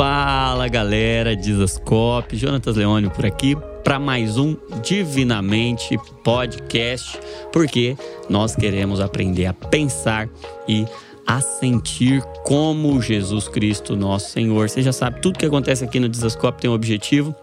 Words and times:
Fala 0.00 0.66
galera, 0.66 1.36
Dizascope, 1.36 2.34
Jonatas 2.34 2.74
Leônio 2.74 3.10
por 3.10 3.26
aqui 3.26 3.54
para 3.84 3.98
mais 3.98 4.38
um 4.38 4.56
Divinamente 4.82 5.98
Podcast, 6.24 7.20
porque 7.52 7.98
nós 8.26 8.56
queremos 8.56 8.98
aprender 8.98 9.44
a 9.44 9.52
pensar 9.52 10.26
e 10.66 10.86
a 11.26 11.42
sentir 11.42 12.22
como 12.46 13.02
Jesus 13.02 13.46
Cristo, 13.46 13.94
nosso 13.94 14.30
Senhor. 14.30 14.70
Você 14.70 14.80
já 14.80 14.90
sabe, 14.90 15.20
tudo 15.20 15.38
que 15.38 15.44
acontece 15.44 15.84
aqui 15.84 16.00
no 16.00 16.08
Dizascope 16.08 16.62
tem 16.62 16.70
um 16.70 16.74
objetivo 16.74 17.36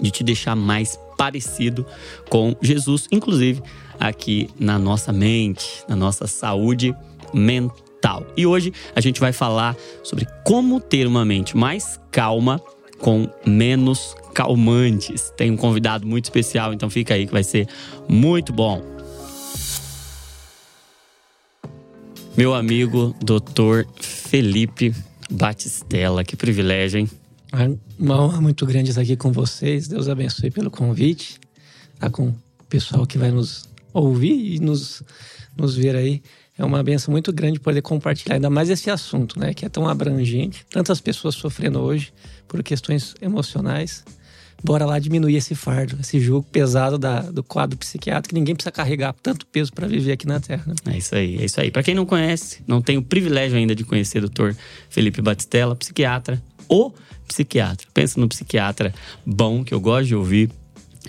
de 0.00 0.12
te 0.12 0.22
deixar 0.22 0.54
mais 0.54 0.96
parecido 1.16 1.84
com 2.30 2.54
Jesus, 2.62 3.08
inclusive 3.10 3.60
aqui 3.98 4.48
na 4.56 4.78
nossa 4.78 5.12
mente, 5.12 5.82
na 5.88 5.96
nossa 5.96 6.28
saúde 6.28 6.94
mental. 7.34 7.87
E 8.36 8.46
hoje 8.46 8.72
a 8.94 9.00
gente 9.00 9.20
vai 9.20 9.32
falar 9.32 9.76
sobre 10.02 10.26
como 10.44 10.80
ter 10.80 11.06
uma 11.06 11.24
mente 11.24 11.56
mais 11.56 12.00
calma 12.10 12.60
com 12.98 13.28
menos 13.44 14.14
calmantes. 14.34 15.32
Tem 15.36 15.50
um 15.50 15.56
convidado 15.56 16.06
muito 16.06 16.26
especial, 16.26 16.72
então 16.72 16.88
fica 16.88 17.14
aí 17.14 17.26
que 17.26 17.32
vai 17.32 17.42
ser 17.42 17.66
muito 18.08 18.52
bom. 18.52 18.82
Meu 22.36 22.54
amigo 22.54 23.16
Dr. 23.20 23.84
Felipe 24.00 24.94
Batistella, 25.28 26.22
que 26.22 26.36
privilégio, 26.36 27.00
hein? 27.00 27.10
É 27.52 27.76
uma 27.98 28.22
honra 28.22 28.40
muito 28.40 28.64
grande 28.64 28.90
estar 28.90 29.02
aqui 29.02 29.16
com 29.16 29.32
vocês. 29.32 29.88
Deus 29.88 30.08
abençoe 30.08 30.50
pelo 30.50 30.70
convite. 30.70 31.40
Tá 31.98 32.08
com 32.08 32.28
o 32.28 32.34
pessoal 32.68 33.06
que 33.06 33.18
vai 33.18 33.32
nos 33.32 33.68
ouvir 33.92 34.54
e 34.54 34.60
nos, 34.60 35.02
nos 35.56 35.74
ver 35.74 35.96
aí. 35.96 36.22
É 36.58 36.64
uma 36.64 36.82
benção 36.82 37.12
muito 37.12 37.32
grande 37.32 37.60
poder 37.60 37.80
compartilhar 37.80 38.34
ainda 38.34 38.50
mais 38.50 38.68
esse 38.68 38.90
assunto, 38.90 39.38
né? 39.38 39.54
Que 39.54 39.64
é 39.64 39.68
tão 39.68 39.88
abrangente. 39.88 40.66
Tantas 40.68 41.00
pessoas 41.00 41.36
sofrendo 41.36 41.78
hoje 41.78 42.12
por 42.48 42.60
questões 42.64 43.14
emocionais. 43.22 44.04
Bora 44.62 44.84
lá 44.84 44.98
diminuir 44.98 45.36
esse 45.36 45.54
fardo, 45.54 45.96
esse 46.00 46.18
jugo 46.18 46.44
pesado 46.50 46.98
da, 46.98 47.20
do 47.20 47.44
quadro 47.44 47.78
psiquiátrico, 47.78 48.30
que 48.30 48.34
ninguém 48.34 48.56
precisa 48.56 48.72
carregar 48.72 49.14
tanto 49.22 49.46
peso 49.46 49.72
para 49.72 49.86
viver 49.86 50.10
aqui 50.10 50.26
na 50.26 50.40
Terra. 50.40 50.64
Né? 50.66 50.94
É 50.94 50.98
isso 50.98 51.14
aí, 51.14 51.38
é 51.38 51.44
isso 51.44 51.60
aí. 51.60 51.70
Para 51.70 51.84
quem 51.84 51.94
não 51.94 52.04
conhece, 52.04 52.60
não 52.66 52.82
tem 52.82 52.98
o 52.98 53.02
privilégio 53.02 53.56
ainda 53.56 53.72
de 53.72 53.84
conhecer 53.84 54.24
o 54.24 54.28
Dr. 54.28 54.50
Felipe 54.90 55.22
Batistella, 55.22 55.76
psiquiatra, 55.76 56.42
o 56.68 56.92
psiquiatra. 57.28 57.86
Pensa 57.94 58.18
no 58.18 58.28
psiquiatra 58.28 58.92
bom, 59.24 59.62
que 59.62 59.72
eu 59.72 59.80
gosto 59.80 60.08
de 60.08 60.16
ouvir, 60.16 60.50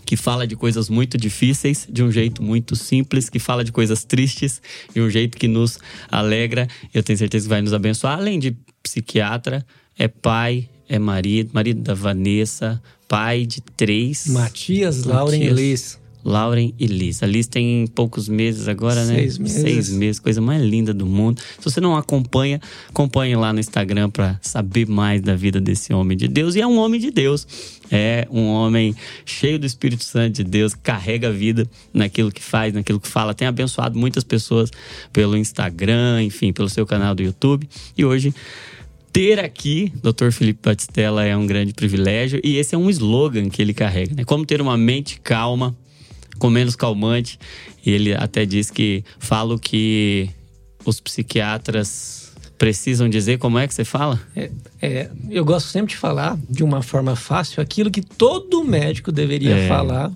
que 0.06 0.16
fala 0.16 0.48
de 0.48 0.56
coisas 0.56 0.90
muito 0.90 1.18
difíceis 1.18 1.88
de 1.90 2.04
um 2.04 2.12
jeito 2.12 2.42
muito 2.42 2.76
simples, 2.76 3.30
que 3.30 3.40
fala 3.40 3.64
de 3.64 3.72
coisas 3.72 4.04
tristes 4.04 4.62
de 4.94 5.02
um 5.02 5.10
jeito 5.10 5.38
que 5.38 5.48
nos 5.48 5.80
alegra. 6.10 6.68
Eu 6.94 7.04
tenho 7.04 7.18
certeza 7.18 7.46
que 7.46 7.50
vai 7.50 7.62
nos 7.62 7.74
abençoar. 7.74 8.18
Além 8.18 8.40
de 8.40 8.56
psiquiatra, 8.82 9.66
é 9.98 10.08
pai, 10.08 10.70
é 10.88 10.98
marido, 10.98 11.52
marido 11.54 11.82
da 11.82 11.94
Vanessa, 11.94 12.82
pai 13.08 13.46
de 13.46 13.62
três. 13.62 14.28
Matias, 14.28 15.04
Lauren 15.04 15.42
e 15.42 15.50
Liz. 15.50 15.99
Lauren 16.24 16.74
e 16.78 16.86
Liz. 16.86 17.24
A 17.24 17.28
Liz 17.28 17.48
tem 17.48 17.88
poucos 17.88 18.28
meses 18.28 18.68
agora, 18.68 19.06
né? 19.06 19.16
Seis 19.16 19.38
meses. 19.38 19.62
Seis 19.62 19.90
meses, 19.90 20.20
coisa 20.20 20.42
mais 20.42 20.62
linda 20.62 20.94
do 20.94 21.06
mundo. 21.06 21.42
Se 21.58 21.64
você 21.64 21.80
não 21.80 21.96
acompanha, 21.96 22.60
acompanhe 22.90 23.36
lá 23.36 23.54
no 23.54 23.60
Instagram 23.60 24.10
para 24.10 24.40
saber 24.42 24.88
mais 24.88 25.22
da 25.22 25.36
vida 25.36 25.60
desse 25.62 25.94
homem 25.94 26.18
de 26.18 26.28
Deus. 26.28 26.56
E 26.56 26.62
é 26.62 26.68
um 26.68 26.78
homem 26.78 27.00
de 27.00 27.12
Deus. 27.12 27.48
É 27.92 28.28
um 28.30 28.46
homem 28.46 28.96
cheio 29.26 29.58
do 29.58 29.66
Espírito 29.66 30.04
Santo 30.04 30.36
de 30.36 30.44
Deus, 30.44 30.76
carrega 30.76 31.30
a 31.30 31.32
vida 31.32 31.68
naquilo 31.94 32.32
que 32.32 32.44
faz, 32.44 32.74
naquilo 32.74 33.00
que 33.00 33.08
fala. 33.08 33.34
Tem 33.34 33.48
abençoado 33.48 33.98
muitas 33.98 34.24
pessoas 34.24 34.70
pelo 35.12 35.36
Instagram, 35.36 36.24
enfim, 36.24 36.54
pelo 36.54 36.70
seu 36.70 36.86
canal 36.86 37.16
do 37.16 37.24
YouTube. 37.24 37.68
E 37.98 38.06
hoje 38.06 38.34
ter 39.12 39.40
aqui 39.40 39.92
Dr. 40.04 40.32
Felipe 40.32 40.60
Batistella 40.64 41.26
é 41.26 41.36
um 41.36 41.48
grande 41.48 41.74
privilégio 41.74 42.40
e 42.44 42.58
esse 42.58 42.76
é 42.76 42.78
um 42.78 42.90
slogan 42.90 43.50
que 43.50 43.62
ele 43.62 43.74
carrega, 43.74 44.14
né? 44.14 44.24
Como 44.24 44.46
ter 44.46 44.62
uma 44.62 44.78
mente 44.78 45.20
calma 45.20 45.76
com 46.40 46.50
menos 46.50 46.76
calmante. 46.76 47.38
E 47.86 47.92
ele 47.92 48.14
até 48.14 48.46
diz 48.46 48.72
que 48.72 49.04
falo 49.20 49.60
que 49.60 50.30
os 50.86 51.00
psiquiatras 51.00 52.34
precisam 52.58 53.08
dizer 53.08 53.38
como 53.38 53.58
é 53.58 53.68
que 53.68 53.74
você 53.74 53.86
fala? 53.86 54.20
É, 54.36 54.52
é, 54.82 55.10
eu 55.30 55.46
gosto 55.46 55.68
sempre 55.68 55.92
de 55.92 55.98
falar 55.98 56.38
de 56.50 56.64
uma 56.64 56.82
forma 56.82 57.16
fácil 57.16 57.62
aquilo 57.62 57.90
que 57.90 58.02
todo 58.02 58.64
médico 58.64 59.12
deveria 59.12 59.56
é. 59.56 59.68
falar 59.68 60.12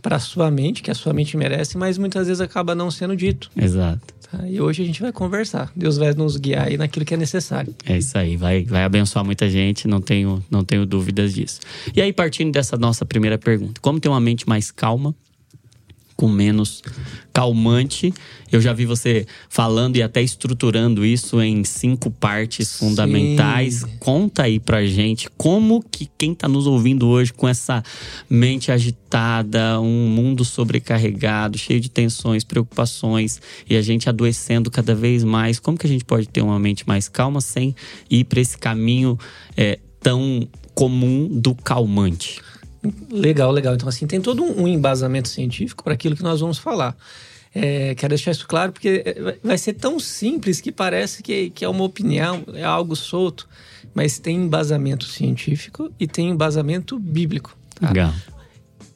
para 0.00 0.18
sua 0.18 0.50
mente, 0.50 0.82
que 0.82 0.90
a 0.90 0.94
sua 0.94 1.12
mente 1.12 1.36
merece, 1.36 1.76
mas 1.76 1.98
muitas 1.98 2.26
vezes 2.26 2.40
acaba 2.40 2.74
não 2.74 2.90
sendo 2.90 3.14
dito. 3.14 3.50
Exato. 3.54 4.14
Tá? 4.30 4.48
E 4.48 4.60
hoje 4.60 4.82
a 4.82 4.86
gente 4.86 5.02
vai 5.02 5.12
conversar. 5.12 5.70
Deus 5.74 5.98
vai 5.98 6.14
nos 6.14 6.36
guiar 6.36 6.68
aí 6.68 6.76
naquilo 6.76 7.04
que 7.04 7.14
é 7.14 7.16
necessário. 7.16 7.74
É 7.84 7.98
isso 7.98 8.16
aí, 8.16 8.36
vai, 8.36 8.64
vai 8.64 8.84
abençoar 8.84 9.24
muita 9.24 9.50
gente, 9.50 9.86
não 9.86 10.00
tenho, 10.00 10.42
não 10.50 10.64
tenho 10.64 10.86
dúvidas 10.86 11.34
disso. 11.34 11.60
E 11.94 12.00
aí, 12.00 12.12
partindo 12.12 12.52
dessa 12.52 12.76
nossa 12.76 13.04
primeira 13.04 13.36
pergunta, 13.36 13.80
como 13.82 14.00
ter 14.00 14.08
uma 14.08 14.20
mente 14.20 14.48
mais 14.48 14.70
calma 14.70 15.14
com 16.18 16.26
menos 16.28 16.82
calmante. 17.32 18.12
Eu 18.50 18.60
já 18.60 18.72
vi 18.72 18.84
você 18.84 19.24
falando 19.48 19.96
e 19.96 20.02
até 20.02 20.20
estruturando 20.20 21.06
isso 21.06 21.40
em 21.40 21.62
cinco 21.62 22.10
partes 22.10 22.66
Sim. 22.66 22.88
fundamentais. 22.88 23.84
Conta 24.00 24.42
aí 24.42 24.58
pra 24.58 24.84
gente 24.84 25.30
como 25.36 25.80
que 25.80 26.10
quem 26.18 26.34
tá 26.34 26.48
nos 26.48 26.66
ouvindo 26.66 27.06
hoje 27.06 27.32
com 27.32 27.46
essa 27.46 27.84
mente 28.28 28.72
agitada, 28.72 29.80
um 29.80 30.08
mundo 30.08 30.44
sobrecarregado, 30.44 31.56
cheio 31.56 31.80
de 31.80 31.88
tensões, 31.88 32.42
preocupações 32.42 33.40
e 33.70 33.76
a 33.76 33.82
gente 33.82 34.08
adoecendo 34.08 34.72
cada 34.72 34.96
vez 34.96 35.22
mais, 35.22 35.60
como 35.60 35.78
que 35.78 35.86
a 35.86 35.90
gente 35.90 36.04
pode 36.04 36.28
ter 36.28 36.42
uma 36.42 36.58
mente 36.58 36.82
mais 36.84 37.08
calma 37.08 37.40
sem 37.40 37.76
ir 38.10 38.24
para 38.24 38.40
esse 38.40 38.58
caminho 38.58 39.16
é, 39.56 39.78
tão 40.00 40.48
comum 40.74 41.28
do 41.30 41.54
calmante? 41.54 42.40
Legal, 43.10 43.50
legal. 43.50 43.74
Então, 43.74 43.88
assim, 43.88 44.06
tem 44.06 44.20
todo 44.20 44.42
um 44.42 44.66
embasamento 44.68 45.28
científico 45.28 45.82
para 45.82 45.94
aquilo 45.94 46.16
que 46.16 46.22
nós 46.22 46.40
vamos 46.40 46.58
falar. 46.58 46.96
É, 47.54 47.94
quero 47.94 48.10
deixar 48.10 48.30
isso 48.30 48.46
claro 48.46 48.72
porque 48.72 49.02
é, 49.04 49.38
vai 49.42 49.56
ser 49.56 49.72
tão 49.72 49.98
simples 49.98 50.60
que 50.60 50.70
parece 50.70 51.22
que, 51.22 51.50
que 51.50 51.64
é 51.64 51.68
uma 51.68 51.82
opinião, 51.82 52.44
é 52.52 52.62
algo 52.62 52.94
solto, 52.94 53.48
mas 53.94 54.18
tem 54.18 54.36
embasamento 54.36 55.06
científico 55.06 55.90
e 55.98 56.06
tem 56.06 56.28
embasamento 56.28 56.98
bíblico. 56.98 57.56
Tá? 57.74 57.88
Legal. 57.88 58.12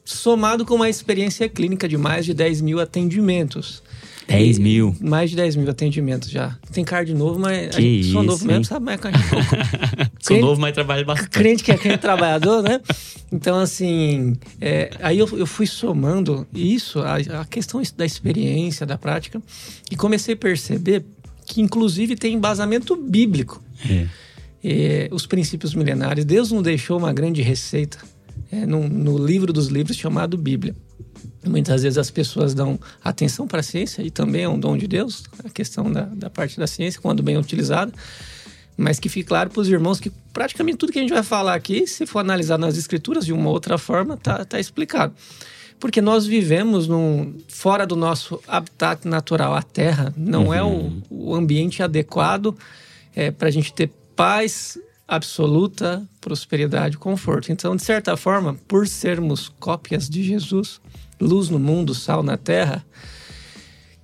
Somado 0.05 0.65
com 0.65 0.75
uma 0.75 0.89
experiência 0.89 1.49
clínica 1.49 1.87
de 1.87 1.97
mais 1.97 2.25
de 2.25 2.33
10 2.33 2.61
mil 2.61 2.79
atendimentos. 2.79 3.81
10 4.27 4.59
mil. 4.59 4.95
Mais 5.01 5.29
de 5.29 5.35
10 5.35 5.55
mil 5.57 5.69
atendimentos 5.69 6.29
já. 6.29 6.57
Tem 6.71 6.83
card 6.83 7.13
novo, 7.13 7.39
mas 7.39 7.75
que 7.75 7.81
gente, 7.81 8.11
sou 8.11 8.23
novo 8.23 8.45
mesmo, 8.45 8.65
sabe 8.65 8.85
mais 8.85 8.99
card 8.99 9.17
pouco. 9.29 9.45
sou 10.19 10.39
novo, 10.39 10.61
mas 10.61 10.73
trabalho 10.73 11.05
bastante. 11.05 11.29
Crente 11.31 11.63
que 11.63 11.71
é 11.71 11.77
crente 11.77 11.99
trabalhador, 11.99 12.63
né? 12.63 12.81
Então, 13.31 13.59
assim, 13.59 14.35
é, 14.61 14.91
aí 15.01 15.17
eu, 15.19 15.27
eu, 15.37 15.47
fui 15.47 15.65
somando 15.65 16.47
isso, 16.53 16.99
a, 16.99 17.15
a 17.41 17.45
questão 17.45 17.81
da 17.97 18.05
experiência, 18.05 18.85
da 18.85 18.97
prática, 18.97 19.41
e 19.89 19.95
comecei 19.95 20.35
a 20.35 20.37
perceber 20.37 21.03
que, 21.45 21.61
inclusive, 21.61 22.15
tem 22.15 22.33
embasamento 22.33 22.95
bíblico. 22.95 23.61
É. 23.89 24.07
É, 24.65 25.09
os 25.11 25.25
princípios 25.25 25.75
milenares. 25.75 26.23
Deus 26.23 26.51
não 26.51 26.61
deixou 26.61 26.97
uma 26.97 27.11
grande 27.11 27.41
receita 27.41 27.97
é, 28.51 28.65
no, 28.65 28.87
no 28.87 29.17
livro 29.17 29.51
dos 29.51 29.67
livros 29.67 29.97
chamado 29.97 30.37
Bíblia. 30.37 30.73
Muitas 31.45 31.83
vezes 31.83 31.97
as 31.97 32.09
pessoas 32.09 32.53
dão 32.53 32.79
atenção 33.03 33.47
para 33.47 33.59
a 33.59 33.63
ciência, 33.63 34.01
e 34.01 34.09
também 34.09 34.43
é 34.43 34.49
um 34.49 34.59
dom 34.59 34.77
de 34.77 34.87
Deus, 34.87 35.23
a 35.43 35.49
questão 35.49 35.91
da, 35.91 36.03
da 36.03 36.29
parte 36.29 36.57
da 36.57 36.67
ciência, 36.67 37.01
quando 37.01 37.21
bem 37.21 37.37
utilizada. 37.37 37.91
Mas 38.75 38.99
que 38.99 39.09
fique 39.09 39.27
claro 39.27 39.49
para 39.49 39.61
os 39.61 39.69
irmãos 39.69 39.99
que 39.99 40.09
praticamente 40.31 40.77
tudo 40.77 40.91
que 40.91 40.99
a 40.99 41.01
gente 41.01 41.13
vai 41.13 41.23
falar 41.23 41.53
aqui, 41.53 41.85
se 41.85 42.05
for 42.05 42.19
analisado 42.19 42.61
nas 42.61 42.77
escrituras 42.77 43.25
de 43.25 43.33
uma 43.33 43.49
outra 43.49 43.77
forma, 43.77 44.17
tá, 44.17 44.43
tá 44.45 44.59
explicado. 44.59 45.13
Porque 45.79 46.01
nós 46.01 46.25
vivemos 46.25 46.87
num, 46.87 47.37
fora 47.47 47.85
do 47.85 47.95
nosso 47.95 48.41
habitat 48.47 49.07
natural, 49.07 49.53
a 49.53 49.61
terra 49.61 50.13
não 50.15 50.45
uhum. 50.45 50.53
é 50.53 50.63
o, 50.63 50.67
uhum. 50.67 51.01
o, 51.09 51.35
ambiente 51.35 51.83
adequado 51.83 52.57
é, 53.13 53.31
para 53.31 53.49
a 53.49 53.51
gente 53.51 53.73
ter 53.73 53.91
paz 54.15 54.77
absoluta, 55.05 56.01
prosperidade, 56.21 56.97
conforto. 56.97 57.51
Então, 57.51 57.75
de 57.75 57.83
certa 57.83 58.15
forma, 58.15 58.57
por 58.67 58.87
sermos 58.87 59.49
cópias 59.59 60.09
de 60.09 60.23
Jesus, 60.23 60.79
luz 61.19 61.49
no 61.49 61.59
mundo, 61.59 61.93
sal 61.93 62.23
na 62.23 62.37
terra, 62.37 62.85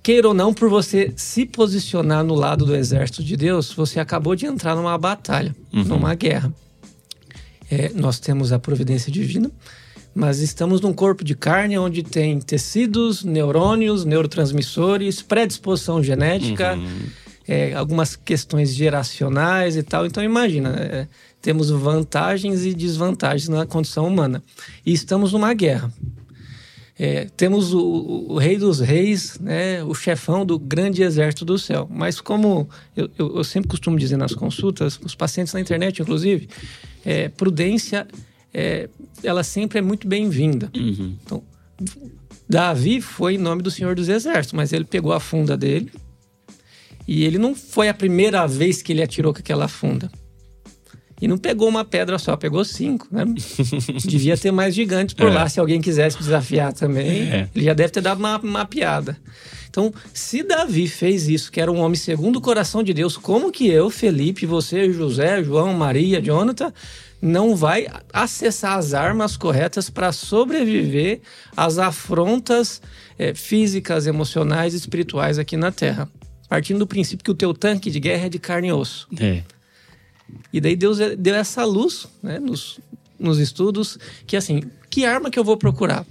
queira 0.02 0.28
ou 0.28 0.34
não, 0.34 0.52
por 0.52 0.68
você 0.68 1.12
se 1.16 1.44
posicionar 1.44 2.24
no 2.24 2.34
lado 2.34 2.64
do 2.64 2.74
exército 2.74 3.22
de 3.22 3.36
Deus, 3.36 3.72
você 3.72 4.00
acabou 4.00 4.34
de 4.34 4.46
entrar 4.46 4.74
numa 4.74 4.96
batalha, 4.96 5.54
uhum. 5.72 5.84
numa 5.84 6.14
guerra. 6.14 6.52
É, 7.70 7.90
nós 7.94 8.18
temos 8.18 8.52
a 8.52 8.58
providência 8.58 9.12
divina, 9.12 9.50
mas 10.14 10.40
estamos 10.40 10.80
num 10.80 10.92
corpo 10.92 11.22
de 11.22 11.36
carne 11.36 11.78
onde 11.78 12.02
tem 12.02 12.40
tecidos, 12.40 13.22
neurônios, 13.22 14.04
neurotransmissores, 14.04 15.22
predisposição 15.22 16.02
genética, 16.02 16.74
uhum. 16.74 17.02
é, 17.46 17.74
algumas 17.74 18.16
questões 18.16 18.74
geracionais 18.74 19.76
e 19.76 19.82
tal. 19.82 20.04
Então, 20.04 20.24
imagina, 20.24 20.70
é, 20.70 21.06
temos 21.40 21.70
vantagens 21.70 22.64
e 22.64 22.74
desvantagens 22.74 23.48
na 23.48 23.64
condição 23.64 24.06
humana. 24.06 24.42
E 24.84 24.92
estamos 24.92 25.32
numa 25.32 25.54
guerra. 25.54 25.92
É, 27.02 27.30
temos 27.34 27.72
o, 27.72 28.26
o, 28.28 28.36
Rei 28.36 28.58
dos 28.58 28.78
Reis, 28.78 29.38
né, 29.40 29.82
o 29.82 29.94
chefão 29.94 30.44
do 30.44 30.58
grande 30.58 31.02
exército 31.02 31.46
do 31.46 31.58
céu. 31.58 31.88
Mas 31.90 32.20
como 32.20 32.68
eu, 32.94 33.08
eu, 33.18 33.36
eu 33.38 33.42
sempre 33.42 33.70
costumo 33.70 33.98
dizer 33.98 34.18
nas 34.18 34.34
consultas, 34.34 35.00
os 35.02 35.14
pacientes 35.14 35.54
na 35.54 35.60
internet, 35.62 36.02
inclusive, 36.02 36.46
é, 37.02 37.30
prudência, 37.30 38.06
é, 38.52 38.90
ela 39.24 39.42
sempre 39.42 39.78
é 39.78 39.80
muito 39.80 40.06
bem-vinda. 40.06 40.70
Uhum. 40.76 41.16
Então, 41.24 41.42
Davi 42.46 43.00
foi 43.00 43.36
em 43.36 43.38
nome 43.38 43.62
do 43.62 43.70
Senhor 43.70 43.94
dos 43.94 44.10
Exércitos, 44.10 44.52
mas 44.52 44.70
ele 44.70 44.84
pegou 44.84 45.14
a 45.14 45.20
funda 45.20 45.56
dele 45.56 45.90
e 47.08 47.24
ele 47.24 47.38
não 47.38 47.54
foi 47.54 47.88
a 47.88 47.94
primeira 47.94 48.46
vez 48.46 48.82
que 48.82 48.92
ele 48.92 49.02
atirou 49.02 49.32
com 49.32 49.38
aquela 49.38 49.68
funda. 49.68 50.12
E 51.20 51.28
não 51.28 51.36
pegou 51.36 51.68
uma 51.68 51.84
pedra 51.84 52.18
só, 52.18 52.36
pegou 52.36 52.64
cinco, 52.64 53.06
né? 53.10 53.24
Devia 54.04 54.36
ter 54.38 54.50
mais 54.50 54.74
gigantes 54.74 55.14
por 55.14 55.28
é. 55.28 55.34
lá, 55.34 55.48
se 55.48 55.60
alguém 55.60 55.80
quisesse 55.80 56.18
desafiar 56.18 56.72
também. 56.72 57.30
É. 57.30 57.48
Ele 57.54 57.64
já 57.64 57.74
deve 57.74 57.90
ter 57.90 58.00
dado 58.00 58.18
uma, 58.18 58.64
piada. 58.64 59.18
Então, 59.68 59.92
se 60.14 60.42
Davi 60.42 60.88
fez 60.88 61.28
isso, 61.28 61.52
que 61.52 61.60
era 61.60 61.70
um 61.70 61.78
homem 61.78 61.96
segundo 61.96 62.36
o 62.36 62.40
coração 62.40 62.82
de 62.82 62.94
Deus, 62.94 63.16
como 63.16 63.52
que 63.52 63.68
eu, 63.68 63.90
Felipe, 63.90 64.46
você, 64.46 64.90
José, 64.92 65.44
João, 65.44 65.74
Maria, 65.74 66.22
Jonathan, 66.22 66.72
não 67.20 67.54
vai 67.54 67.86
acessar 68.12 68.78
as 68.78 68.94
armas 68.94 69.36
corretas 69.36 69.90
para 69.90 70.12
sobreviver 70.12 71.20
às 71.54 71.78
afrontas 71.78 72.80
é, 73.18 73.34
físicas, 73.34 74.06
emocionais 74.06 74.72
e 74.72 74.78
espirituais 74.78 75.38
aqui 75.38 75.56
na 75.56 75.70
Terra? 75.70 76.08
Partindo 76.48 76.78
do 76.78 76.86
princípio 76.86 77.22
que 77.22 77.30
o 77.30 77.34
teu 77.34 77.54
tanque 77.54 77.90
de 77.90 78.00
guerra 78.00 78.26
é 78.26 78.28
de 78.28 78.38
carne 78.38 78.68
e 78.68 78.72
osso. 78.72 79.06
É. 79.20 79.42
E 80.52 80.60
daí 80.60 80.76
Deus 80.76 80.98
deu 81.18 81.34
essa 81.34 81.64
luz 81.64 82.06
né, 82.22 82.38
nos, 82.38 82.80
nos 83.18 83.38
estudos 83.38 83.98
que 84.26 84.36
assim, 84.36 84.62
que 84.88 85.04
arma 85.04 85.30
que 85.30 85.38
eu 85.38 85.44
vou 85.44 85.56
procurar? 85.56 86.04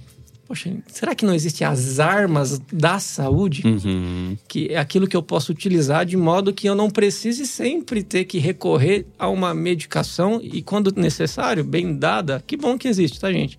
Poxa, 0.50 0.76
será 0.88 1.14
que 1.14 1.24
não 1.24 1.32
existem 1.32 1.64
as 1.64 2.00
armas 2.00 2.60
da 2.72 2.98
saúde? 2.98 3.62
Uhum. 3.64 4.36
Que 4.48 4.66
é 4.70 4.78
aquilo 4.78 5.06
que 5.06 5.16
eu 5.16 5.22
posso 5.22 5.52
utilizar 5.52 6.04
de 6.04 6.16
modo 6.16 6.52
que 6.52 6.68
eu 6.68 6.74
não 6.74 6.90
precise 6.90 7.46
sempre 7.46 8.02
ter 8.02 8.24
que 8.24 8.38
recorrer 8.38 9.06
a 9.16 9.28
uma 9.28 9.54
medicação 9.54 10.40
e, 10.42 10.60
quando 10.60 10.92
necessário, 10.96 11.62
bem 11.62 11.96
dada, 11.96 12.42
que 12.44 12.56
bom 12.56 12.76
que 12.76 12.88
existe, 12.88 13.20
tá, 13.20 13.30
gente? 13.32 13.56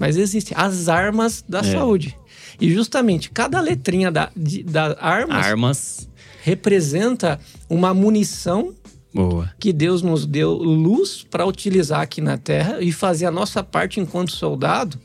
Mas 0.00 0.16
existem 0.16 0.56
as 0.56 0.88
armas 0.88 1.44
da 1.46 1.58
é. 1.58 1.64
saúde. 1.64 2.16
E 2.58 2.72
justamente 2.72 3.30
cada 3.30 3.60
letrinha 3.60 4.10
da, 4.10 4.30
de, 4.34 4.62
da 4.62 4.96
armas, 5.00 5.46
armas 5.46 6.08
representa 6.42 7.38
uma 7.68 7.92
munição 7.92 8.74
Boa. 9.14 9.52
Que 9.58 9.72
Deus 9.72 10.02
nos 10.02 10.24
deu 10.24 10.52
luz 10.54 11.24
para 11.28 11.46
utilizar 11.46 12.00
aqui 12.00 12.20
na 12.20 12.38
Terra 12.38 12.80
e 12.80 12.90
fazer 12.92 13.26
a 13.26 13.30
nossa 13.30 13.62
parte 13.62 14.00
enquanto 14.00 14.32
soldado 14.32 14.98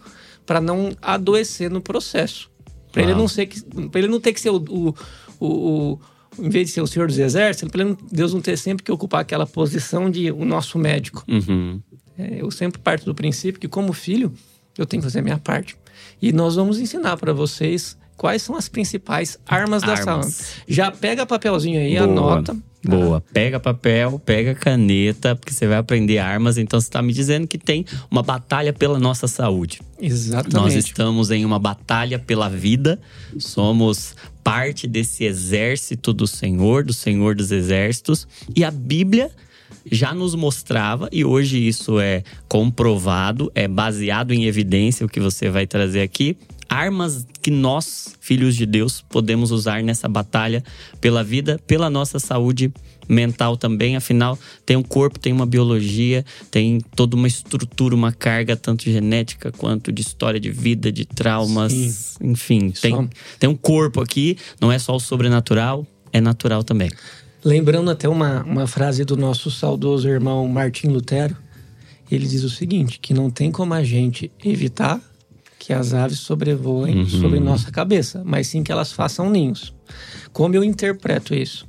para 0.45 0.61
não 0.61 0.95
adoecer 1.01 1.69
no 1.69 1.81
processo. 1.81 2.49
Para 2.91 3.03
ele 3.03 3.13
não 3.13 3.27
ser 3.27 3.47
que, 3.47 3.61
para 3.89 3.99
ele 3.99 4.07
não 4.07 4.19
ter 4.19 4.33
que 4.33 4.39
ser 4.39 4.49
o, 4.49 4.57
o, 4.57 4.95
o, 5.39 5.47
o 5.47 5.99
em 6.39 6.49
vez 6.49 6.67
de 6.67 6.73
ser 6.73 6.81
o 6.81 6.87
Senhor 6.87 7.07
dos 7.07 7.17
Exércitos, 7.17 7.69
para 7.69 7.83
Deus 8.11 8.33
não 8.33 8.41
ter 8.41 8.57
sempre 8.57 8.83
que 8.83 8.91
ocupar 8.91 9.21
aquela 9.21 9.45
posição 9.45 10.09
de 10.09 10.31
o 10.31 10.45
nosso 10.45 10.77
médico. 10.77 11.23
Uhum. 11.27 11.81
É, 12.17 12.41
eu 12.41 12.49
sempre 12.49 12.79
parto 12.79 13.05
do 13.05 13.13
princípio 13.13 13.59
que 13.59 13.67
como 13.67 13.93
filho 13.93 14.31
eu 14.77 14.85
tenho 14.85 15.01
que 15.01 15.07
fazer 15.07 15.19
a 15.19 15.23
minha 15.23 15.37
parte. 15.37 15.75
E 16.21 16.31
nós 16.31 16.55
vamos 16.55 16.79
ensinar 16.79 17.17
para 17.17 17.33
vocês 17.33 17.97
quais 18.17 18.41
são 18.41 18.55
as 18.55 18.67
principais 18.67 19.37
armas, 19.45 19.83
armas. 19.83 19.99
da 19.99 20.03
saúde. 20.03 20.35
Já 20.67 20.91
pega 20.91 21.25
papelzinho 21.25 21.79
aí, 21.79 21.95
Boa. 21.97 22.03
anota. 22.03 22.57
Boa. 22.83 23.21
Pega 23.33 23.59
papel, 23.59 24.19
pega 24.19 24.55
caneta, 24.55 25.35
porque 25.35 25.53
você 25.53 25.67
vai 25.67 25.77
aprender 25.77 26.19
armas. 26.19 26.57
Então 26.57 26.79
você 26.79 26.87
está 26.87 27.01
me 27.01 27.13
dizendo 27.13 27.47
que 27.47 27.57
tem 27.57 27.85
uma 28.09 28.23
batalha 28.23 28.71
pela 28.71 28.99
nossa 28.99 29.27
saúde. 29.27 29.81
Exatamente. 30.01 30.55
Nós 30.55 30.73
estamos 30.73 31.29
em 31.31 31.43
uma 31.45 31.59
batalha 31.59 32.17
pela 32.17 32.49
vida. 32.49 32.99
Somos 33.37 34.15
parte 34.43 34.87
desse 34.87 35.25
exército 35.25 36.13
do 36.13 36.25
Senhor, 36.25 36.83
do 36.83 36.93
Senhor 36.93 37.35
dos 37.35 37.51
Exércitos. 37.51 38.27
E 38.55 38.63
a 38.63 38.71
Bíblia 38.71 39.29
já 39.91 40.13
nos 40.13 40.35
mostrava, 40.35 41.09
e 41.11 41.23
hoje 41.25 41.65
isso 41.65 41.99
é 41.99 42.23
comprovado, 42.47 43.51
é 43.55 43.67
baseado 43.67 44.33
em 44.33 44.45
evidência 44.45 45.05
o 45.05 45.09
que 45.09 45.19
você 45.19 45.49
vai 45.49 45.65
trazer 45.65 46.01
aqui, 46.01 46.37
armas 46.69 47.25
que 47.41 47.51
nós, 47.51 48.15
filhos 48.19 48.55
de 48.55 48.65
Deus, 48.65 49.03
podemos 49.09 49.51
usar 49.51 49.83
nessa 49.83 50.07
batalha 50.07 50.63
pela 50.99 51.23
vida, 51.23 51.59
pela 51.65 51.89
nossa 51.89 52.19
saúde 52.19 52.71
mental 53.07 53.57
também. 53.57 53.95
Afinal, 53.95 54.37
tem 54.65 54.75
um 54.75 54.83
corpo, 54.83 55.19
tem 55.19 55.31
uma 55.31 55.45
biologia, 55.45 56.25
tem 56.51 56.79
toda 56.95 57.15
uma 57.15 57.27
estrutura, 57.27 57.95
uma 57.95 58.11
carga, 58.11 58.55
tanto 58.55 58.83
genética 58.83 59.51
quanto 59.51 59.91
de 59.91 60.01
história 60.01 60.39
de 60.39 60.51
vida, 60.51 60.91
de 60.91 61.05
traumas, 61.05 61.71
Sim. 61.71 62.31
enfim. 62.31 62.71
Tem, 62.71 63.09
tem 63.39 63.49
um 63.49 63.55
corpo 63.55 64.01
aqui, 64.01 64.37
não 64.59 64.71
é 64.71 64.79
só 64.79 64.95
o 64.95 64.99
sobrenatural, 64.99 65.85
é 66.11 66.19
natural 66.19 66.63
também. 66.63 66.89
Lembrando 67.43 67.89
até 67.89 68.09
uma, 68.09 68.43
uma 68.43 68.67
frase 68.67 69.05
do 69.05 69.15
nosso 69.15 69.49
saudoso 69.49 70.09
irmão 70.09 70.47
Martim 70.47 70.87
Lutero, 70.87 71.37
ele 72.11 72.25
diz 72.27 72.43
o 72.43 72.49
seguinte: 72.49 72.99
que 72.99 73.13
não 73.13 73.29
tem 73.29 73.51
como 73.51 73.73
a 73.73 73.83
gente 73.83 74.31
evitar 74.43 75.01
que 75.67 75.73
as 75.73 75.93
aves 75.93 76.19
sobrevoem 76.19 76.99
uhum. 76.99 77.09
sobre 77.09 77.41
nossa 77.41 77.69
cabeça, 77.69 78.21
mas 78.23 78.47
sim 78.47 78.63
que 78.63 78.71
elas 78.71 78.93
façam 78.93 79.29
ninhos. 79.29 79.73
Como 80.31 80.55
eu 80.55 80.63
interpreto 80.63 81.35
isso? 81.35 81.67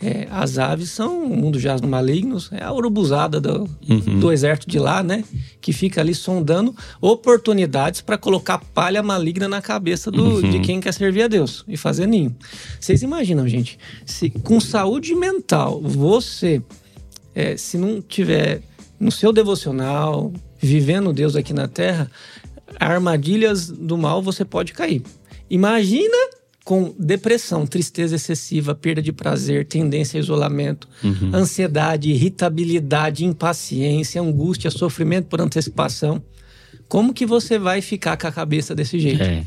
É, 0.00 0.26
as 0.30 0.56
aves 0.56 0.88
são 0.88 1.22
o 1.22 1.36
mundo 1.36 1.60
jaz 1.60 1.82
no 1.82 1.86
malignos, 1.86 2.48
é 2.50 2.64
a 2.64 2.72
urubuzada 2.72 3.38
do, 3.42 3.68
uhum. 3.86 4.18
do 4.18 4.32
exército 4.32 4.70
de 4.70 4.78
lá, 4.78 5.02
né? 5.02 5.22
Que 5.60 5.74
fica 5.74 6.00
ali 6.00 6.14
sondando 6.14 6.74
oportunidades 7.02 8.00
para 8.00 8.16
colocar 8.16 8.56
palha 8.72 9.02
maligna 9.02 9.46
na 9.46 9.60
cabeça 9.60 10.10
do, 10.10 10.36
uhum. 10.36 10.50
de 10.50 10.60
quem 10.60 10.80
quer 10.80 10.94
servir 10.94 11.24
a 11.24 11.28
Deus 11.28 11.66
e 11.68 11.76
fazer 11.76 12.06
ninho. 12.06 12.34
Vocês 12.80 13.02
imaginam, 13.02 13.46
gente, 13.46 13.78
se 14.06 14.30
com 14.30 14.58
saúde 14.58 15.14
mental 15.14 15.82
você, 15.82 16.62
é, 17.34 17.58
se 17.58 17.76
não 17.76 18.00
tiver 18.00 18.62
no 18.98 19.12
seu 19.12 19.34
devocional, 19.34 20.32
vivendo 20.58 21.12
Deus 21.12 21.36
aqui 21.36 21.52
na 21.52 21.68
terra, 21.68 22.10
armadilhas 22.78 23.68
do 23.68 23.96
mal 23.96 24.22
você 24.22 24.44
pode 24.44 24.72
cair. 24.72 25.02
Imagina 25.48 26.16
com 26.64 26.94
depressão, 26.98 27.66
tristeza 27.66 28.16
excessiva, 28.16 28.74
perda 28.74 29.02
de 29.02 29.12
prazer, 29.12 29.66
tendência 29.66 30.18
a 30.18 30.20
isolamento, 30.20 30.88
uhum. 31.02 31.30
ansiedade, 31.34 32.10
irritabilidade, 32.10 33.24
impaciência, 33.24 34.20
angústia, 34.20 34.70
sofrimento 34.70 35.26
por 35.26 35.42
antecipação. 35.42 36.22
Como 36.88 37.12
que 37.12 37.26
você 37.26 37.58
vai 37.58 37.82
ficar 37.82 38.16
com 38.16 38.26
a 38.26 38.32
cabeça 38.32 38.74
desse 38.74 38.98
jeito? 38.98 39.22
É. 39.22 39.44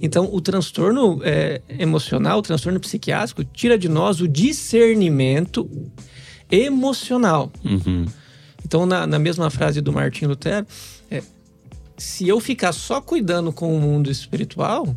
Então, 0.00 0.28
o 0.32 0.40
transtorno 0.40 1.20
é, 1.24 1.60
emocional, 1.78 2.38
o 2.38 2.42
transtorno 2.42 2.78
psiquiátrico, 2.78 3.44
tira 3.44 3.76
de 3.76 3.88
nós 3.88 4.20
o 4.20 4.28
discernimento 4.28 5.68
emocional. 6.50 7.52
Uhum. 7.64 8.06
Então, 8.64 8.86
na, 8.86 9.06
na 9.06 9.18
mesma 9.18 9.50
frase 9.50 9.80
do 9.80 9.92
Martin 9.92 10.26
Lutero, 10.26 10.66
se 12.00 12.26
eu 12.26 12.40
ficar 12.40 12.72
só 12.72 12.98
cuidando 12.98 13.52
com 13.52 13.76
o 13.76 13.78
mundo 13.78 14.10
espiritual, 14.10 14.96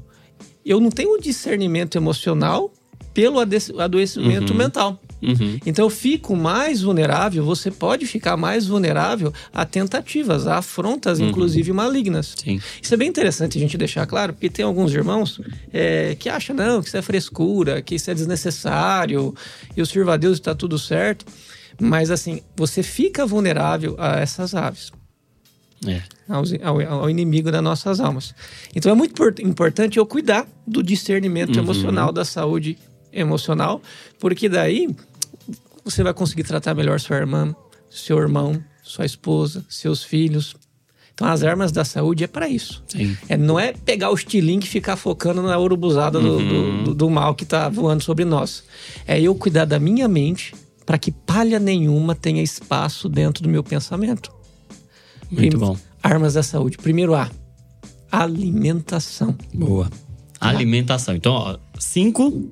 eu 0.66 0.80
não 0.80 0.90
tenho 0.90 1.20
discernimento 1.20 1.98
emocional 1.98 2.72
pelo 3.14 3.40
adoecimento 3.40 4.54
uhum. 4.54 4.58
mental. 4.58 5.00
Uhum. 5.22 5.60
Então 5.66 5.86
eu 5.86 5.90
fico 5.90 6.34
mais 6.34 6.82
vulnerável, 6.82 7.44
você 7.44 7.70
pode 7.70 8.06
ficar 8.06 8.38
mais 8.38 8.68
vulnerável 8.68 9.34
a 9.54 9.66
tentativas, 9.66 10.48
a 10.48 10.60
afrontas, 10.60 11.20
uhum. 11.20 11.28
inclusive 11.28 11.74
malignas. 11.74 12.36
Sim. 12.42 12.62
Isso 12.82 12.94
é 12.94 12.98
bem 12.98 13.10
interessante 13.10 13.58
a 13.58 13.62
gente 13.62 13.78
deixar 13.78 14.06
claro, 14.06 14.32
porque 14.32 14.50
tem 14.50 14.64
alguns 14.64 14.94
irmãos 14.94 15.42
é, 15.74 16.16
que 16.18 16.30
acham, 16.30 16.56
não, 16.56 16.82
que 16.82 16.88
isso 16.88 16.98
é 16.98 17.02
frescura, 17.02 17.82
que 17.82 17.96
isso 17.96 18.10
é 18.10 18.14
desnecessário, 18.14 19.36
e 19.76 19.82
o 19.82 19.86
sirva 19.86 20.14
a 20.14 20.18
Deus 20.18 20.38
está 20.38 20.56
tudo 20.56 20.80
certo. 20.80 21.26
Mas 21.80 22.10
assim, 22.10 22.42
você 22.56 22.82
fica 22.82 23.26
vulnerável 23.26 23.96
a 24.00 24.22
essas 24.22 24.56
aves 24.56 24.90
é. 25.88 26.04
ao, 26.64 26.80
ao, 26.80 27.10
inimigo 27.10 27.52
das 27.52 27.62
nossas 27.62 28.00
almas. 28.00 28.34
Então 28.76 28.92
é 28.92 28.96
muito 28.96 29.22
importante 29.42 29.98
eu 29.98 30.06
cuidar 30.06 30.48
do 30.66 30.82
discernimento 30.82 31.56
uhum. 31.56 31.64
emocional, 31.64 32.12
da 32.12 32.26
saúde 32.26 32.78
emocional, 33.12 33.82
porque 34.20 34.50
daí 34.50 34.94
você 35.84 36.04
vai 36.04 36.14
conseguir 36.14 36.44
tratar 36.44 36.74
melhor 36.74 37.00
sua 37.00 37.18
irmã, 37.18 37.56
seu 37.90 38.18
irmão, 38.18 38.64
sua 38.82 39.06
esposa, 39.06 39.66
seus 39.70 40.04
filhos. 40.04 40.56
Então 41.14 41.28
as 41.28 41.44
armas 41.44 41.72
da 41.72 41.86
saúde 41.86 42.24
é 42.24 42.28
para 42.28 42.48
isso. 42.48 42.84
É, 43.30 43.38
não 43.38 43.60
é 43.60 43.74
pegar 43.74 44.10
o 44.10 44.16
estilingue 44.16 44.66
e 44.66 44.70
ficar 44.70 44.96
focando 44.96 45.44
na 45.44 45.58
urubuzada 45.58 46.20
uhum. 46.20 46.48
do, 46.48 46.84
do, 46.84 46.96
do 46.96 47.10
mal 47.10 47.36
que 47.36 47.44
está 47.44 47.70
voando 47.70 48.04
sobre 48.04 48.26
nós. 48.26 48.64
É 49.08 49.22
eu 49.22 49.36
cuidar 49.36 49.66
da 49.66 49.80
minha 49.80 50.08
mente 50.08 50.56
para 50.86 50.98
que 50.98 51.12
palha 51.12 51.60
nenhuma 51.60 52.16
tenha 52.16 52.42
espaço 52.42 53.08
dentro 53.08 53.44
do 53.44 53.50
meu 53.50 53.64
pensamento. 53.64 54.32
Muito 55.42 55.58
bom. 55.58 55.78
Armas 56.02 56.34
da 56.34 56.44
saúde. 56.44 56.78
Primeiro 56.78 57.16
A, 57.16 57.30
alimentação. 58.12 59.36
Boa. 59.54 59.90
Alimentação. 60.40 61.16
Então, 61.16 61.34
ó, 61.34 61.58
cinco 61.80 62.50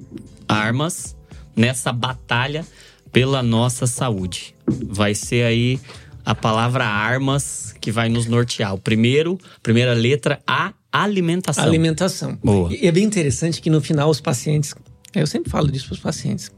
armas 0.48 1.16
nessa 1.56 1.92
batalha 1.92 2.66
pela 3.12 3.44
nossa 3.44 3.86
saúde. 3.86 4.56
Vai 4.66 5.14
ser 5.14 5.44
aí 5.44 5.80
a 6.26 6.34
palavra 6.34 6.86
armas 6.86 7.74
que 7.80 7.92
vai 7.92 8.10
nos 8.10 8.26
nortear. 8.26 8.74
O 8.74 8.78
primeiro, 8.78 9.38
primeira 9.62 9.94
letra 9.94 10.42
A, 10.48 10.74
alimentação. 10.92 11.64
Alimentação. 11.64 12.38
Boa. 12.44 12.74
E 12.74 12.88
é 12.88 12.92
bem 12.92 13.04
interessante 13.04 13.62
que 13.62 13.70
no 13.70 13.82
final 13.82 14.10
os 14.10 14.22
pacientes. 14.22 14.74
Eu 15.14 15.28
sempre 15.28 15.52
falo 15.52 15.70
disso 15.70 15.88
para 15.88 15.94
os 15.96 16.00
pacientes. 16.00 16.52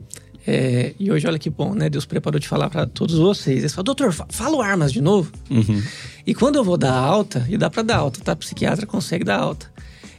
É, 0.46 0.94
e 1.00 1.10
hoje, 1.10 1.25
olha 1.25 1.39
que 1.39 1.50
bom, 1.50 1.74
né? 1.74 1.89
Deus 1.89 2.06
preparou 2.06 2.39
de 2.39 2.48
falar 2.48 2.70
para 2.70 2.86
todos 2.86 3.18
vocês. 3.18 3.60
Eles 3.60 3.74
falam, 3.74 3.86
doutor, 3.86 4.12
fala 4.12 4.58
o 4.58 4.62
armas 4.62 4.92
de 4.92 5.01
novo. 5.01 5.32
Uhum. 5.50 5.82
E 6.25 6.34
quando 6.34 6.56
eu 6.56 6.63
vou 6.63 6.77
dar 6.77 6.94
alta, 6.94 7.46
e 7.50 7.58
dá 7.58 7.70
para 7.70 7.84
dar 7.84 7.98
alta, 7.98 8.22
tá? 8.22 8.34
O 8.34 8.38
psiquiatra 8.38 8.86
consegue 8.86 9.24
dar 9.24 9.39
alta. 9.39 9.72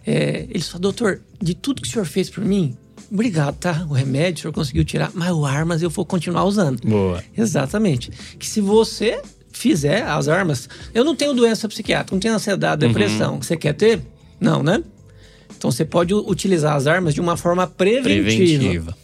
É, 0.06 0.46
eles 0.50 0.68
falam, 0.68 0.82
doutor, 0.82 1.20
de 1.40 1.54
tudo 1.54 1.80
que 1.80 1.88
o 1.88 1.90
senhor 1.90 2.04
fez 2.04 2.28
por 2.28 2.44
mim, 2.44 2.76
obrigado, 3.10 3.56
tá? 3.56 3.86
O 3.88 3.94
remédio 3.94 4.40
o 4.40 4.42
senhor 4.42 4.52
conseguiu 4.52 4.84
tirar, 4.84 5.10
mas 5.14 5.32
o 5.32 5.46
armas 5.46 5.82
eu 5.82 5.88
vou 5.88 6.04
continuar 6.04 6.44
usando. 6.44 6.80
Boa. 6.86 7.24
Exatamente. 7.36 8.10
Que 8.38 8.46
se 8.46 8.60
você 8.60 9.22
fizer 9.50 10.02
as 10.02 10.28
armas, 10.28 10.68
eu 10.92 11.04
não 11.04 11.16
tenho 11.16 11.32
doença 11.32 11.68
psiquiátrica, 11.68 12.14
não 12.14 12.20
tenho 12.20 12.34
ansiedade, 12.34 12.86
depressão. 12.86 13.40
Você 13.40 13.56
quer 13.56 13.72
ter? 13.72 14.02
Não, 14.38 14.62
né? 14.62 14.82
Então 15.56 15.70
você 15.70 15.84
pode 15.84 16.12
utilizar 16.12 16.74
as 16.74 16.86
armas 16.86 17.14
de 17.14 17.20
uma 17.20 17.36
forma 17.36 17.66
preventiva. 17.66 18.12
Preventiva. 18.12 19.03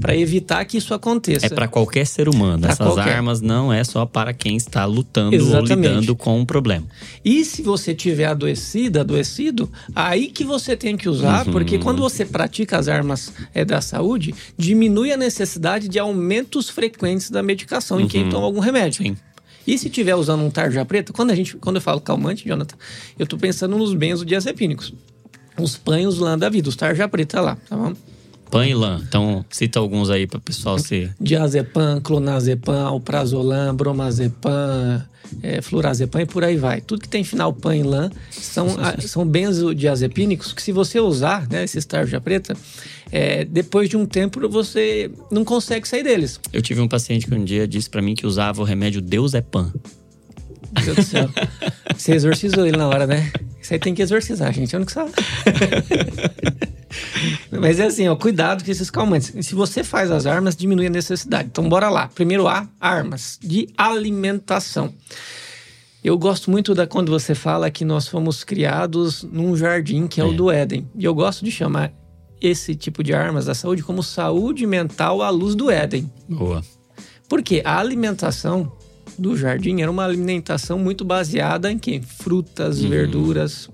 Para 0.00 0.16
evitar 0.16 0.64
que 0.64 0.76
isso 0.76 0.94
aconteça. 0.94 1.46
É 1.46 1.48
para 1.48 1.66
qualquer 1.66 2.06
ser 2.06 2.28
humano. 2.28 2.60
Pra 2.62 2.70
Essas 2.70 2.86
qualquer. 2.86 3.16
armas 3.16 3.40
não 3.40 3.72
é 3.72 3.82
só 3.82 4.06
para 4.06 4.32
quem 4.32 4.56
está 4.56 4.84
lutando 4.84 5.34
Exatamente. 5.34 5.72
ou 5.88 5.94
lidando 6.00 6.16
com 6.16 6.38
um 6.38 6.44
problema. 6.44 6.86
E 7.24 7.44
se 7.44 7.62
você 7.62 7.94
tiver 7.94 8.26
adoecida, 8.26 9.00
adoecido, 9.00 9.70
aí 9.94 10.28
que 10.28 10.44
você 10.44 10.76
tem 10.76 10.96
que 10.96 11.08
usar, 11.08 11.44
Uhum. 11.46 11.52
porque 11.52 11.78
quando 11.78 12.00
você 12.00 12.24
pratica 12.24 12.78
as 12.78 12.86
armas 12.88 13.32
é, 13.52 13.64
da 13.64 13.80
saúde, 13.80 14.34
diminui 14.56 15.10
a 15.12 15.16
necessidade 15.16 15.88
de 15.88 15.98
aumentos 15.98 16.68
frequentes 16.68 17.30
da 17.30 17.42
medicação 17.42 18.00
em 18.00 18.06
quem 18.06 18.28
toma 18.28 18.46
algum 18.46 18.60
remédio. 18.60 19.02
Uhum. 19.04 19.14
Sim. 19.14 19.22
E 19.66 19.76
se 19.76 19.90
tiver 19.90 20.14
usando 20.14 20.42
um 20.42 20.50
tarja 20.50 20.82
preta, 20.84 21.12
quando 21.12 21.30
a 21.30 21.34
gente, 21.34 21.56
quando 21.56 21.76
eu 21.76 21.82
falo 21.82 22.00
calmante, 22.00 22.48
Jonathan, 22.48 22.76
eu 23.18 23.26
tô 23.26 23.36
pensando 23.36 23.76
nos 23.76 23.92
benzodiazepínicos. 23.92 24.94
Os 25.60 25.76
panhos 25.76 26.18
lã 26.18 26.38
da 26.38 26.48
vida, 26.48 26.68
os 26.68 26.76
tarja 26.76 27.06
preta 27.08 27.40
lá, 27.40 27.58
tá 27.68 27.76
bom? 27.76 27.92
Pan 28.50 28.66
e 28.66 28.74
lã. 28.74 29.00
Então, 29.06 29.44
cita 29.50 29.78
alguns 29.78 30.10
aí 30.10 30.26
para 30.26 30.38
o 30.38 30.40
pessoal 30.40 30.78
se. 30.78 31.10
diazepam, 31.20 32.00
clonazepam, 32.00 32.86
alprazolam, 32.86 33.74
bromazepam, 33.74 35.02
é, 35.42 35.60
flurazepam 35.60 36.22
e 36.22 36.26
por 36.26 36.42
aí 36.42 36.56
vai. 36.56 36.80
Tudo 36.80 37.02
que 37.02 37.08
tem 37.08 37.22
final 37.22 37.52
pan 37.52 37.76
e 37.76 37.82
lan 37.82 38.10
são, 38.30 38.68
a- 38.80 38.98
são 39.00 39.26
benzodiazepínicos 39.26 40.52
que 40.52 40.62
se 40.62 40.72
você 40.72 40.98
usar, 40.98 41.46
né, 41.48 41.64
esses 41.64 41.84
tarja 41.84 42.20
preta, 42.20 42.56
é, 43.12 43.44
depois 43.44 43.88
de 43.88 43.96
um 43.96 44.06
tempo 44.06 44.48
você 44.48 45.10
não 45.30 45.44
consegue 45.44 45.86
sair 45.86 46.02
deles. 46.02 46.40
Eu 46.52 46.62
tive 46.62 46.80
um 46.80 46.88
paciente 46.88 47.26
que 47.26 47.34
um 47.34 47.44
dia 47.44 47.68
disse 47.68 47.90
para 47.90 48.00
mim 48.00 48.14
que 48.14 48.26
usava 48.26 48.62
o 48.62 48.64
remédio 48.64 49.00
Deus 49.02 49.34
é 49.34 49.40
Pan. 49.42 49.72
Meu 50.74 50.84
Deus 50.84 50.96
do 50.96 51.02
céu. 51.02 51.28
Você 51.96 52.12
exorcizou 52.12 52.66
ele 52.66 52.76
na 52.76 52.88
hora, 52.88 53.06
né? 53.06 53.30
Isso 53.60 53.72
aí 53.72 53.78
tem 53.78 53.94
que 53.94 54.02
exorcizar, 54.02 54.52
gente. 54.52 54.72
Eu 54.72 54.80
não 54.80 54.86
que 54.86 54.92
sabe. 54.92 55.12
Mas 57.50 57.80
é 57.80 57.86
assim, 57.86 58.08
ó, 58.08 58.16
cuidado 58.16 58.64
com 58.64 58.70
esses 58.70 58.90
calmantes. 58.90 59.32
Se 59.46 59.54
você 59.54 59.82
faz 59.82 60.10
as 60.10 60.26
armas, 60.26 60.54
diminui 60.56 60.86
a 60.86 60.90
necessidade. 60.90 61.48
Então, 61.50 61.68
bora 61.68 61.88
lá. 61.88 62.08
Primeiro 62.08 62.46
A, 62.48 62.68
armas 62.80 63.38
de 63.42 63.68
alimentação. 63.76 64.92
Eu 66.02 66.16
gosto 66.16 66.50
muito 66.50 66.74
da 66.74 66.86
quando 66.86 67.10
você 67.10 67.34
fala 67.34 67.70
que 67.70 67.84
nós 67.84 68.06
fomos 68.06 68.44
criados 68.44 69.22
num 69.24 69.56
jardim 69.56 70.06
que 70.06 70.20
é, 70.20 70.24
o 70.24 70.32
É. 70.32 70.34
do 70.34 70.50
Éden. 70.50 70.88
E 70.94 71.04
eu 71.04 71.14
gosto 71.14 71.44
de 71.44 71.50
chamar 71.50 71.92
esse 72.40 72.74
tipo 72.74 73.02
de 73.02 73.12
armas 73.12 73.46
da 73.46 73.54
saúde 73.54 73.82
como 73.82 74.02
saúde 74.02 74.64
mental 74.66 75.22
à 75.22 75.28
luz 75.30 75.54
do 75.54 75.70
Éden. 75.70 76.10
Boa. 76.28 76.62
Porque 77.28 77.60
a 77.64 77.78
alimentação 77.78 78.72
do 79.18 79.36
jardim 79.36 79.80
era 79.82 79.90
uma 79.90 80.04
alimentação 80.04 80.78
muito 80.78 81.04
baseada 81.04 81.70
em 81.70 81.78
quê? 81.78 82.00
Frutas, 82.00 82.80
verduras. 82.80 83.68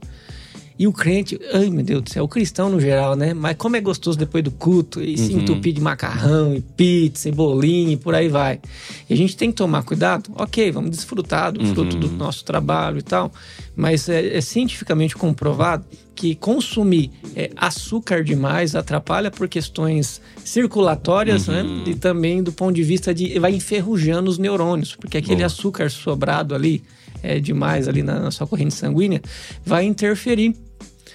E 0.76 0.88
o 0.88 0.93
crente, 0.93 1.38
ai 1.52 1.71
meu 1.71 1.85
Deus 1.85 2.02
do 2.02 2.11
céu, 2.11 2.25
o 2.25 2.28
cristão 2.28 2.69
no 2.69 2.81
geral, 2.81 3.14
né? 3.14 3.33
Mas 3.33 3.57
como 3.57 3.76
é 3.76 3.81
gostoso 3.81 4.19
depois 4.19 4.43
do 4.43 4.50
culto 4.50 5.00
e 5.00 5.16
se 5.16 5.33
entupir 5.33 5.73
de 5.73 5.81
macarrão 5.81 6.52
e 6.52 6.61
pizza 6.61 7.28
e 7.28 7.33
bolinho 7.33 7.93
e 7.93 7.97
por 7.97 8.12
aí 8.12 8.28
vai. 8.28 8.61
E 9.09 9.14
a 9.14 9.16
gente 9.16 9.37
tem 9.37 9.50
que 9.50 9.57
tomar 9.57 9.85
cuidado. 9.85 10.33
Ok, 10.35 10.73
vamos 10.73 10.90
desfrutar 10.90 11.52
do 11.52 11.64
fruto 11.66 11.97
do 11.97 12.11
nosso 12.11 12.45
trabalho 12.45 12.99
e 12.99 13.02
tal. 13.02 13.33
Mas 13.76 14.09
é, 14.09 14.37
é 14.37 14.40
cientificamente 14.40 15.14
comprovado 15.14 15.85
que 16.14 16.35
consumir 16.35 17.11
é, 17.37 17.50
açúcar 17.57 18.25
demais 18.25 18.75
atrapalha 18.75 19.31
por 19.31 19.49
questões 19.49 20.21
circulatórias, 20.45 21.47
né? 21.47 21.64
E 21.87 21.95
também 21.95 22.43
do 22.43 22.52
ponto 22.52 22.75
de 22.75 22.83
vista 22.83 23.14
de 23.14 23.38
vai 23.38 23.54
enferrujando 23.54 24.28
os 24.28 24.38
neurônios, 24.38 24.97
porque 24.97 25.19
aquele 25.19 25.37
Boa. 25.37 25.47
açúcar 25.47 25.88
sobrado 25.88 26.54
ali 26.54 26.83
é 27.23 27.40
demais 27.40 27.88
ali 27.88 28.02
na, 28.02 28.21
na 28.21 28.31
sua 28.31 28.47
corrente 28.47 28.75
sanguínea 28.75 29.21
vai 29.64 29.85
interferir 29.85 30.54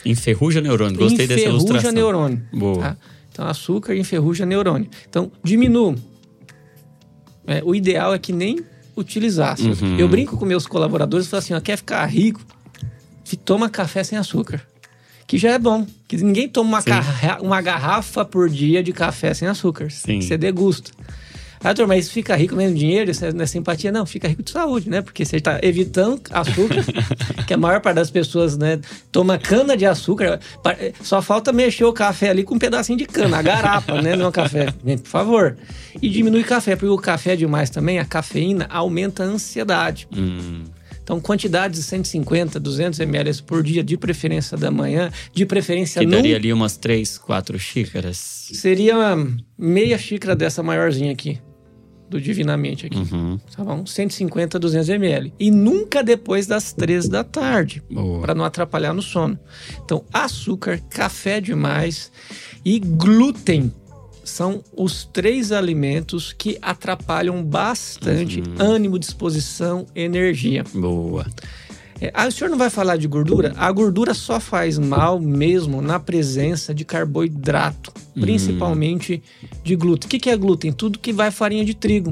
Enferruja 0.05 0.61
neurônio. 0.61 0.97
Gostei 0.97 1.27
dessa 1.27 1.41
enferruja 1.41 1.57
ilustração. 1.65 1.91
neurônio. 1.91 2.41
Boa. 2.53 2.79
tá? 2.81 2.97
Então, 3.31 3.47
açúcar 3.47 3.95
enferruja 3.95 4.45
neurônio. 4.45 4.89
Então, 5.09 5.31
diminua. 5.43 5.95
É, 7.47 7.61
o 7.63 7.73
ideal 7.73 8.13
é 8.13 8.19
que 8.19 8.31
nem 8.31 8.59
utilizasse. 8.95 9.63
Uhum. 9.63 9.97
Eu 9.97 10.07
brinco 10.07 10.37
com 10.37 10.45
meus 10.45 10.67
colaboradores 10.67 11.25
e 11.25 11.29
falo 11.29 11.39
assim: 11.39 11.53
ó, 11.53 11.59
quer 11.61 11.77
ficar 11.77 12.05
rico? 12.05 12.41
Fi- 13.23 13.37
Toma 13.37 13.69
café 13.69 14.03
sem 14.03 14.17
açúcar. 14.17 14.61
Que 15.25 15.37
já 15.37 15.51
é 15.51 15.59
bom. 15.59 15.85
Que 16.07 16.17
ninguém 16.17 16.49
toma 16.49 16.69
uma, 16.69 16.81
garra- 16.81 17.39
uma 17.41 17.61
garrafa 17.61 18.25
por 18.25 18.49
dia 18.49 18.81
de 18.83 18.91
café 18.91 19.33
sem 19.33 19.47
açúcar. 19.47 19.89
Sim. 19.91 20.21
Você 20.21 20.37
degusta. 20.37 20.91
Ah, 21.61 21.73
doutor, 21.73 21.87
mas 21.87 22.09
fica 22.09 22.35
rico 22.35 22.55
mesmo 22.55 22.77
dinheiro? 22.77 23.11
Isso 23.11 23.25
não 23.35 23.43
é 23.43 23.45
simpatia? 23.45 23.91
Não, 23.91 24.05
fica 24.05 24.27
rico 24.27 24.41
de 24.41 24.51
saúde, 24.51 24.89
né? 24.89 25.01
Porque 25.01 25.25
você 25.25 25.37
está 25.37 25.59
evitando 25.61 26.21
açúcar, 26.31 26.85
que 27.45 27.53
a 27.53 27.57
maior 27.57 27.81
parte 27.81 27.97
das 27.97 28.09
pessoas, 28.09 28.57
né, 28.57 28.79
toma 29.11 29.37
cana 29.37 29.75
de 29.75 29.85
açúcar. 29.85 30.39
Só 31.03 31.21
falta 31.21 31.51
mexer 31.51 31.83
o 31.83 31.91
café 31.91 32.29
ali 32.29 32.43
com 32.43 32.55
um 32.55 32.59
pedacinho 32.59 32.97
de 32.97 33.05
cana, 33.05 33.39
a 33.39 33.41
garapa, 33.41 34.01
né? 34.01 34.15
Não 34.15 34.31
café. 34.31 34.73
Gente, 34.85 35.01
Por 35.01 35.09
favor. 35.09 35.57
E 36.01 36.09
diminui 36.09 36.41
o 36.41 36.45
café, 36.45 36.75
porque 36.75 36.87
o 36.89 36.97
café 36.97 37.35
demais 37.35 37.69
também, 37.69 37.99
a 37.99 38.05
cafeína 38.05 38.65
aumenta 38.69 39.23
a 39.23 39.25
ansiedade. 39.25 40.07
Hum, 40.15 40.63
Então, 41.03 41.19
quantidades 41.19 41.79
de 41.79 41.85
150, 41.85 42.59
200 42.59 42.99
ml 42.99 43.41
por 43.41 43.63
dia, 43.63 43.83
de 43.83 43.97
preferência 43.97 44.55
da 44.55 44.69
manhã, 44.71 45.11
de 45.33 45.45
preferência 45.45 45.99
que 45.99 46.05
num 46.05 46.11
daria 46.13 46.35
ali 46.35 46.53
umas 46.53 46.77
três, 46.77 47.17
quatro 47.17 47.57
xícaras. 47.59 48.47
Seria 48.53 48.95
meia 49.57 49.97
xícara 49.97 50.35
dessa 50.35 50.61
maiorzinha 50.63 51.11
aqui. 51.11 51.39
Do 52.09 52.19
Divinamente 52.19 52.85
aqui. 52.87 52.97
Uhum. 52.97 53.39
Bom? 53.59 53.85
150, 53.85 54.57
200 54.57 54.89
ml. 54.89 55.33
E 55.39 55.51
nunca 55.51 56.03
depois 56.03 56.47
das 56.47 56.73
3 56.73 57.07
da 57.07 57.23
tarde. 57.23 57.83
Para 58.21 58.33
não 58.33 58.43
atrapalhar 58.43 58.93
no 58.93 59.01
sono. 59.01 59.37
Então, 59.83 60.03
açúcar, 60.11 60.81
café 60.89 61.39
demais 61.39 62.11
e 62.65 62.79
glúten 62.79 63.71
são 64.23 64.63
os 64.75 65.05
três 65.05 65.51
alimentos 65.51 66.33
que 66.33 66.57
atrapalham 66.61 67.43
bastante 67.43 68.43
ânimo, 68.59 68.99
disposição, 68.99 69.85
energia. 69.95 70.63
Boa. 70.73 71.25
É, 72.01 72.11
ah, 72.13 72.27
o 72.27 72.31
senhor 72.31 72.49
não 72.49 72.57
vai 72.57 72.69
falar 72.69 72.95
de 72.97 73.07
gordura? 73.07 73.53
A 73.57 73.71
gordura 73.71 74.13
só 74.13 74.39
faz 74.39 74.77
mal 74.79 75.19
mesmo 75.19 75.81
na 75.81 75.99
presença 75.99 76.73
de 76.73 76.85
carboidrato, 76.85 77.91
principalmente 78.19 79.21
de 79.63 79.75
glúten. 79.75 80.07
O 80.07 80.09
que, 80.09 80.19
que 80.19 80.29
é 80.29 80.37
glúten? 80.37 80.71
Tudo 80.71 80.97
que 80.99 81.11
vai 81.11 81.29
farinha 81.31 81.65
de 81.65 81.73
trigo. 81.73 82.11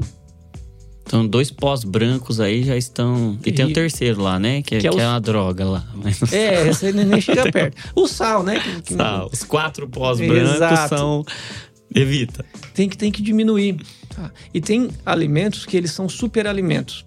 Então, 1.06 1.26
dois 1.26 1.50
pós 1.50 1.84
brancos 1.84 2.38
aí 2.38 2.62
já 2.62 2.76
estão. 2.76 3.38
E 3.42 3.50
tem 3.50 3.64
o 3.64 3.72
terceiro 3.72 4.20
lá, 4.20 4.38
né? 4.38 4.60
Que, 4.60 4.76
que 4.76 4.80
que 4.80 4.86
é 4.88 4.90
é, 4.90 5.06
o- 5.06 5.10
uma 5.10 5.18
droga 5.20 5.64
lá. 5.64 5.86
É, 6.30 6.66
você 6.66 6.92
nem 6.92 7.18
chega 7.18 7.44
perto. 7.50 7.76
O 7.94 8.06
sal, 8.06 8.42
né? 8.42 8.60
que- 8.60 8.82
que- 8.82 8.94
Sal. 8.94 9.30
Os 9.32 9.42
quatro 9.42 9.88
pós 9.88 10.18
brancos 10.18 10.88
são. 10.90 11.24
Evita. 11.94 12.44
tem 12.74 12.86
que, 12.90 12.98
tem 12.98 13.10
que 13.10 13.22
diminuir. 13.22 13.80
tá? 14.14 14.30
E 14.52 14.60
tem 14.60 14.90
alimentos 15.06 15.64
que 15.64 15.74
eles 15.78 15.92
são 15.92 16.06
superalimentos. 16.10 17.06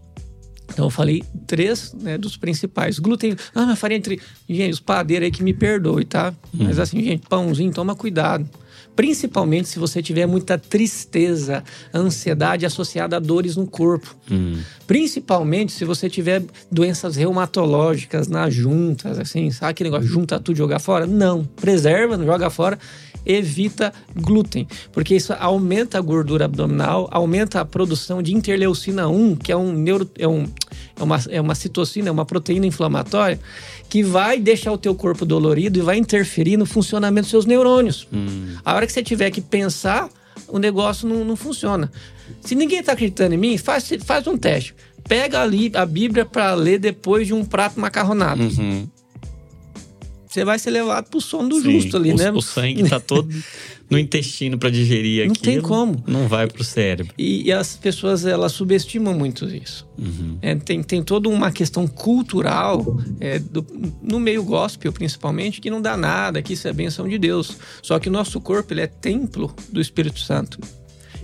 Então 0.74 0.86
eu 0.86 0.90
falei 0.90 1.24
três 1.46 1.94
né, 2.00 2.18
dos 2.18 2.38
principais. 2.38 3.00
Glúten, 3.00 3.36
ah, 3.54 3.66
mas 3.66 3.80
farinha 3.80 4.02
trigo. 4.02 4.22
Gente, 4.50 4.74
os 4.74 4.80
padeiros 4.80 5.26
aí 5.26 5.32
que 5.32 5.44
me 5.44 5.54
perdoe, 5.54 6.06
tá? 6.06 6.34
Mas 6.54 6.80
assim, 6.80 7.04
gente, 7.04 7.28
pãozinho, 7.28 7.72
toma 7.72 7.96
cuidado. 7.96 8.50
Principalmente 8.96 9.70
se 9.70 9.80
você 9.80 10.02
tiver 10.02 10.26
muita 10.26 10.58
tristeza, 10.58 11.64
ansiedade 11.94 12.66
associada 12.66 13.16
a 13.16 13.20
dores 13.20 13.56
no 13.56 13.66
corpo. 13.66 14.16
Hum. 14.30 14.60
Principalmente 14.86 15.72
se 15.72 15.86
você 15.86 16.10
tiver 16.10 16.44
doenças 16.70 17.16
reumatológicas 17.16 18.28
nas 18.28 18.54
juntas, 18.54 19.18
assim, 19.18 19.50
sabe 19.50 19.72
aquele 19.72 19.90
negócio, 19.90 20.08
junta 20.08 20.40
tudo 20.40 20.56
e 20.56 20.58
jogar 20.58 20.80
fora? 20.80 21.08
Não, 21.08 21.46
preserva, 21.46 22.18
não 22.18 22.26
joga 22.26 22.50
fora, 22.50 22.78
evita 23.26 23.94
glúten, 24.16 24.68
porque 24.92 25.16
isso 25.16 25.34
aumenta 25.40 25.98
a 25.98 26.02
gordura 26.02 26.46
abdominal, 26.46 27.08
aumenta 27.12 27.62
a 27.62 27.66
produção 27.66 28.22
de 28.22 28.34
interleucina 28.34 29.08
1, 29.08 29.36
que 29.36 29.52
é 29.52 29.58
um 29.58 29.72
neuro, 29.72 30.10
é, 30.18 30.28
um, 30.28 30.46
é, 31.00 31.04
uma, 31.04 31.20
é 31.30 31.42
uma 31.42 31.56
citocina, 31.56 32.10
é 32.10 32.12
uma 32.12 32.26
proteína 32.26 32.66
inflamatória, 32.66 33.40
que 33.90 34.04
vai 34.04 34.40
deixar 34.40 34.72
o 34.72 34.78
teu 34.78 34.96
corpo 34.96 35.26
dolorido 35.26 35.80
e 35.80 35.82
vai 35.82 35.98
interferir 35.98 36.58
no 36.58 36.66
funcionamento 36.66 37.24
dos 37.24 37.32
seus 37.32 37.46
neurônios. 37.46 38.08
A 38.64 38.74
hora 38.74 38.88
que 38.88 38.94
você 38.94 39.04
tiver 39.04 39.32
que 39.32 39.42
pensar, 39.42 40.10
o 40.48 40.58
negócio 40.58 41.08
não, 41.08 41.24
não 41.24 41.36
funciona. 41.36 41.92
Se 42.42 42.56
ninguém 42.56 42.80
está 42.80 42.94
acreditando 42.94 43.36
em 43.36 43.38
mim, 43.38 43.58
faz, 43.58 43.90
faz 44.04 44.26
um 44.28 44.38
teste. 44.38 44.74
Pega 45.08 45.42
ali 45.42 45.72
a 45.74 45.86
Bíblia 45.86 46.26
para 46.26 46.54
ler 46.54 46.80
depois 46.80 47.28
de 47.28 47.34
um 47.34 47.44
prato 47.44 47.80
macarronado. 47.80 48.42
Uhum. 48.42 48.88
Você 50.34 50.46
vai 50.46 50.58
ser 50.58 50.72
levado 50.72 51.10
pro 51.10 51.20
sono 51.20 51.50
do 51.50 51.62
Sim, 51.62 51.72
justo 51.74 51.98
ali, 51.98 52.14
o, 52.14 52.16
né? 52.18 52.32
O 52.32 52.42
sangue 52.42 52.88
tá 52.88 53.00
todo 53.00 53.28
no 53.90 54.00
intestino 54.00 54.58
para 54.58 54.70
digerir 54.70 55.26
Não 55.26 55.34
aquilo. 55.34 55.44
tem 55.54 55.62
como. 55.62 56.02
Não 56.08 56.28
vai 56.28 56.48
pro 56.48 56.64
cérebro. 56.64 57.14
E, 57.18 57.44
e 57.48 57.52
as 57.52 57.76
pessoas 57.76 58.26
elas 58.26 58.54
subestimam 58.54 59.14
muito 59.14 59.46
isso. 59.54 59.86
Uhum. 59.98 60.38
É, 60.42 60.56
tem, 60.56 60.82
tem 60.82 61.04
toda 61.04 61.28
uma 61.28 61.52
questão 61.52 61.86
cultural 61.88 62.98
é, 63.20 63.40
do- 63.40 63.66
no 64.02 64.20
meio 64.20 64.44
gospel, 64.44 64.94
principalmente, 64.94 65.60
que 65.60 65.70
não 65.70 65.82
dá 65.82 65.98
nada, 65.98 66.42
que 66.42 66.54
isso 66.54 66.68
é 66.68 66.72
benção 66.74 67.08
de 67.10 67.18
Deus. 67.18 67.58
Só 67.82 68.00
que 68.00 68.08
o 68.08 68.12
nosso 68.12 68.40
corpo 68.40 68.74
ele 68.74 68.82
é 68.82 68.88
templo 68.88 69.54
do 69.70 69.82
Espírito 69.82 70.20
Santo. 70.20 70.58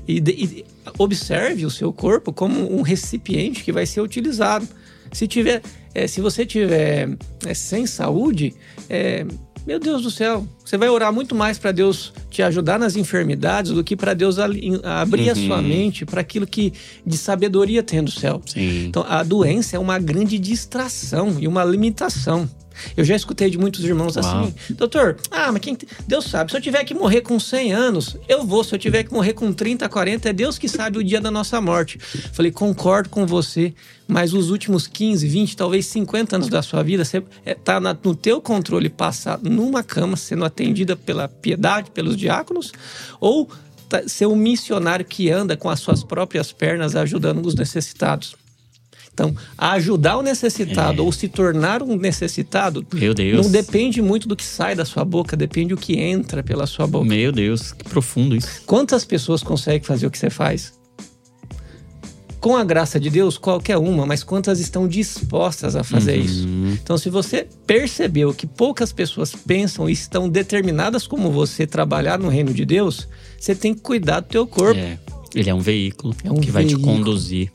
E, 0.06 0.18
e 0.20 0.66
observe 0.98 1.66
o 1.66 1.70
seu 1.72 1.92
corpo 1.94 2.34
como 2.34 2.78
um 2.78 2.82
recipiente 2.82 3.64
que 3.64 3.72
vai 3.72 3.86
ser 3.86 4.02
utilizado. 4.02 4.68
Se 5.12 5.26
tiver, 5.28 5.62
é, 5.94 6.08
se 6.08 6.22
você 6.22 6.46
tiver 6.46 7.10
é, 7.46 7.54
sem 7.54 7.86
saúde, 7.86 8.54
é, 8.90 9.26
meu 9.66 9.80
Deus 9.80 10.02
do 10.04 10.10
céu, 10.10 10.48
você 10.64 10.78
vai 10.78 10.88
orar 10.88 11.12
muito 11.12 11.36
mais 11.36 11.60
para 11.60 11.74
Deus 11.74 12.14
te 12.30 12.42
ajudar 12.42 12.80
nas 12.80 12.96
enfermidades 12.96 13.74
do 13.74 13.84
que 13.84 13.98
para 13.98 14.14
Deus 14.14 14.38
abrir 14.40 15.30
a 15.30 15.36
sua 15.36 15.62
mente 15.62 16.06
para 16.06 16.22
aquilo 16.22 16.48
que 16.48 16.72
de 17.06 17.18
sabedoria 17.18 17.84
tem 17.84 18.02
do 18.02 18.10
céu. 18.10 18.42
Sim. 18.46 18.86
Então, 18.86 19.06
a 19.06 19.24
doença 19.24 19.76
é 19.76 19.80
uma 19.80 20.00
grande 20.00 20.40
distração 20.40 21.36
e 21.38 21.50
uma 21.50 21.66
limitação. 21.66 22.50
Eu 22.96 23.04
já 23.04 23.16
escutei 23.16 23.50
de 23.50 23.58
muitos 23.58 23.84
irmãos 23.84 24.16
Uau. 24.16 24.26
assim, 24.46 24.54
doutor, 24.72 25.18
ah, 25.32 25.52
mas 25.52 25.62
quem 25.62 25.78
Deus 26.08 26.26
sabe, 26.26 26.52
se 26.52 26.58
eu 26.58 26.62
tiver 26.62 26.84
que 26.84 26.94
morrer 26.94 27.22
com 27.22 27.40
100 27.40 27.74
anos, 27.74 28.18
eu 28.28 28.46
vou. 28.46 28.64
Se 28.64 28.74
eu 28.76 28.80
tiver 28.80 29.04
que 29.04 29.14
morrer 29.14 29.34
com 29.34 29.52
30, 29.54 29.88
40, 29.90 30.30
é 30.30 30.34
Deus 30.34 30.58
que 30.58 30.68
sabe 30.68 30.98
o 30.98 31.04
dia 31.04 31.22
da 31.22 31.32
nossa 31.32 31.60
morte. 31.62 31.98
Falei, 32.34 32.52
concordo 32.52 33.10
com 33.10 33.26
você, 33.26 33.74
mas 34.08 34.34
os 34.34 34.50
últimos 34.50 34.88
15, 34.88 35.28
20, 35.28 35.56
talvez 35.58 35.86
50 35.88 36.36
anos 36.38 36.48
da 36.50 36.62
sua 36.62 36.82
vida, 36.84 37.04
você 37.04 37.24
é, 37.46 37.54
tá 37.54 37.80
na- 37.80 37.98
no 38.04 38.16
teu 38.16 38.42
controle 38.42 38.90
passar 38.90 39.40
numa 39.42 39.84
cama, 39.84 40.16
sendo 40.18 40.46
atendida 40.46 40.96
pela 40.96 41.28
piedade, 41.28 41.92
pelos 41.92 42.16
diáconos, 42.16 42.72
ou 43.20 43.50
tá- 43.90 44.04
ser 44.08 44.26
um 44.28 44.36
missionário 44.36 45.06
que 45.06 45.30
anda 45.30 45.56
com 45.58 45.70
as 45.70 45.80
suas 45.80 46.04
próprias 46.04 46.52
pernas 46.52 46.96
ajudando 46.96 47.46
os 47.46 47.56
necessitados. 47.56 48.36
Então, 49.18 49.36
ajudar 49.58 50.18
o 50.18 50.22
necessitado 50.22 51.02
É. 51.02 51.04
ou 51.04 51.12
se 51.12 51.28
tornar 51.28 51.82
um 51.82 51.96
necessitado 51.98 52.86
Meu 52.94 53.16
Deus. 53.16 53.44
não 53.44 53.52
depende 53.52 54.00
muito 54.00 54.28
do 54.28 54.36
que 54.36 54.44
sai 54.46 54.76
da 54.76 54.86
sua 54.86 55.04
boca, 55.04 55.36
depende 55.36 55.70
do 55.74 55.78
que 55.78 56.00
entra 56.00 56.44
pela 56.44 56.68
sua 56.68 56.86
boca. 56.86 57.04
Meu 57.04 57.32
Deus, 57.32 57.74
que 57.74 57.84
profundo 57.84 58.36
isso. 58.36 58.62
Quantas 58.68 59.04
pessoas 59.04 59.42
conseguem 59.42 59.82
fazer 59.82 60.06
o 60.06 60.12
que 60.12 60.20
você 60.20 60.30
faz? 60.30 60.78
Com 62.40 62.56
a 62.56 62.64
graça 62.64 63.00
de 63.00 63.10
Deus, 63.10 63.40
qualquer 63.40 63.78
uma, 63.80 64.06
mas 64.06 64.24
quantas 64.24 64.60
estão 64.60 64.88
dispostas 64.88 65.76
a 65.76 65.84
fazer 65.84 66.18
isso? 66.18 66.48
Então, 66.74 66.96
se 66.96 67.10
você 67.10 67.48
percebeu 67.66 68.32
que 68.36 68.46
poucas 68.46 68.94
pessoas 68.94 69.34
pensam 69.36 69.90
e 69.90 69.94
estão 69.94 70.30
determinadas 70.30 71.08
como 71.08 71.32
você 71.32 71.66
trabalhar 71.66 72.20
no 72.20 72.30
reino 72.30 72.54
de 72.54 72.64
Deus, 72.64 73.08
você 73.40 73.56
tem 73.56 73.74
que 73.74 73.82
cuidar 73.82 74.20
do 74.20 74.28
teu 74.28 74.46
corpo. 74.46 74.80
É, 74.80 75.00
ele 75.40 75.50
é 75.50 75.54
um 75.54 75.60
veículo 75.60 76.16
É 76.24 76.32
um 76.32 76.36
que 76.36 76.52
vai 76.52 76.66
te 76.66 76.78
conduzir 76.78 77.52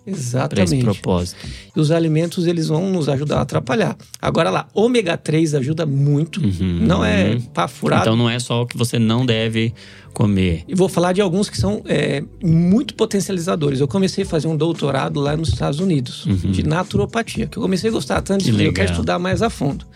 para 0.48 0.62
esse 0.62 0.78
propósito. 0.78 1.38
E 1.74 1.80
os 1.80 1.90
alimentos, 1.90 2.46
eles 2.46 2.68
vão 2.68 2.90
nos 2.90 3.08
ajudar 3.08 3.38
a 3.38 3.40
atrapalhar. 3.42 3.96
Agora 4.20 4.50
lá, 4.50 4.68
ômega 4.74 5.16
3 5.16 5.54
ajuda 5.54 5.86
muito. 5.86 6.40
Não 6.62 7.04
é 7.04 7.38
para 7.52 7.68
furar. 7.68 8.00
Então 8.00 8.16
não 8.16 8.28
é 8.28 8.38
só 8.38 8.62
o 8.62 8.66
que 8.66 8.76
você 8.76 8.98
não 8.98 9.24
deve 9.24 9.72
comer. 10.12 10.64
E 10.68 10.74
vou 10.74 10.88
falar 10.88 11.12
de 11.12 11.20
alguns 11.20 11.48
que 11.48 11.56
são 11.56 11.82
é, 11.86 12.22
muito 12.42 12.94
potencializadores. 12.94 13.80
Eu 13.80 13.88
comecei 13.88 14.24
a 14.24 14.26
fazer 14.26 14.46
um 14.46 14.56
doutorado 14.56 15.18
lá 15.20 15.36
nos 15.36 15.48
Estados 15.48 15.80
Unidos, 15.80 16.26
de 16.26 16.62
naturopatia, 16.62 17.46
que 17.46 17.56
eu 17.56 17.62
comecei 17.62 17.90
a 17.90 17.92
gostar 17.92 18.20
tanto 18.20 18.44
Que 18.44 18.52
de 18.52 18.64
eu 18.64 18.72
quero 18.72 18.90
estudar 18.90 19.18
mais 19.18 19.42
a 19.42 19.50
fundo. 19.50 19.86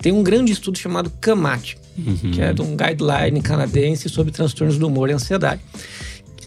Tem 0.00 0.12
um 0.12 0.22
grande 0.22 0.52
estudo 0.52 0.76
chamado 0.76 1.10
CAMAT, 1.20 1.76
que 2.32 2.40
é 2.40 2.52
de 2.52 2.60
um 2.60 2.76
guideline 2.76 3.40
canadense 3.40 4.08
sobre 4.08 4.32
transtornos 4.32 4.76
do 4.76 4.86
humor 4.86 5.08
e 5.08 5.12
ansiedade. 5.12 5.62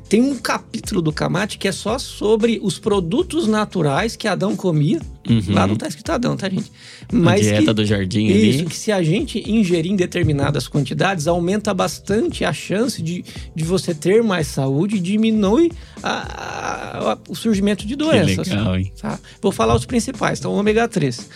Tem 0.10 0.22
um 0.22 0.36
capítulo 0.38 1.02
do 1.02 1.12
CAMAT 1.12 1.58
que 1.58 1.68
é 1.68 1.72
só 1.72 2.00
sobre 2.00 2.60
os 2.64 2.80
produtos 2.80 3.46
naturais 3.46 4.16
que 4.16 4.26
Adão 4.26 4.56
comia. 4.56 5.02
Lá 5.50 5.68
não 5.68 5.76
tá 5.76 5.86
escrito 5.90 6.10
Adão, 6.14 6.38
tá, 6.38 6.48
gente? 6.50 6.72
a 7.12 7.36
dieta 7.36 7.66
que- 7.66 7.74
do 7.74 7.86
jardim 7.86 8.28
isso, 8.28 8.60
ali. 8.60 8.66
que 8.70 8.76
se 8.78 8.94
a 8.94 9.04
gente 9.04 9.44
ingerir 9.52 9.92
em 9.92 9.98
determinadas 9.98 10.66
quantidades, 10.70 11.28
aumenta 11.28 11.74
bastante 11.74 12.46
a 12.46 12.54
chance 12.54 13.02
de, 13.02 13.26
de 13.54 13.64
você 13.66 13.94
ter 13.94 14.24
mais 14.24 14.48
saúde 14.48 14.96
e 14.96 15.00
diminui 15.02 15.70
a- 16.02 17.12
a- 17.12 17.18
o 17.28 17.36
surgimento 17.36 17.86
de 17.86 17.98
doenças. 17.98 18.48
legal, 18.48 18.78
hein? 18.80 18.90
tá? 19.02 19.20
Vou 19.42 19.52
falar 19.52 19.76
os 19.76 19.86
principais, 19.86 20.40
então 20.40 20.54
ômega 20.54 20.88
3. 20.88 21.30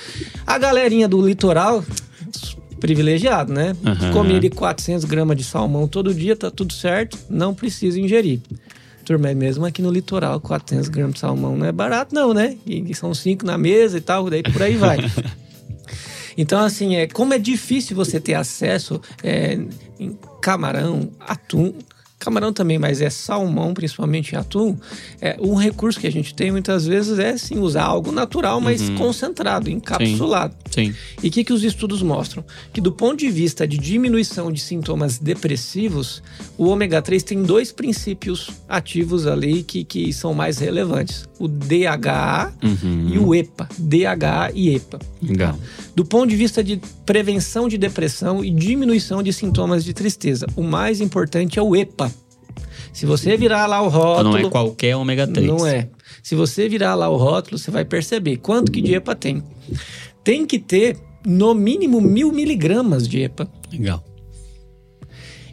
A 0.47 0.57
galerinha 0.57 1.09
do 1.09 1.21
litoral, 1.21 1.83
privilegiado, 2.81 3.53
né? 3.53 3.73
Aham. 3.85 4.11
Comer 4.11 4.35
ali 4.35 4.49
400 4.49 5.05
gramas 5.05 5.37
de 5.37 5.43
salmão 5.45 5.87
todo 5.87 6.13
dia, 6.13 6.35
tá 6.35 6.51
tudo 6.51 6.73
certo, 6.73 7.17
não 7.29 7.53
precisa 7.53 7.97
ingerir. 7.97 8.41
Turma, 9.05 9.29
é 9.29 9.33
mesmo 9.33 9.65
aqui 9.65 9.81
no 9.81 9.91
litoral, 9.91 10.39
400 10.41 10.89
gramas 10.89 11.13
de 11.13 11.19
salmão 11.19 11.55
não 11.55 11.65
é 11.65 11.71
barato 11.71 12.13
não, 12.13 12.33
né? 12.33 12.57
E 12.65 12.93
são 12.93 13.13
cinco 13.13 13.45
na 13.45 13.57
mesa 13.57 13.97
e 13.97 14.01
tal, 14.01 14.29
daí 14.29 14.43
por 14.43 14.61
aí 14.61 14.75
vai. 14.75 14.97
Então, 16.37 16.59
assim, 16.61 16.95
é, 16.95 17.07
como 17.07 17.33
é 17.33 17.37
difícil 17.37 17.95
você 17.95 18.17
ter 18.17 18.35
acesso 18.35 19.01
é, 19.21 19.59
em 19.99 20.17
camarão, 20.41 21.11
atum. 21.19 21.73
Camarão 22.21 22.53
também, 22.53 22.77
mas 22.77 23.01
é 23.01 23.09
salmão, 23.09 23.73
principalmente 23.73 24.35
atum. 24.35 24.77
É, 25.19 25.35
um 25.39 25.55
recurso 25.55 25.99
que 25.99 26.05
a 26.05 26.11
gente 26.11 26.35
tem 26.35 26.51
muitas 26.51 26.85
vezes 26.85 27.17
é 27.17 27.35
sim 27.35 27.57
usar 27.57 27.83
algo 27.83 28.11
natural, 28.11 28.61
mas 28.61 28.91
concentrado, 28.91 29.71
encapsulado. 29.71 30.55
Sim. 30.69 30.93
E 31.23 31.29
o 31.29 31.31
que, 31.31 31.43
que 31.43 31.51
os 31.51 31.63
estudos 31.63 32.03
mostram? 32.03 32.45
Que 32.71 32.79
do 32.79 32.91
ponto 32.91 33.17
de 33.17 33.29
vista 33.31 33.67
de 33.67 33.75
diminuição 33.79 34.51
de 34.51 34.61
sintomas 34.61 35.17
depressivos, 35.17 36.21
o 36.59 36.65
ômega 36.67 37.01
3 37.01 37.23
tem 37.23 37.41
dois 37.41 37.71
princípios 37.71 38.51
ativos 38.69 39.25
ali 39.25 39.63
que, 39.63 39.83
que 39.83 40.13
são 40.13 40.31
mais 40.33 40.59
relevantes: 40.59 41.27
o 41.39 41.47
DHA 41.47 42.53
Uhum. 42.61 43.09
e 43.13 43.17
o 43.17 43.33
EPA. 43.33 43.67
DHA 43.77 44.51
e 44.53 44.75
EPA. 44.75 44.99
Legal. 45.21 45.57
Do 45.95 46.05
ponto 46.05 46.29
de 46.29 46.35
vista 46.35 46.63
de 46.63 46.79
prevenção 47.05 47.67
de 47.67 47.77
depressão 47.77 48.43
e 48.43 48.51
diminuição 48.51 49.23
de 49.23 49.33
sintomas 49.33 49.83
de 49.83 49.93
tristeza, 49.93 50.45
o 50.55 50.61
mais 50.63 51.01
importante 51.01 51.57
é 51.57 51.61
o 51.61 51.75
EPA. 51.75 52.10
Se 52.93 53.05
você 53.05 53.37
virar 53.37 53.65
lá 53.65 53.81
o 53.81 53.87
rótulo. 53.87 54.31
não 54.31 54.37
é 54.37 54.49
qualquer 54.49 54.95
ômega 54.95 55.27
3. 55.27 55.47
Não 55.47 55.65
é. 55.65 55.89
Se 56.21 56.35
você 56.35 56.67
virar 56.69 56.95
lá 56.95 57.09
o 57.09 57.17
rótulo, 57.17 57.57
você 57.57 57.71
vai 57.71 57.85
perceber 57.85 58.37
quanto 58.37 58.71
que 58.71 58.81
de 58.81 58.93
EPA 58.93 59.15
tem. 59.15 59.43
Tem 60.23 60.45
que 60.45 60.59
ter 60.59 60.97
no 61.25 61.53
mínimo 61.53 62.01
mil 62.01 62.31
miligramas 62.31 63.07
de 63.07 63.21
EPA. 63.21 63.47
Legal. 63.71 64.03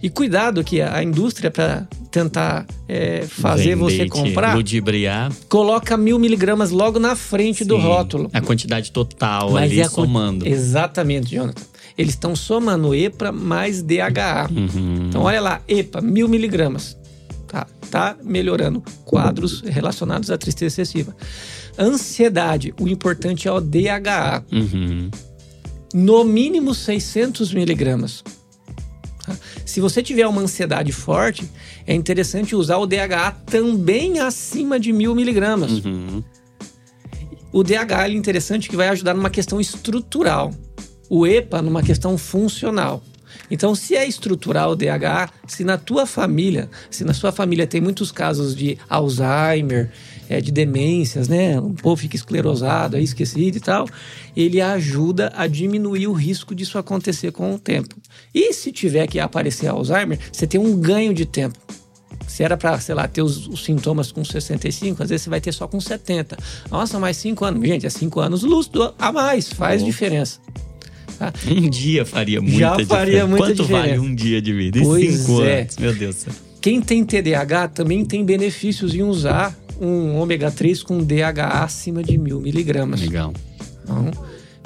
E 0.02 0.08
cuidado 0.08 0.62
que 0.62 0.80
a 0.80 1.02
indústria, 1.02 1.50
para 1.50 1.88
tentar 2.10 2.66
é, 2.88 3.22
fazer 3.22 3.74
você 3.74 4.06
comprar, 4.08 4.54
Ludibriar. 4.54 5.32
coloca 5.48 5.96
mil 5.96 6.18
miligramas 6.18 6.70
logo 6.70 7.00
na 7.00 7.16
frente 7.16 7.64
do 7.64 7.76
Sim. 7.76 7.82
rótulo. 7.82 8.30
A 8.32 8.40
quantidade 8.40 8.92
total 8.92 9.52
Mas 9.52 9.64
ali 9.64 9.80
é 9.80 9.88
somando. 9.88 10.46
Exatamente, 10.46 11.34
Jonathan. 11.34 11.64
Eles 11.96 12.14
estão 12.14 12.36
somando 12.36 12.94
EPA 12.94 13.32
mais 13.32 13.82
DHA. 13.82 14.48
Uhum. 14.50 15.06
Então, 15.08 15.22
olha 15.22 15.40
lá, 15.40 15.60
EPA, 15.66 16.00
mil 16.00 16.28
miligramas. 16.28 16.96
Tá, 17.48 17.66
tá 17.90 18.16
melhorando 18.22 18.82
quadros 19.06 19.62
relacionados 19.62 20.30
à 20.30 20.36
tristeza 20.36 20.82
excessiva. 20.82 21.16
Ansiedade, 21.78 22.74
o 22.78 22.86
importante 22.86 23.48
é 23.48 23.52
o 23.52 23.58
DHA. 23.58 24.44
Uhum. 24.52 25.10
No 25.94 26.24
mínimo 26.24 26.74
600 26.74 27.54
miligramas. 27.54 28.22
Tá? 29.24 29.34
Se 29.64 29.80
você 29.80 30.02
tiver 30.02 30.26
uma 30.26 30.42
ansiedade 30.42 30.92
forte, 30.92 31.50
é 31.86 31.94
interessante 31.94 32.54
usar 32.54 32.76
o 32.76 32.86
DHA 32.86 33.30
também 33.46 34.18
acima 34.18 34.78
de 34.78 34.92
mil 34.92 35.14
miligramas. 35.14 35.82
Uhum. 35.84 36.22
O 37.50 37.62
DHA 37.62 38.08
é 38.08 38.12
interessante 38.12 38.68
que 38.68 38.76
vai 38.76 38.88
ajudar 38.88 39.14
numa 39.14 39.30
questão 39.30 39.58
estrutural. 39.58 40.52
O 41.08 41.26
EPA 41.26 41.62
numa 41.62 41.82
questão 41.82 42.18
funcional. 42.18 43.02
Então, 43.50 43.74
se 43.74 43.94
é 43.94 44.06
estrutural 44.06 44.72
o 44.72 44.76
DHA, 44.76 45.30
se 45.46 45.64
na 45.64 45.78
tua 45.78 46.06
família, 46.06 46.68
se 46.90 47.04
na 47.04 47.14
sua 47.14 47.32
família 47.32 47.66
tem 47.66 47.80
muitos 47.80 48.12
casos 48.12 48.54
de 48.54 48.76
Alzheimer, 48.88 49.90
é, 50.28 50.40
de 50.40 50.52
demências, 50.52 51.28
né? 51.28 51.58
Um 51.58 51.72
povo 51.74 51.96
fica 52.02 52.14
esclerosado, 52.16 52.96
aí 52.96 53.04
esquecido 53.04 53.56
e 53.56 53.60
tal, 53.60 53.86
ele 54.36 54.60
ajuda 54.60 55.32
a 55.34 55.46
diminuir 55.46 56.06
o 56.06 56.12
risco 56.12 56.54
disso 56.54 56.76
acontecer 56.78 57.32
com 57.32 57.54
o 57.54 57.58
tempo. 57.58 57.94
E 58.34 58.52
se 58.52 58.70
tiver 58.70 59.06
que 59.06 59.18
aparecer 59.18 59.68
Alzheimer, 59.68 60.18
você 60.30 60.46
tem 60.46 60.60
um 60.60 60.76
ganho 60.78 61.14
de 61.14 61.24
tempo. 61.24 61.58
Se 62.26 62.42
era 62.42 62.58
para, 62.58 62.78
sei 62.78 62.94
lá, 62.94 63.08
ter 63.08 63.22
os, 63.22 63.46
os 63.48 63.64
sintomas 63.64 64.12
com 64.12 64.22
65, 64.22 65.02
às 65.02 65.08
vezes 65.08 65.24
você 65.24 65.30
vai 65.30 65.40
ter 65.40 65.52
só 65.52 65.66
com 65.66 65.80
70. 65.80 66.36
Nossa, 66.70 66.98
mais 66.98 67.16
5 67.16 67.42
anos. 67.44 67.66
Gente, 67.66 67.86
é 67.86 67.90
5 67.90 68.20
anos 68.20 68.42
lúcido 68.42 68.94
a 68.98 69.10
mais, 69.10 69.50
faz 69.50 69.82
Oh. 69.82 69.86
diferença. 69.86 70.38
Um 71.50 71.68
dia 71.68 72.04
faria 72.04 72.40
muita 72.40 72.58
Já 72.58 72.70
diferença. 72.76 72.94
faria 72.94 73.26
muita 73.26 73.46
Quanto 73.46 73.64
vale 73.64 73.82
diferença. 73.82 74.02
um 74.02 74.14
dia 74.14 74.42
de 74.42 74.52
vida? 74.52 74.80
Pois 74.82 75.14
cinco 75.20 75.42
é. 75.42 75.60
anos? 75.60 75.76
Meu 75.78 75.94
Deus. 75.94 76.26
Quem 76.60 76.80
tem 76.80 77.04
TDAH 77.04 77.68
também 77.68 78.04
tem 78.04 78.24
benefícios 78.24 78.94
em 78.94 79.02
usar 79.02 79.56
um 79.80 80.16
ômega 80.16 80.50
3 80.50 80.82
com 80.82 80.98
DHA 80.98 81.62
acima 81.62 82.02
de 82.02 82.18
mil 82.18 82.40
miligramas. 82.40 83.00
Legal. 83.00 83.32
Então, 83.84 84.10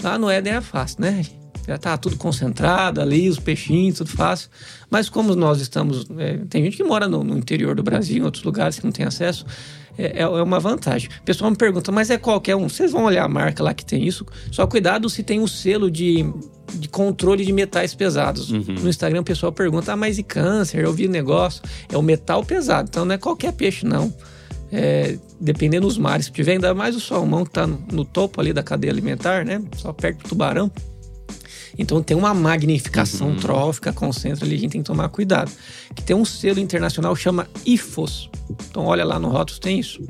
lá 0.03 0.19
no 0.19 0.31
Éden 0.31 0.55
é 0.55 0.61
fácil, 0.61 1.03
né? 1.03 1.23
Já 1.67 1.79
tá 1.79 1.97
tudo 1.97 2.17
concentrado 2.17 3.01
ali, 3.01 3.29
os 3.29 3.39
peixinhos, 3.39 3.99
tudo 3.99 4.11
fácil. 4.11 4.49
Mas 4.91 5.09
como 5.09 5.35
nós 5.35 5.61
estamos. 5.61 6.07
É, 6.19 6.39
tem 6.49 6.65
gente 6.65 6.77
que 6.77 6.85
mora 6.85 7.07
no, 7.07 7.23
no, 7.23 7.39
interior 7.39 7.75
do 7.75 7.83
Brasil, 7.83 8.19
em 8.19 8.25
outros 8.25 8.43
lugares 8.43 8.79
que 8.79 8.85
não 8.85 8.93
tem 8.93 9.07
acesso. 9.07 9.47
É, 9.97 10.21
é, 10.21 10.23
é 10.23 10.27
uma 10.27 10.59
vantagem. 10.59 11.09
O 11.21 11.23
pessoal 11.23 11.51
me 11.51 11.57
pergunta, 11.57 11.93
mas 11.93 12.11
é 12.11 12.19
qualquer 12.19 12.57
um? 12.57 12.69
Vocês 12.69 12.93
vão 12.93 13.05
olhar 13.05 13.25
a 13.25 13.29
marca 13.29 13.63
lá 13.63 13.73
que 13.73 13.85
tem 13.85 14.07
isso. 14.07 14.27
Só 14.51 14.67
cuidado 14.67 15.09
se 15.09 15.23
tem 15.23 15.41
o 15.41 15.47
selo 15.47 15.91
de, 15.91 16.25
de 16.75 16.89
controle 16.89 17.45
de 17.45 17.53
metais 17.53 17.95
pesados. 17.95 18.51
Uhum. 18.51 18.65
No 18.81 18.89
Instagram 18.89 19.21
o 19.21 19.25
pessoal 19.25 19.53
pergunta, 19.53 19.93
ah, 19.93 19.97
mas 19.97 20.19
e 20.19 20.23
câncer? 20.23 20.83
Eu 20.83 20.93
vi 20.93 21.07
negócio. 21.09 21.63
É 21.91 21.97
o 21.97 22.03
metal 22.03 22.45
pesado. 22.45 22.89
Então 22.89 23.05
não 23.05 23.15
é 23.15 23.19
qualquer 23.19 23.53
peixe, 23.53 23.87
não. 23.87 24.13
É, 24.75 25.19
dependendo 25.39 25.87
dos 25.87 25.99
mares 25.99 26.29
que 26.29 26.35
tiver, 26.35 26.53
ainda 26.53 26.73
mais 26.73 26.97
o 26.97 27.01
salmão 27.01 27.45
que 27.45 27.51
está 27.51 27.67
no, 27.67 27.79
no, 27.93 28.05
topo 28.07 28.41
ali 28.41 28.55
da 28.55 28.63
cadeia 28.63 28.91
alimentar, 28.91 29.45
né? 29.45 29.63
Só 29.77 29.93
perto 29.93 30.23
do 30.23 30.29
tubarão. 30.31 30.73
Então 31.79 32.03
tem 32.03 32.17
uma 32.17 32.35
magnificação 32.35 33.29
uhum. 33.29 33.37
trófica, 33.37 33.93
concentra 33.93 34.45
ali, 34.45 34.55
a 34.55 34.59
gente 34.59 34.73
tem 34.73 34.83
que 34.83 34.87
tomar 34.87 35.09
cuidado. 35.09 35.51
Que 35.95 36.03
tem 36.03 36.15
um 36.15 36.25
selo 36.25 36.61
internacional 36.61 37.15
chama 37.17 37.49
IFOS. 37.65 38.31
Então 38.69 38.85
olha 38.85 39.05
lá 39.05 39.19
no 39.19 39.29
rótulo, 39.29 39.59
tem 39.59 39.79
isso. 39.79 40.03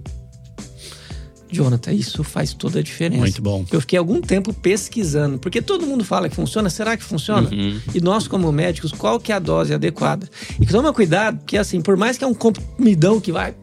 Jonathan, 1.53 1.92
isso 1.92 2.25
faz 2.25 2.55
toda 2.55 2.79
a 2.79 2.83
diferença. 2.83 3.20
Muito 3.20 3.42
bom. 3.42 3.64
Eu 3.70 3.81
fiquei 3.83 3.98
algum 3.98 4.22
tempo 4.22 4.55
pesquisando, 4.55 5.38
porque 5.38 5.61
todo 5.61 5.87
mundo 5.87 6.03
fala 6.03 6.29
que 6.29 6.35
funciona, 6.35 6.70
será 6.70 6.96
que 6.96 7.05
funciona? 7.05 7.48
Uhum. 7.51 7.79
E 7.94 8.01
nós, 8.01 8.27
como 8.27 8.51
médicos, 8.51 8.90
qual 8.90 9.20
que 9.20 9.31
é 9.31 9.35
a 9.35 9.38
dose 9.38 9.75
adequada? 9.75 10.27
E 10.59 10.64
toma 10.64 10.92
cuidado, 10.92 11.38
porque 11.38 11.59
assim, 11.59 11.83
por 11.83 11.96
mais 11.96 12.16
que 12.16 12.25
é 12.25 12.27
um 12.27 12.35
comidão 12.35 13.20
que 13.20 13.31
vai 13.31 13.55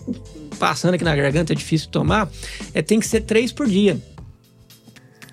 passando 0.60 0.94
aqui 0.94 1.04
na 1.04 1.16
garganta, 1.16 1.54
é 1.54 1.56
difícil 1.56 1.90
tomar, 1.90 2.30
é, 2.74 2.82
tem 2.82 3.00
que 3.00 3.08
ser 3.08 3.22
três 3.22 3.52
por 3.52 3.68
dia. 3.68 4.00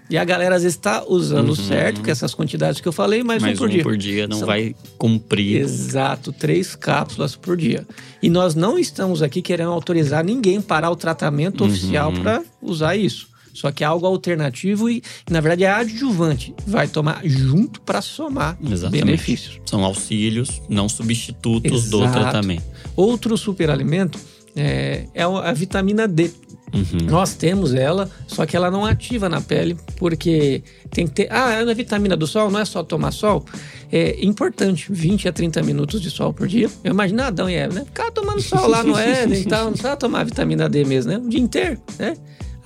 E 0.09 0.16
a 0.16 0.25
galera 0.25 0.55
às 0.55 0.62
vezes 0.62 0.77
está 0.77 1.05
usando 1.07 1.49
uhum. 1.49 1.55
certo, 1.55 2.03
com 2.03 2.11
essas 2.11 2.35
quantidades 2.35 2.81
que 2.81 2.87
eu 2.87 2.92
falei, 2.92 3.23
mas 3.23 3.42
Mais 3.42 3.57
um 3.57 3.59
por 3.59 3.69
um 3.69 3.73
dia. 3.73 3.83
por 3.83 3.97
dia 3.97 4.29
não 4.29 4.38
São... 4.38 4.47
vai 4.47 4.75
cumprir. 4.97 5.62
Exato, 5.62 6.33
três 6.33 6.77
cápsulas 6.77 7.35
por 7.35 7.57
dia. 7.57 7.87
E 8.23 8.31
nós 8.31 8.55
não 8.55 8.79
estamos 8.79 9.23
aqui 9.23 9.42
querendo 9.42 9.73
autorizar 9.73 10.25
ninguém 10.25 10.61
parar 10.61 10.90
o 10.90 10.97
tratamento 10.97 11.62
uhum. 11.62 11.71
oficial 11.71 12.12
para 12.12 12.42
usar 12.62 12.97
isso. 12.97 13.29
Só 13.57 13.73
que 13.73 13.83
é 13.83 13.87
algo 13.87 14.07
alternativo 14.07 14.90
e, 14.90 15.03
na 15.31 15.40
verdade, 15.40 15.64
é 15.64 15.71
adjuvante. 15.71 16.55
Vai 16.66 16.87
tomar 16.87 17.23
junto 17.25 17.81
para 17.81 18.03
somar 18.03 18.59
Exatamente. 18.62 19.05
benefícios. 19.05 19.61
São 19.64 19.83
auxílios, 19.83 20.61
não 20.69 20.90
substitutos 20.90 21.87
Exato. 21.87 22.07
do 22.07 22.12
tratamento. 22.12 22.62
Outro 22.95 23.35
superalimento 23.38 24.19
é, 24.55 25.07
é 25.14 25.23
a 25.23 25.53
vitamina 25.55 26.07
D. 26.07 26.31
Uhum. 26.76 27.06
Nós 27.06 27.34
temos 27.34 27.74
ela, 27.74 28.10
só 28.26 28.44
que 28.44 28.56
ela 28.56 28.70
não 28.70 28.84
ativa 28.84 29.28
na 29.28 29.40
pele, 29.40 29.76
porque 29.96 30.62
tem 30.90 31.06
que 31.06 31.12
ter. 31.12 31.28
Ah, 31.30 31.52
é 31.52 31.62
a 31.62 31.74
vitamina 31.74 32.16
do 32.16 32.26
sol, 32.26 32.50
não 32.50 32.60
é 32.60 32.64
só 32.64 32.82
tomar 32.82 33.10
sol. 33.10 33.44
É 33.90 34.24
importante, 34.24 34.86
20 34.90 35.28
a 35.28 35.32
30 35.32 35.62
minutos 35.62 36.00
de 36.00 36.10
sol 36.10 36.32
por 36.32 36.46
dia. 36.46 36.68
Eu 36.82 36.92
imagino 36.92 37.22
Adão 37.22 37.48
e 37.48 37.54
Eva, 37.54 37.74
né? 37.74 37.84
Ficar 37.84 38.10
tomando 38.10 38.40
sol 38.40 38.66
lá 38.68 38.82
no 38.82 38.96
Éden 38.98 39.40
e 39.40 39.44
tal, 39.44 39.64
não 39.64 39.72
precisa 39.72 39.96
tomar 39.96 40.24
vitamina 40.24 40.68
D 40.68 40.84
mesmo, 40.84 41.12
né? 41.12 41.18
O 41.18 41.28
dia 41.28 41.40
inteiro, 41.40 41.80
né? 41.98 42.16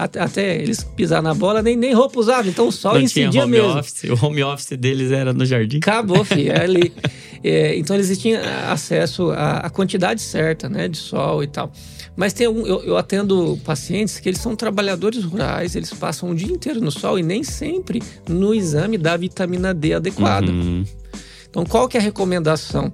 Até, 0.04 0.56
eles 0.56 0.82
pisar 0.82 1.22
na 1.22 1.34
bola, 1.34 1.62
nem, 1.62 1.76
nem 1.76 1.92
roupa 1.92 2.18
usavam, 2.18 2.50
então 2.50 2.68
o 2.68 2.72
sol 2.72 2.94
não 2.94 3.00
incidia 3.00 3.42
home 3.42 3.52
mesmo. 3.52 3.78
Office, 3.78 4.04
o 4.04 4.26
home 4.26 4.42
office 4.42 4.76
deles 4.78 5.12
era 5.12 5.32
no 5.32 5.44
jardim. 5.44 5.78
Acabou, 5.78 6.24
filho, 6.24 6.52
é 6.52 6.62
ali. 6.62 6.92
É, 7.42 7.74
então 7.78 7.96
eles 7.96 8.18
tinham 8.18 8.38
acesso 8.70 9.30
à, 9.30 9.60
à 9.60 9.70
quantidade 9.70 10.20
certa, 10.20 10.68
né, 10.68 10.88
de 10.88 10.98
sol 10.98 11.42
e 11.42 11.46
tal. 11.46 11.72
Mas 12.14 12.34
tem 12.34 12.46
um, 12.46 12.66
eu, 12.66 12.82
eu, 12.82 12.96
atendo 12.98 13.58
pacientes 13.64 14.20
que 14.20 14.28
eles 14.28 14.40
são 14.40 14.54
trabalhadores 14.54 15.24
rurais, 15.24 15.74
eles 15.74 15.90
passam 15.90 16.28
o 16.28 16.34
dia 16.34 16.52
inteiro 16.52 16.80
no 16.80 16.90
sol 16.90 17.18
e 17.18 17.22
nem 17.22 17.42
sempre 17.42 18.02
no 18.28 18.54
exame 18.54 18.98
dá 18.98 19.16
vitamina 19.16 19.72
D 19.72 19.94
adequada. 19.94 20.52
Uhum. 20.52 20.84
Então, 21.48 21.64
qual 21.64 21.88
que 21.88 21.96
é 21.96 22.00
a 22.00 22.02
recomendação? 22.02 22.92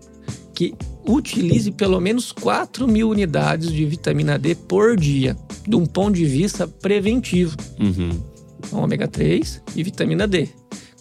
Que 0.54 0.74
utilize 1.08 1.70
pelo 1.70 2.00
menos 2.00 2.32
4 2.32 2.86
mil 2.86 3.08
unidades 3.08 3.70
de 3.70 3.84
vitamina 3.84 4.38
D 4.38 4.54
por 4.54 4.96
dia, 4.96 5.36
de 5.66 5.76
um 5.76 5.86
ponto 5.86 6.16
de 6.16 6.24
vista 6.24 6.66
preventivo. 6.66 7.56
Uhum. 7.78 8.20
Então, 8.58 8.82
ômega 8.82 9.06
3 9.06 9.62
e 9.74 9.82
vitamina 9.82 10.26
D. 10.26 10.48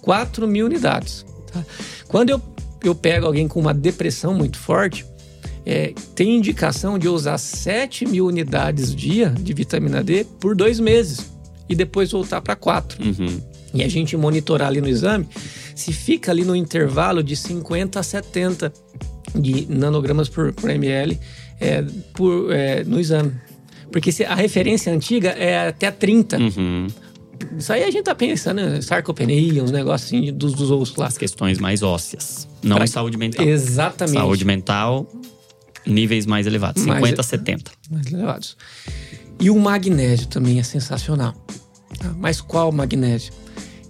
4 0.01 0.47
mil 0.47 0.65
unidades. 0.65 1.25
Tá? 1.51 1.63
Quando 2.07 2.29
eu, 2.29 2.41
eu 2.83 2.93
pego 2.93 3.25
alguém 3.25 3.47
com 3.47 3.59
uma 3.59 3.73
depressão 3.73 4.33
muito 4.33 4.57
forte, 4.57 5.05
é, 5.65 5.93
tem 6.13 6.37
indicação 6.37 6.99
de 6.99 7.09
usar 7.09 7.39
7 7.39 8.05
mil 8.05 8.27
unidades 8.27 8.95
dia 8.95 9.29
de 9.29 9.53
vitamina 9.53 10.03
D 10.03 10.23
por 10.39 10.55
dois 10.55 10.79
meses 10.79 11.31
e 11.67 11.75
depois 11.75 12.11
voltar 12.11 12.41
para 12.41 12.55
4. 12.55 13.03
Uhum. 13.03 13.41
E 13.73 13.83
a 13.83 13.87
gente 13.87 14.15
monitorar 14.15 14.67
ali 14.67 14.79
no 14.79 14.87
exame 14.87 15.27
se 15.75 15.91
fica 15.91 16.31
ali 16.31 16.43
no 16.45 16.55
intervalo 16.55 17.21
de 17.21 17.35
50 17.35 17.99
a 17.99 18.03
70 18.03 18.73
de 19.35 19.67
nanogramas 19.69 20.29
por, 20.29 20.53
por 20.53 20.69
ml 20.69 21.19
é, 21.59 21.83
por, 22.13 22.51
é, 22.51 22.83
no 22.83 22.99
exame. 22.99 23.33
Porque 23.91 24.11
se, 24.11 24.23
a 24.25 24.35
referência 24.35 24.91
antiga 24.91 25.29
é 25.29 25.67
até 25.67 25.91
30. 25.91 26.37
Uhum. 26.37 26.87
Isso 27.57 27.71
aí 27.71 27.83
a 27.83 27.91
gente 27.91 28.03
tá 28.03 28.15
pensando 28.15 28.61
em 28.61 28.81
sarcopenia, 28.81 29.63
uns 29.63 29.71
negócios 29.71 30.11
assim 30.11 30.33
dos, 30.33 30.53
dos 30.53 30.71
ossos 30.71 30.95
lá. 30.95 31.07
As 31.07 31.17
questões 31.17 31.59
mais 31.59 31.83
ósseas, 31.83 32.47
não 32.63 32.77
pra... 32.77 32.87
saúde 32.87 33.17
mental. 33.17 33.45
Exatamente. 33.45 34.17
Saúde 34.17 34.45
mental, 34.45 35.07
níveis 35.85 36.25
mais 36.25 36.47
elevados, 36.47 36.85
mais, 36.85 37.03
50 37.03 37.21
a 37.21 37.23
70. 37.23 37.71
Mais 37.91 38.07
elevados. 38.07 38.57
E 39.39 39.49
o 39.49 39.59
magnésio 39.59 40.27
também 40.27 40.59
é 40.59 40.63
sensacional. 40.63 41.33
Tá? 41.99 42.13
Mas 42.17 42.39
qual 42.39 42.71
magnésio? 42.71 43.33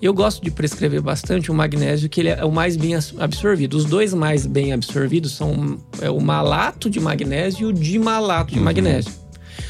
Eu 0.01 0.13
gosto 0.13 0.43
de 0.43 0.51
prescrever 0.51 1.01
bastante 1.01 1.49
o 1.49 1.53
magnésio, 1.53 2.09
que 2.09 2.21
ele 2.21 2.29
é 2.29 2.43
o 2.43 2.51
mais 2.51 2.75
bem 2.75 2.93
absorvido. 2.95 3.75
Os 3.75 3.85
dois 3.85 4.13
mais 4.13 4.45
bem 4.45 4.73
absorvidos 4.73 5.33
são 5.33 5.79
é, 6.01 6.09
o 6.09 6.19
malato 6.19 6.89
de 6.89 6.99
magnésio 6.99 7.67
e 7.67 7.71
o 7.71 7.73
dimalato 7.73 8.51
de 8.51 8.59
uhum. 8.59 8.65
magnésio. 8.65 9.11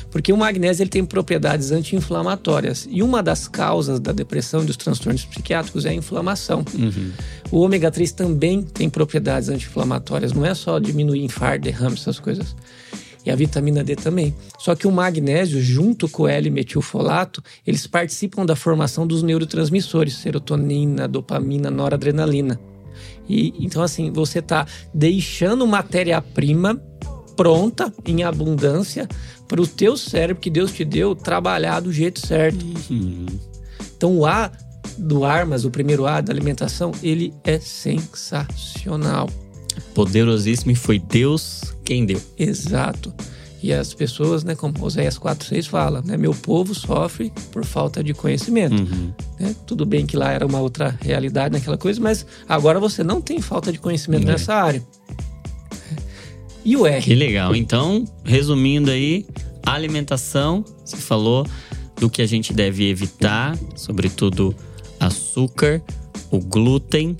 Porque 0.09 0.31
o 0.31 0.37
magnésio 0.37 0.83
ele 0.83 0.89
tem 0.89 1.03
propriedades 1.03 1.71
anti-inflamatórias. 1.71 2.87
E 2.89 3.03
uma 3.03 3.21
das 3.21 3.47
causas 3.47 3.99
da 3.99 4.11
depressão 4.11 4.63
e 4.63 4.65
dos 4.65 4.77
transtornos 4.77 5.25
psiquiátricos 5.25 5.85
é 5.85 5.89
a 5.89 5.93
inflamação. 5.93 6.63
Uhum. 6.73 7.11
O 7.51 7.59
ômega 7.59 7.91
3 7.91 8.13
também 8.13 8.61
tem 8.61 8.89
propriedades 8.89 9.49
anti-inflamatórias. 9.49 10.31
Não 10.31 10.45
é 10.45 10.53
só 10.53 10.79
diminuir 10.79 11.23
infarto, 11.23 11.65
derrame, 11.65 11.95
essas 11.95 12.17
coisas. 12.17 12.55
E 13.25 13.31
a 13.31 13.35
vitamina 13.35 13.83
D 13.83 13.95
também. 13.95 14.35
Só 14.59 14.75
que 14.75 14.87
o 14.87 14.91
magnésio, 14.91 15.59
junto 15.61 16.07
com 16.07 16.23
o 16.23 16.27
L-metilfolato, 16.27 17.43
eles 17.65 17.87
participam 17.87 18.45
da 18.45 18.55
formação 18.55 19.07
dos 19.07 19.23
neurotransmissores, 19.23 20.15
serotonina, 20.17 21.07
dopamina, 21.07 21.71
noradrenalina. 21.71 22.59
E 23.27 23.53
então 23.59 23.81
assim, 23.81 24.11
você 24.11 24.39
está 24.39 24.67
deixando 24.93 25.65
matéria-prima 25.65 26.79
pronta, 27.35 27.91
em 28.05 28.23
abundância, 28.23 29.07
para 29.47 29.61
o 29.61 29.67
teu 29.67 29.97
cérebro 29.97 30.41
que 30.41 30.49
Deus 30.49 30.71
te 30.71 30.85
deu 30.85 31.15
trabalhar 31.15 31.79
do 31.81 31.91
jeito 31.91 32.25
certo. 32.25 32.63
Uhum. 32.89 33.25
Então 33.97 34.17
o 34.17 34.25
A 34.25 34.51
do 34.97 35.25
Armas, 35.25 35.65
o 35.65 35.71
primeiro 35.71 36.05
A 36.05 36.21
da 36.21 36.31
alimentação, 36.31 36.91
ele 37.03 37.33
é 37.43 37.59
sensacional. 37.59 39.29
Poderosíssimo 39.93 40.71
e 40.71 40.75
foi 40.75 40.99
Deus 40.99 41.73
quem 41.83 42.05
deu. 42.05 42.21
Exato. 42.37 43.13
E 43.61 43.73
as 43.73 43.93
pessoas, 43.93 44.43
né, 44.43 44.53
como 44.53 44.73
Oséias 44.83 45.17
4,6 45.17 45.67
fala, 45.67 46.01
né, 46.05 46.17
meu 46.17 46.35
povo 46.35 46.75
sofre 46.75 47.33
por 47.51 47.65
falta 47.65 48.03
de 48.03 48.13
conhecimento. 48.13 48.75
Uhum. 48.75 49.11
Né? 49.39 49.55
Tudo 49.65 49.85
bem 49.85 50.05
que 50.05 50.15
lá 50.15 50.31
era 50.31 50.45
uma 50.45 50.59
outra 50.59 50.95
realidade 51.01 51.53
naquela 51.53 51.77
coisa, 51.77 51.99
mas 51.99 52.25
agora 52.47 52.79
você 52.79 53.03
não 53.03 53.19
tem 53.19 53.41
falta 53.41 53.71
de 53.71 53.79
conhecimento 53.79 54.27
é. 54.27 54.33
nessa 54.33 54.53
área. 54.53 54.83
E 56.63 56.75
o 56.75 56.85
R? 56.85 57.01
Que 57.01 57.15
legal. 57.15 57.55
Então, 57.55 58.05
resumindo 58.23 58.91
aí, 58.91 59.25
alimentação, 59.65 60.63
você 60.83 60.97
falou 60.97 61.47
do 61.99 62.09
que 62.09 62.21
a 62.21 62.25
gente 62.25 62.53
deve 62.53 62.89
evitar, 62.89 63.57
sobretudo 63.75 64.55
açúcar, 64.99 65.81
o 66.31 66.39
glúten 66.39 67.15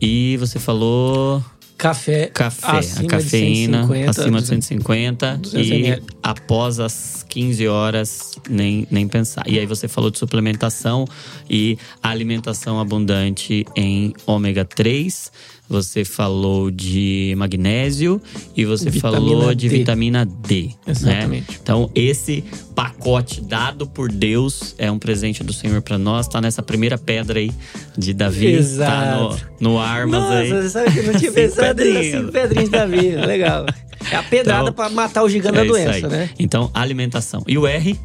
e 0.00 0.36
você 0.36 0.58
falou 0.58 1.42
café, 1.78 2.26
café 2.26 2.66
a 2.66 3.04
cafeína 3.06 3.82
de 3.82 3.86
150, 3.86 4.10
acima 4.10 4.40
de 4.40 4.46
150 4.48 5.40
e 5.54 6.02
após 6.20 6.80
as 6.80 7.24
15 7.28 7.68
horas 7.68 8.32
nem, 8.50 8.86
nem 8.90 9.06
pensar. 9.06 9.44
E 9.46 9.58
aí 9.58 9.64
você 9.64 9.86
falou 9.86 10.10
de 10.10 10.18
suplementação 10.18 11.06
e 11.48 11.78
alimentação 12.02 12.80
abundante 12.80 13.64
em 13.76 14.12
ômega 14.26 14.64
3 14.64 15.30
você 15.68 16.04
falou 16.04 16.70
de 16.70 17.34
magnésio 17.36 18.20
e 18.56 18.64
você 18.64 18.88
vitamina 18.88 19.20
falou 19.20 19.54
de 19.54 19.68
D. 19.68 19.78
vitamina 19.78 20.24
D. 20.24 20.62
Né? 20.62 20.72
Exatamente. 20.86 21.50
Né? 21.52 21.58
Então, 21.62 21.90
esse 21.94 22.42
pacote 22.74 23.40
dado 23.42 23.86
por 23.86 24.10
Deus 24.10 24.74
é 24.78 24.90
um 24.90 24.98
presente 24.98 25.44
do 25.44 25.52
Senhor 25.52 25.82
para 25.82 25.98
nós. 25.98 26.26
Tá 26.26 26.40
nessa 26.40 26.62
primeira 26.62 26.96
pedra 26.96 27.38
aí 27.38 27.52
de 27.96 28.14
Davi. 28.14 28.46
Exato. 28.46 29.36
Tá 29.36 29.46
no, 29.60 29.72
no 29.72 29.78
Armas 29.78 30.22
Nossa, 30.22 30.34
aí. 30.34 30.48
Você 30.48 30.70
sabe 30.70 30.92
que 30.92 30.98
eu 31.00 31.12
não 31.12 31.18
tinha 31.18 31.32
pensado 31.32 31.82
assim, 31.82 32.30
pedrinhas 32.32 32.64
de 32.64 32.70
Davi. 32.70 33.10
Legal. 33.16 33.66
É 34.10 34.16
a 34.16 34.22
pedrada 34.22 34.62
então, 34.62 34.72
para 34.72 34.88
matar 34.88 35.22
o 35.22 35.28
gigante 35.28 35.58
é 35.58 35.60
da 35.60 35.64
doença, 35.64 36.08
né? 36.08 36.30
Então, 36.38 36.70
alimentação. 36.72 37.42
E 37.46 37.58
o 37.58 37.66
R? 37.66 37.98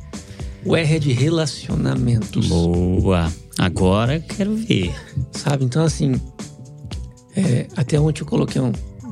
O 0.66 0.76
R 0.76 0.96
é 0.96 1.00
de 1.00 1.14
relacionamentos. 1.14 2.48
Boa. 2.48 3.32
Agora 3.58 4.20
quero 4.20 4.56
ver. 4.56 4.94
Sabe, 5.32 5.64
então 5.66 5.84
assim, 5.84 6.20
É, 7.36 7.68
até 7.76 8.00
ontem 8.00 8.22
eu 8.22 8.26
coloquei 8.28 8.62
um, 8.62 8.72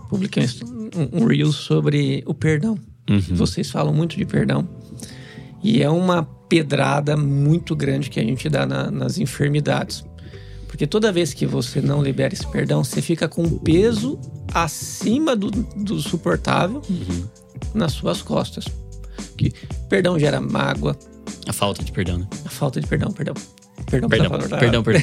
publiquei 0.09 0.45
um, 0.65 1.21
um 1.21 1.25
reel 1.25 1.51
sobre 1.51 2.23
o 2.25 2.33
perdão. 2.33 2.77
Uhum. 3.09 3.19
Vocês 3.35 3.69
falam 3.69 3.93
muito 3.93 4.15
de 4.17 4.25
perdão. 4.25 4.67
E 5.63 5.81
é 5.81 5.89
uma 5.89 6.23
pedrada 6.23 7.15
muito 7.15 7.75
grande 7.75 8.09
que 8.09 8.19
a 8.19 8.23
gente 8.23 8.47
dá 8.49 8.65
na, 8.65 8.89
nas 8.91 9.17
enfermidades. 9.17 10.03
Porque 10.67 10.87
toda 10.87 11.11
vez 11.11 11.33
que 11.33 11.45
você 11.45 11.81
não 11.81 12.01
libera 12.01 12.33
esse 12.33 12.47
perdão, 12.49 12.83
você 12.83 13.01
fica 13.01 13.27
com 13.27 13.43
um 13.43 13.57
peso 13.59 14.19
acima 14.53 15.35
do, 15.35 15.51
do 15.51 15.99
suportável 15.99 16.81
Uhum. 16.89 17.25
nas 17.73 17.91
suas 17.93 18.21
costas. 18.21 18.65
Que 19.37 19.51
perdão 19.89 20.17
gera 20.17 20.39
mágoa, 20.41 20.97
A 21.47 21.53
falta 21.53 21.83
de 21.83 21.91
perdão, 21.91 22.19
né? 22.19 22.27
a 22.45 22.49
falta 22.49 22.79
de 22.79 22.87
perdão, 22.87 23.11
perdão. 23.11 23.33
Perdão, 23.91 24.09
Perdão, 24.09 24.39
tá 24.47 24.57
perdão, 24.57 24.83
perdão. 24.83 25.01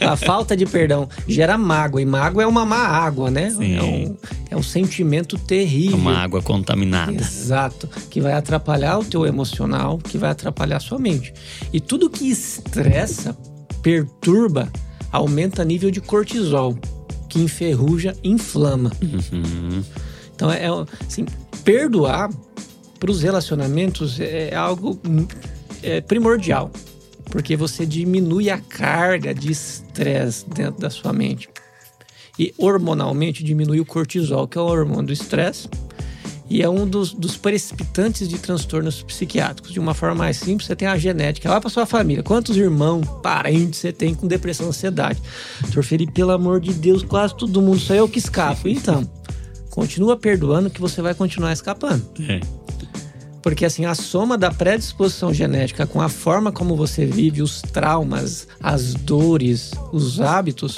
A 0.00 0.16
falta 0.16 0.56
de 0.56 0.64
perdão 0.64 1.06
gera 1.26 1.58
mágoa, 1.58 2.00
e 2.00 2.06
mágoa 2.06 2.42
é 2.42 2.46
uma 2.46 2.64
má 2.64 2.78
água, 2.78 3.30
né? 3.30 3.50
Sim. 3.50 3.76
É 3.76 3.82
um, 3.82 4.16
é 4.52 4.56
um 4.56 4.62
sentimento 4.62 5.36
É 5.36 5.38
terrível. 5.46 5.98
uma 5.98 6.16
água 6.16 6.40
contaminada. 6.40 7.12
Exato, 7.12 7.86
que 8.08 8.18
vai 8.18 8.32
atrapalhar 8.32 8.98
o 8.98 9.04
teu 9.04 9.26
emocional, 9.26 9.98
que 9.98 10.16
vai 10.16 10.30
atrapalhar 10.30 10.78
a 10.78 10.80
sua 10.80 10.98
mente. 10.98 11.34
E 11.70 11.80
tudo 11.80 12.08
que 12.08 12.30
estressa, 12.30 13.36
perturba, 13.82 14.72
aumenta 15.12 15.62
nível 15.62 15.90
de 15.90 16.00
cortisol, 16.00 16.78
que 17.28 17.38
enferruja, 17.38 18.16
inflama. 18.24 18.90
Uhum. 19.02 19.84
Então 20.34 20.50
é 20.50 20.64
é, 20.64 20.68
assim, 21.06 21.26
perdoar 21.62 22.30
para 22.98 23.10
os 23.10 23.22
relacionamentos 23.22 24.18
é 24.18 24.54
algo 24.54 24.98
hum, 25.06 25.26
é, 25.82 26.00
primordial, 26.00 26.70
porque 27.30 27.56
você 27.56 27.84
diminui 27.84 28.50
a 28.50 28.58
carga 28.58 29.34
de 29.34 29.50
estresse 29.50 30.48
dentro 30.48 30.80
da 30.80 30.90
sua 30.90 31.12
mente. 31.12 31.48
E 32.38 32.54
hormonalmente 32.56 33.42
diminui 33.42 33.80
o 33.80 33.84
cortisol, 33.84 34.46
que 34.46 34.56
é 34.56 34.60
o 34.60 34.64
hormônio 34.64 35.06
do 35.06 35.12
estresse, 35.12 35.68
e 36.50 36.62
é 36.62 36.68
um 36.68 36.86
dos, 36.86 37.12
dos 37.12 37.36
precipitantes 37.36 38.28
de 38.28 38.38
transtornos 38.38 39.02
psiquiátricos. 39.02 39.72
De 39.72 39.78
uma 39.78 39.92
forma 39.92 40.14
mais 40.14 40.38
simples, 40.38 40.66
você 40.66 40.74
tem 40.74 40.88
a 40.88 40.96
genética 40.96 41.50
lá 41.50 41.60
para 41.60 41.68
sua 41.68 41.84
família. 41.84 42.22
Quantos 42.22 42.56
irmãos, 42.56 43.04
parentes 43.22 43.80
você 43.80 43.92
tem 43.92 44.14
com 44.14 44.26
depressão, 44.26 44.68
ansiedade? 44.68 45.20
Doutor 45.62 45.84
Felipe, 45.84 46.12
pelo 46.12 46.30
amor 46.30 46.60
de 46.60 46.72
Deus, 46.72 47.02
quase 47.02 47.36
todo 47.36 47.60
mundo, 47.60 47.78
só 47.78 47.94
eu 47.94 48.08
que 48.08 48.18
escapo. 48.18 48.66
Então, 48.68 49.08
continua 49.68 50.16
perdoando 50.16 50.70
que 50.70 50.80
você 50.80 51.02
vai 51.02 51.14
continuar 51.14 51.52
escapando. 51.52 52.08
É. 52.26 52.40
Porque 53.48 53.64
assim, 53.64 53.86
a 53.86 53.94
soma 53.94 54.36
da 54.36 54.50
predisposição 54.50 55.32
genética 55.32 55.86
com 55.86 56.02
a 56.02 56.08
forma 56.10 56.52
como 56.52 56.76
você 56.76 57.06
vive, 57.06 57.40
os 57.40 57.62
traumas, 57.62 58.46
as 58.62 58.92
dores, 58.92 59.70
os 59.90 60.20
hábitos, 60.20 60.76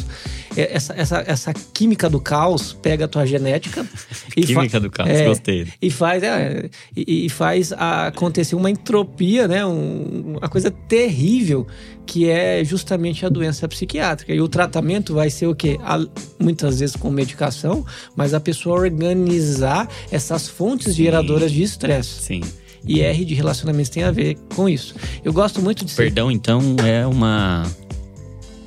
é- 0.57 0.77
essa, 0.77 0.95
essa, 0.97 1.25
essa 1.27 1.53
química 1.75 2.09
do 2.09 2.21
caos 2.21 2.73
pega 2.73 3.07
a 3.07 3.09
tua 3.09 3.27
genética 3.27 3.85
e 4.37 4.43
Química 4.47 4.79
do 4.79 4.89
caos, 4.89 5.11
é, 5.11 5.25
gostei. 5.27 5.67
E 5.83 5.91
faz, 5.91 6.23
é, 6.23 6.71
e, 6.97 7.27
e 7.27 7.29
faz 7.29 7.73
acontecer 7.73 8.55
uma 8.55 8.71
entropia, 8.71 9.49
né? 9.49 9.67
Um- 9.67 10.37
uma 10.39 10.49
coisa 10.49 10.71
terrível 10.71 11.67
que 12.07 12.29
é 12.29 12.65
justamente 12.65 13.25
a 13.25 13.29
doença 13.29 13.69
psiquiátrica. 13.69 14.35
E 14.35 14.41
o 14.41 14.49
tratamento 14.49 15.15
vai 15.15 15.31
ser 15.31 15.47
o 15.47 15.55
quê? 15.55 15.79
A- 15.83 16.05
muitas 16.39 16.81
vezes 16.81 16.97
com 16.97 17.11
medicação, 17.11 17.85
mas 18.17 18.35
a 18.35 18.41
pessoa 18.41 18.77
organizar 18.81 19.89
essas 20.11 20.49
fontes 20.49 20.95
geradoras 20.95 21.53
de 21.53 21.63
estresse. 21.63 22.23
Sim. 22.23 22.41
E 22.87 23.01
R 23.01 23.25
de 23.25 23.35
relacionamentos 23.35 23.91
tem 23.91 24.03
a 24.03 24.11
ver 24.11 24.37
com 24.57 24.69
isso. 24.69 24.95
Eu 25.23 25.33
gosto 25.33 25.61
muito 25.61 25.85
de 25.85 25.91
ser. 25.91 26.05
Perdão, 26.05 26.31
então, 26.31 26.77
é 26.85 27.07
uma. 27.07 27.65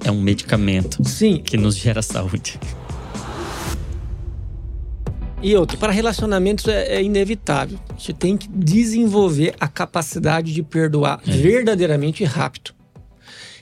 É 0.05 0.11
um 0.11 0.21
medicamento 0.21 1.01
Sim, 1.07 1.37
que 1.43 1.57
nos 1.57 1.75
gera 1.75 2.01
saúde. 2.01 2.59
E 5.41 5.55
outro, 5.57 5.77
para 5.77 5.91
relacionamentos 5.91 6.67
é, 6.67 6.95
é 6.95 7.03
inevitável. 7.03 7.77
Você 7.97 8.13
tem 8.13 8.37
que 8.37 8.47
desenvolver 8.47 9.53
a 9.59 9.67
capacidade 9.67 10.53
de 10.53 10.63
perdoar 10.63 11.19
verdadeiramente 11.25 12.23
rápido. 12.23 12.71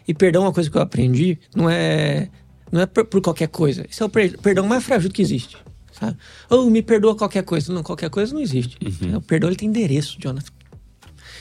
E 0.07 0.13
perdão 0.13 0.43
é 0.43 0.45
uma 0.47 0.53
coisa 0.53 0.69
que 0.69 0.77
eu 0.77 0.81
aprendi, 0.81 1.37
não 1.55 1.69
é 1.69 2.29
não 2.71 2.81
é 2.81 2.85
por, 2.85 3.05
por 3.05 3.21
qualquer 3.21 3.47
coisa. 3.47 3.85
Esse 3.89 4.01
é 4.01 4.05
o 4.05 4.09
per- 4.09 4.37
perdão 4.39 4.65
mais 4.65 4.83
frágil 4.83 5.11
que 5.11 5.21
existe. 5.21 5.57
Sabe? 5.91 6.17
Ou 6.49 6.69
me 6.69 6.81
perdoa 6.81 7.15
qualquer 7.15 7.43
coisa. 7.43 7.71
Não, 7.73 7.83
qualquer 7.83 8.09
coisa 8.09 8.33
não 8.33 8.41
existe. 8.41 8.77
O 9.15 9.21
perdão 9.21 9.49
ele 9.49 9.57
tem 9.57 9.67
endereço, 9.67 10.17
Jonathan. 10.19 10.51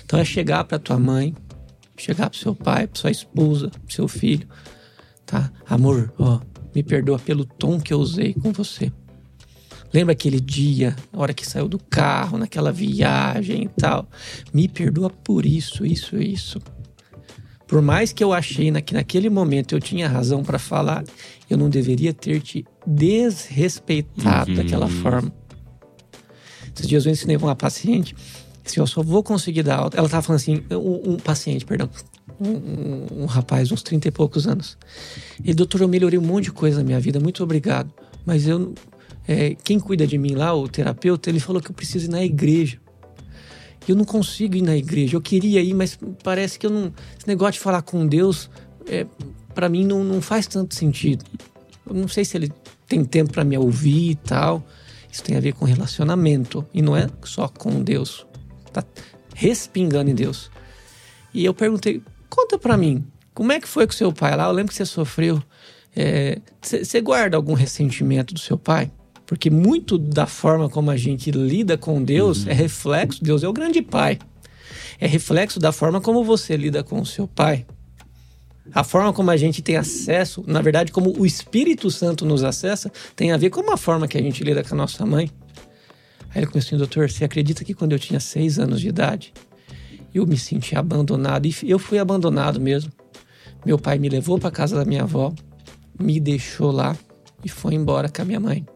Então 0.05 0.19
é 0.19 0.25
chegar 0.25 0.65
para 0.65 0.79
tua 0.79 0.99
mãe, 0.99 1.35
chegar 1.97 2.29
para 2.29 2.39
seu 2.39 2.55
pai, 2.55 2.87
para 2.89 3.01
sua 3.01 3.11
esposa, 3.13 3.71
pro 3.71 3.95
seu 3.95 4.09
filho, 4.09 4.49
tá? 5.25 5.53
Amor, 5.69 6.13
ó, 6.19 6.41
me 6.75 6.83
perdoa 6.83 7.19
pelo 7.19 7.45
tom 7.45 7.79
que 7.81 7.93
eu 7.93 7.99
usei 8.01 8.35
com 8.35 8.53
você. 8.53 8.93
Lembra 9.93 10.13
aquele 10.13 10.41
dia, 10.41 10.97
a 11.13 11.21
hora 11.21 11.33
que 11.35 11.47
saiu 11.47 11.69
do 11.69 11.79
carro, 11.79 12.39
naquela 12.39 12.73
viagem 12.73 13.65
e 13.65 13.69
tal? 13.69 14.09
Me 14.53 14.69
perdoa 14.69 15.11
por 15.11 15.47
isso, 15.47 15.87
isso, 15.87 16.17
isso. 16.17 16.61
Por 17.71 17.81
mais 17.81 18.13
que 18.13 18.23
eu 18.25 18.33
achei 18.33 18.69
na- 18.73 18.81
que 18.81 18.93
naquele 18.93 19.31
momento 19.31 19.77
eu 19.77 19.81
tinha 19.81 20.09
razão 20.09 20.43
para 20.43 20.59
falar, 20.59 21.05
eu 21.49 21.57
não 21.57 21.71
deveria 21.71 22.13
ter 22.13 22.41
te 22.41 22.67
desrespeitado 22.85 24.51
Uhum. 24.51 24.57
daquela 24.57 24.89
forma. 24.89 25.33
Esses 26.75 26.89
dias 26.89 27.07
eu 27.07 27.13
ensinei 27.13 27.39
pra 27.39 27.47
uma 27.47 27.55
paciente, 27.55 28.17
assim, 28.67 28.81
eu 28.81 28.87
só 28.89 29.05
vou 29.05 29.23
conseguir 29.23 29.63
dar 29.63 29.77
alta. 29.77 29.97
Ela 29.97 30.09
tava 30.09 30.21
falando 30.23 30.41
assim, 30.41 30.63
um, 30.73 31.13
um 31.13 31.17
paciente, 31.17 31.65
perdão, 31.65 31.89
um, 32.41 32.49
um- 32.49 33.23
um 33.23 33.27
rapaz, 33.27 33.71
uns 33.71 33.85
30 33.85 34.09
e 34.09 34.11
poucos 34.11 34.49
anos. 34.49 34.77
E 35.45 35.55
doutor, 35.55 35.81
eu 35.83 35.89
melhorei 35.89 36.19
um 36.19 36.23
monte 36.23 36.45
de 36.47 36.53
coisa 36.53 36.79
na 36.79 36.85
minha 36.85 36.99
vida, 36.99 37.21
muito 37.21 37.41
obrigado. 37.45 37.93
Mas 38.27 38.49
eu, 38.49 38.75
é, 39.29 39.55
quem 39.63 39.79
cuida 39.79 40.09
de 40.09 40.19
mim 40.19 40.35
lá, 40.35 40.53
o 40.53 40.69
terapeuta, 40.69 41.31
ele 41.31 41.39
falou 41.39 41.63
que 41.63 41.71
eu 41.71 41.75
preciso 41.75 42.07
ir 42.07 42.11
na 42.11 42.25
igreja. 42.25 42.79
Eu 43.89 43.97
não 43.97 44.05
consigo 44.05 44.57
ir 44.57 44.63
na 44.63 44.77
igreja. 44.77 45.17
Eu 45.17 45.21
queria 45.21 45.61
ir, 45.61 45.75
mas 45.75 45.99
parece 46.23 46.59
que 46.59 46.67
eu 46.67 46.71
não. 46.71 46.93
Esse 47.19 47.27
negócio 47.27 47.55
de 47.55 47.61
falar 47.61 47.83
com 47.83 48.07
Deus, 48.07 48.51
é, 48.87 49.07
para 49.55 49.69
mim, 49.69 49.85
não, 49.85 50.05
não 50.05 50.21
faz 50.21 50.47
tanto 50.47 50.75
sentido. 50.75 51.25
Eu 51.87 51.95
não 51.95 52.09
sei 52.09 52.25
se 52.25 52.37
ele 52.37 52.53
tem 52.87 53.05
tempo 53.05 53.33
para 53.33 53.45
me 53.45 53.57
ouvir 53.57 54.11
e 54.11 54.15
tal. 54.15 54.65
Isso 55.11 55.23
tem 55.23 55.37
a 55.37 55.41
ver 55.41 55.55
com 55.55 55.65
relacionamento. 55.65 56.65
E 56.73 56.83
não 56.83 56.97
é 56.97 57.09
só 57.25 57.49
com 57.49 57.83
Deus. 57.83 58.27
Tá 58.73 58.85
respingando 59.35 60.11
em 60.11 60.15
Deus. 60.15 60.51
E 61.33 61.45
eu 61.45 61.55
perguntei: 61.55 62.03
conta 62.29 62.59
para 62.59 62.77
mim, 62.77 63.05
como 63.35 63.53
é 63.53 63.61
que 63.61 63.67
foi 63.67 63.87
com 63.87 63.93
seu 63.93 64.13
pai 64.13 64.37
lá? 64.37 64.47
Eu 64.47 64.53
lembro 64.53 64.71
que 64.71 64.77
você 64.77 64.87
sofreu. 64.87 65.43
Você 66.63 67.01
guarda 67.01 67.37
algum 67.37 67.55
ressentimento 67.55 68.35
do 68.35 68.41
seu 68.41 68.57
pai? 68.57 68.91
Porque 69.31 69.49
muito 69.49 69.97
da 69.97 70.27
forma 70.27 70.69
como 70.69 70.91
a 70.91 70.97
gente 70.97 71.31
lida 71.31 71.79
com 71.79 72.03
Deus 72.03 72.49
é 72.49 72.53
reflexo. 72.53 73.23
Deus 73.23 73.45
é 73.45 73.49
o 73.49 73.53
grande 73.53 73.81
pai. 73.81 74.19
É 74.99 75.07
reflexo 75.07 75.61
da 75.61 75.71
forma 75.71 76.01
como 76.01 76.25
você 76.25 76.57
lida 76.57 76.83
com 76.83 77.01
o 77.01 77.07
seu 77.07 77.29
pai. 77.29 77.65
A 78.75 78.83
forma 78.83 79.13
como 79.13 79.31
a 79.31 79.37
gente 79.37 79.63
tem 79.63 79.77
acesso, 79.77 80.43
na 80.49 80.61
verdade, 80.61 80.91
como 80.91 81.17
o 81.17 81.25
Espírito 81.25 81.93
Santo 81.93 82.27
nos 82.27 82.43
acessa, 82.43 82.91
tem 83.15 83.31
a 83.31 83.37
ver 83.37 83.51
com 83.51 83.73
a 83.73 83.77
forma 83.77 84.09
que 84.09 84.19
a 84.19 84.21
gente 84.21 84.43
lida 84.43 84.65
com 84.65 84.75
a 84.75 84.79
nossa 84.79 85.07
mãe. 85.07 85.31
Aí 86.31 86.41
ele 86.41 86.47
começou 86.47 86.71
assim, 86.71 86.77
doutor, 86.77 87.09
você 87.09 87.25
acredita 87.25 87.65
que 87.65 87.73
quando 87.73 87.93
eu 87.93 88.01
tinha 88.01 88.19
seis 88.19 88.59
anos 88.59 88.81
de 88.81 88.89
idade, 88.89 89.33
eu 90.13 90.27
me 90.27 90.37
senti 90.37 90.75
abandonado? 90.75 91.47
E 91.47 91.55
eu 91.71 91.79
fui 91.79 92.01
abandonado 92.01 92.61
mesmo. 92.61 92.91
Meu 93.65 93.79
pai 93.79 93.97
me 93.97 94.09
levou 94.09 94.41
para 94.41 94.51
casa 94.51 94.75
da 94.75 94.85
minha 94.85 95.05
avó, 95.05 95.33
me 96.01 96.19
deixou 96.19 96.73
lá 96.73 96.97
e 97.45 97.49
foi 97.49 97.75
embora 97.75 98.09
com 98.09 98.23
a 98.23 98.25
minha 98.25 98.41
mãe. 98.41 98.67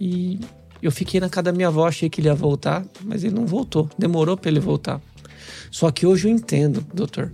E 0.00 0.40
eu 0.82 0.90
fiquei 0.90 1.20
na 1.20 1.28
casa 1.28 1.44
da 1.44 1.52
minha 1.52 1.68
avó, 1.68 1.86
achei 1.86 2.08
que 2.08 2.20
ele 2.20 2.28
ia 2.28 2.34
voltar, 2.34 2.84
mas 3.04 3.22
ele 3.22 3.34
não 3.34 3.46
voltou. 3.46 3.88
Demorou 3.98 4.36
para 4.36 4.50
ele 4.50 4.60
voltar. 4.60 5.00
Só 5.70 5.90
que 5.90 6.06
hoje 6.06 6.28
eu 6.28 6.32
entendo, 6.32 6.84
doutor. 6.92 7.32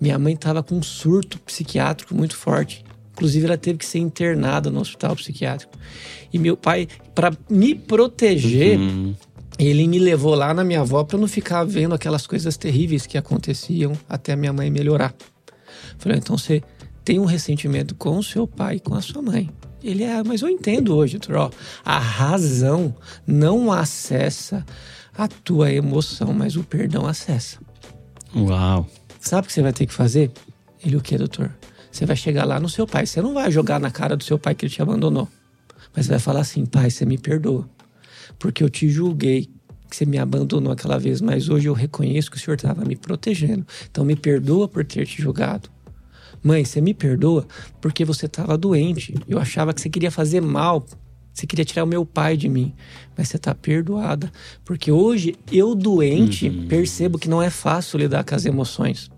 Minha 0.00 0.18
mãe 0.18 0.34
estava 0.34 0.62
com 0.62 0.76
um 0.76 0.82
surto 0.82 1.40
psiquiátrico 1.40 2.14
muito 2.14 2.36
forte. 2.36 2.84
Inclusive, 3.12 3.46
ela 3.46 3.56
teve 3.56 3.78
que 3.78 3.86
ser 3.86 4.00
internada 4.00 4.70
no 4.70 4.80
hospital 4.80 5.16
psiquiátrico. 5.16 5.72
E 6.32 6.38
meu 6.38 6.56
pai, 6.56 6.88
para 7.14 7.32
me 7.48 7.74
proteger, 7.74 8.78
Hum, 8.78 9.14
ele 9.58 9.86
me 9.86 9.98
levou 9.98 10.34
lá 10.34 10.52
na 10.52 10.64
minha 10.64 10.80
avó 10.80 11.04
para 11.04 11.16
eu 11.16 11.20
não 11.20 11.28
ficar 11.28 11.64
vendo 11.64 11.94
aquelas 11.94 12.26
coisas 12.26 12.56
terríveis 12.56 13.06
que 13.06 13.16
aconteciam 13.16 13.92
até 14.08 14.32
a 14.32 14.36
minha 14.36 14.52
mãe 14.52 14.68
melhorar. 14.70 15.14
Falei, 15.98 16.18
então 16.18 16.36
você 16.36 16.62
tem 17.04 17.20
um 17.20 17.24
ressentimento 17.24 17.94
com 17.94 18.18
o 18.18 18.22
seu 18.22 18.46
pai 18.46 18.76
e 18.76 18.80
com 18.80 18.94
a 18.94 19.00
sua 19.00 19.22
mãe. 19.22 19.48
Ele 19.84 20.02
é, 20.02 20.22
mas 20.24 20.40
eu 20.40 20.48
entendo 20.48 20.96
hoje, 20.96 21.18
doutor, 21.18 21.52
a 21.84 21.98
razão 21.98 22.96
não 23.26 23.70
acessa 23.70 24.64
a 25.16 25.28
tua 25.28 25.70
emoção, 25.70 26.32
mas 26.32 26.56
o 26.56 26.64
perdão 26.64 27.06
acessa. 27.06 27.58
uau. 28.34 28.88
Sabe 29.20 29.44
o 29.44 29.48
que 29.48 29.52
você 29.52 29.62
vai 29.62 29.74
ter 29.74 29.86
que 29.86 29.92
fazer? 29.92 30.30
Ele 30.82 30.96
o 30.96 31.02
que, 31.02 31.18
doutor? 31.18 31.54
Você 31.92 32.06
vai 32.06 32.16
chegar 32.16 32.44
lá 32.44 32.58
no 32.58 32.68
seu 32.68 32.86
pai. 32.86 33.06
Você 33.06 33.20
não 33.20 33.34
vai 33.34 33.50
jogar 33.50 33.78
na 33.78 33.90
cara 33.90 34.16
do 34.16 34.24
seu 34.24 34.38
pai 34.38 34.54
que 34.54 34.64
ele 34.64 34.72
te 34.72 34.80
abandonou. 34.82 35.28
Mas 35.94 36.06
você 36.06 36.12
vai 36.12 36.18
falar 36.18 36.40
assim, 36.40 36.64
pai, 36.64 36.90
você 36.90 37.04
me 37.04 37.18
perdoa. 37.18 37.68
Porque 38.38 38.64
eu 38.64 38.70
te 38.70 38.88
julguei, 38.88 39.50
que 39.88 39.96
você 39.96 40.06
me 40.06 40.18
abandonou 40.18 40.72
aquela 40.72 40.98
vez, 40.98 41.20
mas 41.20 41.48
hoje 41.48 41.68
eu 41.68 41.74
reconheço 41.74 42.30
que 42.30 42.36
o 42.36 42.40
senhor 42.40 42.56
estava 42.56 42.84
me 42.84 42.96
protegendo. 42.96 43.66
Então 43.90 44.04
me 44.04 44.16
perdoa 44.16 44.66
por 44.66 44.84
ter 44.84 45.06
te 45.06 45.22
julgado. 45.22 45.68
Mãe, 46.44 46.62
você 46.62 46.78
me 46.78 46.92
perdoa 46.92 47.46
porque 47.80 48.04
você 48.04 48.26
estava 48.26 48.58
doente. 48.58 49.14
Eu 49.26 49.38
achava 49.38 49.72
que 49.72 49.80
você 49.80 49.88
queria 49.88 50.10
fazer 50.10 50.42
mal. 50.42 50.84
Você 51.32 51.46
queria 51.46 51.64
tirar 51.64 51.84
o 51.84 51.86
meu 51.86 52.04
pai 52.04 52.36
de 52.36 52.50
mim. 52.50 52.74
Mas 53.16 53.28
você 53.28 53.36
está 53.36 53.54
perdoada. 53.54 54.30
Porque 54.62 54.92
hoje, 54.92 55.34
eu 55.50 55.74
doente, 55.74 56.48
uhum. 56.48 56.68
percebo 56.68 57.18
que 57.18 57.30
não 57.30 57.42
é 57.42 57.48
fácil 57.48 57.98
lidar 57.98 58.22
com 58.24 58.34
as 58.34 58.44
emoções. 58.44 59.10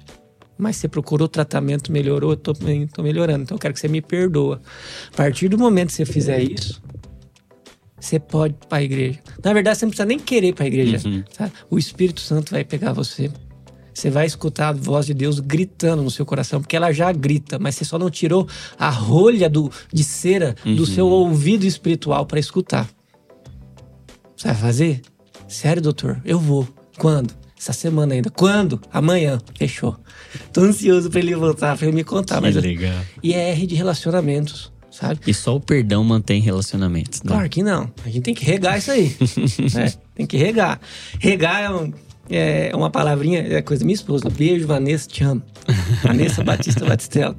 Mas 0.57 0.77
você 0.77 0.89
procurou 0.89 1.27
tratamento, 1.27 1.93
melhorou, 1.93 2.31
eu 2.31 2.37
tô, 2.37 2.55
tô 2.55 3.03
melhorando. 3.03 3.43
Então 3.43 3.57
eu 3.57 3.61
quero 3.61 3.75
que 3.75 3.81
você 3.81 3.89
me 3.89 4.01
perdoa. 4.01 4.62
A 5.12 5.17
partir 5.17 5.49
do 5.49 5.59
momento 5.59 5.89
que 5.89 5.95
você 5.95 6.07
fizer 6.07 6.41
isso, 6.41 6.81
você 8.01 8.21
pode 8.21 8.55
ir 8.55 8.67
para 8.69 8.79
a 8.79 8.83
igreja. 8.83 9.19
Na 9.45 9.53
verdade, 9.53 9.79
você 9.79 9.85
não 9.85 9.91
precisa 9.91 10.07
nem 10.07 10.19
querer 10.19 10.49
ir 10.49 10.53
para 10.55 10.65
a 10.65 10.69
igreja. 10.69 11.07
Uhum. 11.07 11.25
Tá? 11.37 11.51
O 11.69 11.77
Espírito 11.77 12.21
Santo 12.21 12.53
vai 12.53 12.65
pegar 12.65 12.93
você. 12.93 13.31
Você 13.96 14.11
vai 14.11 14.26
escutar 14.26 14.68
a 14.68 14.72
voz 14.72 15.06
de 15.06 15.14
Deus 15.14 15.40
gritando 15.40 16.02
no 16.02 16.11
seu 16.11 16.26
coração, 16.26 16.61
porque 16.61 16.76
ela 16.76 16.92
já 16.92 17.11
grita, 17.11 17.59
mas 17.59 17.76
você 17.76 17.85
só 17.87 17.98
não 17.98 18.11
tirou 18.11 18.46
a 18.78 18.90
rolha 18.90 19.48
do, 19.48 19.72
de 19.90 20.04
cera 20.04 20.54
uhum. 20.66 20.76
do 20.76 20.85
seu 20.85 21.06
ouvido 21.06 21.64
espiritual 21.64 22.26
para 22.26 22.38
escutar. 22.38 22.87
Você 24.37 24.48
vai 24.48 24.56
fazer? 24.56 25.00
Sério, 25.48 25.80
doutor? 25.80 26.20
Eu 26.26 26.38
vou. 26.38 26.68
Quando? 26.98 27.35
Essa 27.59 27.72
semana 27.72 28.12
ainda. 28.12 28.28
Quando? 28.28 28.78
Amanhã. 28.92 29.40
Fechou. 29.59 29.96
Tô 30.52 30.61
ansioso 30.61 31.09
para 31.09 31.20
ele 31.20 31.35
voltar, 31.35 31.74
para 31.74 31.87
ele 31.87 31.96
me 31.96 32.04
contar. 32.04 32.35
Que 32.35 32.42
mas 32.42 32.56
legal. 32.56 33.00
E 33.22 33.32
é 33.32 33.48
R 33.48 33.66
de 33.66 33.76
relacionamentos 33.76 34.70
sabe? 34.96 35.20
E 35.26 35.35
só 35.35 35.56
o 35.56 35.61
perdão 35.61 36.02
mantém 36.02 36.40
relacionamentos. 36.40 37.22
Né? 37.22 37.32
Claro 37.32 37.48
que 37.50 37.62
não. 37.62 37.92
A 38.04 38.09
gente 38.09 38.22
tem 38.22 38.35
que 38.35 38.44
regar 38.44 38.78
isso 38.78 38.90
aí. 38.90 39.14
né? 39.74 39.92
Tem 40.16 40.26
que 40.26 40.38
regar. 40.38 40.80
Regar 41.20 41.61
é, 41.61 41.70
um, 41.70 41.92
é 42.29 42.71
uma 42.75 42.91
palavrinha, 42.91 43.41
é 43.41 43.62
coisa 43.62 43.81
da 43.81 43.87
minha 43.87 43.95
esposa. 43.95 44.29
Beijo, 44.29 44.67
Vanessa, 44.67 45.09
te 45.09 45.25
amo. 45.25 45.43
Vanessa 46.03 46.43
Batista 46.43 46.85
Batistella. 46.85 47.37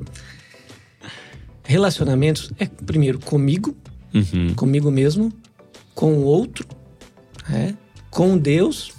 Relacionamentos 1.63 2.51
é, 2.57 2.65
primeiro, 2.65 3.19
comigo, 3.19 3.75
uhum. 4.13 4.53
comigo 4.55 4.89
mesmo, 4.89 5.33
com 5.93 6.13
o 6.13 6.23
outro, 6.23 6.65
é, 7.51 7.73
com 8.09 8.37
Deus, 8.37 8.93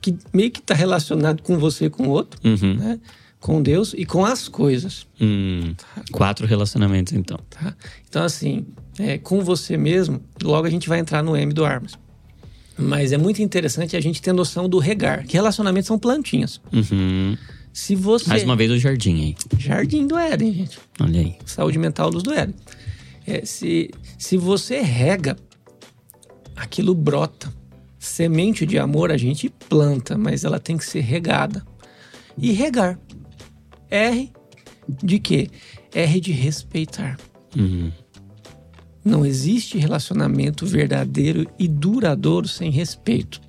que 0.00 0.16
meio 0.32 0.50
que 0.50 0.60
está 0.60 0.74
relacionado 0.74 1.42
com 1.42 1.58
você 1.58 1.90
com 1.90 2.04
o 2.04 2.10
outro, 2.10 2.40
uhum. 2.42 2.74
né? 2.74 3.00
com 3.40 3.62
Deus 3.62 3.94
e 3.96 4.04
com 4.04 4.24
as 4.24 4.48
coisas. 4.48 5.06
Hum, 5.20 5.74
tá? 5.76 6.02
Quatro 6.10 6.46
relacionamentos, 6.46 7.12
então. 7.12 7.38
Tá? 7.50 7.76
Então, 8.08 8.24
assim, 8.24 8.66
é, 8.98 9.18
com 9.18 9.44
você 9.44 9.76
mesmo, 9.76 10.20
logo 10.42 10.66
a 10.66 10.70
gente 10.70 10.88
vai 10.88 10.98
entrar 10.98 11.22
no 11.22 11.36
M 11.36 11.52
do 11.52 11.64
Armas. 11.64 11.98
Mas 12.78 13.12
é 13.12 13.18
muito 13.18 13.42
interessante 13.42 13.96
a 13.96 14.00
gente 14.00 14.20
ter 14.20 14.32
noção 14.32 14.68
do 14.68 14.78
regar, 14.78 15.26
que 15.26 15.34
relacionamentos 15.34 15.86
são 15.86 15.98
plantinhas. 15.98 16.60
Uhum. 16.72 17.36
Se 17.72 17.94
você... 17.94 18.28
Mais 18.28 18.42
uma 18.42 18.56
vez 18.56 18.70
o 18.70 18.78
jardim 18.78 19.22
aí. 19.22 19.36
Jardim 19.58 20.06
do 20.06 20.18
Éden, 20.18 20.52
gente. 20.52 20.78
Olha 21.00 21.20
aí. 21.20 21.36
Saúde 21.44 21.78
mental 21.78 22.10
dos 22.10 22.22
do 22.22 22.32
Éden. 22.32 22.54
É, 23.26 23.44
se, 23.44 23.90
se 24.18 24.36
você 24.36 24.80
rega, 24.80 25.36
aquilo 26.54 26.94
brota. 26.94 27.52
Semente 27.98 28.64
de 28.64 28.78
amor 28.78 29.10
a 29.10 29.16
gente 29.16 29.48
planta, 29.68 30.16
mas 30.16 30.44
ela 30.44 30.60
tem 30.60 30.76
que 30.76 30.84
ser 30.84 31.00
regada. 31.00 31.66
E 32.38 32.52
regar. 32.52 32.98
R 33.90 34.32
de 35.02 35.18
quê? 35.18 35.50
R 35.92 36.20
de 36.20 36.32
respeitar. 36.32 37.18
Uhum. 37.56 37.90
Não 39.06 39.24
existe 39.24 39.78
relacionamento 39.78 40.66
verdadeiro 40.66 41.48
e 41.56 41.68
duradouro 41.68 42.48
sem 42.48 42.72
respeito. 42.72 43.40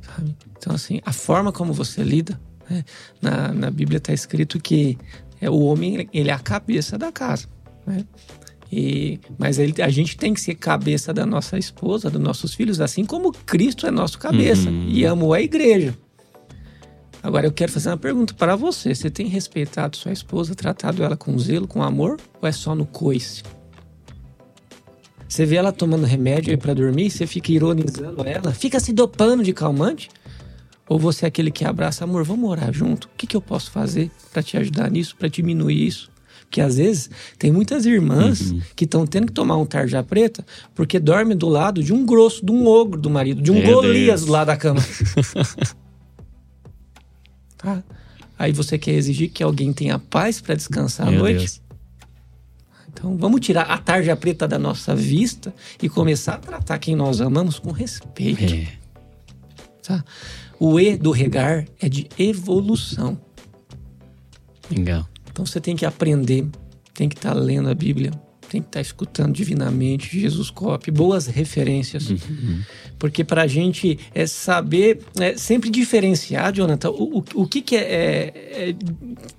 Sabe? 0.00 0.36
Então, 0.56 0.72
assim, 0.72 1.00
a 1.04 1.12
forma 1.12 1.50
como 1.50 1.72
você 1.72 2.04
lida, 2.04 2.40
né? 2.70 2.84
na, 3.20 3.52
na 3.52 3.70
Bíblia 3.72 3.98
está 3.98 4.12
escrito 4.12 4.60
que 4.60 4.96
é, 5.40 5.50
o 5.50 5.58
homem 5.58 6.08
ele 6.12 6.30
é 6.30 6.32
a 6.32 6.38
cabeça 6.38 6.96
da 6.96 7.10
casa. 7.10 7.48
Né? 7.84 8.04
E, 8.70 9.18
mas 9.36 9.58
ele, 9.58 9.82
a 9.82 9.88
gente 9.88 10.16
tem 10.16 10.32
que 10.32 10.40
ser 10.40 10.54
cabeça 10.54 11.12
da 11.12 11.26
nossa 11.26 11.58
esposa, 11.58 12.08
dos 12.08 12.22
nossos 12.22 12.54
filhos, 12.54 12.80
assim 12.80 13.04
como 13.04 13.32
Cristo 13.32 13.88
é 13.88 13.90
nosso 13.90 14.20
cabeça 14.20 14.70
uhum. 14.70 14.88
e 14.88 15.04
amou 15.04 15.34
a 15.34 15.40
igreja. 15.42 15.98
Agora 17.20 17.44
eu 17.44 17.52
quero 17.52 17.72
fazer 17.72 17.88
uma 17.88 17.96
pergunta 17.96 18.34
para 18.34 18.54
você. 18.54 18.94
Você 18.94 19.10
tem 19.10 19.26
respeitado 19.26 19.96
sua 19.96 20.12
esposa, 20.12 20.54
tratado 20.54 21.02
ela 21.02 21.16
com 21.16 21.36
zelo, 21.40 21.66
com 21.66 21.82
amor, 21.82 22.20
ou 22.40 22.48
é 22.48 22.52
só 22.52 22.72
no 22.72 22.86
coice? 22.86 23.42
Você 25.34 25.44
vê 25.44 25.56
ela 25.56 25.72
tomando 25.72 26.06
remédio 26.06 26.52
aí 26.52 26.56
para 26.56 26.72
dormir, 26.72 27.10
você 27.10 27.26
fica 27.26 27.50
ironizando 27.50 28.22
ela, 28.24 28.52
fica 28.52 28.78
se 28.78 28.92
dopando 28.92 29.42
de 29.42 29.52
calmante? 29.52 30.08
Ou 30.88 30.96
você 30.96 31.24
é 31.24 31.28
aquele 31.28 31.50
que 31.50 31.64
abraça, 31.64 32.04
amor, 32.04 32.22
vamos 32.22 32.40
morar 32.40 32.72
junto? 32.72 33.06
O 33.06 33.10
que, 33.16 33.26
que 33.26 33.36
eu 33.36 33.40
posso 33.40 33.72
fazer 33.72 34.12
para 34.32 34.44
te 34.44 34.56
ajudar 34.56 34.88
nisso, 34.88 35.16
para 35.16 35.26
diminuir 35.26 35.88
isso? 35.88 36.08
Porque 36.42 36.60
às 36.60 36.76
vezes 36.76 37.10
tem 37.36 37.50
muitas 37.50 37.84
irmãs 37.84 38.52
uhum. 38.52 38.60
que 38.76 38.84
estão 38.84 39.04
tendo 39.04 39.26
que 39.26 39.32
tomar 39.32 39.56
um 39.56 39.66
tarja 39.66 40.04
preta 40.04 40.46
porque 40.72 41.00
dorme 41.00 41.34
do 41.34 41.48
lado 41.48 41.82
de 41.82 41.92
um 41.92 42.06
grosso, 42.06 42.46
de 42.46 42.52
um 42.52 42.68
ogro 42.68 43.00
do 43.00 43.10
marido, 43.10 43.42
de 43.42 43.50
um 43.50 43.58
Meu 43.58 43.74
Golias 43.74 44.20
Deus. 44.20 44.26
do 44.26 44.30
lado 44.30 44.46
da 44.46 44.56
cama. 44.56 44.80
Tá? 47.56 47.82
Aí 48.38 48.52
você 48.52 48.76
quer 48.76 48.92
exigir 48.92 49.30
que 49.30 49.42
alguém 49.42 49.72
tenha 49.72 49.98
paz 49.98 50.38
para 50.38 50.54
descansar 50.54 51.06
Meu 51.06 51.20
à 51.20 51.22
noite? 51.22 51.38
Deus. 51.38 51.63
Então 52.94 53.16
vamos 53.16 53.40
tirar 53.40 53.62
a 53.62 53.76
tarja 53.76 54.16
preta 54.16 54.46
da 54.46 54.58
nossa 54.58 54.94
vista 54.94 55.52
e 55.82 55.88
começar 55.88 56.34
a 56.34 56.38
tratar 56.38 56.78
quem 56.78 56.94
nós 56.94 57.20
amamos 57.20 57.58
com 57.58 57.72
respeito. 57.72 58.54
É. 58.54 58.68
Tá? 59.82 60.04
O 60.58 60.78
E 60.78 60.96
do 60.96 61.10
regar 61.10 61.66
é 61.80 61.88
de 61.88 62.08
evolução. 62.16 63.20
Legal. 64.70 65.06
Então 65.30 65.44
você 65.44 65.60
tem 65.60 65.74
que 65.76 65.84
aprender, 65.84 66.46
tem 66.94 67.08
que 67.08 67.16
estar 67.16 67.34
tá 67.34 67.38
lendo 67.38 67.68
a 67.68 67.74
Bíblia, 67.74 68.12
tem 68.48 68.62
que 68.62 68.68
estar 68.68 68.78
tá 68.78 68.80
escutando 68.80 69.34
divinamente 69.34 70.18
Jesus 70.18 70.48
Cop, 70.48 70.88
boas 70.90 71.26
referências. 71.26 72.08
Uhum. 72.08 72.62
Porque 72.98 73.24
para 73.24 73.42
a 73.42 73.46
gente 73.46 73.98
é 74.14 74.26
saber 74.26 75.00
é, 75.20 75.36
sempre 75.36 75.68
diferenciar, 75.68 76.52
Jonathan, 76.52 76.90
o, 76.90 77.18
o, 77.18 77.24
o 77.34 77.46
que, 77.46 77.60
que 77.60 77.76
é, 77.76 77.80
é, 77.82 78.70
é, 78.70 78.74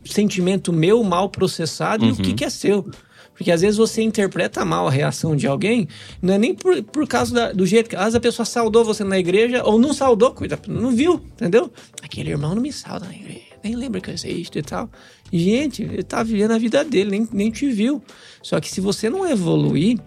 sentimento 0.03 0.73
meu 0.73 1.01
mal 1.03 1.29
processado 1.29 2.03
uhum. 2.03 2.09
e 2.09 2.13
o 2.13 2.15
que, 2.17 2.29
uhum. 2.29 2.35
que 2.35 2.43
é 2.43 2.49
seu. 2.49 2.91
Porque 3.36 3.52
às 3.52 3.62
vezes 3.62 3.78
você 3.78 4.02
interpreta 4.02 4.63
mal 4.63 4.88
a 4.88 4.91
reação 4.91 5.36
de 5.36 5.45
alguém, 5.45 5.88
não 6.21 6.34
é 6.34 6.38
nem 6.38 6.56
por, 6.56 6.82
por 6.84 7.08
causa 7.08 7.34
da, 7.34 7.52
do 7.52 7.65
jeito 7.65 7.89
que. 7.89 7.95
Às 7.95 8.04
vezes 8.04 8.15
a 8.15 8.19
pessoa 8.19 8.45
saudou 8.45 8.84
você 8.84 9.04
na 9.04 9.19
igreja 9.19 9.63
ou 9.63 9.78
não 9.78 9.93
saudou, 9.93 10.32
cuida, 10.32 10.58
não 10.67 10.91
viu, 10.91 11.15
entendeu? 11.34 11.71
Aquele 12.02 12.32
irmão 12.32 12.56
não 12.56 12.62
me 12.62 12.71
sauda 12.71 13.06
na 13.06 13.13
igreja, 13.13 13.41
nem 13.63 13.76
lembra 13.76 14.00
que 14.00 14.10
eu 14.10 14.13
existo 14.13 14.58
e 14.58 14.62
tal. 14.62 14.89
Gente, 15.32 15.84
ele 15.84 16.04
tá 16.04 16.24
vivendo 16.24 16.52
a 16.52 16.58
vida 16.58 16.84
dele, 16.84 17.12
nem, 17.12 17.28
nem 17.32 17.52
te 17.52 17.69
viu. 17.69 18.02
Só 18.41 18.60
que 18.62 18.69
se 18.71 18.80
você 18.80 19.10
não 19.10 19.30
evoluir, 19.30 20.00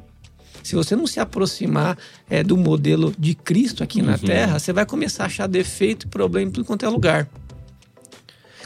se 0.63 0.75
você 0.75 0.97
não 0.97 1.07
se 1.07 1.21
aproximar 1.21 1.99
é, 2.31 2.43
do 2.43 2.57
modelo 2.57 3.15
de 3.19 3.35
Cristo 3.35 3.83
aqui 3.83 4.01
na 4.01 4.13
uhum. 4.13 4.19
Terra, 4.19 4.59
você 4.59 4.73
vai 4.73 4.87
começar 4.87 5.25
a 5.25 5.27
achar 5.27 5.47
defeito 5.47 6.07
e 6.07 6.09
problema 6.09 6.49
em 6.49 6.53
tudo 6.53 6.65
quanto 6.65 6.87
é 6.87 6.89
lugar. 6.89 7.29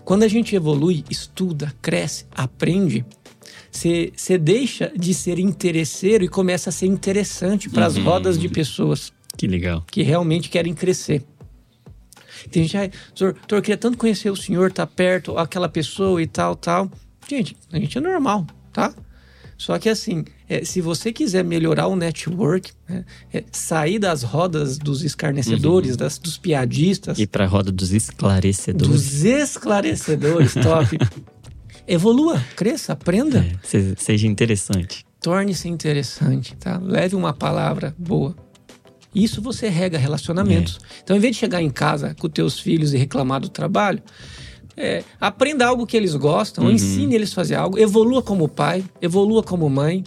Quando 0.05 0.25
a 0.25 0.29
gente 0.29 0.55
evolui, 0.55 1.05
estuda, 1.09 1.73
cresce, 1.81 2.27
aprende, 2.33 3.05
você, 3.73 4.39
deixa 4.39 4.93
de 4.95 5.15
ser 5.15 5.39
interesseiro 5.39 6.23
e 6.23 6.29
começa 6.29 6.69
a 6.69 6.73
ser 6.73 6.87
interessante 6.87 7.71
para 7.71 7.87
as 7.87 7.97
uhum. 7.97 8.05
rodas 8.05 8.39
de 8.39 8.49
pessoas. 8.49 9.13
Que 9.37 9.47
legal. 9.47 9.83
Que 9.91 10.03
realmente 10.03 10.51
querem 10.51 10.75
crescer. 10.75 11.25
Tem 12.51 12.65
gente, 12.65 12.77
ah, 12.77 12.91
doutor, 13.09 13.33
doutor, 13.35 13.57
eu 13.57 13.63
queria 13.63 13.77
tanto 13.77 13.97
conhecer 13.97 14.31
o 14.31 14.37
senhor, 14.37 14.71
tá 14.71 14.87
perto, 14.87 15.39
aquela 15.39 15.69
pessoa 15.69 16.21
e 16.23 16.27
tal, 16.27 16.55
tal. 16.55 16.91
Gente, 17.29 17.57
a 17.73 17.79
gente 17.79 17.97
é 17.97 18.01
normal, 18.01 18.47
tá? 18.73 18.95
Só 19.57 19.79
que 19.79 19.89
assim, 19.89 20.25
é, 20.49 20.65
se 20.65 20.81
você 20.81 21.13
quiser 21.13 21.45
melhorar 21.45 21.87
o 21.87 21.95
network, 21.95 22.73
né, 22.89 23.05
é, 23.33 23.45
sair 23.53 23.99
das 23.99 24.25
rodas 24.25 24.77
dos 24.77 25.05
escarnecedores, 25.05 25.93
uhum. 25.93 25.97
das, 25.97 26.19
dos 26.19 26.37
piadistas. 26.37 27.19
E 27.19 27.27
para 27.27 27.45
a 27.45 27.49
roda 27.49 27.71
dos 27.71 27.93
esclarecedores. 27.93 28.93
Dos 28.93 29.25
esclarecedores, 29.25 30.55
top. 30.55 30.99
Evolua, 31.87 32.43
cresça, 32.57 32.93
aprenda. 32.93 33.45
É, 33.63 33.95
seja 33.97 34.27
interessante. 34.27 35.05
Torne-se 35.21 35.69
interessante, 35.69 36.57
tá? 36.57 36.79
Leve 36.83 37.15
uma 37.15 37.33
palavra 37.33 37.95
boa. 37.99 38.35
Isso 39.15 39.43
você 39.43 39.69
rega 39.69 39.99
relacionamentos. 39.99 40.79
É. 40.83 41.01
Então, 41.03 41.17
em 41.17 41.21
vez 41.21 41.37
de 41.37 41.41
chegar 41.41 41.63
em 41.63 41.71
casa 41.71 42.15
com 42.19 42.29
teus 42.29 42.59
filhos 42.59 42.95
e 42.95 42.97
reclamar 42.97 43.41
do 43.41 43.49
trabalho, 43.49 44.03
é, 44.77 45.05
aprenda 45.21 45.67
algo 45.67 45.87
que 45.87 45.97
eles 45.97 46.15
gostam, 46.15 46.65
uhum. 46.65 46.71
ensine 46.71 47.15
eles 47.15 47.31
a 47.33 47.35
fazer 47.35 47.57
algo, 47.57 47.79
evolua 47.79 48.23
como 48.23 48.49
pai, 48.49 48.83
evolua 49.01 49.43
como 49.43 49.69
mãe. 49.69 50.03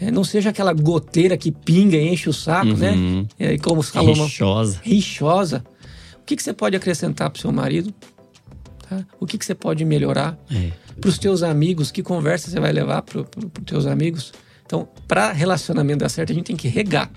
É, 0.00 0.10
não 0.10 0.24
seja 0.24 0.50
aquela 0.50 0.72
goteira 0.72 1.36
que 1.36 1.52
pinga 1.52 1.96
e 1.96 2.08
enche 2.08 2.28
o 2.28 2.32
saco, 2.32 2.76
né? 2.76 2.92
uhum. 2.92 3.20
né? 3.38 3.52
É, 3.54 3.58
como 3.58 3.82
Salomão. 3.82 4.24
Rixosa. 4.24 4.80
Rixosa. 4.82 5.64
O 6.20 6.24
que, 6.24 6.34
que 6.34 6.42
você 6.42 6.52
pode 6.52 6.74
acrescentar 6.74 7.30
para 7.30 7.38
o 7.38 7.40
seu 7.40 7.52
marido? 7.52 7.94
Tá? 8.88 9.04
O 9.18 9.26
que, 9.26 9.38
que 9.38 9.44
você 9.44 9.54
pode 9.54 9.84
melhorar? 9.84 10.38
É. 10.50 10.70
Para 11.00 11.08
os 11.08 11.18
teus 11.18 11.42
amigos, 11.42 11.90
que 11.90 12.02
conversa 12.02 12.50
você 12.50 12.60
vai 12.60 12.72
levar 12.72 13.02
para 13.02 13.20
os 13.20 13.26
teus 13.64 13.86
amigos? 13.86 14.32
Então, 14.66 14.88
para 15.08 15.32
relacionamento 15.32 16.00
dar 16.00 16.08
certo, 16.08 16.30
a 16.32 16.34
gente 16.34 16.46
tem 16.46 16.56
que 16.56 16.68
regar. 16.68 17.10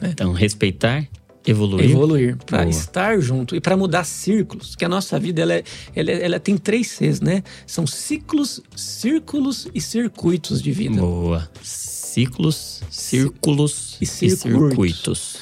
Né? 0.00 0.10
Então, 0.12 0.32
respeitar, 0.32 1.06
evoluir. 1.46 1.90
Evoluir, 1.90 2.36
para 2.44 2.66
estar 2.68 3.20
junto 3.20 3.54
e 3.56 3.60
para 3.60 3.76
mudar 3.76 4.04
círculos. 4.04 4.74
Que 4.74 4.84
a 4.84 4.88
nossa 4.88 5.18
vida 5.18 5.42
ela, 5.42 5.54
é- 5.54 5.64
ela, 5.94 6.10
é- 6.10 6.24
ela 6.24 6.40
tem 6.40 6.56
três 6.58 6.88
Cs, 6.88 7.20
né? 7.20 7.42
São 7.66 7.86
ciclos, 7.86 8.60
círculos 8.76 9.68
e 9.74 9.80
circuitos 9.80 10.60
de 10.62 10.72
vida. 10.72 11.00
Boa. 11.00 11.48
Ciclos, 11.62 12.82
círculos 12.90 13.96
E 14.00 14.04
e, 14.04 14.06
circuitos. 14.30 15.36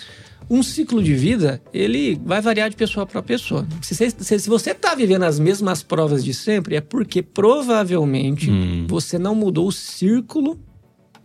Um 0.51 0.63
ciclo 0.63 1.03
de 1.03 1.15
vida, 1.15 1.61
ele 1.75 2.19
vai 2.25 2.41
variar 2.41 2.71
de 2.71 2.77
pessoa 2.77 3.05
para 3.07 3.23
pessoa. 3.23 3.67
Se, 3.83 3.95
você- 3.95 4.11
se- 4.11 4.39
se 4.39 4.49
você 4.49 4.71
está 4.71 4.95
vivendo 4.95 5.25
as 5.25 5.39
mesmas 5.39 5.83
provas 5.83 6.25
de 6.25 6.33
sempre, 6.33 6.77
é 6.77 6.81
porque 6.81 7.23
provavelmente 7.23 8.51
Hum. 8.51 8.87
você 8.89 9.19
não 9.19 9.35
mudou 9.35 9.69
o 9.69 9.73
círculo 9.73 10.59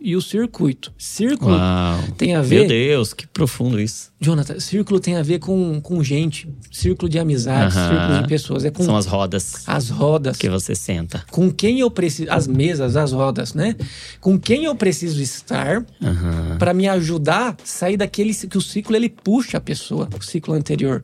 e 0.04 0.14
o 0.14 0.20
circuito. 0.20 0.92
Círculo 0.98 1.56
Uau. 1.56 1.98
tem 2.18 2.34
a 2.34 2.40
Meu 2.40 2.48
ver. 2.48 2.68
Deus, 2.68 3.14
que 3.14 3.26
profundo 3.26 3.80
isso. 3.80 4.12
Jonathan, 4.20 4.60
círculo 4.60 5.00
tem 5.00 5.16
a 5.16 5.22
ver 5.22 5.38
com, 5.38 5.80
com 5.80 6.02
gente, 6.02 6.48
círculo 6.70 7.08
de 7.08 7.18
amizade, 7.18 7.76
Aham. 7.76 7.88
círculo 7.90 8.22
de 8.22 8.28
pessoas. 8.28 8.64
É 8.64 8.70
com 8.70 8.82
São 8.82 8.96
as 8.96 9.06
rodas 9.06 9.64
as 9.66 9.88
rodas. 9.90 10.36
que 10.36 10.48
você 10.48 10.74
senta. 10.74 11.24
Com 11.30 11.50
quem 11.50 11.80
eu 11.80 11.90
preciso. 11.90 12.30
As 12.30 12.46
mesas, 12.46 12.96
as 12.96 13.12
rodas, 13.12 13.54
né? 13.54 13.74
Com 14.20 14.38
quem 14.38 14.64
eu 14.64 14.74
preciso 14.74 15.20
estar 15.22 15.84
Aham. 16.02 16.56
para 16.58 16.74
me 16.74 16.86
ajudar 16.88 17.50
a 17.52 17.56
sair 17.64 17.96
daquele 17.96 18.34
que 18.34 18.58
o 18.58 18.60
ciclo 18.60 18.94
ele 18.96 19.08
puxa 19.08 19.58
a 19.58 19.60
pessoa, 19.60 20.08
o 20.18 20.22
ciclo 20.22 20.54
anterior. 20.54 21.02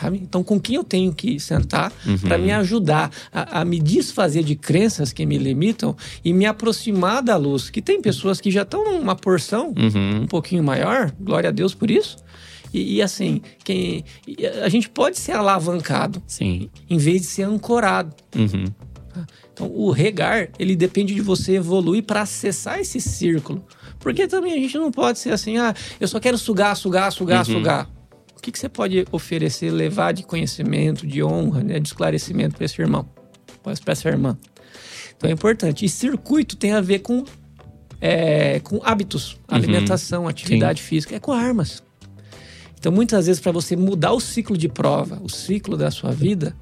Sabe? 0.00 0.18
Então, 0.20 0.42
com 0.42 0.58
quem 0.58 0.74
eu 0.74 0.82
tenho 0.82 1.14
que 1.14 1.38
sentar 1.38 1.92
para 2.22 2.36
me 2.36 2.50
ajudar 2.50 3.12
a, 3.32 3.60
a 3.60 3.64
me 3.64 3.78
desfazer 3.78 4.42
de 4.42 4.56
crenças 4.56 5.12
que 5.12 5.24
me 5.24 5.38
limitam 5.38 5.96
e 6.24 6.32
me 6.32 6.46
aproximar 6.46 7.22
da 7.22 7.36
luz? 7.36 7.70
Que 7.70 7.80
tem 7.80 8.02
pessoas 8.02 8.40
que 8.40 8.50
já 8.50 8.62
estão 8.62 8.84
numa 8.84 9.14
porção 9.14 9.72
Uhum. 9.76 10.22
um 10.22 10.26
pouquinho 10.26 10.64
maior, 10.64 11.12
glória 11.20 11.48
a 11.50 11.52
Deus 11.52 11.74
por 11.74 11.90
isso. 11.90 12.16
E, 12.72 12.96
e 12.96 13.02
assim, 13.02 13.40
quem, 13.62 14.04
a 14.64 14.68
gente 14.68 14.88
pode 14.88 15.16
ser 15.16 15.32
alavancado 15.32 16.20
Sim. 16.26 16.68
em 16.90 16.98
vez 16.98 17.20
de 17.22 17.28
ser 17.28 17.44
ancorado. 17.44 18.12
Uhum. 18.34 18.64
Então, 19.52 19.70
o 19.72 19.92
regar, 19.92 20.48
ele 20.58 20.74
depende 20.74 21.14
de 21.14 21.20
você 21.20 21.52
evoluir 21.54 22.02
para 22.02 22.22
acessar 22.22 22.80
esse 22.80 23.00
círculo. 23.00 23.64
Porque 24.00 24.26
também 24.26 24.52
a 24.54 24.56
gente 24.56 24.76
não 24.76 24.90
pode 24.90 25.20
ser 25.20 25.30
assim, 25.30 25.56
ah, 25.56 25.72
eu 26.00 26.08
só 26.08 26.18
quero 26.18 26.36
sugar, 26.36 26.74
sugar, 26.76 27.12
sugar, 27.12 27.44
sugar. 27.46 27.88
O 28.44 28.46
que, 28.46 28.52
que 28.52 28.58
você 28.58 28.68
pode 28.68 29.06
oferecer, 29.10 29.70
levar 29.70 30.12
de 30.12 30.22
conhecimento, 30.22 31.06
de 31.06 31.24
honra, 31.24 31.62
né, 31.62 31.80
de 31.80 31.88
esclarecimento 31.88 32.56
para 32.56 32.66
esse 32.66 32.78
irmão, 32.78 33.08
para 33.62 33.72
essa 33.92 34.06
irmã? 34.06 34.36
Então 35.16 35.30
é 35.30 35.32
importante. 35.32 35.86
E 35.86 35.88
circuito 35.88 36.54
tem 36.54 36.72
a 36.72 36.82
ver 36.82 36.98
com, 36.98 37.24
é, 38.02 38.60
com 38.60 38.82
hábitos, 38.84 39.38
alimentação, 39.48 40.28
atividade 40.28 40.82
física, 40.82 41.16
é 41.16 41.18
com 41.18 41.32
armas. 41.32 41.82
Então, 42.78 42.92
muitas 42.92 43.28
vezes, 43.28 43.40
para 43.40 43.50
você 43.50 43.76
mudar 43.76 44.12
o 44.12 44.20
ciclo 44.20 44.58
de 44.58 44.68
prova, 44.68 45.18
o 45.22 45.28
ciclo 45.30 45.74
da 45.74 45.90
sua 45.90 46.12
vida 46.12 46.54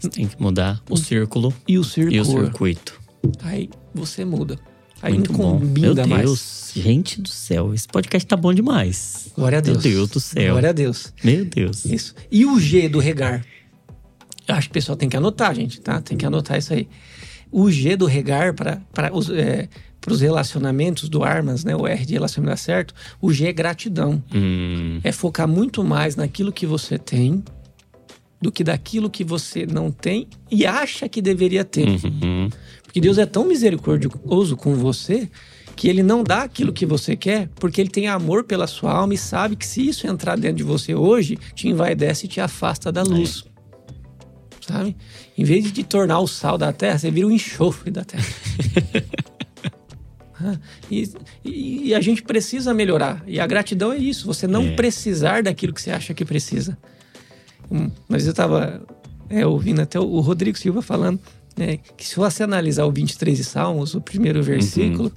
Você 0.00 0.08
tem 0.08 0.26
que 0.26 0.42
mudar 0.42 0.82
o 0.90 0.96
círculo 0.96 1.54
e 1.68 1.78
o 1.78 1.84
circuito, 1.84 2.16
e 2.16 2.20
o 2.20 2.24
circuito. 2.24 3.00
aí 3.40 3.70
você 3.94 4.24
muda. 4.24 4.58
Aí 5.02 5.14
Muito 5.14 5.32
bom. 5.32 5.58
Meu 5.58 5.94
mais. 5.94 6.22
Deus, 6.24 6.72
gente 6.76 7.20
do 7.20 7.28
céu, 7.28 7.72
esse 7.72 7.88
podcast 7.88 8.26
tá 8.26 8.36
bom 8.36 8.52
demais. 8.52 9.28
Glória 9.34 9.58
a 9.58 9.60
Deus. 9.60 9.82
Meu 9.82 9.92
Deus 9.92 10.10
do 10.10 10.20
céu. 10.20 10.50
Glória 10.52 10.68
a 10.70 10.72
Deus. 10.72 11.12
Meu 11.24 11.44
Deus. 11.44 11.84
Isso. 11.86 12.14
E 12.30 12.44
o 12.44 12.60
G 12.60 12.88
do 12.88 12.98
regar? 12.98 13.44
Eu 14.46 14.54
acho 14.54 14.68
que 14.68 14.72
o 14.72 14.74
pessoal 14.74 14.96
tem 14.96 15.08
que 15.08 15.16
anotar, 15.16 15.54
gente, 15.54 15.80
tá? 15.80 16.00
Tem 16.00 16.16
que 16.18 16.26
anotar 16.26 16.58
isso 16.58 16.72
aí. 16.72 16.88
O 17.50 17.70
G 17.70 17.96
do 17.96 18.06
regar 18.06 18.52
para 18.54 18.80
os, 19.12 19.30
é, 19.30 19.68
os 20.08 20.20
relacionamentos 20.20 21.08
do 21.08 21.24
Armas, 21.24 21.64
né? 21.64 21.74
O 21.74 21.86
R 21.86 22.04
de 22.04 22.12
relacionamento 22.14 22.52
dá 22.52 22.56
certo. 22.56 22.94
O 23.20 23.32
G 23.32 23.46
é 23.46 23.52
gratidão. 23.52 24.22
Hum, 24.34 25.00
É 25.02 25.12
focar 25.12 25.48
muito 25.48 25.82
mais 25.82 26.14
naquilo 26.16 26.52
que 26.52 26.66
você 26.66 26.98
tem 26.98 27.42
do 28.40 28.50
que 28.50 28.64
daquilo 28.64 29.10
que 29.10 29.22
você 29.22 29.66
não 29.66 29.90
tem 29.90 30.26
e 30.50 30.64
acha 30.64 31.08
que 31.08 31.20
deveria 31.20 31.62
ter. 31.64 31.86
uhum. 31.86 32.48
Porque 32.90 33.00
Deus 33.00 33.18
é 33.18 33.26
tão 33.26 33.46
misericordioso 33.46 34.56
com 34.56 34.74
você 34.74 35.30
que 35.76 35.88
ele 35.88 36.02
não 36.02 36.24
dá 36.24 36.42
aquilo 36.42 36.72
que 36.72 36.84
você 36.84 37.14
quer, 37.14 37.48
porque 37.54 37.80
ele 37.80 37.88
tem 37.88 38.08
amor 38.08 38.42
pela 38.42 38.66
sua 38.66 38.90
alma 38.92 39.14
e 39.14 39.18
sabe 39.18 39.54
que 39.54 39.64
se 39.64 39.86
isso 39.86 40.06
entrar 40.08 40.36
dentro 40.36 40.56
de 40.56 40.64
você 40.64 40.92
hoje, 40.94 41.38
te 41.54 41.68
envaidece 41.68 42.26
e 42.26 42.28
te 42.28 42.40
afasta 42.40 42.90
da 42.90 43.02
luz. 43.02 43.44
Sabe? 44.60 44.96
Em 45.38 45.44
vez 45.44 45.62
de 45.64 45.70
te 45.70 45.84
tornar 45.84 46.18
o 46.18 46.26
sal 46.26 46.58
da 46.58 46.72
terra, 46.72 46.98
você 46.98 47.10
vira 47.12 47.26
o 47.28 47.30
enxofre 47.30 47.90
da 47.92 48.04
terra. 48.04 48.24
E, 50.90 51.02
e- 51.44 51.88
e 51.88 51.94
a 51.94 52.00
gente 52.00 52.22
precisa 52.22 52.72
melhorar. 52.72 53.22
E 53.26 53.38
a 53.38 53.46
gratidão 53.46 53.92
é 53.92 53.98
isso, 53.98 54.26
você 54.26 54.46
não 54.46 54.62
É. 54.62 54.74
precisar 54.74 55.42
daquilo 55.42 55.74
que 55.74 55.82
você 55.82 55.90
acha 55.90 56.14
que 56.14 56.24
precisa. 56.24 56.78
Hum, 57.70 57.90
Mas 58.08 58.24
eu 58.24 58.30
estava 58.30 58.82
ouvindo 59.46 59.80
até 59.82 60.00
o 60.00 60.18
Rodrigo 60.20 60.56
Silva 60.58 60.80
falando 60.80 61.20
né, 61.56 61.78
que 61.96 62.06
se 62.06 62.16
você 62.16 62.42
analisar 62.42 62.84
o 62.84 62.92
23 62.92 63.36
de 63.36 63.44
Salmos, 63.44 63.94
o 63.94 64.00
primeiro 64.00 64.42
versículo, 64.42 65.12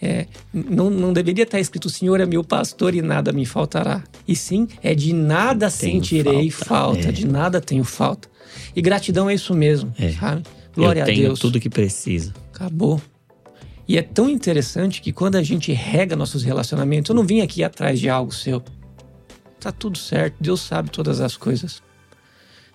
é, 0.00 0.26
não, 0.52 0.90
não 0.90 1.12
deveria 1.12 1.44
estar 1.44 1.58
escrito: 1.58 1.86
O 1.86 1.90
Senhor 1.90 2.20
é 2.20 2.26
meu 2.26 2.44
pastor 2.44 2.94
e 2.94 3.00
nada 3.02 3.32
me 3.32 3.46
faltará. 3.46 4.02
E 4.28 4.36
sim, 4.36 4.68
é 4.82 4.94
de 4.94 5.12
nada 5.12 5.70
Tenho 5.70 5.94
sentirei 5.94 6.50
falta, 6.50 6.66
falta, 6.66 7.08
é. 7.08 7.12
de 7.12 7.26
nada 7.26 7.60
tenho 7.60 7.84
falta. 7.84 8.28
E 8.74 8.82
gratidão 8.82 9.28
é 9.30 9.34
isso 9.34 9.54
mesmo, 9.54 9.92
É. 9.98 10.12
sabe? 10.12 10.42
Glória 10.74 11.00
Eu 11.00 11.04
a 11.04 11.06
tenho 11.06 11.22
Deus. 11.22 11.38
tudo 11.40 11.58
que 11.58 11.70
precisa. 11.70 12.34
Acabou. 12.54 13.00
E 13.88 13.96
é 13.96 14.02
tão 14.02 14.28
interessante 14.28 15.00
que 15.00 15.12
quando 15.12 15.36
a 15.36 15.42
gente 15.42 15.72
rega 15.72 16.14
nossos 16.16 16.42
relacionamentos, 16.42 17.08
eu 17.08 17.14
não 17.14 17.24
vim 17.24 17.40
aqui 17.40 17.62
atrás 17.64 17.98
de 17.98 18.08
algo 18.10 18.32
seu. 18.34 18.62
Tá 19.60 19.72
tudo 19.72 19.96
certo, 19.96 20.34
Deus 20.40 20.60
sabe 20.60 20.90
todas 20.90 21.20
as 21.20 21.36
coisas. 21.36 21.82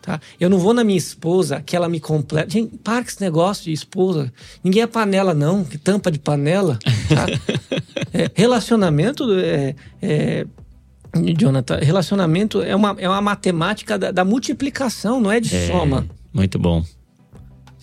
Tá? 0.02 0.20
Eu 0.40 0.50
não 0.50 0.58
vou 0.58 0.74
na 0.74 0.84
minha 0.84 0.98
esposa 0.98 1.62
que 1.62 1.76
ela 1.76 1.88
me 1.88 2.00
completa. 2.00 2.50
Gente, 2.50 2.78
para 2.78 3.04
com 3.04 3.10
esse 3.10 3.22
negócio 3.22 3.66
de 3.66 3.72
esposa. 3.72 4.34
Ninguém 4.64 4.82
é 4.82 4.88
panela, 4.88 5.34
não, 5.34 5.64
que 5.64 5.78
tampa 5.78 6.12
de 6.12 6.20
panela. 6.20 6.80
Tá? 7.08 7.26
É, 8.14 8.30
relacionamento 8.36 9.26
é, 9.40 9.74
é, 10.02 10.46
Jonathan, 11.38 11.78
relacionamento 11.78 12.62
é 12.62 12.76
uma, 12.76 12.96
é 12.98 13.08
uma 13.08 13.22
matemática 13.22 13.98
da, 13.98 14.12
da 14.12 14.26
multiplicação, 14.26 15.22
não 15.22 15.32
é 15.32 15.40
de 15.40 15.56
É, 15.56 15.68
soma. 15.68 16.06
Muito 16.34 16.60
bom. 16.60 16.84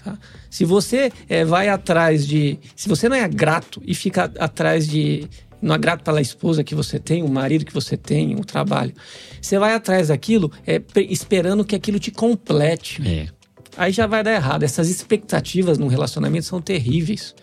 Tá? 0.03 0.19
Se 0.51 0.64
você 0.64 1.12
eh, 1.29 1.45
vai 1.45 1.69
atrás 1.69 2.27
de. 2.27 2.59
Se 2.75 2.89
você 2.89 3.09
não 3.09 3.16
é 3.16 3.29
grato 3.29 3.83
e 3.87 3.95
fica 3.95 4.31
atrás 4.39 4.89
de. 4.89 5.29
Não 5.61 5.78
grato 5.78 6.02
pela 6.04 6.20
esposa 6.20 6.62
que 6.62 6.74
você 6.74 6.98
tem, 6.98 7.22
o 7.22 7.28
marido 7.28 7.64
que 7.64 7.72
você 7.74 7.96
tem, 7.96 8.34
o 8.36 8.44
trabalho. 8.44 8.92
Você 9.40 9.59
vai 9.59 9.74
atrás 9.74 10.09
daquilo 10.09 10.52
é, 10.66 10.78
pe- 10.78 11.06
esperando 11.11 11.64
que 11.64 11.74
aquilo 11.74 11.98
te 11.98 12.11
complete. 12.11 13.00
É. 13.06 13.26
Aí 13.76 13.92
já 13.92 14.06
vai 14.06 14.22
dar 14.22 14.32
errado. 14.32 14.62
Essas 14.62 14.88
expectativas 14.88 15.78
num 15.78 15.86
relacionamento 15.88 16.46
são 16.46 16.61
terríveis. 16.61 17.34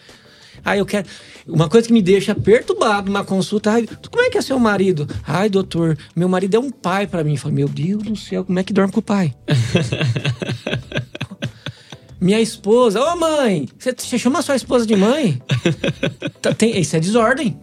Aí 0.63 0.79
eu 0.79 0.85
quero. 0.85 1.05
Uma 1.47 1.69
coisa 1.69 1.85
que 1.87 1.93
me 1.93 2.01
deixa 2.01 2.33
perturbado 2.33 3.07
numa 3.07 3.23
consulta. 3.23 3.71
Ai, 3.71 3.87
como 4.09 4.23
é 4.25 4.29
que 4.29 4.37
é 4.37 4.41
seu 4.41 4.57
marido? 4.57 5.07
Ai, 5.27 5.49
doutor, 5.49 5.97
meu 6.15 6.27
marido 6.27 6.55
é 6.55 6.59
um 6.59 6.71
pai 6.71 7.05
pra 7.07 7.23
mim. 7.23 7.33
Eu 7.33 7.37
falo, 7.37 7.53
meu 7.53 7.67
Deus 7.67 8.01
do 8.03 8.15
céu, 8.15 8.43
como 8.45 8.57
é 8.57 8.63
que 8.63 8.73
dorme 8.73 8.91
com 8.91 8.99
o 8.99 9.03
pai? 9.03 9.33
Minha 12.19 12.39
esposa, 12.39 12.99
ô 13.03 13.15
mãe, 13.17 13.67
você, 13.77 14.17
chama 14.17 14.41
sua 14.41 14.55
esposa 14.55 14.85
de 14.85 14.95
mãe? 14.95 15.41
Tá, 16.41 16.53
tem, 16.53 16.79
isso 16.79 16.95
é 16.95 16.99
desordem, 16.99 17.59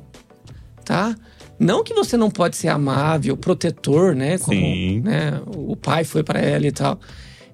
tá? 0.92 1.16
Não 1.58 1.82
que 1.82 1.94
você 1.94 2.18
não 2.18 2.30
pode 2.30 2.54
ser 2.56 2.68
amável, 2.68 3.34
protetor, 3.34 4.14
né? 4.14 4.36
Como 4.36 4.60
Sim. 4.60 5.00
né, 5.00 5.40
o 5.46 5.74
pai 5.74 6.04
foi 6.04 6.22
pra 6.22 6.38
ela 6.38 6.66
e 6.66 6.72
tal. 6.72 7.00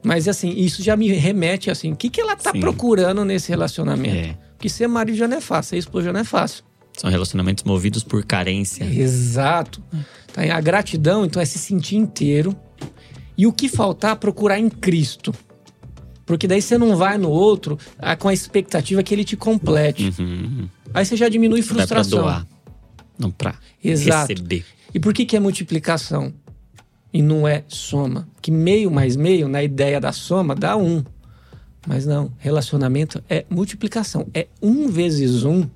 Mas 0.02 0.26
assim, 0.26 0.50
isso 0.56 0.82
já 0.82 0.96
me 0.96 1.08
remete 1.12 1.70
assim, 1.70 1.92
o 1.92 1.96
que, 1.96 2.10
que 2.10 2.20
ela 2.20 2.34
tá 2.34 2.50
Sim. 2.50 2.60
procurando 2.60 3.24
nesse 3.24 3.48
relacionamento? 3.48 4.16
É. 4.16 4.36
Porque 4.56 4.68
ser 4.68 4.88
marido 4.88 5.16
já 5.16 5.28
não 5.28 5.36
é 5.36 5.40
fácil, 5.40 5.70
ser 5.70 5.76
esposa 5.76 6.06
já 6.06 6.12
não 6.12 6.20
é 6.20 6.24
fácil. 6.24 6.64
São 6.96 7.08
relacionamentos 7.08 7.62
movidos 7.62 8.02
por 8.02 8.24
carência. 8.24 8.82
Exato. 8.84 9.80
Tá? 10.32 10.42
A 10.52 10.60
gratidão, 10.60 11.24
então, 11.24 11.40
é 11.40 11.44
se 11.44 11.58
sentir 11.58 11.94
inteiro. 11.94 12.56
E 13.36 13.46
o 13.46 13.52
que 13.52 13.68
faltar, 13.68 14.16
procurar 14.16 14.58
em 14.58 14.68
Cristo. 14.68 15.32
Porque 16.26 16.48
daí 16.48 16.60
você 16.60 16.76
não 16.76 16.96
vai 16.96 17.16
no 17.16 17.30
outro 17.30 17.78
ah, 17.98 18.16
com 18.16 18.28
a 18.28 18.34
expectativa 18.34 19.00
que 19.02 19.14
ele 19.14 19.24
te 19.24 19.36
complete. 19.36 20.12
Uhum. 20.18 20.68
Aí 20.92 21.04
você 21.04 21.16
já 21.16 21.28
diminui 21.28 21.60
Dá 21.60 21.66
pra 21.66 21.76
frustração. 21.76 22.22
doar. 22.22 22.46
Não 23.18 23.30
pra 23.30 23.58
Exato. 23.82 24.32
receber. 24.32 24.64
E 24.94 25.00
por 25.00 25.12
que, 25.12 25.26
que 25.26 25.36
é 25.36 25.40
multiplicação? 25.40 26.32
E 27.12 27.20
não 27.22 27.48
é 27.48 27.64
soma? 27.68 28.28
Que 28.40 28.50
meio 28.50 28.90
mais 28.90 29.16
meio, 29.16 29.48
na 29.48 29.62
ideia 29.62 30.00
da 30.00 30.12
soma, 30.12 30.54
dá 30.54 30.76
um. 30.76 31.02
Mas 31.86 32.04
não, 32.04 32.30
relacionamento 32.38 33.22
é 33.28 33.44
multiplicação. 33.48 34.26
É 34.34 34.46
um 34.60 34.88
vezes 34.88 35.44
um, 35.44 35.66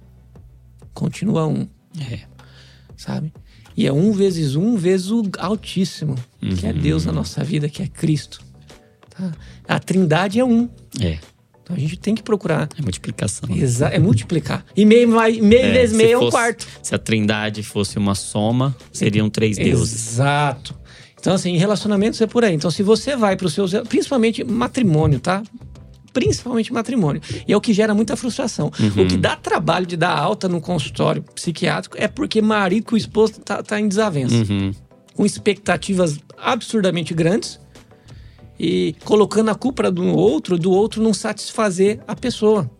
continua 0.93 1.47
um. 1.47 1.67
É. 2.11 2.21
sabe? 2.97 3.33
E 3.77 3.87
é 3.87 3.93
um 3.93 4.13
vezes 4.13 4.55
um 4.55 4.77
vezes 4.77 5.11
o 5.11 5.23
Altíssimo, 5.39 6.15
que 6.59 6.67
é 6.67 6.73
Uhum. 6.73 6.79
Deus 6.79 7.07
na 7.07 7.13
nossa 7.13 7.43
vida, 7.43 7.69
que 7.69 7.83
é 7.83 7.87
Cristo. 7.89 8.43
tá? 9.11 9.33
A 9.67 9.79
Trindade 9.79 10.39
é 10.39 10.45
um. 10.45 10.69
É. 11.01 11.19
Então 11.73 11.77
a 11.77 11.81
gente 11.81 11.99
tem 11.99 12.15
que 12.15 12.23
procurar. 12.23 12.69
É 12.79 12.83
multiplicação. 12.83 13.49
Exa 13.57 13.89
é 13.89 13.99
multiplicar. 13.99 14.65
E 14.77 14.85
meio, 14.85 15.09
meio 15.09 15.41
se 15.41 15.71
vezes 15.71 15.97
meio 15.97 16.13
é 16.13 16.19
um 16.19 16.31
quarto. 16.31 16.67
Se 16.83 16.95
a 16.95 16.99
trindade 16.99 17.63
fosse 17.63 17.99
uma 17.99 18.15
soma, 18.15 18.77
seriam 18.93 19.31
três 19.31 19.57
deuses. 19.57 20.13
Exato. 20.13 20.75
Então, 21.19 21.35
assim, 21.35 21.57
relacionamentos 21.57 22.21
é 22.21 22.27
por 22.27 22.45
aí. 22.45 22.55
Então, 22.55 22.71
se 22.71 22.83
você 22.83 23.17
vai 23.17 23.37
para 23.37 23.47
os 23.47 23.55
seus. 23.55 23.73
Principalmente 23.89 24.45
matrimônio, 24.45 25.21
tá? 25.21 25.43
Principalmente 26.13 26.73
matrimônio. 26.73 27.23
E 27.47 27.53
é 27.53 27.57
o 27.57 27.61
que 27.61 27.73
gera 27.73 27.95
muita 27.95 28.17
frustração. 28.17 28.71
Uhum. 28.79 29.05
O 29.05 29.07
que 29.07 29.17
dá 29.17 29.35
trabalho 29.35 29.87
de 29.87 29.97
dar 29.97 30.17
alta 30.17 30.49
no 30.49 30.61
consultório 30.61 31.23
psiquiátrico 31.35 31.97
é 31.99 32.07
porque 32.07 32.43
marido 32.43 32.85
com 32.85 32.97
esposo 32.97 33.41
tá, 33.41 33.63
tá 33.63 33.81
em 33.81 33.89
desavença. 33.89 34.35
Uhum. 34.35 34.73
Com 35.15 35.25
expectativas 35.25 36.19
absurdamente 36.37 37.15
grandes 37.15 37.62
e 38.59 38.95
colocando 39.05 39.51
a 39.51 39.55
culpa 39.55 39.91
do 39.91 40.07
outro, 40.07 40.59
do 40.59 40.71
outro 40.71 41.03
não 41.03 41.15
satisfazer 41.15 42.01
a 42.07 42.15
pessoa. 42.15 42.71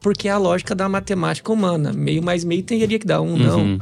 Porque 0.00 0.28
é 0.28 0.30
a 0.30 0.38
lógica 0.38 0.74
da 0.74 0.88
matemática 0.88 1.52
humana. 1.52 1.92
Meio 1.92 2.22
mais 2.22 2.44
meio 2.44 2.62
teria 2.62 2.98
que 2.98 3.06
dar 3.06 3.20
um, 3.20 3.36
não. 3.36 3.60
Uhum. 3.60 3.78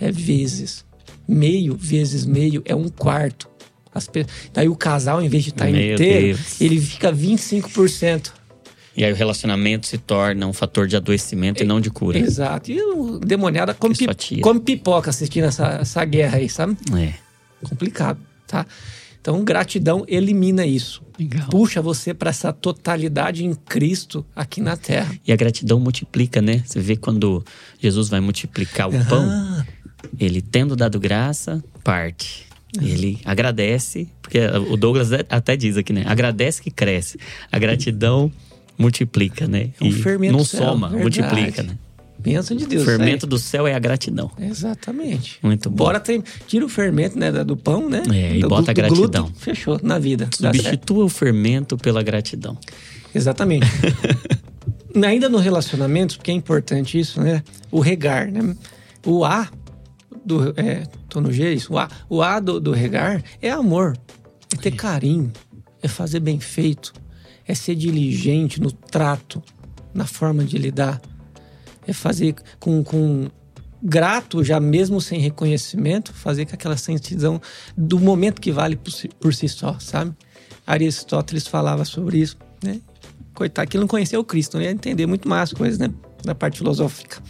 É 0.00 0.10
vezes. 0.10 0.84
Meio 1.26 1.76
vezes 1.76 2.24
meio 2.24 2.62
é 2.64 2.74
um 2.74 2.88
quarto. 2.88 3.48
As 3.94 4.06
pe... 4.06 4.24
Daí 4.52 4.68
o 4.68 4.76
casal, 4.76 5.20
em 5.22 5.28
vez 5.28 5.44
de 5.44 5.50
estar 5.50 5.70
Meu 5.70 5.94
inteiro, 5.94 6.36
Deus. 6.36 6.60
ele 6.60 6.80
fica 6.80 7.12
25%. 7.12 8.32
E 8.96 9.04
aí 9.04 9.12
o 9.12 9.14
relacionamento 9.14 9.86
se 9.86 9.96
torna 9.96 10.46
um 10.46 10.52
fator 10.52 10.88
de 10.88 10.96
adoecimento 10.96 11.62
e 11.62 11.66
não 11.66 11.80
de 11.80 11.88
cura. 11.88 12.18
Exato. 12.18 12.72
E 12.72 12.82
o 12.82 13.20
demoniado 13.20 13.72
come, 13.74 13.94
come 14.40 14.60
pipoca 14.60 15.10
assistindo 15.10 15.44
essa, 15.44 15.78
essa 15.80 16.04
guerra 16.04 16.38
aí, 16.38 16.48
sabe? 16.48 16.76
É. 16.96 17.14
Complicado, 17.62 18.18
tá? 18.46 18.66
Então, 19.20 19.44
gratidão 19.44 20.04
elimina 20.08 20.64
isso. 20.64 21.02
Legal. 21.18 21.48
Puxa 21.48 21.82
você 21.82 22.14
para 22.14 22.30
essa 22.30 22.52
totalidade 22.52 23.44
em 23.44 23.52
Cristo 23.54 24.24
aqui 24.34 24.60
na 24.60 24.76
Terra. 24.76 25.12
E 25.26 25.32
a 25.32 25.36
gratidão 25.36 25.80
multiplica, 25.80 26.40
né? 26.40 26.62
Você 26.64 26.80
vê 26.80 26.96
quando 26.96 27.44
Jesus 27.80 28.08
vai 28.08 28.20
multiplicar 28.20 28.88
o 28.88 29.04
pão, 29.06 29.28
Ah, 29.28 29.66
ele 30.18 30.40
tendo 30.40 30.76
dado 30.76 30.98
graça, 31.00 31.62
parte. 31.82 32.46
Ele 32.80 33.18
agradece, 33.24 34.08
porque 34.22 34.38
o 34.70 34.76
Douglas 34.76 35.10
até 35.28 35.56
diz 35.56 35.76
aqui, 35.76 35.92
né? 35.92 36.04
Agradece 36.06 36.62
que 36.62 36.70
cresce. 36.70 37.18
A 37.50 37.58
gratidão 37.58 38.30
multiplica, 38.78 39.48
né? 39.48 39.70
É 39.80 39.84
um 39.84 39.88
E 39.88 39.92
fermento 39.92 40.36
não 40.36 40.44
céu, 40.44 40.60
soma, 40.68 40.88
verdade. 40.90 41.02
multiplica, 41.20 41.62
né? 41.64 41.78
Bênção 42.18 42.56
de 42.56 42.66
Deus. 42.66 42.82
O 42.82 42.86
fermento 42.86 43.26
do 43.26 43.38
céu 43.38 43.66
é 43.66 43.74
a 43.74 43.78
gratidão. 43.78 44.30
Exatamente. 44.38 45.38
Muito 45.42 45.70
bom. 45.70 45.84
Bora 45.84 46.00
tem, 46.00 46.22
tira 46.46 46.64
o 46.64 46.68
fermento 46.68 47.18
né, 47.18 47.30
do 47.44 47.56
pão, 47.56 47.88
né? 47.88 48.02
É, 48.12 48.36
e 48.36 48.40
do, 48.40 48.48
bota 48.48 48.70
a 48.70 48.74
do 48.74 48.76
gratidão. 48.76 49.24
glúten, 49.24 49.34
fechou 49.36 49.80
na 49.82 49.98
vida. 49.98 50.28
Substitua 50.34 51.04
o 51.04 51.08
fermento 51.08 51.76
pela 51.76 52.02
gratidão. 52.02 52.58
Exatamente. 53.14 53.66
Ainda 55.06 55.28
no 55.28 55.38
relacionamento, 55.38 56.16
porque 56.16 56.30
é 56.30 56.34
importante 56.34 56.98
isso, 56.98 57.20
né? 57.20 57.42
O 57.70 57.80
regar, 57.80 58.30
né? 58.30 58.56
O 59.06 59.24
A 59.24 59.48
do. 60.24 60.52
É, 60.56 60.84
tô 61.08 61.20
no 61.20 61.32
G, 61.32 61.44
é 61.44 61.52
isso. 61.52 61.72
O 61.72 61.78
A, 61.78 61.88
o 62.08 62.22
A 62.22 62.40
do, 62.40 62.60
do 62.60 62.72
regar 62.72 63.22
é 63.40 63.50
amor. 63.50 63.96
É 64.52 64.56
ter 64.56 64.72
carinho. 64.72 65.32
É 65.82 65.88
fazer 65.88 66.20
bem 66.20 66.40
feito. 66.40 66.92
É 67.46 67.54
ser 67.54 67.74
diligente 67.74 68.60
no 68.60 68.72
trato, 68.72 69.42
na 69.94 70.06
forma 70.06 70.44
de 70.44 70.58
lidar. 70.58 71.00
É 71.88 71.92
fazer 71.92 72.36
com. 72.60 72.84
com 72.84 73.28
grato, 73.82 74.42
já 74.42 74.58
mesmo 74.58 75.00
sem 75.00 75.20
reconhecimento, 75.20 76.12
fazer 76.12 76.46
com 76.46 76.54
aquela 76.54 76.76
sensação 76.76 77.40
do 77.76 77.98
momento 77.98 78.40
que 78.40 78.50
vale 78.50 78.76
por 78.76 78.90
si, 78.90 79.08
por 79.08 79.32
si 79.32 79.48
só, 79.48 79.78
sabe? 79.78 80.12
Aristóteles 80.66 81.46
falava 81.46 81.84
sobre 81.84 82.18
isso, 82.18 82.36
né? 82.62 82.80
Coitado, 83.34 83.70
que 83.70 83.78
não 83.78 83.86
conheceu 83.86 84.20
o 84.20 84.24
Cristo, 84.24 84.58
né? 84.58 84.64
ia 84.64 84.70
entender 84.70 85.06
muito 85.06 85.28
mais 85.28 85.44
as 85.44 85.52
coisas, 85.52 85.78
né? 85.78 85.90
Da 86.24 86.34
parte 86.34 86.58
filosófica. 86.58 87.22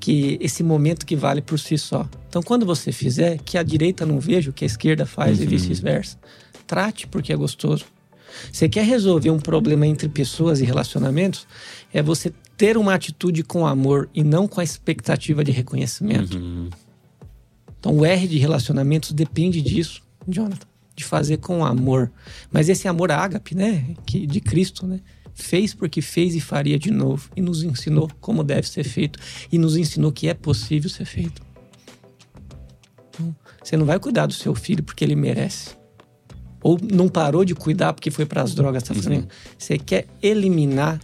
Que 0.00 0.38
esse 0.40 0.62
momento 0.62 1.06
que 1.06 1.14
vale 1.14 1.42
por 1.42 1.60
si 1.60 1.76
só. 1.76 2.08
Então, 2.28 2.42
quando 2.42 2.64
você 2.64 2.90
fizer, 2.90 3.38
que 3.44 3.58
a 3.58 3.62
direita 3.62 4.06
não 4.06 4.18
veja 4.18 4.50
o 4.50 4.52
que 4.52 4.64
a 4.64 4.66
esquerda 4.66 5.04
faz 5.04 5.40
e 5.40 5.46
vice-versa. 5.46 6.18
Trate 6.66 7.06
porque 7.06 7.32
é 7.32 7.36
gostoso. 7.36 7.84
Você 8.50 8.68
quer 8.68 8.84
resolver 8.84 9.30
um 9.30 9.38
problema 9.38 9.86
entre 9.86 10.08
pessoas 10.08 10.60
e 10.60 10.64
relacionamentos? 10.64 11.46
É 11.92 12.02
você 12.02 12.32
ter 12.62 12.76
uma 12.76 12.94
atitude 12.94 13.42
com 13.42 13.66
amor 13.66 14.08
e 14.14 14.22
não 14.22 14.46
com 14.46 14.60
a 14.60 14.62
expectativa 14.64 15.42
de 15.42 15.50
reconhecimento. 15.50 16.38
Então, 17.76 17.98
o 17.98 18.04
R 18.04 18.28
de 18.28 18.38
relacionamentos 18.38 19.10
depende 19.10 19.60
disso, 19.60 20.00
Jonathan, 20.28 20.68
de 20.94 21.02
fazer 21.02 21.38
com 21.38 21.64
amor. 21.64 22.12
Mas 22.52 22.68
esse 22.68 22.86
amor 22.86 23.10
ágape, 23.10 23.56
né, 23.56 23.96
que 24.06 24.28
de 24.28 24.40
Cristo, 24.40 24.86
né, 24.86 25.00
fez 25.34 25.74
porque 25.74 26.00
fez 26.00 26.36
e 26.36 26.40
faria 26.40 26.78
de 26.78 26.92
novo 26.92 27.28
e 27.34 27.42
nos 27.42 27.64
ensinou 27.64 28.08
como 28.20 28.44
deve 28.44 28.68
ser 28.68 28.84
feito 28.84 29.18
e 29.50 29.58
nos 29.58 29.76
ensinou 29.76 30.12
que 30.12 30.28
é 30.28 30.34
possível 30.34 30.88
ser 30.88 31.04
feito. 31.04 31.42
Então, 33.08 33.34
você 33.60 33.76
não 33.76 33.86
vai 33.86 33.98
cuidar 33.98 34.26
do 34.26 34.34
seu 34.34 34.54
filho 34.54 34.84
porque 34.84 35.02
ele 35.02 35.16
merece. 35.16 35.70
Ou 36.62 36.78
não 36.80 37.08
parou 37.08 37.44
de 37.44 37.56
cuidar 37.56 37.92
porque 37.92 38.08
foi 38.08 38.24
para 38.24 38.40
as 38.40 38.54
drogas, 38.54 38.84
tá 38.84 38.94
fazendo? 38.94 39.26
Você 39.58 39.76
quer 39.78 40.06
eliminar 40.22 41.00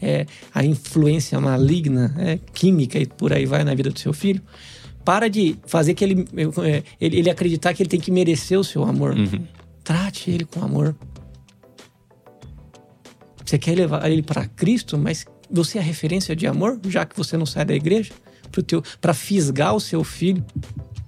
é, 0.00 0.26
a 0.54 0.64
influência 0.64 1.40
maligna, 1.40 2.14
é, 2.18 2.38
química 2.52 2.98
e 2.98 3.06
por 3.06 3.32
aí 3.32 3.46
vai 3.46 3.64
na 3.64 3.74
vida 3.74 3.90
do 3.90 3.98
seu 3.98 4.12
filho. 4.12 4.42
Para 5.04 5.28
de 5.28 5.56
fazer 5.66 5.94
que 5.94 6.04
ele, 6.04 6.24
é, 6.64 6.82
ele, 7.00 7.18
ele 7.18 7.30
acreditar 7.30 7.72
que 7.72 7.82
ele 7.82 7.88
tem 7.88 8.00
que 8.00 8.10
merecer 8.10 8.58
o 8.58 8.64
seu 8.64 8.82
amor. 8.82 9.14
Trate 9.84 10.30
ele 10.30 10.44
com 10.44 10.64
amor. 10.64 10.96
Você 13.44 13.58
quer 13.58 13.76
levar 13.76 14.10
ele 14.10 14.22
para 14.22 14.46
Cristo, 14.46 14.98
mas 14.98 15.24
você 15.48 15.78
é 15.78 15.80
a 15.80 15.84
referência 15.84 16.34
de 16.34 16.46
amor, 16.46 16.80
já 16.88 17.06
que 17.06 17.16
você 17.16 17.36
não 17.36 17.46
sai 17.46 17.64
da 17.64 17.74
igreja, 17.74 18.12
para 19.00 19.14
fisgar 19.14 19.74
o 19.74 19.80
seu 19.80 20.02
filho 20.02 20.44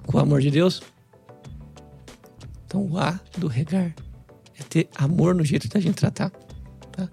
com 0.06 0.16
o 0.16 0.20
amor 0.20 0.40
de 0.40 0.50
Deus? 0.50 0.80
Então, 2.66 2.82
o 2.82 2.98
A 2.98 3.18
do 3.36 3.48
regar 3.48 3.94
é 4.58 4.62
ter 4.68 4.88
amor 4.94 5.34
no 5.34 5.44
jeito 5.44 5.68
da 5.68 5.80
gente 5.80 5.96
tratar. 5.96 6.30
Tá? 6.92 7.08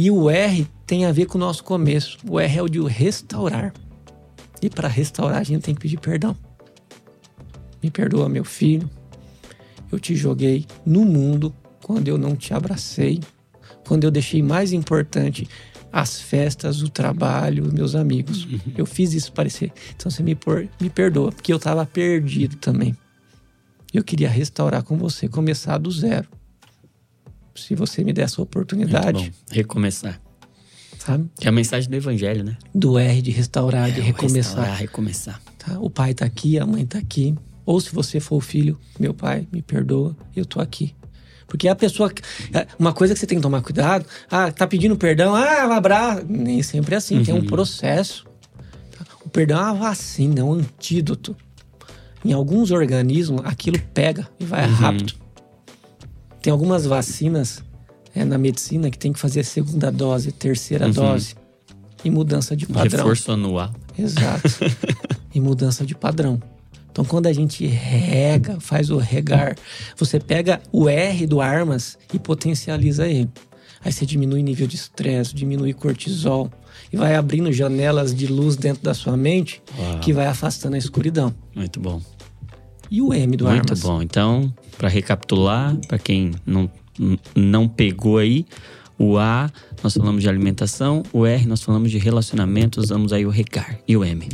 E 0.00 0.12
o 0.12 0.30
R 0.30 0.64
tem 0.86 1.06
a 1.06 1.10
ver 1.10 1.26
com 1.26 1.36
o 1.36 1.40
nosso 1.40 1.64
começo. 1.64 2.18
O 2.30 2.38
R 2.38 2.58
é 2.58 2.62
o 2.62 2.68
de 2.68 2.80
restaurar. 2.86 3.74
E 4.62 4.70
para 4.70 4.86
restaurar, 4.86 5.40
a 5.40 5.42
gente 5.42 5.62
tem 5.62 5.74
que 5.74 5.80
pedir 5.80 5.98
perdão. 5.98 6.36
Me 7.82 7.90
perdoa, 7.90 8.28
meu 8.28 8.44
filho. 8.44 8.88
Eu 9.90 9.98
te 9.98 10.14
joguei 10.14 10.66
no 10.86 11.04
mundo 11.04 11.52
quando 11.82 12.06
eu 12.06 12.16
não 12.16 12.36
te 12.36 12.54
abracei, 12.54 13.18
quando 13.88 14.04
eu 14.04 14.10
deixei 14.12 14.40
mais 14.40 14.72
importante 14.72 15.48
as 15.92 16.20
festas, 16.20 16.80
o 16.80 16.88
trabalho, 16.88 17.64
os 17.64 17.72
meus 17.72 17.96
amigos. 17.96 18.46
Eu 18.78 18.86
fiz 18.86 19.14
isso 19.14 19.32
parecer. 19.32 19.72
Então 19.96 20.08
você 20.08 20.22
me, 20.22 20.36
por, 20.36 20.68
me 20.80 20.90
perdoa, 20.90 21.32
porque 21.32 21.52
eu 21.52 21.56
estava 21.56 21.84
perdido 21.84 22.54
também. 22.54 22.96
Eu 23.92 24.04
queria 24.04 24.28
restaurar 24.28 24.84
com 24.84 24.96
você, 24.96 25.26
começar 25.28 25.76
do 25.76 25.90
zero. 25.90 26.28
Se 27.64 27.74
você 27.74 28.02
me 28.04 28.12
der 28.12 28.22
essa 28.22 28.40
oportunidade. 28.42 29.32
Recomeçar. 29.50 30.20
sabe? 30.98 31.28
Que 31.38 31.46
é 31.46 31.50
a 31.50 31.52
mensagem 31.52 31.88
do 31.90 31.96
evangelho, 31.96 32.44
né? 32.44 32.56
Do 32.74 32.98
R 32.98 33.22
de 33.22 33.30
restaurar, 33.30 33.90
de 33.90 33.98
É, 34.00 34.02
o 34.02 34.06
recomeçar. 34.06 34.36
Restaurar, 34.56 34.76
recomeçar. 34.76 35.42
tá? 35.58 35.78
O 35.80 35.88
pai 35.90 36.14
tá 36.14 36.24
aqui, 36.24 36.58
a 36.58 36.66
mãe 36.66 36.84
tá 36.86 36.98
aqui. 36.98 37.34
Ou 37.64 37.80
se 37.80 37.94
você 37.94 38.18
for 38.20 38.36
o 38.36 38.40
filho, 38.40 38.78
meu 38.98 39.12
pai, 39.12 39.46
me 39.52 39.60
perdoa, 39.62 40.16
eu 40.34 40.44
tô 40.46 40.60
aqui. 40.60 40.94
Porque 41.46 41.66
a 41.68 41.74
pessoa. 41.74 42.12
é, 42.52 42.66
Uma 42.78 42.92
coisa 42.92 43.14
que 43.14 43.20
você 43.20 43.26
tem 43.26 43.38
que 43.38 43.42
tomar 43.42 43.62
cuidado, 43.62 44.04
ah, 44.30 44.50
tá 44.52 44.66
pedindo 44.66 44.96
perdão, 44.96 45.34
ah, 45.34 45.66
um 45.68 45.72
abraço. 45.72 46.24
Nem 46.28 46.62
sempre 46.62 46.94
é 46.94 46.98
assim, 46.98 47.22
tem 47.22 47.34
um 47.34 47.44
processo. 47.44 48.24
tá? 48.96 49.04
O 49.24 49.28
perdão 49.30 49.58
é 49.58 49.62
uma 49.62 49.74
vacina, 49.74 50.40
é 50.40 50.44
um 50.44 50.52
antídoto. 50.52 51.34
Em 52.24 52.32
alguns 52.32 52.70
organismos, 52.70 53.40
aquilo 53.44 53.78
pega 53.94 54.28
e 54.40 54.44
vai 54.44 54.66
rápido. 54.66 55.14
Tem 56.42 56.52
algumas 56.52 56.86
vacinas 56.86 57.62
é, 58.14 58.24
na 58.24 58.38
medicina 58.38 58.90
que 58.90 58.98
tem 58.98 59.12
que 59.12 59.18
fazer 59.18 59.44
segunda 59.44 59.90
dose, 59.90 60.32
terceira 60.32 60.88
dose. 60.88 61.34
E 62.04 62.10
mudança 62.10 62.56
de 62.56 62.66
padrão. 62.66 62.98
Reforço 62.98 63.32
anual. 63.32 63.72
Exato. 63.98 64.48
e 65.34 65.40
mudança 65.40 65.84
de 65.84 65.94
padrão. 65.94 66.40
Então, 66.90 67.04
quando 67.04 67.26
a 67.26 67.32
gente 67.32 67.66
rega, 67.66 68.58
faz 68.60 68.90
o 68.90 68.98
regar, 68.98 69.56
você 69.96 70.18
pega 70.18 70.60
o 70.72 70.88
R 70.88 71.26
do 71.26 71.40
armas 71.40 71.98
e 72.12 72.18
potencializa 72.18 73.06
ele. 73.06 73.30
Aí 73.84 73.92
você 73.92 74.04
diminui 74.04 74.42
nível 74.42 74.66
de 74.66 74.76
estresse, 74.76 75.34
diminui 75.34 75.72
cortisol 75.72 76.50
e 76.92 76.96
vai 76.96 77.14
abrindo 77.14 77.52
janelas 77.52 78.14
de 78.14 78.26
luz 78.26 78.56
dentro 78.56 78.82
da 78.82 78.94
sua 78.94 79.16
mente 79.16 79.62
Uau. 79.78 80.00
que 80.00 80.12
vai 80.12 80.26
afastando 80.26 80.74
a 80.74 80.78
escuridão. 80.78 81.32
Muito 81.54 81.78
bom. 81.78 82.00
E 82.90 83.00
o 83.02 83.12
M 83.12 83.36
do 83.36 83.44
Muito 83.44 83.60
armas? 83.72 83.80
bom. 83.80 84.00
Então, 84.02 84.52
para 84.76 84.88
recapitular, 84.88 85.76
para 85.86 85.98
quem 85.98 86.32
não, 86.46 86.70
não 87.34 87.68
pegou 87.68 88.18
aí, 88.18 88.46
o 88.98 89.16
A, 89.18 89.50
nós 89.82 89.94
falamos 89.94 90.22
de 90.22 90.28
alimentação, 90.28 91.02
o 91.12 91.24
R, 91.26 91.46
nós 91.46 91.62
falamos 91.62 91.90
de 91.90 91.98
relacionamento, 91.98 92.80
usamos 92.80 93.12
aí 93.12 93.24
o 93.26 93.30
regar. 93.30 93.78
E 93.86 93.96
o 93.96 94.04
M? 94.04 94.28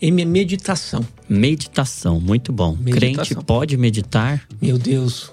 M 0.00 0.22
é 0.22 0.24
meditação. 0.24 1.06
Meditação, 1.28 2.20
muito 2.20 2.52
bom. 2.52 2.76
Meditação. 2.80 3.24
Crente 3.24 3.44
pode 3.44 3.76
meditar? 3.76 4.42
Meu 4.62 4.78
Deus, 4.78 5.32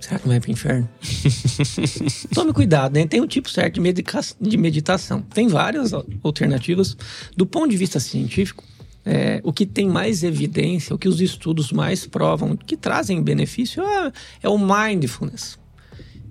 será 0.00 0.18
que 0.18 0.26
não 0.26 0.32
vai 0.32 0.40
pro 0.40 0.50
inferno? 0.50 0.88
Tome 2.34 2.52
cuidado, 2.52 2.94
né? 2.94 3.06
Tem 3.06 3.20
um 3.20 3.26
tipo 3.26 3.48
certo 3.48 3.74
de, 3.74 3.80
medica- 3.80 4.20
de 4.40 4.56
meditação. 4.56 5.22
Tem 5.22 5.48
várias 5.48 5.92
al- 5.92 6.04
alternativas. 6.22 6.96
Do 7.36 7.46
ponto 7.46 7.70
de 7.70 7.76
vista 7.76 7.98
científico, 8.00 8.64
é, 9.04 9.40
o 9.42 9.52
que 9.52 9.66
tem 9.66 9.88
mais 9.88 10.22
evidência, 10.22 10.94
o 10.94 10.98
que 10.98 11.08
os 11.08 11.20
estudos 11.20 11.72
mais 11.72 12.06
provam, 12.06 12.56
que 12.56 12.76
trazem 12.76 13.22
benefício 13.22 13.82
é, 13.82 14.12
é 14.42 14.48
o 14.48 14.58
mindfulness. 14.58 15.58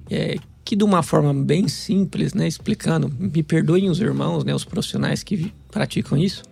É, 0.10 0.38
que 0.64 0.76
de 0.76 0.84
uma 0.84 1.04
forma 1.04 1.34
bem 1.34 1.68
simples, 1.68 2.34
né, 2.34 2.48
explicando, 2.48 3.12
me 3.20 3.44
perdoem 3.44 3.90
os 3.90 4.00
irmãos, 4.00 4.44
né, 4.44 4.54
os 4.54 4.64
profissionais 4.64 5.24
que 5.24 5.52
praticam 5.70 6.18
isso, 6.18 6.44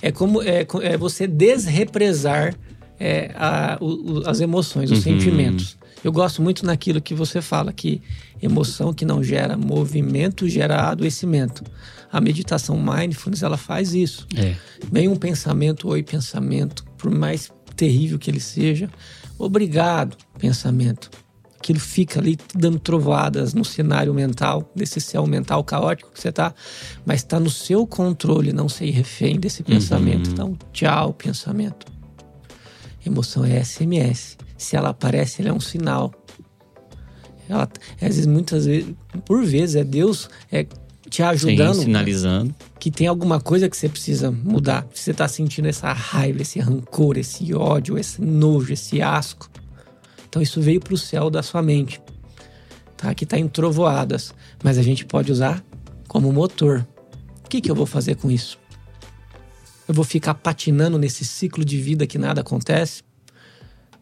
é 0.00 0.12
como 0.12 0.42
é, 0.42 0.66
é 0.82 0.96
você 0.96 1.26
desrepresar 1.26 2.54
é, 2.98 3.32
a, 3.34 3.78
o, 3.80 4.22
as 4.26 4.40
emoções, 4.40 4.90
os 4.90 4.98
uhum. 4.98 5.04
sentimentos. 5.04 5.76
Eu 6.02 6.12
gosto 6.12 6.40
muito 6.40 6.64
naquilo 6.64 7.00
que 7.00 7.14
você 7.14 7.42
fala, 7.42 7.72
que 7.72 8.00
emoção 8.40 8.92
que 8.92 9.04
não 9.04 9.22
gera 9.22 9.56
movimento 9.56 10.48
gera 10.48 10.90
adoecimento. 10.90 11.64
A 12.10 12.20
meditação 12.20 12.78
mindfulness, 12.78 13.42
ela 13.42 13.56
faz 13.56 13.94
isso. 13.94 14.26
É. 14.36 14.54
Vem 14.90 15.08
um 15.08 15.16
pensamento, 15.16 15.88
oi 15.88 16.02
pensamento, 16.02 16.84
por 16.96 17.10
mais 17.10 17.50
terrível 17.76 18.18
que 18.18 18.30
ele 18.30 18.40
seja, 18.40 18.90
obrigado 19.38 20.16
pensamento. 20.38 21.10
Aquilo 21.58 21.80
fica 21.80 22.20
ali 22.20 22.38
dando 22.54 22.78
trovoadas 22.78 23.52
no 23.52 23.64
cenário 23.64 24.14
mental, 24.14 24.70
desse 24.74 25.00
céu 25.00 25.26
mental 25.26 25.62
caótico 25.64 26.12
que 26.12 26.20
você 26.20 26.30
tá, 26.30 26.54
mas 27.04 27.20
está 27.20 27.40
no 27.40 27.50
seu 27.50 27.86
controle 27.86 28.52
não 28.52 28.68
ser 28.68 28.90
refém 28.90 29.38
desse 29.38 29.62
pensamento. 29.64 30.28
Uhum. 30.28 30.32
Então, 30.32 30.58
tchau, 30.72 31.12
pensamento. 31.12 31.86
Emoção 33.04 33.44
é 33.44 33.62
SMS. 33.62 34.38
Se 34.56 34.76
ela 34.76 34.90
aparece, 34.90 35.42
ela 35.42 35.50
é 35.50 35.52
um 35.52 35.60
sinal. 35.60 36.12
Ela, 37.48 37.68
às 37.94 38.00
vezes, 38.00 38.26
muitas 38.26 38.66
vezes, 38.66 38.94
por 39.24 39.44
vezes, 39.44 39.76
é 39.76 39.84
Deus 39.84 40.28
é, 40.52 40.66
te 41.08 41.22
ajudando. 41.22 41.74
Sim, 41.74 41.82
sinalizando. 41.82 42.54
Que 42.78 42.90
tem 42.90 43.06
alguma 43.06 43.40
coisa 43.40 43.68
que 43.68 43.76
você 43.76 43.88
precisa 43.88 44.30
mudar. 44.30 44.86
Você 44.92 45.10
está 45.10 45.26
sentindo 45.26 45.66
essa 45.66 45.92
raiva, 45.92 46.42
esse 46.42 46.60
rancor, 46.60 47.16
esse 47.16 47.54
ódio, 47.54 47.98
esse 47.98 48.20
nojo, 48.20 48.72
esse 48.72 49.00
asco. 49.00 49.50
Então 50.28 50.42
isso 50.42 50.60
veio 50.60 50.80
para 50.80 50.94
o 50.94 50.98
céu 50.98 51.30
da 51.30 51.42
sua 51.42 51.62
mente. 51.62 52.00
Tá? 52.96 53.14
Que 53.14 53.24
está 53.24 53.38
em 53.38 53.48
trovoadas. 53.48 54.34
Mas 54.62 54.76
a 54.78 54.82
gente 54.82 55.04
pode 55.04 55.32
usar 55.32 55.64
como 56.06 56.32
motor. 56.32 56.86
O 57.44 57.48
que, 57.48 57.60
que 57.60 57.70
eu 57.70 57.74
vou 57.74 57.86
fazer 57.86 58.16
com 58.16 58.30
isso? 58.30 58.58
Eu 59.86 59.94
vou 59.94 60.04
ficar 60.04 60.34
patinando 60.34 60.98
nesse 60.98 61.24
ciclo 61.24 61.64
de 61.64 61.80
vida 61.80 62.06
que 62.06 62.18
nada 62.18 62.42
acontece? 62.42 63.02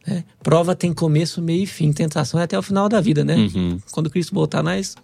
Né? 0.07 0.25
Prova 0.43 0.75
tem 0.75 0.93
começo, 0.93 1.43
meio 1.43 1.65
e 1.65 1.67
fim. 1.67 1.93
Tentação 1.93 2.39
é 2.39 2.45
até 2.45 2.59
o 2.59 2.63
final 2.63 2.89
da 2.89 3.01
vida, 3.01 3.25
né? 3.25 3.37
Uhum. 3.37 3.79
Quando 3.91 4.09
Cristo 4.09 4.35
voltar, 4.35 4.63
nós 4.63 4.95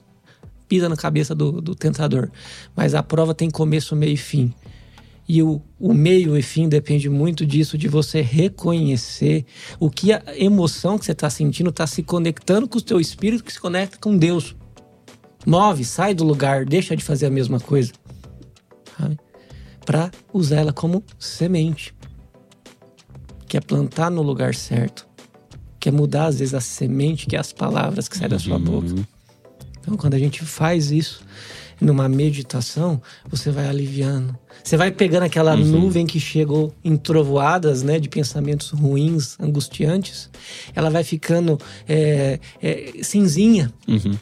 pisa 0.68 0.88
na 0.88 0.96
cabeça 0.96 1.34
do, 1.34 1.60
do 1.60 1.74
tentador. 1.74 2.30
Mas 2.74 2.94
a 2.94 3.02
prova 3.02 3.34
tem 3.34 3.50
começo, 3.50 3.96
meio 3.96 4.14
e 4.14 4.16
fim. 4.16 4.54
E 5.28 5.42
o, 5.42 5.60
o 5.78 5.92
meio 5.92 6.36
e 6.36 6.42
fim 6.42 6.68
depende 6.68 7.08
muito 7.08 7.44
disso, 7.44 7.76
de 7.76 7.88
você 7.88 8.20
reconhecer 8.20 9.44
o 9.78 9.90
que 9.90 10.12
a 10.12 10.22
emoção 10.36 10.98
que 10.98 11.04
você 11.04 11.12
está 11.12 11.30
sentindo 11.30 11.70
está 11.70 11.86
se 11.86 12.02
conectando 12.02 12.68
com 12.68 12.78
o 12.78 12.82
teu 12.82 13.00
espírito, 13.00 13.44
que 13.44 13.52
se 13.52 13.60
conecta 13.60 13.98
com 13.98 14.16
Deus. 14.16 14.56
Move, 15.44 15.84
sai 15.84 16.14
do 16.14 16.24
lugar, 16.24 16.64
deixa 16.64 16.96
de 16.96 17.02
fazer 17.02 17.26
a 17.26 17.30
mesma 17.30 17.58
coisa. 17.58 17.92
Para 19.84 20.10
usar 20.32 20.60
ela 20.60 20.72
como 20.72 21.04
semente 21.18 21.92
que 23.52 23.58
é 23.58 23.60
plantar 23.60 24.10
no 24.10 24.22
lugar 24.22 24.54
certo, 24.54 25.06
que 25.78 25.90
é 25.90 25.92
mudar 25.92 26.24
às 26.24 26.38
vezes 26.38 26.54
a 26.54 26.60
semente, 26.62 27.26
que 27.26 27.36
é 27.36 27.38
as 27.38 27.52
palavras 27.52 28.08
que 28.08 28.16
saem 28.16 28.30
da 28.30 28.38
sua 28.38 28.58
boca. 28.58 28.86
Uhum. 28.86 29.04
Então, 29.78 29.94
quando 29.94 30.14
a 30.14 30.18
gente 30.18 30.42
faz 30.42 30.90
isso 30.90 31.22
numa 31.78 32.08
meditação, 32.08 32.98
você 33.28 33.50
vai 33.50 33.68
aliviando. 33.68 34.34
Você 34.64 34.74
vai 34.74 34.90
pegando 34.90 35.24
aquela 35.24 35.54
uhum. 35.54 35.66
nuvem 35.66 36.06
que 36.06 36.18
chegou 36.18 36.74
em 36.82 36.96
trovoadas, 36.96 37.82
né, 37.82 38.00
de 38.00 38.08
pensamentos 38.08 38.70
ruins, 38.70 39.38
angustiantes. 39.38 40.30
Ela 40.74 40.88
vai 40.88 41.04
ficando 41.04 41.58
é, 41.86 42.40
é, 42.62 43.02
cinzinha. 43.02 43.70
Uhum. 43.86 44.16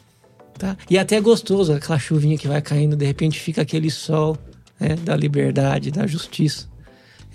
Tá? 0.59 0.75
E 0.89 0.97
até 0.97 1.15
é 1.15 1.21
gostoso, 1.21 1.71
aquela 1.71 1.97
chuvinha 1.97 2.37
que 2.37 2.49
vai 2.49 2.61
caindo, 2.61 2.97
de 2.97 3.05
repente 3.05 3.39
fica 3.39 3.61
aquele 3.61 3.89
sol 3.89 4.37
né, 4.77 4.97
da 4.97 5.15
liberdade, 5.15 5.89
da 5.89 6.05
justiça 6.05 6.69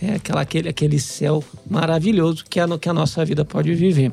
é 0.00 0.14
aquela, 0.14 0.42
aquele, 0.42 0.68
aquele 0.68 0.98
céu 0.98 1.42
maravilhoso 1.68 2.44
que 2.48 2.64
no 2.66 2.78
que 2.78 2.88
a 2.88 2.92
nossa 2.92 3.24
vida 3.24 3.44
pode 3.44 3.74
viver. 3.74 4.12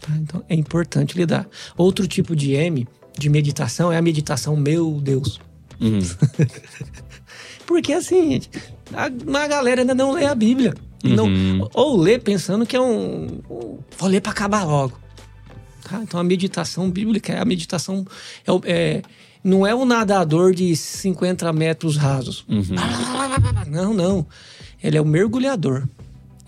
Tá? 0.00 0.12
Então 0.16 0.44
é 0.48 0.54
importante 0.54 1.16
lidar. 1.16 1.48
Outro 1.76 2.06
tipo 2.06 2.36
de 2.36 2.52
M, 2.52 2.86
de 3.18 3.28
meditação, 3.28 3.92
é 3.92 3.96
a 3.96 4.02
meditação, 4.02 4.56
meu 4.56 5.00
Deus. 5.00 5.40
Uhum. 5.80 6.00
Porque 7.66 7.92
assim, 7.92 8.32
gente, 8.32 8.50
a, 8.92 9.06
a 9.06 9.46
galera 9.48 9.82
ainda 9.82 9.94
não 9.94 10.12
lê 10.12 10.26
a 10.26 10.34
Bíblia. 10.34 10.74
Uhum. 11.04 11.14
Não, 11.58 11.70
ou 11.74 11.96
lê 11.96 12.18
pensando 12.18 12.64
que 12.64 12.76
é 12.76 12.80
um. 12.80 13.40
um 13.50 13.78
vou 13.96 14.08
ler 14.08 14.20
para 14.20 14.32
acabar 14.32 14.64
logo. 14.64 14.98
Tá? 15.82 16.00
Então 16.02 16.18
a 16.18 16.24
meditação 16.24 16.90
bíblica 16.90 17.32
é 17.32 17.40
a 17.40 17.44
meditação. 17.44 18.06
É, 18.46 18.72
é, 18.72 19.02
não 19.42 19.66
é 19.66 19.74
um 19.74 19.84
nadador 19.84 20.52
de 20.52 20.74
50 20.74 21.52
metros 21.52 21.96
rasos. 21.96 22.44
Uhum. 22.48 22.74
Não, 23.68 23.94
não 23.94 24.26
ele 24.82 24.96
é 24.96 25.00
o 25.00 25.04
mergulhador. 25.04 25.88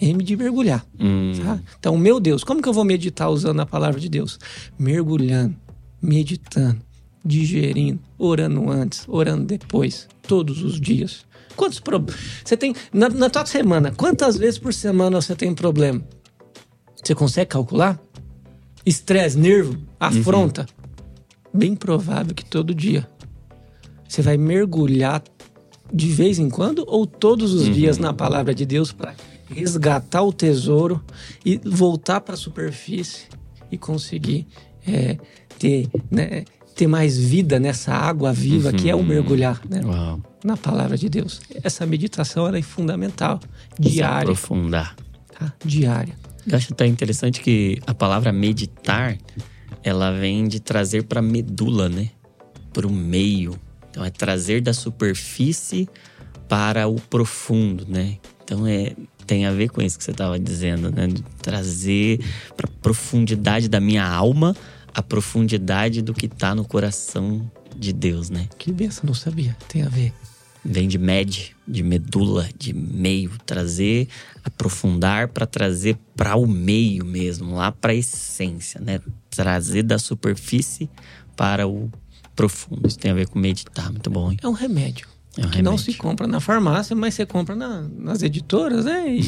M 0.00 0.24
de 0.24 0.36
mergulhar. 0.36 0.84
Hum. 0.98 1.32
Tá? 1.42 1.60
Então, 1.78 1.96
meu 1.98 2.18
Deus, 2.18 2.42
como 2.42 2.62
que 2.62 2.68
eu 2.68 2.72
vou 2.72 2.84
meditar 2.84 3.28
usando 3.28 3.60
a 3.60 3.66
palavra 3.66 4.00
de 4.00 4.08
Deus? 4.08 4.38
Mergulhando, 4.78 5.54
meditando, 6.00 6.80
digerindo, 7.24 8.00
orando 8.16 8.70
antes, 8.70 9.04
orando 9.06 9.44
depois, 9.44 10.08
todos 10.22 10.62
os 10.62 10.80
dias. 10.80 11.26
Quantos 11.54 11.80
problemas? 11.80 12.18
Você 12.42 12.56
tem. 12.56 12.74
Na, 12.92 13.10
na 13.10 13.28
tua 13.28 13.44
semana, 13.44 13.92
quantas 13.92 14.38
vezes 14.38 14.58
por 14.58 14.72
semana 14.72 15.20
você 15.20 15.36
tem 15.36 15.54
problema? 15.54 16.02
Você 17.02 17.14
consegue 17.14 17.50
calcular? 17.50 18.00
Estresse, 18.86 19.38
nervo, 19.38 19.76
afronta? 19.98 20.62
Uhum. 20.62 21.58
Bem 21.58 21.74
provável 21.74 22.34
que 22.34 22.44
todo 22.44 22.74
dia. 22.74 23.06
Você 24.08 24.22
vai 24.22 24.38
mergulhar 24.38 25.22
de 25.93 26.09
vez 26.09 26.38
em 26.38 26.49
quando 26.49 26.84
ou 26.86 27.07
todos 27.07 27.53
os 27.53 27.66
uhum. 27.66 27.72
dias 27.72 27.99
na 27.99 28.12
palavra 28.12 28.55
de 28.55 28.64
Deus 28.64 28.93
para 28.93 29.14
resgatar 29.49 30.22
o 30.22 30.32
tesouro 30.32 31.03
e 31.45 31.61
voltar 31.64 32.20
para 32.20 32.34
a 32.34 32.38
superfície 32.38 33.26
e 33.70 33.76
conseguir 33.76 34.47
é, 34.86 35.18
ter, 35.59 35.88
né, 36.11 36.45
ter 36.74 36.86
mais 36.86 37.18
vida 37.18 37.59
nessa 37.59 37.93
água 37.93 38.32
viva 38.32 38.70
uhum. 38.70 38.76
que 38.76 38.88
é 38.88 38.95
o 38.95 38.99
uhum. 38.99 39.05
mergulhar 39.05 39.61
né, 39.68 39.80
na 40.45 40.57
palavra 40.57 40.97
de 40.97 41.09
Deus. 41.09 41.41
Essa 41.62 41.84
meditação 41.84 42.47
é 42.49 42.62
fundamental, 42.62 43.41
diária. 43.78 44.26
Se 44.26 44.32
aprofundar. 44.32 44.97
Tá? 45.38 45.53
Diária. 45.64 46.14
Eu 46.47 46.57
acho 46.57 46.72
até 46.72 46.86
interessante 46.86 47.41
que 47.41 47.80
a 47.86 47.93
palavra 47.93 48.32
meditar 48.32 49.18
ela 49.82 50.11
vem 50.11 50.47
de 50.49 50.61
trazer 50.61 51.05
para 51.05 51.22
medula, 51.22 51.88
né? 51.88 52.11
Para 52.72 52.86
o 52.86 52.91
meio 52.91 53.59
então 53.91 54.05
é 54.05 54.11
trazer 54.11 54.61
da 54.61 54.72
superfície 54.72 55.88
para 56.49 56.88
o 56.88 56.97
profundo, 56.97 57.86
né? 57.88 58.18
Então 58.45 58.66
é 58.66 58.95
tem 59.26 59.47
a 59.47 59.53
ver 59.53 59.68
com 59.68 59.80
isso 59.80 59.97
que 59.97 60.03
você 60.03 60.11
estava 60.11 60.41
dizendo, 60.41 60.91
né? 60.91 61.07
De 61.07 61.22
trazer 61.41 62.20
para 62.57 62.68
a 62.68 62.80
profundidade 62.82 63.68
da 63.68 63.78
minha 63.78 64.05
alma 64.05 64.57
a 64.93 65.03
profundidade 65.03 66.03
do 66.03 66.12
que 66.12 66.26
está 66.26 66.53
no 66.53 66.64
coração 66.64 67.49
de 67.76 67.93
Deus, 67.93 68.28
né? 68.28 68.49
Que 68.59 68.72
benção, 68.72 69.05
não 69.07 69.14
sabia. 69.14 69.57
Tem 69.68 69.82
a 69.82 69.88
ver. 69.88 70.12
Vem 70.64 70.88
de 70.88 70.99
med, 70.99 71.57
de 71.66 71.82
medula, 71.82 72.49
de 72.59 72.74
meio, 72.74 73.30
trazer, 73.47 74.09
aprofundar 74.45 75.28
para 75.28 75.47
trazer 75.47 75.97
para 76.14 76.36
o 76.36 76.47
meio 76.47 77.05
mesmo, 77.05 77.55
lá 77.55 77.72
para 77.72 77.93
a 77.93 77.95
essência, 77.95 78.80
né? 78.80 79.01
Trazer 79.30 79.84
da 79.84 79.99
superfície 79.99 80.91
para 81.34 81.66
o 81.66 81.91
profundo. 82.41 82.86
Isso 82.86 82.99
tem 82.99 83.11
a 83.11 83.14
ver 83.14 83.28
com 83.28 83.38
meditar, 83.38 83.91
muito 83.91 84.09
bom. 84.09 84.32
Hein? 84.32 84.38
É 84.43 84.49
um 84.49 84.53
remédio. 84.53 85.07
É 85.36 85.43
um 85.43 85.45
que 85.45 85.59
remédio. 85.59 85.70
não 85.70 85.78
se 85.78 85.95
compra 85.95 86.26
na 86.26 86.41
farmácia, 86.41 86.97
mas 86.97 87.14
você 87.14 87.24
compra 87.24 87.55
na, 87.55 87.82
nas 87.82 88.22
editoras, 88.22 88.86
né? 88.86 89.05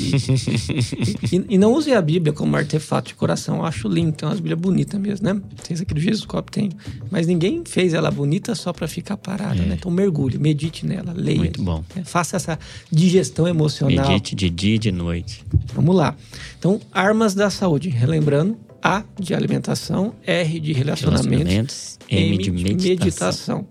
E, 1.32 1.36
e, 1.36 1.44
e, 1.50 1.58
não 1.58 1.72
use 1.72 1.92
a 1.92 2.02
Bíblia 2.02 2.32
como 2.32 2.56
artefato 2.56 3.08
de 3.08 3.14
coração. 3.14 3.58
Eu 3.58 3.64
acho 3.64 3.88
lindo, 3.88 4.12
tem 4.12 4.28
umas 4.28 4.40
Bíblias 4.40 4.58
bonitas 4.58 5.00
mesmo, 5.00 5.26
né? 5.26 5.40
Tem 5.62 5.74
essa 5.74 5.82
aqui 5.84 5.94
do 5.94 6.00
Jesus 6.00 6.24
Cop, 6.24 6.50
tem. 6.50 6.70
Mas 7.10 7.26
ninguém 7.26 7.62
fez 7.64 7.94
ela 7.94 8.10
bonita 8.10 8.54
só 8.54 8.72
para 8.72 8.88
ficar 8.88 9.16
parada, 9.16 9.62
é. 9.62 9.66
né? 9.66 9.76
Então 9.78 9.90
mergulhe, 9.90 10.38
medite 10.38 10.84
nela, 10.84 11.12
leia. 11.14 11.38
Muito 11.38 11.62
bom. 11.62 11.84
Né? 11.94 12.02
Faça 12.04 12.36
essa 12.36 12.58
digestão 12.90 13.46
emocional. 13.46 14.08
Medite 14.08 14.34
de 14.34 14.50
dia 14.50 14.74
e 14.74 14.78
de 14.78 14.90
noite. 14.90 15.44
Vamos 15.74 15.94
lá. 15.94 16.16
Então, 16.58 16.80
armas 16.92 17.34
da 17.34 17.48
saúde. 17.48 17.88
Relembrando, 17.88 18.58
a 18.82 19.04
de 19.18 19.34
alimentação, 19.34 20.14
R 20.26 20.60
de 20.60 20.72
relacionamentos, 20.72 21.28
relacionamentos 21.28 21.98
M, 22.08 22.38
de 22.38 22.50
meditação. 22.50 23.58
meditação. 23.58 23.68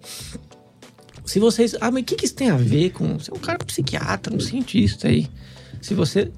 Se 1.26 1.40
vocês. 1.40 1.76
Ah, 1.80 1.92
mas 1.92 2.04
o 2.04 2.06
que, 2.06 2.16
que 2.16 2.26
isso 2.26 2.36
tem 2.36 2.50
a 2.50 2.58
ver 2.58 2.92
com. 2.92 3.18
Você 3.20 3.32
é 3.32 3.34
um 3.34 3.40
cara 3.40 3.60
psiquiatra, 3.60 4.34
um 4.34 4.40
cientista 4.40 5.08
aí. 5.08 5.28
Se 5.82 5.94
você 5.94 6.32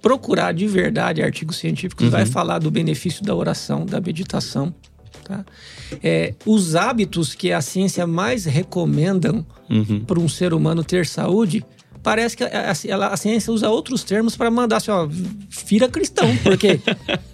procurar 0.00 0.52
de 0.52 0.66
verdade 0.66 1.22
artigos 1.22 1.56
científicos, 1.56 2.04
uhum. 2.04 2.10
vai 2.10 2.26
falar 2.26 2.60
do 2.60 2.70
benefício 2.70 3.24
da 3.24 3.34
oração, 3.34 3.84
da 3.84 4.00
meditação. 4.00 4.72
Tá? 5.24 5.44
É, 6.02 6.34
os 6.44 6.76
hábitos 6.76 7.34
que 7.34 7.52
a 7.52 7.60
ciência 7.60 8.06
mais 8.06 8.44
recomendam 8.44 9.44
uhum. 9.68 10.04
para 10.04 10.20
um 10.20 10.28
ser 10.28 10.54
humano 10.54 10.84
ter 10.84 11.06
saúde 11.06 11.64
parece 12.06 12.36
que 12.36 12.44
a, 12.44 12.70
a, 12.70 13.06
a 13.08 13.16
ciência 13.16 13.52
usa 13.52 13.68
outros 13.68 14.04
termos 14.04 14.36
para 14.36 14.48
mandar 14.48 14.76
assim, 14.76 14.92
ó, 14.92 15.08
vira 15.66 15.88
cristão, 15.88 16.36
porque 16.44 16.80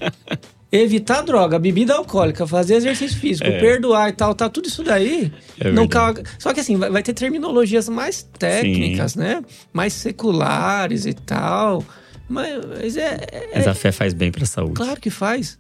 evitar 0.73 1.21
droga, 1.23 1.59
bebida 1.59 1.95
alcoólica, 1.95 2.47
fazer 2.47 2.77
exercício 2.77 3.19
físico, 3.19 3.47
é. 3.47 3.61
perdoar 3.61 4.09
e 4.09 4.13
tal, 4.13 4.35
tá 4.35 4.49
tudo 4.49 4.67
isso 4.67 4.83
daí. 4.83 5.31
É 5.61 5.71
não 5.71 5.87
calma. 5.87 6.23
Só 6.39 6.55
que 6.55 6.61
assim, 6.61 6.77
vai, 6.77 6.91
vai, 6.91 7.03
ter 7.03 7.13
terminologias 7.13 7.89
mais 7.91 8.23
técnicas, 8.39 9.13
Sim. 9.13 9.19
né? 9.19 9.45
Mais 9.73 9.93
seculares 9.93 11.05
e 11.05 11.13
tal. 11.13 11.85
Mas, 12.27 12.97
é, 12.97 13.19
é, 13.31 13.51
Mas 13.55 13.69
a 13.69 13.75
fé 13.75 13.93
faz 13.93 14.15
bem 14.15 14.33
para 14.33 14.45
a 14.45 14.47
saúde. 14.47 14.75
Claro 14.75 14.99
que 14.99 15.11
faz. 15.11 15.59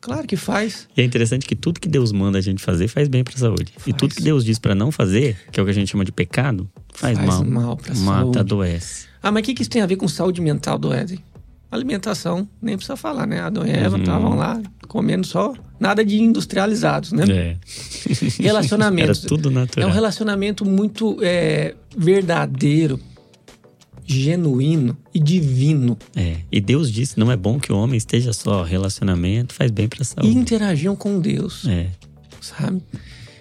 Claro 0.00 0.26
que 0.28 0.36
faz. 0.36 0.86
E 0.96 1.00
é 1.00 1.04
interessante 1.04 1.46
que 1.46 1.56
tudo 1.56 1.80
que 1.80 1.88
Deus 1.88 2.12
manda 2.12 2.38
a 2.38 2.40
gente 2.40 2.62
fazer 2.62 2.88
faz 2.88 3.08
bem 3.08 3.24
para 3.24 3.34
a 3.34 3.38
saúde. 3.38 3.72
Faz. 3.72 3.86
E 3.86 3.92
tudo 3.92 4.14
que 4.14 4.22
Deus 4.22 4.44
diz 4.44 4.58
para 4.58 4.74
não 4.74 4.92
fazer, 4.92 5.36
que 5.50 5.58
é 5.58 5.62
o 5.62 5.66
que 5.66 5.70
a 5.70 5.74
gente 5.74 5.90
chama 5.90 6.04
de 6.04 6.12
pecado, 6.12 6.70
faz, 6.92 7.16
faz 7.16 7.26
mal. 7.26 7.44
mal 7.44 7.76
pra 7.76 7.94
Mata, 7.94 8.20
saúde. 8.20 8.38
adoece. 8.38 9.06
Ah, 9.22 9.32
mas 9.32 9.40
o 9.40 9.44
que, 9.46 9.54
que 9.54 9.62
isso 9.62 9.70
tem 9.70 9.80
a 9.80 9.86
ver 9.86 9.96
com 9.96 10.06
saúde 10.06 10.42
mental 10.42 10.78
do 10.78 10.92
Éden? 10.92 11.18
Alimentação, 11.74 12.48
nem 12.62 12.76
precisa 12.76 12.96
falar, 12.96 13.26
né? 13.26 13.40
Adão 13.40 13.66
e 13.66 13.70
Eva 13.70 13.98
estavam 13.98 14.30
uhum. 14.30 14.36
lá 14.36 14.62
comendo 14.86 15.26
só 15.26 15.52
nada 15.78 16.04
de 16.04 16.22
industrializados, 16.22 17.12
né? 17.12 17.24
É. 17.28 17.56
Relacionamentos. 18.40 19.18
Era 19.20 19.28
tudo 19.28 19.50
natural. 19.50 19.88
É 19.88 19.90
um 19.90 19.94
relacionamento 19.94 20.64
muito 20.64 21.18
é, 21.20 21.74
verdadeiro, 21.96 23.00
genuíno 24.06 24.96
e 25.12 25.18
divino. 25.18 25.98
É. 26.14 26.36
E 26.50 26.60
Deus 26.60 26.92
disse: 26.92 27.18
não 27.18 27.32
é 27.32 27.36
bom 27.36 27.58
que 27.58 27.72
o 27.72 27.76
homem 27.76 27.96
esteja 27.96 28.32
só. 28.32 28.62
Relacionamento 28.62 29.52
faz 29.52 29.70
bem 29.70 29.88
para 29.88 30.02
a 30.02 30.04
saúde. 30.04 30.28
E 30.28 30.34
interagiam 30.34 30.94
com 30.94 31.18
Deus. 31.18 31.66
É. 31.66 31.88
Sabe? 32.40 32.76
O 32.76 32.82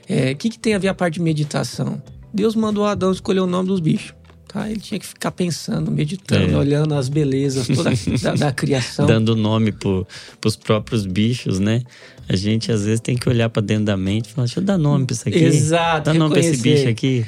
é, 0.09 0.33
que, 0.33 0.49
que 0.49 0.59
tem 0.59 0.73
a 0.73 0.79
ver 0.79 0.87
a 0.87 0.93
parte 0.93 1.15
de 1.15 1.21
meditação? 1.21 2.01
Deus 2.33 2.55
mandou 2.55 2.83
Adão 2.85 3.11
escolher 3.11 3.41
o 3.41 3.47
nome 3.47 3.67
dos 3.67 3.79
bichos. 3.79 4.15
Tá? 4.53 4.69
Ele 4.69 4.79
tinha 4.79 4.99
que 4.99 5.07
ficar 5.07 5.31
pensando, 5.31 5.91
meditando, 5.91 6.53
é. 6.53 6.55
olhando 6.55 6.93
as 6.93 7.09
belezas 7.09 7.65
toda 7.67 7.89
da, 8.21 8.35
da 8.35 8.51
criação. 8.51 9.07
Dando 9.07 9.35
nome 9.35 9.71
para 9.71 10.05
os 10.45 10.55
próprios 10.55 11.07
bichos, 11.07 11.59
né? 11.59 11.81
A 12.29 12.35
gente 12.35 12.71
às 12.71 12.85
vezes 12.85 12.99
tem 12.99 13.17
que 13.17 13.27
olhar 13.27 13.49
para 13.49 13.63
dentro 13.63 13.85
da 13.85 13.97
mente 13.97 14.29
e 14.29 14.33
falar: 14.33 14.45
deixa 14.45 14.59
eu 14.59 14.63
dar 14.63 14.77
nome 14.77 15.07
para 15.07 15.15
isso 15.15 15.27
aqui. 15.27 15.39
Exato. 15.39 16.05
Dá 16.05 16.13
nome 16.13 16.35
para 16.35 16.45
esse 16.45 16.61
bicho 16.61 16.87
aqui. 16.87 17.25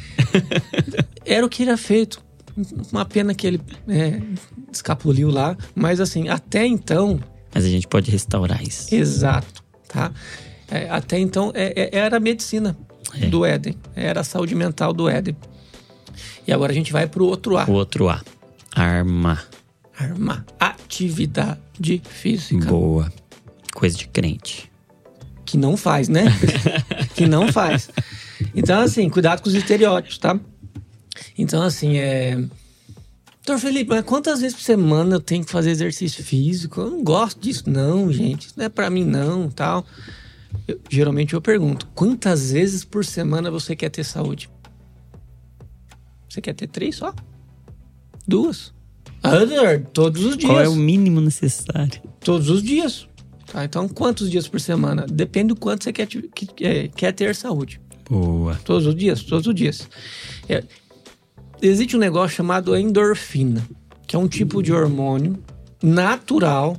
Era 1.25 1.43
o 1.43 1.49
que 1.49 1.63
era 1.63 1.75
feito. 1.75 2.23
Uma 2.91 3.03
pena 3.03 3.33
que 3.33 3.47
ele 3.47 3.59
é, 3.87 4.21
escapuliu 4.71 5.31
lá, 5.31 5.57
mas 5.73 5.99
assim, 5.99 6.29
até 6.29 6.67
então. 6.67 7.19
Mas 7.51 7.65
a 7.65 7.69
gente 7.69 7.87
pode 7.87 8.11
restaurar 8.11 8.61
isso. 8.61 8.93
Exato, 8.93 9.63
tá? 9.87 10.11
É, 10.69 10.87
até 10.87 11.17
então 11.17 11.51
é, 11.55 11.89
é 11.91 11.97
era 11.97 12.17
a 12.17 12.19
medicina 12.19 12.77
é. 13.19 13.25
do 13.25 13.43
Éden, 13.43 13.75
era 13.95 14.21
a 14.21 14.23
saúde 14.23 14.53
mental 14.53 14.93
do 14.93 15.09
Éden. 15.09 15.35
E 16.47 16.53
agora 16.53 16.71
a 16.71 16.75
gente 16.75 16.91
vai 16.91 17.07
pro 17.07 17.25
outro 17.25 17.57
A. 17.57 17.65
O 17.65 17.73
outro 17.73 18.09
A. 18.09 18.21
Arma. 18.75 19.41
Arma. 19.97 20.45
Atividade 20.59 22.01
física. 22.09 22.65
Boa. 22.65 23.11
Coisa 23.73 23.97
de 23.97 24.07
crente. 24.07 24.71
Que 25.45 25.57
não 25.57 25.77
faz, 25.77 26.07
né? 26.07 26.25
que 27.15 27.27
não 27.27 27.51
faz. 27.51 27.89
Então, 28.53 28.81
assim, 28.81 29.09
cuidado 29.09 29.41
com 29.41 29.49
os 29.49 29.55
estereótipos, 29.55 30.17
tá? 30.17 30.39
Então, 31.37 31.61
assim, 31.61 31.97
é. 31.97 32.37
Doutor 33.45 33.61
Felipe, 33.61 33.91
mas 33.91 34.03
quantas 34.03 34.41
vezes 34.41 34.55
por 34.55 34.63
semana 34.63 35.15
eu 35.15 35.19
tenho 35.19 35.45
que 35.45 35.51
fazer 35.51 35.69
exercício 35.69 36.23
físico? 36.23 36.81
Eu 36.81 36.89
não 36.89 37.03
gosto 37.03 37.39
disso, 37.39 37.69
não, 37.69 38.11
gente. 38.11 38.47
Isso 38.47 38.55
não 38.57 38.65
é 38.65 38.69
pra 38.69 38.89
mim, 38.89 39.03
não, 39.03 39.49
tal. 39.49 39.85
Eu, 40.67 40.79
geralmente 40.89 41.33
eu 41.33 41.41
pergunto: 41.41 41.87
quantas 41.93 42.51
vezes 42.51 42.83
por 42.83 43.05
semana 43.05 43.51
você 43.51 43.75
quer 43.75 43.89
ter 43.89 44.03
saúde? 44.03 44.49
Você 46.35 46.41
quer 46.41 46.53
ter 46.53 46.67
três 46.67 46.97
só? 46.97 47.15
Duas? 48.27 48.73
Ah, 49.23 49.37
todos 49.93 50.25
os 50.25 50.37
dias. 50.37 50.51
Qual 50.51 50.61
é 50.61 50.67
o 50.67 50.75
mínimo 50.75 51.21
necessário? 51.21 52.01
Todos 52.19 52.49
os 52.49 52.61
dias. 52.61 53.07
Tá, 53.49 53.63
então, 53.63 53.87
quantos 53.87 54.29
dias 54.29 54.45
por 54.45 54.59
semana? 54.59 55.05
Depende 55.09 55.53
do 55.53 55.55
quanto 55.55 55.85
você 55.85 55.93
quer, 55.93 56.07
que, 56.07 56.49
é, 56.61 56.89
quer 56.89 57.13
ter 57.13 57.33
saúde. 57.33 57.79
Boa. 58.09 58.55
Todos 58.65 58.85
os 58.85 58.93
dias, 58.93 59.23
todos 59.23 59.47
os 59.47 59.55
dias. 59.55 59.87
É, 60.49 60.61
existe 61.61 61.95
um 61.95 61.99
negócio 61.99 62.35
chamado 62.35 62.75
endorfina, 62.75 63.65
que 64.05 64.17
é 64.17 64.19
um 64.19 64.27
tipo 64.27 64.61
de 64.61 64.73
hormônio 64.73 65.41
natural 65.81 66.75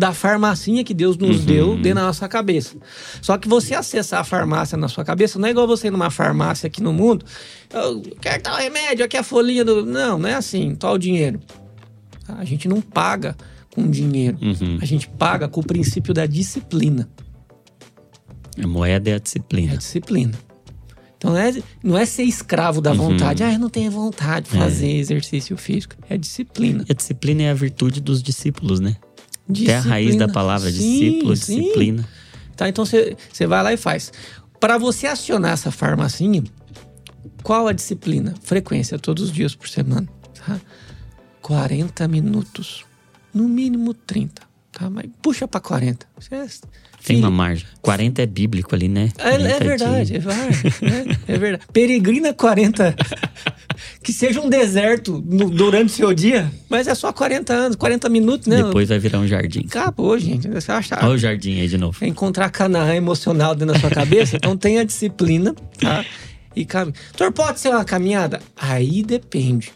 da 0.00 0.14
farmacinha 0.14 0.82
que 0.82 0.94
Deus 0.94 1.18
nos 1.18 1.40
uhum. 1.40 1.44
deu 1.44 1.76
dentro 1.76 1.96
da 1.96 2.06
nossa 2.06 2.26
cabeça. 2.26 2.74
Só 3.20 3.36
que 3.36 3.46
você 3.46 3.74
acessar 3.74 4.20
a 4.20 4.24
farmácia 4.24 4.78
na 4.78 4.88
sua 4.88 5.04
cabeça 5.04 5.38
não 5.38 5.46
é 5.46 5.50
igual 5.50 5.66
você 5.66 5.88
ir 5.88 5.90
numa 5.90 6.08
farmácia 6.08 6.68
aqui 6.68 6.82
no 6.82 6.90
mundo. 6.90 7.22
Eu 7.70 8.00
quero 8.18 8.42
tal 8.42 8.56
remédio, 8.56 9.04
aqui 9.04 9.18
é 9.18 9.20
a 9.20 9.22
folhinha 9.22 9.62
do. 9.62 9.84
Não, 9.84 10.18
não 10.18 10.26
é 10.26 10.34
assim, 10.34 10.74
tal 10.74 10.96
dinheiro. 10.96 11.38
A 12.26 12.46
gente 12.46 12.66
não 12.66 12.80
paga 12.80 13.36
com 13.74 13.90
dinheiro. 13.90 14.38
Uhum. 14.40 14.78
A 14.80 14.86
gente 14.86 15.06
paga 15.06 15.46
com 15.48 15.60
o 15.60 15.64
princípio 15.64 16.14
da 16.14 16.24
disciplina. 16.24 17.06
A 18.58 18.66
moeda 18.66 19.10
é 19.10 19.14
a 19.14 19.18
disciplina. 19.18 19.72
É 19.72 19.74
a 19.74 19.78
disciplina. 19.78 20.32
Então 21.18 21.32
não 21.32 21.38
é, 21.38 21.62
não 21.84 21.98
é 21.98 22.06
ser 22.06 22.22
escravo 22.22 22.80
da 22.80 22.92
uhum. 22.92 22.96
vontade. 22.96 23.42
Ah, 23.42 23.52
eu 23.52 23.58
não 23.58 23.68
tenho 23.68 23.90
vontade 23.90 24.48
de 24.48 24.56
fazer 24.56 24.86
é. 24.86 24.96
exercício 24.96 25.54
físico. 25.58 25.94
É 26.08 26.16
disciplina. 26.16 26.86
E 26.88 26.92
a 26.92 26.94
disciplina 26.94 27.42
é 27.42 27.50
a 27.50 27.54
virtude 27.54 28.00
dos 28.00 28.22
discípulos, 28.22 28.80
né? 28.80 28.96
Disciplina. 29.50 29.78
Até 29.80 29.88
a 29.88 29.90
raiz 29.90 30.16
da 30.16 30.28
palavra, 30.28 30.70
sim, 30.70 30.76
discípulo, 30.76 31.36
sim. 31.36 31.60
disciplina. 31.60 32.08
Tá, 32.56 32.68
então 32.68 32.84
você 32.84 33.46
vai 33.46 33.62
lá 33.62 33.72
e 33.72 33.76
faz. 33.76 34.12
Para 34.58 34.76
você 34.76 35.06
acionar 35.06 35.52
essa 35.52 35.70
farmacinha, 35.70 36.44
qual 37.42 37.66
a 37.66 37.72
disciplina? 37.72 38.34
Frequência, 38.42 38.98
todos 38.98 39.24
os 39.24 39.32
dias 39.32 39.54
por 39.54 39.68
semana. 39.68 40.06
Tá? 40.34 40.60
40 41.40 42.06
minutos. 42.08 42.84
No 43.32 43.48
mínimo 43.48 43.94
30. 43.94 44.42
Tá? 44.72 44.90
Mas 44.90 45.06
puxa 45.22 45.48
para 45.48 45.60
40. 45.60 46.06
Você 46.18 46.60
tem 47.04 47.18
uma 47.18 47.30
margem. 47.30 47.66
40 47.80 48.22
é 48.22 48.26
bíblico 48.26 48.74
ali, 48.74 48.88
né? 48.88 49.08
É, 49.18 49.34
é 49.34 49.58
verdade, 49.58 50.14
é, 50.14 50.18
é, 50.18 51.34
é, 51.34 51.38
verdade. 51.38 51.66
Peregrina 51.72 52.34
40. 52.34 52.94
Que 54.02 54.12
seja 54.12 54.40
um 54.40 54.48
deserto 54.48 55.22
no, 55.26 55.50
durante 55.50 55.86
o 55.86 55.96
seu 55.96 56.14
dia, 56.14 56.50
mas 56.68 56.86
é 56.86 56.94
só 56.94 57.12
40 57.12 57.52
anos, 57.52 57.76
40 57.76 58.08
minutos, 58.08 58.46
né? 58.46 58.62
Depois 58.62 58.88
vai 58.88 58.98
virar 58.98 59.18
um 59.18 59.26
jardim. 59.26 59.66
Acabou, 59.66 60.18
gente. 60.18 60.48
Você 60.48 60.72
achar. 60.72 61.04
Olha 61.04 61.14
o 61.14 61.18
jardim 61.18 61.60
aí 61.60 61.68
de 61.68 61.78
novo. 61.78 61.98
É 62.00 62.06
encontrar 62.06 62.50
Canaã 62.50 62.94
emocional 62.94 63.54
dentro 63.54 63.74
da 63.74 63.80
sua 63.80 63.90
cabeça, 63.90 64.36
então 64.36 64.56
tenha 64.56 64.84
disciplina, 64.84 65.54
tá? 65.78 66.04
E 66.54 66.64
caminha. 66.64 66.94
Doutor, 67.16 67.32
pode 67.32 67.60
ser 67.60 67.68
uma 67.68 67.84
caminhada? 67.84 68.40
Aí 68.56 69.02
depende. 69.02 69.72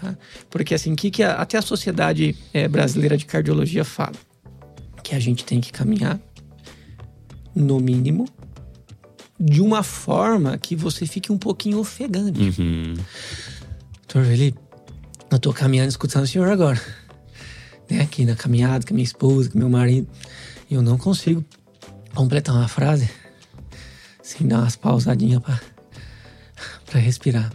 Tá? 0.00 0.16
Porque 0.50 0.74
assim, 0.74 0.94
que, 0.94 1.10
que 1.10 1.22
a, 1.22 1.34
até 1.34 1.58
a 1.58 1.62
Sociedade 1.62 2.34
é, 2.52 2.66
Brasileira 2.66 3.16
de 3.16 3.26
Cardiologia 3.26 3.84
fala? 3.84 4.14
Que 5.02 5.14
a 5.14 5.18
gente 5.18 5.44
tem 5.44 5.60
que 5.60 5.72
caminhar 5.72 6.18
no 7.54 7.78
mínimo, 7.78 8.26
de 9.44 9.60
uma 9.60 9.82
forma 9.82 10.56
que 10.56 10.76
você 10.76 11.04
fique 11.04 11.32
um 11.32 11.36
pouquinho 11.36 11.78
ofegante. 11.78 12.60
Uhum. 12.60 12.94
Doutor 14.02 14.24
Felipe, 14.24 14.58
eu 15.28 15.38
tô 15.40 15.52
caminhando 15.52 15.88
escutando 15.88 16.22
o 16.22 16.26
senhor 16.28 16.48
agora. 16.48 16.80
Né? 17.90 18.02
Aqui 18.02 18.24
na 18.24 18.36
caminhada 18.36 18.86
com 18.86 18.94
minha 18.94 19.02
esposa, 19.02 19.50
com 19.50 19.58
meu 19.58 19.68
marido. 19.68 20.06
E 20.70 20.74
eu 20.74 20.80
não 20.80 20.96
consigo 20.96 21.44
completar 22.14 22.54
uma 22.54 22.68
frase 22.68 23.10
sem 24.22 24.46
dar 24.46 24.60
umas 24.60 24.76
pausadinhas 24.76 25.42
para 26.86 27.00
respirar. 27.00 27.52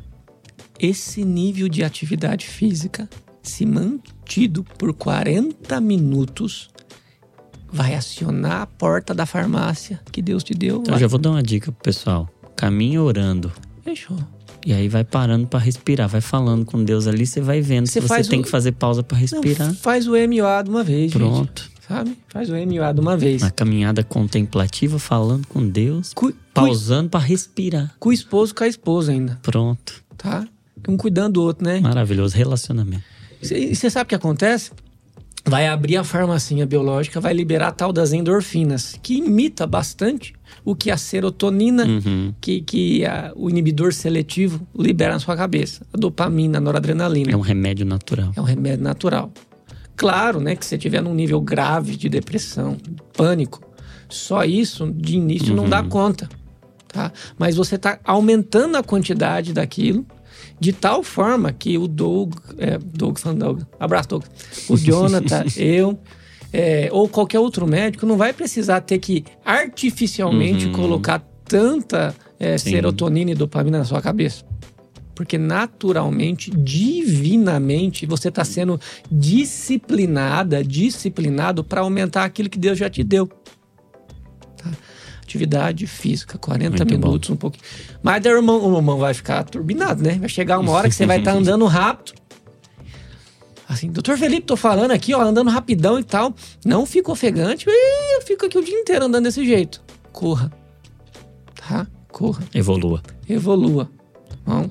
Esse 0.78 1.24
nível 1.24 1.70
de 1.70 1.86
atividade 1.86 2.48
física, 2.48 3.10
se 3.42 3.66
mantido 3.66 4.62
por 4.62 4.94
40 4.94 5.80
minutos, 5.80 6.70
vai 7.72 7.95
acionar 7.95 8.61
a 8.61 8.65
porta 8.65 9.13
da 9.13 9.26
farmácia 9.26 9.99
que 10.11 10.22
Deus 10.22 10.43
te 10.43 10.53
deu. 10.53 10.78
Então, 10.78 10.93
vai. 10.93 11.01
já 11.01 11.07
vou 11.07 11.20
dar 11.20 11.32
uma 11.32 11.43
dica 11.43 11.72
pro 11.72 11.84
pessoal. 11.84 12.30
Caminhe 12.55 12.97
orando. 12.97 13.51
Fechou. 13.84 14.18
E 14.65 14.74
aí 14.74 14.89
vai 14.89 15.03
parando 15.03 15.47
para 15.47 15.59
respirar, 15.59 16.09
vai 16.09 16.20
falando 16.20 16.65
com 16.65 16.84
Deus 16.84 17.07
ali, 17.07 17.26
você 17.26 17.39
vai 17.39 17.61
vendo 17.61 17.88
você 17.88 18.01
se 18.01 18.07
você 18.07 18.24
tem 18.24 18.41
o... 18.41 18.43
que 18.43 18.49
fazer 18.49 18.74
pausa 18.74 19.01
para 19.01 19.18
respirar. 19.18 19.68
Não, 19.68 19.76
faz 19.76 20.07
o 20.07 20.11
MOA 20.11 20.63
de 20.63 20.70
uma 20.70 20.84
vez, 20.84 21.13
Pronto. 21.13 21.63
Gente, 21.63 21.72
sabe? 21.88 22.18
Faz 22.28 22.49
o 22.49 22.53
MOA 22.53 22.93
de 22.93 22.99
uma 22.99 23.15
vez. 23.15 23.41
Uma 23.41 23.51
caminhada 23.51 24.03
contemplativa, 24.03 24.99
falando 24.99 25.47
com 25.47 25.65
Deus, 25.65 26.11
cu... 26.13 26.34
pausando 26.53 27.09
para 27.09 27.22
respirar. 27.22 27.95
Com 27.99 28.09
o 28.09 28.13
esposo, 28.13 28.53
com 28.53 28.63
a 28.63 28.68
esposa 28.68 29.13
ainda. 29.13 29.39
Pronto. 29.41 30.03
Tá? 30.18 30.45
Um 30.86 30.97
cuidando 30.97 31.36
do 31.36 31.43
outro, 31.43 31.65
né? 31.65 31.80
Maravilhoso, 31.80 32.36
relacionamento. 32.36 33.03
E 33.41 33.74
você 33.76 33.89
sabe 33.89 34.03
o 34.03 34.09
que 34.09 34.15
acontece? 34.15 34.72
Vai 35.48 35.68
abrir 35.68 35.98
a 35.98 36.04
farmacinha 36.04 36.66
biológica, 36.66 37.20
vai 37.20 37.34
liberar 37.34 37.70
a 37.70 37.72
tal 37.72 37.93
das 37.93 38.12
endorfinas, 38.12 39.00
que 39.02 39.18
imita 39.18 39.66
bastante 39.66 40.34
o 40.64 40.76
que 40.76 40.91
a 40.91 40.98
serotonina, 40.98 41.86
uhum. 41.86 42.34
que, 42.41 42.62
que 42.62 43.06
a, 43.06 43.32
o 43.36 43.50
inibidor 43.50 43.93
seletivo 43.93 44.68
libera 44.78 45.14
na 45.14 45.20
sua 45.20 45.36
cabeça. 45.38 45.86
A 45.93 45.98
dopamina, 45.98 46.58
a 46.58 46.62
noradrenalina. 46.62 47.32
É 47.32 47.38
um 47.38 47.41
remédio 47.41 47.86
natural. 47.86 48.32
É 48.36 48.41
um 48.41 48.43
remédio 48.43 48.84
natural. 48.84 49.32
Claro, 49.95 50.39
né, 50.39 50.56
que 50.56 50.66
se 50.66 50.78
tiver 50.78 51.02
num 51.02 51.16
nível 51.16 51.41
grave 51.41 51.95
de 51.95 52.10
depressão, 52.10 52.78
pânico, 53.16 53.62
só 54.10 54.43
isso 54.43 54.91
de 54.91 55.16
início 55.16 55.50
uhum. 55.50 55.56
não 55.56 55.70
dá 55.70 55.82
uhum. 55.82 55.89
conta, 55.89 56.30
tá? 56.88 57.12
Mas 57.38 57.56
você 57.56 57.76
está 57.76 58.00
aumentando 58.04 58.78
a 58.78 58.84
quantidade 58.84 59.54
daquilo 59.54 60.06
De 60.60 60.74
tal 60.74 61.04
forma 61.04 61.52
que 61.52 61.78
o 61.78 61.88
Doug, 61.88 62.34
é, 62.58 62.78
Doug, 62.78 63.18
Doug 63.36 63.62
abraço 63.80 64.10
Doug, 64.10 64.24
o 64.70 64.78
Jonathan, 64.78 65.46
eu, 65.58 66.00
é, 66.52 66.90
ou 66.92 67.08
qualquer 67.08 67.40
outro 67.40 67.68
médico 67.68 68.06
não 68.06 68.18
vai 68.18 68.34
precisar 68.34 68.82
ter 68.82 69.00
que 69.00 69.24
artificialmente 69.46 70.68
uhum. 70.68 70.74
colocar 70.74 71.20
tanta 71.46 72.16
é, 72.40 72.58
serotonina 72.58 73.32
e 73.32 73.36
dopamina 73.36 73.80
na 73.80 73.86
sua 73.86 74.02
cabeça. 74.02 74.44
Porque 75.16 75.38
naturalmente, 75.38 76.52
divinamente, 76.52 78.06
você 78.06 78.30
está 78.30 78.46
sendo 78.46 78.80
disciplinada, 79.12 80.64
disciplinado 80.64 81.64
para 81.64 81.82
aumentar 81.82 82.24
aquilo 82.24 82.50
que 82.50 82.60
Deus 82.60 82.78
já 82.78 82.88
te 82.88 83.04
deu. 83.04 83.28
Atividade 85.28 85.86
física, 85.88 86.38
40 86.38 86.70
Muito 86.70 86.86
minutos, 86.86 87.30
bom. 87.30 87.34
um 87.36 87.38
pouquinho. 87.38 87.64
Mas 88.02 88.24
daí 88.24 88.32
o 88.32 88.38
irmão, 88.38 88.64
o 88.64 88.78
irmão 88.78 88.98
vai 88.98 89.14
ficar 89.14 89.44
turbinado, 89.44 90.02
né? 90.02 90.18
Vai 90.18 90.30
chegar 90.30 90.58
uma 90.58 90.72
hora 90.72 90.88
que 90.88 90.96
você 90.96 91.06
vai 91.06 91.20
estar 91.20 91.34
tá 91.34 91.38
andando 91.38 91.66
rápido. 91.66 92.14
Assim, 93.68 93.92
doutor 93.92 94.18
Felipe, 94.18 94.48
tô 94.48 94.56
falando 94.56 94.92
aqui, 94.92 95.14
ó, 95.14 95.22
andando 95.22 95.50
rapidão 95.50 96.00
e 96.00 96.04
tal. 96.04 96.34
Não 96.66 96.86
fica 96.86 97.12
ofegante. 97.12 97.66
Eu 97.68 98.22
fico 98.22 98.46
aqui 98.46 98.58
o 98.58 98.64
dia 98.64 98.80
inteiro 98.80 99.04
andando 99.04 99.26
desse 99.26 99.46
jeito. 99.46 99.84
Corra. 100.14 100.50
Tá? 101.56 101.86
Corra. 102.10 102.46
Evolua. 102.54 103.04
Evolua. 103.28 103.92
Bom, 104.46 104.70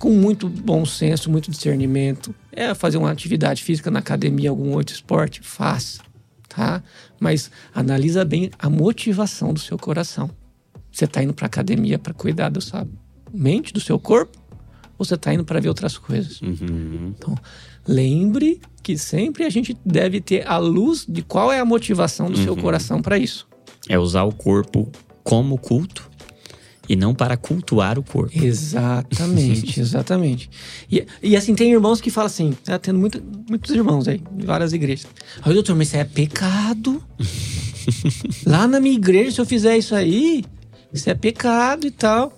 com 0.00 0.10
muito 0.10 0.48
bom 0.48 0.84
senso, 0.84 1.30
muito 1.30 1.52
discernimento. 1.52 2.34
É 2.50 2.74
fazer 2.74 2.98
uma 2.98 3.12
atividade 3.12 3.62
física 3.62 3.92
na 3.92 4.00
academia, 4.00 4.50
algum 4.50 4.72
outro 4.72 4.92
esporte? 4.92 5.40
Faça. 5.40 6.02
Tá? 6.54 6.82
Mas 7.18 7.50
analisa 7.74 8.24
bem 8.24 8.50
a 8.58 8.70
motivação 8.70 9.52
do 9.52 9.60
seu 9.60 9.76
coração. 9.76 10.30
Você 10.90 11.04
está 11.04 11.22
indo 11.22 11.34
para 11.34 11.46
academia 11.46 11.98
para 11.98 12.14
cuidar 12.14 12.48
da 12.48 12.60
sua 12.60 12.86
mente, 13.32 13.72
do 13.72 13.80
seu 13.80 13.98
corpo? 13.98 14.38
Ou 14.96 15.04
você 15.04 15.14
está 15.14 15.34
indo 15.34 15.44
para 15.44 15.58
ver 15.58 15.68
outras 15.68 15.98
coisas? 15.98 16.40
Uhum. 16.40 17.12
Então, 17.18 17.34
lembre 17.86 18.60
que 18.82 18.96
sempre 18.96 19.42
a 19.44 19.50
gente 19.50 19.76
deve 19.84 20.20
ter 20.20 20.46
a 20.46 20.56
luz 20.58 21.04
de 21.08 21.22
qual 21.22 21.52
é 21.52 21.58
a 21.58 21.64
motivação 21.64 22.30
do 22.30 22.38
uhum. 22.38 22.44
seu 22.44 22.56
coração 22.56 23.02
para 23.02 23.18
isso. 23.18 23.48
É 23.88 23.98
usar 23.98 24.22
o 24.22 24.32
corpo 24.32 24.90
como 25.24 25.58
culto 25.58 26.08
e 26.88 26.96
não 26.96 27.14
para 27.14 27.36
cultuar 27.36 27.98
o 27.98 28.02
corpo. 28.02 28.32
Exatamente, 28.36 29.78
exatamente. 29.80 30.50
E, 30.90 31.06
e 31.22 31.36
assim, 31.36 31.54
tem 31.54 31.72
irmãos 31.72 32.00
que 32.00 32.10
falam 32.10 32.26
assim, 32.26 32.52
tá 32.64 32.78
tendo 32.78 32.98
muito, 32.98 33.22
muitos 33.48 33.74
irmãos 33.74 34.08
aí, 34.08 34.20
de 34.32 34.46
várias 34.46 34.72
igrejas. 34.72 35.06
Aí, 35.42 35.52
doutor, 35.54 35.74
mas 35.76 35.88
isso 35.88 35.96
é 35.96 36.04
pecado. 36.04 37.02
Lá 38.46 38.66
na 38.66 38.80
minha 38.80 38.94
igreja, 38.94 39.30
se 39.30 39.40
eu 39.40 39.46
fizer 39.46 39.76
isso 39.76 39.94
aí, 39.94 40.44
isso 40.92 41.08
é 41.08 41.14
pecado 41.14 41.86
e 41.86 41.90
tal. 41.90 42.32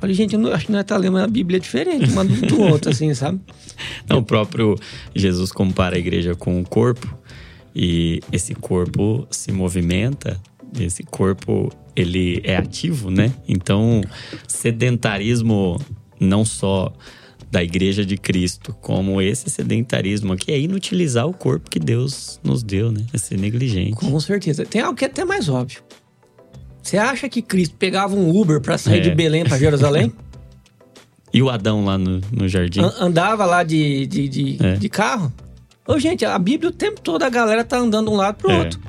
Falei, 0.00 0.14
gente, 0.14 0.32
eu 0.32 0.40
não, 0.40 0.50
acho 0.50 0.66
que 0.66 0.72
nós 0.72 0.84
tá 0.84 0.96
lendo 0.96 1.18
a 1.18 1.26
Bíblia 1.26 1.60
diferente, 1.60 2.10
uma 2.10 2.24
do 2.24 2.62
outro, 2.62 2.90
assim, 2.90 3.12
sabe? 3.12 3.38
Não, 4.08 4.18
o 4.18 4.22
próprio 4.22 4.74
Jesus 5.14 5.52
compara 5.52 5.96
a 5.96 5.98
igreja 5.98 6.34
com 6.34 6.58
o 6.58 6.64
corpo. 6.64 7.18
E 7.74 8.20
esse 8.32 8.54
corpo 8.54 9.26
se 9.30 9.52
movimenta 9.52 10.40
esse 10.78 11.02
corpo 11.02 11.70
ele 11.94 12.40
é 12.44 12.56
ativo, 12.56 13.10
né? 13.10 13.32
Então, 13.48 14.00
sedentarismo 14.46 15.80
não 16.18 16.44
só 16.44 16.92
da 17.50 17.62
Igreja 17.64 18.04
de 18.04 18.16
Cristo, 18.16 18.74
como 18.80 19.20
esse 19.20 19.50
sedentarismo 19.50 20.32
aqui 20.32 20.52
é 20.52 20.60
inutilizar 20.60 21.26
o 21.26 21.32
corpo 21.32 21.68
que 21.68 21.80
Deus 21.80 22.38
nos 22.44 22.62
deu, 22.62 22.92
né? 22.92 23.04
É 23.12 23.18
ser 23.18 23.38
negligente. 23.38 23.92
Com 23.92 24.20
certeza. 24.20 24.64
Tem 24.64 24.80
algo 24.80 24.96
que 24.96 25.04
é 25.04 25.08
até 25.08 25.24
mais 25.24 25.48
óbvio. 25.48 25.82
Você 26.82 26.96
acha 26.96 27.28
que 27.28 27.42
Cristo 27.42 27.74
pegava 27.76 28.14
um 28.14 28.30
Uber 28.30 28.60
para 28.60 28.78
sair 28.78 28.98
é. 28.98 29.00
de 29.00 29.10
Belém 29.10 29.44
para 29.44 29.58
Jerusalém? 29.58 30.12
e 31.34 31.42
o 31.42 31.50
Adão 31.50 31.84
lá 31.84 31.98
no, 31.98 32.20
no 32.32 32.48
jardim? 32.48 32.80
Andava 32.98 33.44
lá 33.44 33.62
de, 33.62 34.06
de, 34.06 34.28
de, 34.28 34.56
é. 34.60 34.74
de 34.76 34.88
carro? 34.88 35.32
Ô, 35.86 35.98
gente, 35.98 36.24
a 36.24 36.38
Bíblia 36.38 36.70
o 36.70 36.72
tempo 36.72 37.00
todo 37.00 37.22
a 37.24 37.28
galera 37.28 37.64
tá 37.64 37.78
andando 37.78 38.08
de 38.08 38.14
um 38.14 38.16
lado 38.16 38.36
pro 38.36 38.50
é. 38.50 38.58
outro. 38.60 38.80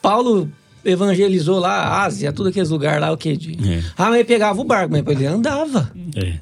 Paulo 0.00 0.50
evangelizou 0.86 1.58
lá 1.58 1.72
a 1.72 2.04
Ásia, 2.04 2.32
tudo 2.32 2.48
aqueles 2.48 2.70
lugares 2.70 3.00
lá, 3.00 3.12
o 3.12 3.16
quê? 3.16 3.36
De... 3.36 3.52
É. 3.52 3.82
Ah, 3.96 4.06
mas 4.06 4.16
ele 4.16 4.24
pegava 4.24 4.60
o 4.60 4.64
barco, 4.64 4.92
mas 4.92 5.06
ele 5.06 5.26
andava. 5.26 5.92
É. 6.14 6.40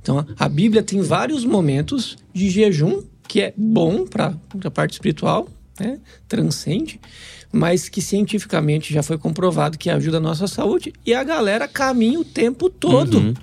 Então, 0.00 0.26
a 0.38 0.48
Bíblia 0.48 0.82
tem 0.82 1.00
vários 1.00 1.44
momentos 1.44 2.16
de 2.32 2.48
jejum, 2.48 3.02
que 3.26 3.40
é 3.42 3.54
bom 3.56 4.06
para 4.06 4.34
a 4.64 4.70
parte 4.70 4.92
espiritual, 4.92 5.48
né? 5.78 5.98
transcende, 6.26 7.00
mas 7.52 7.88
que 7.88 8.00
cientificamente 8.00 8.92
já 8.92 9.02
foi 9.02 9.18
comprovado 9.18 9.78
que 9.78 9.90
ajuda 9.90 10.16
a 10.18 10.20
nossa 10.20 10.46
saúde. 10.46 10.92
E 11.04 11.14
a 11.14 11.22
galera 11.22 11.68
caminha 11.68 12.20
o 12.20 12.24
tempo 12.24 12.70
todo. 12.70 13.18
Uhum. 13.18 13.34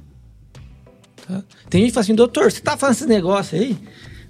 Tá? 1.28 1.44
Tem 1.70 1.82
gente 1.82 1.90
que 1.90 1.94
fala 1.94 2.04
assim, 2.04 2.16
doutor, 2.16 2.52
você 2.52 2.62
tá 2.62 2.78
falando 2.78 2.96
esse 2.96 3.06
negócio 3.06 3.58
aí? 3.58 3.78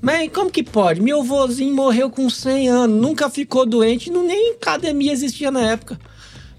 Mas 0.05 0.29
como 0.31 0.51
que 0.51 0.61
pode? 0.61 1.01
Meu 1.01 1.23
vozinho 1.23 1.73
morreu 1.73 2.11
com 2.11 2.29
100 2.29 2.69
anos, 2.69 3.01
nunca 3.01 3.27
ficou 3.27 3.65
doente, 3.65 4.11
não, 4.11 4.23
nem 4.23 4.51
academia 4.51 5.11
existia 5.11 5.49
na 5.49 5.61
época. 5.61 5.99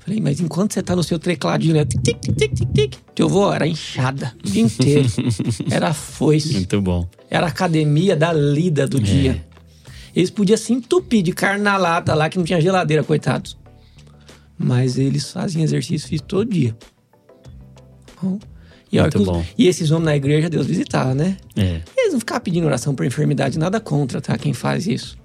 Falei, 0.01 0.21
mas 0.21 0.41
enquanto 0.41 0.75
você 0.75 0.83
tá 0.83 0.97
no 0.97 1.05
seu 1.05 1.17
tecladinho, 1.17 1.75
né? 1.75 1.85
Tic, 1.85 2.01
tic, 2.03 2.21
tic, 2.21 2.55
tic, 2.55 2.73
tic, 2.75 2.95
teu 3.15 3.29
vô 3.29 3.53
era 3.53 3.65
inchada 3.65 4.35
o 4.45 4.51
dia 4.51 4.63
inteiro. 4.65 5.09
Era 5.71 5.95
foice. 5.95 6.55
Muito 6.55 6.83
bom. 6.83 7.09
Era 7.31 7.47
a 7.47 7.49
academia 7.49 8.17
da 8.17 8.33
lida 8.33 8.85
do 8.85 8.97
é. 8.97 9.01
dia. 9.01 9.47
Eles 10.15 10.31
podiam 10.31 10.57
se 10.57 10.73
entupir 10.73 11.23
de 11.23 11.31
carne 11.31 11.63
na 11.63 11.77
lata 11.77 12.17
lá, 12.17 12.29
que 12.29 12.39
não 12.39 12.45
tinha 12.45 12.61
geladeira, 12.61 13.05
coitados. 13.05 13.57
Mas 14.59 14.99
eles 14.99 15.31
faziam 15.31 15.63
exercício 15.63 16.09
físico 16.09 16.27
todo 16.27 16.51
dia. 16.51 16.77
Bom, 18.21 18.41
e, 18.91 19.01
Muito 19.01 19.25
bom. 19.25 19.45
e 19.59 19.67
esses 19.67 19.91
homens 19.91 20.05
na 20.05 20.17
igreja, 20.17 20.49
Deus 20.49 20.67
visitava, 20.67 21.15
né? 21.15 21.37
É. 21.57 21.81
Eles 21.97 22.13
não 22.13 22.21
ficavam 22.21 22.43
pedindo 22.43 22.67
oração 22.67 22.95
por 22.95 23.05
enfermidade, 23.05 23.59
nada 23.59 23.81
contra, 23.81 24.21
tá? 24.21 24.39
Quem 24.39 24.53
faz 24.53 24.87
isso. 24.87 25.19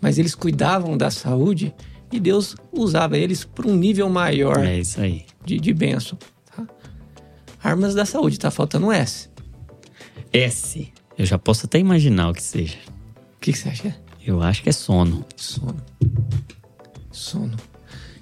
Mas 0.00 0.18
eles 0.18 0.34
cuidavam 0.34 0.96
da 0.96 1.10
saúde 1.10 1.74
e 2.12 2.20
Deus 2.20 2.54
usava 2.72 3.18
eles 3.18 3.44
para 3.44 3.68
um 3.68 3.76
nível 3.76 4.08
maior. 4.08 4.58
É 4.64 4.78
isso 4.78 5.00
aí. 5.00 5.24
De, 5.44 5.58
de 5.58 5.72
benção. 5.74 6.18
Tá? 6.54 6.66
Armas 7.62 7.94
da 7.94 8.04
saúde, 8.04 8.38
tá 8.38 8.50
faltando 8.50 8.86
um 8.86 8.92
S. 8.92 9.28
S. 10.32 10.92
Eu 11.18 11.26
já 11.26 11.38
posso 11.38 11.66
até 11.66 11.78
imaginar 11.78 12.30
o 12.30 12.32
que 12.32 12.42
seja. 12.42 12.78
O 13.36 13.40
que, 13.40 13.52
que 13.52 13.58
você 13.58 13.68
acha? 13.68 13.96
Eu 14.24 14.40
acho 14.40 14.62
que 14.62 14.68
é 14.68 14.72
sono. 14.72 15.24
Sono. 15.36 15.76
Sono. 17.10 17.56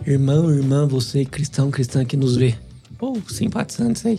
Irmão, 0.07 0.51
irmã, 0.51 0.86
você 0.86 1.24
cristão, 1.24 1.70
cristã 1.70 2.05
que 2.05 2.16
nos 2.16 2.36
vê. 2.36 2.57
Ou 2.99 3.18
oh, 3.18 3.30
simpatizantes 3.30 4.05
aí. 4.07 4.18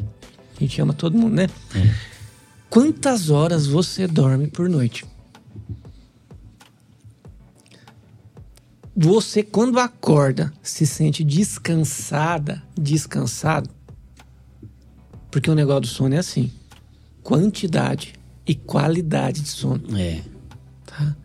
A 0.60 0.64
gente 0.64 0.82
ama 0.82 0.94
todo 0.94 1.18
mundo, 1.18 1.36
né? 1.36 1.48
É. 1.74 1.96
Quantas 2.70 3.30
horas 3.30 3.66
você 3.66 4.06
dorme 4.06 4.48
por 4.48 4.68
noite? 4.68 5.06
Você, 8.94 9.42
quando 9.42 9.80
acorda, 9.80 10.52
se 10.62 10.86
sente 10.86 11.24
descansada, 11.24 12.62
descansado? 12.78 13.70
Porque 15.32 15.50
o 15.50 15.56
negócio 15.56 15.82
do 15.82 15.88
sono 15.88 16.16
é 16.16 16.18
assim: 16.18 16.52
quantidade 17.24 18.14
e 18.46 18.54
qualidade 18.54 19.42
de 19.42 19.48
sono. 19.48 19.98
É. 19.98 20.22
Tá? 20.86 21.16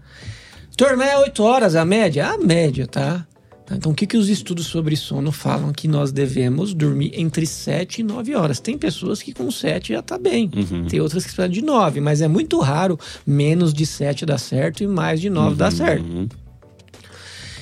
Dormir 0.76 1.07
é 1.07 1.18
8 1.18 1.43
horas 1.43 1.74
a 1.74 1.85
média? 1.85 2.28
A 2.28 2.39
média, 2.39 2.87
tá? 2.87 3.26
Tá? 3.67 3.77
Então, 3.77 3.93
o 3.93 3.95
que, 3.95 4.07
que 4.07 4.17
os 4.17 4.29
estudos 4.29 4.67
sobre 4.67 4.95
sono 4.97 5.33
falam? 5.33 5.73
Que 5.73 5.89
nós 5.89 6.12
devemos 6.12 6.75
dormir 6.75 7.12
entre 7.15 7.47
7 7.47 8.01
e 8.01 8.05
9 8.05 8.35
horas. 8.35 8.61
Tem 8.61 8.77
pessoas 8.77 9.23
que 9.23 9.33
com 9.33 9.51
7 9.51 9.95
já 9.95 10.03
tá 10.03 10.19
bem. 10.19 10.51
Uhum. 10.55 10.87
Tem 10.87 11.01
outras 11.01 11.25
que 11.25 11.33
precisam 11.33 11.49
de 11.49 11.62
9, 11.62 12.01
mas 12.01 12.21
é 12.21 12.29
muito 12.29 12.59
raro 12.61 12.99
menos 13.27 13.73
de 13.73 13.87
7 13.87 14.27
dar 14.27 14.39
certo 14.39 14.83
e 14.83 14.87
mais 14.87 15.21
de 15.21 15.31
9 15.31 15.51
uhum. 15.51 15.57
dar 15.57 15.73
certo. 15.73 16.05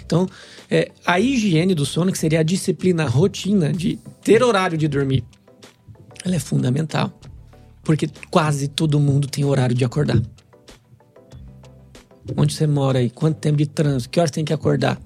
Então, 0.04 0.28
é, 0.70 0.90
a 1.06 1.20
higiene 1.20 1.74
do 1.74 1.86
sono, 1.86 2.10
que 2.10 2.18
seria 2.18 2.40
a 2.40 2.42
disciplina, 2.42 3.04
a 3.04 3.08
rotina 3.08 3.72
de 3.72 3.98
ter 4.22 4.42
horário 4.42 4.76
de 4.76 4.88
dormir, 4.88 5.24
ela 6.24 6.34
é 6.34 6.38
fundamental. 6.38 7.12
Porque 7.84 8.08
quase 8.30 8.68
todo 8.68 9.00
mundo 9.00 9.26
tem 9.26 9.44
horário 9.44 9.74
de 9.74 9.84
acordar. 9.84 10.20
Onde 12.36 12.54
você 12.54 12.66
mora 12.66 13.00
aí? 13.00 13.10
Quanto 13.10 13.38
tempo 13.38 13.56
de 13.56 13.66
trânsito? 13.66 14.10
Que 14.10 14.20
horas 14.20 14.30
tem 14.30 14.44
que 14.44 14.52
acordar? 14.52 15.00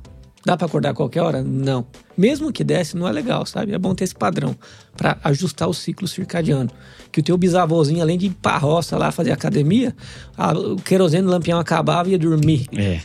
Dá 0.47 0.57
para 0.57 0.69
acordar 0.69 0.91
a 0.91 0.95
qualquer 0.95 1.23
hora? 1.23 1.43
Não. 1.43 1.85
Mesmo 2.17 2.53
que 2.53 2.63
desse, 2.63 2.97
não 2.97 3.09
é 3.09 3.11
legal, 3.11 3.45
sabe? 3.45 3.73
É 3.73 3.79
bom 3.79 3.93
ter 3.97 4.05
esse 4.05 4.15
padrão 4.15 4.57
para 4.97 5.19
ajustar 5.25 5.69
o 5.69 5.75
ciclo 5.75 6.07
circadiano. 6.07 6.71
Que 7.11 7.19
o 7.19 7.23
teu 7.23 7.37
bisavôzinho, 7.37 8.01
além 8.01 8.17
de 8.17 8.27
ir 8.27 8.31
pra 8.31 8.57
roça 8.57 8.97
lá 8.97 9.11
fazer 9.11 9.33
academia, 9.33 9.93
a, 10.37 10.53
o 10.53 10.77
querosene 10.77 11.25
do 11.25 11.33
lampião 11.33 11.59
acabava 11.59 12.09
e 12.09 12.13
ia 12.13 12.19
dormir. 12.19 12.69
É. 12.77 13.01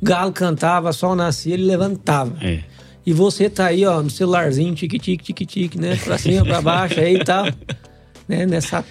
Galo 0.00 0.30
cantava, 0.30 0.92
sol 0.92 1.16
nascia, 1.16 1.52
ele 1.52 1.64
levantava. 1.64 2.36
É. 2.40 2.62
E 3.04 3.12
você 3.12 3.50
tá 3.50 3.66
aí, 3.66 3.84
ó, 3.84 4.00
no 4.00 4.08
celularzinho, 4.08 4.72
tique-tique, 4.72 5.24
tique-tique, 5.24 5.76
né? 5.76 5.96
Pra 5.96 6.16
cima, 6.16 6.44
pra 6.46 6.60
baixo 6.62 7.00
aí 7.00 7.16
e 7.16 7.24
tal. 7.24 7.46
Né? 8.28 8.46
Nessa, 8.46 8.84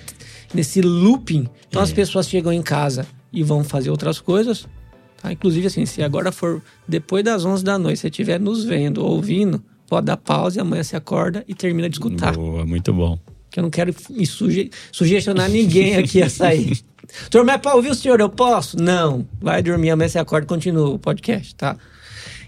nesse 0.54 0.82
looping. 0.82 1.48
Então 1.70 1.82
é. 1.82 1.86
as 1.86 1.94
pessoas 1.94 2.28
chegam 2.28 2.52
em 2.52 2.62
casa 2.62 3.08
e 3.32 3.44
vão 3.44 3.64
fazer 3.64 3.92
outras 3.92 4.20
coisas 4.20 4.68
Tá? 5.26 5.32
Inclusive, 5.32 5.66
assim, 5.66 5.88
se 5.88 6.04
agora 6.04 6.32
for 6.32 6.62
depois 6.88 7.24
das 7.24 7.44
11 7.44 7.64
da 7.64 7.80
noite, 7.80 8.00
você 8.00 8.10
estiver 8.10 8.40
nos 8.40 8.64
vendo, 8.64 9.04
ouvindo, 9.04 9.60
pode 9.88 10.06
dar 10.06 10.18
pausa 10.18 10.60
e 10.60 10.62
amanhã 10.62 10.84
você 10.84 10.96
acorda 10.96 11.44
e 11.48 11.56
termina 11.56 11.90
de 11.90 11.96
escutar. 11.96 12.36
Boa, 12.36 12.64
muito 12.64 12.94
bom. 12.94 13.18
Que 13.50 13.60
eu 13.60 13.64
não 13.64 13.72
quero 13.72 13.94
me 14.12 14.26
suge 14.28 14.70
sugestionar 14.92 15.50
ninguém 15.50 15.96
aqui 15.96 16.22
a 16.22 16.30
sair. 16.30 16.80
Doutor, 17.24 17.44
mas 17.44 17.60
para 17.60 17.76
ouvir 17.76 17.90
o 17.90 17.96
senhor, 17.96 18.20
eu 18.20 18.30
posso? 18.30 18.78
Não. 18.78 19.28
Vai 19.42 19.64
dormir, 19.64 19.90
amanhã 19.90 20.10
você 20.10 20.20
acorda 20.20 20.46
e 20.46 20.48
continua 20.48 20.90
o 20.90 21.00
podcast, 21.00 21.56
tá? 21.56 21.76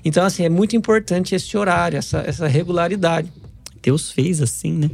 Então, 0.06 0.24
assim, 0.24 0.44
é 0.44 0.50
muito 0.50 0.76
importante 0.76 1.34
esse 1.34 1.58
horário, 1.58 1.98
essa, 1.98 2.20
essa 2.20 2.48
regularidade. 2.48 3.32
Deus 3.82 4.12
fez 4.12 4.40
assim, 4.40 4.74
né? 4.74 4.92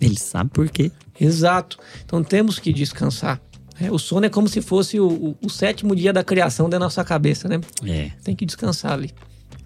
Ele 0.00 0.18
sabe 0.18 0.50
por 0.50 0.68
quê. 0.70 0.90
Exato. 1.20 1.78
Então 2.04 2.22
temos 2.22 2.58
que 2.58 2.72
descansar. 2.72 3.40
É, 3.80 3.90
o 3.90 3.98
sono 3.98 4.26
é 4.26 4.28
como 4.28 4.48
se 4.48 4.62
fosse 4.62 4.98
o, 4.98 5.06
o, 5.06 5.36
o, 5.44 5.50
sétimo 5.50 5.94
dia 5.94 6.12
da 6.12 6.24
criação 6.24 6.68
da 6.68 6.78
nossa 6.78 7.04
cabeça, 7.04 7.46
né? 7.48 7.60
É. 7.86 8.10
Tem 8.24 8.34
que 8.34 8.46
descansar 8.46 8.92
ali. 8.92 9.12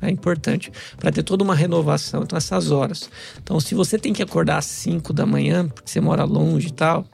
É 0.02 0.10
importante 0.10 0.72
para 0.98 1.12
ter 1.12 1.22
toda 1.22 1.44
uma 1.44 1.54
renovação. 1.54 2.22
Então, 2.22 2.36
essas 2.36 2.70
horas. 2.70 3.10
Então, 3.42 3.60
se 3.60 3.74
você 3.74 3.98
tem 3.98 4.12
que 4.12 4.22
acordar 4.22 4.58
às 4.58 4.64
5 4.64 5.12
da 5.12 5.26
manhã, 5.26 5.68
porque 5.68 5.90
você 5.90 6.00
mora 6.00 6.24
longe 6.24 6.68
e 6.68 6.72
tal, 6.72 7.04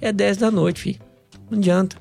é 0.00 0.12
10 0.12 0.36
da 0.38 0.50
noite, 0.50 0.80
filho. 0.80 1.00
Não 1.50 1.58
adianta. 1.58 1.96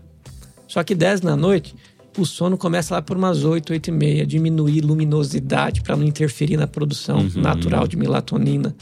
Só 0.67 0.83
que 0.83 0.93
10 0.93 1.21
da 1.21 1.35
noite, 1.35 1.75
o 2.17 2.25
sono 2.25 2.57
começa 2.57 2.93
lá 2.93 3.01
por 3.01 3.17
umas 3.17 3.43
8, 3.43 3.73
8 3.73 3.87
e 3.87 3.91
meia. 3.91 4.25
Diminuir 4.25 4.81
luminosidade 4.81 5.81
para 5.81 5.95
não 5.95 6.03
interferir 6.03 6.57
na 6.57 6.67
produção 6.67 7.19
uhum. 7.19 7.41
natural 7.41 7.87
de 7.87 7.97
melatonina. 7.97 8.75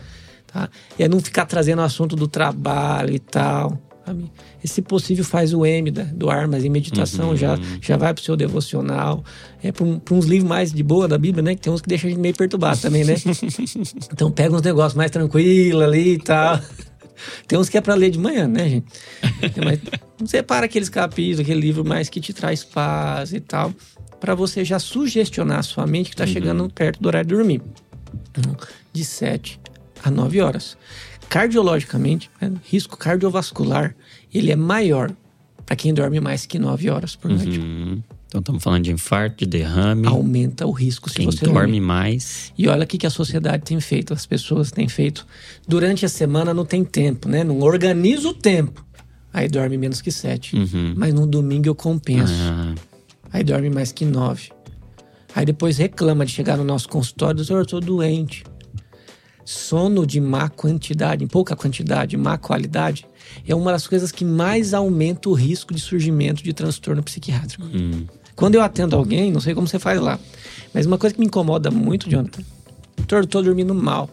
Tá? 0.45 0.69
E 0.99 1.03
é 1.03 1.07
não 1.07 1.19
ficar 1.19 1.45
trazendo 1.45 1.79
o 1.79 1.85
assunto 1.85 2.15
do 2.15 2.27
trabalho 2.27 3.15
e 3.15 3.19
tal. 3.19 3.81
Sabe? 4.05 4.31
E, 4.67 4.69
se 4.69 4.81
possível, 4.81 5.23
faz 5.23 5.53
o 5.53 5.65
M 5.65 5.89
da, 5.89 6.03
do 6.03 6.29
Armas 6.29 6.65
em 6.65 6.69
meditação, 6.69 7.29
uhum. 7.29 7.37
já, 7.37 7.57
já 7.81 7.95
vai 7.95 8.13
pro 8.13 8.21
seu 8.21 8.35
devocional. 8.35 9.23
É 9.63 9.71
para 9.71 9.85
um, 9.85 10.01
uns 10.11 10.25
livros 10.25 10.49
mais 10.49 10.73
de 10.73 10.83
boa 10.83 11.07
da 11.07 11.17
Bíblia, 11.17 11.41
né? 11.41 11.55
Que 11.55 11.61
tem 11.61 11.71
uns 11.71 11.79
que 11.79 11.87
deixam 11.87 12.09
a 12.09 12.11
gente 12.11 12.19
meio 12.19 12.35
perturbado 12.35 12.77
também, 12.81 13.05
né? 13.05 13.15
então 14.11 14.29
pega 14.29 14.53
uns 14.53 14.61
negócios 14.61 14.93
mais 14.93 15.09
tranquilos 15.09 15.81
ali 15.81 16.15
e 16.15 16.19
tal. 16.19 16.59
Tem 17.47 17.57
uns 17.57 17.69
que 17.69 17.77
é 17.77 17.81
para 17.81 17.95
ler 17.95 18.09
de 18.09 18.19
manhã, 18.19 18.45
né, 18.45 18.67
gente? 18.67 18.87
Mas 19.63 20.29
separa 20.29 20.65
aqueles 20.65 20.89
capítulos, 20.89 21.39
aquele 21.39 21.61
livro 21.61 21.85
mais 21.85 22.09
que 22.09 22.19
te 22.19 22.33
traz 22.33 22.65
paz 22.65 23.31
e 23.31 23.39
tal, 23.39 23.73
para 24.19 24.35
você 24.35 24.65
já 24.65 24.79
sugestionar 24.79 25.59
a 25.59 25.63
sua 25.63 25.87
mente 25.87 26.09
que 26.09 26.13
está 26.13 26.25
uhum. 26.25 26.29
chegando 26.29 26.69
perto 26.69 27.01
do 27.01 27.07
horário 27.07 27.29
de 27.29 27.35
dormir. 27.35 27.61
De 28.91 29.05
7 29.05 29.61
a 30.03 30.11
9 30.11 30.41
horas. 30.41 30.77
Cardiologicamente, 31.29 32.29
né, 32.39 32.51
risco 32.65 32.95
cardiovascular, 32.95 33.95
ele 34.33 34.51
é 34.51 34.55
maior 34.55 35.11
para 35.65 35.75
quem 35.75 35.93
dorme 35.93 36.19
mais 36.19 36.45
que 36.45 36.57
9 36.57 36.89
horas 36.89 37.15
por 37.15 37.29
noite. 37.29 37.59
Uhum. 37.59 38.01
Então 38.27 38.39
estamos 38.39 38.63
falando 38.63 38.83
de 38.83 38.91
infarto, 38.91 39.37
de 39.37 39.45
derrame. 39.45 40.05
Aumenta 40.05 40.65
o 40.65 40.71
risco 40.71 41.09
se 41.09 41.17
Quem 41.17 41.25
você 41.25 41.45
dorme, 41.45 41.59
dorme 41.59 41.81
mais. 41.81 42.51
E 42.57 42.67
olha 42.67 42.83
o 42.83 42.87
que, 42.87 42.97
que 42.97 43.07
a 43.07 43.09
sociedade 43.09 43.63
tem 43.63 43.79
feito, 43.79 44.13
as 44.13 44.25
pessoas 44.25 44.69
têm 44.69 44.87
feito. 44.87 45.25
Durante 45.67 46.05
a 46.05 46.09
semana 46.09 46.53
não 46.53 46.65
tem 46.65 46.83
tempo, 46.83 47.29
né? 47.29 47.43
Não 47.43 47.61
organiza 47.61 48.27
o 48.27 48.33
tempo. 48.33 48.85
Aí 49.31 49.47
dorme 49.47 49.77
menos 49.77 50.01
que 50.01 50.11
sete. 50.11 50.55
Uhum. 50.55 50.93
Mas 50.97 51.13
no 51.13 51.25
domingo 51.25 51.67
eu 51.67 51.75
compenso. 51.75 52.33
Ah. 52.33 52.75
Aí 53.31 53.43
dorme 53.43 53.69
mais 53.69 53.91
que 53.91 54.03
nove. 54.03 54.49
Aí 55.35 55.45
depois 55.45 55.77
reclama 55.77 56.25
de 56.25 56.31
chegar 56.31 56.57
no 56.57 56.63
nosso 56.63 56.89
consultório, 56.89 57.35
doutor, 57.35 57.59
eu 57.59 57.65
tô 57.65 57.79
doente. 57.79 58.43
Sono 59.49 60.05
de 60.05 60.19
má 60.19 60.49
quantidade, 60.49 61.23
em 61.23 61.27
pouca 61.27 61.55
quantidade, 61.55 62.17
má 62.17 62.37
qualidade, 62.37 63.07
é 63.47 63.55
uma 63.55 63.71
das 63.71 63.87
coisas 63.87 64.11
que 64.11 64.25
mais 64.25 64.73
aumenta 64.73 65.29
o 65.29 65.33
risco 65.33 65.73
de 65.73 65.79
surgimento 65.79 66.43
de 66.43 66.51
transtorno 66.51 67.01
psiquiátrico. 67.01 67.63
Hum. 67.63 68.05
Quando 68.35 68.55
eu 68.55 68.61
atendo 68.61 68.93
alguém, 68.97 69.31
não 69.31 69.39
sei 69.39 69.55
como 69.55 69.65
você 69.65 69.79
faz 69.79 70.01
lá, 70.01 70.19
mas 70.73 70.85
uma 70.85 70.97
coisa 70.97 71.13
que 71.13 71.21
me 71.21 71.27
incomoda 71.27 71.71
muito, 71.71 72.09
Jonathan, 72.09 72.43
doutor, 72.97 73.19
eu 73.19 73.25
tô 73.25 73.41
dormindo 73.41 73.73
mal. 73.73 74.09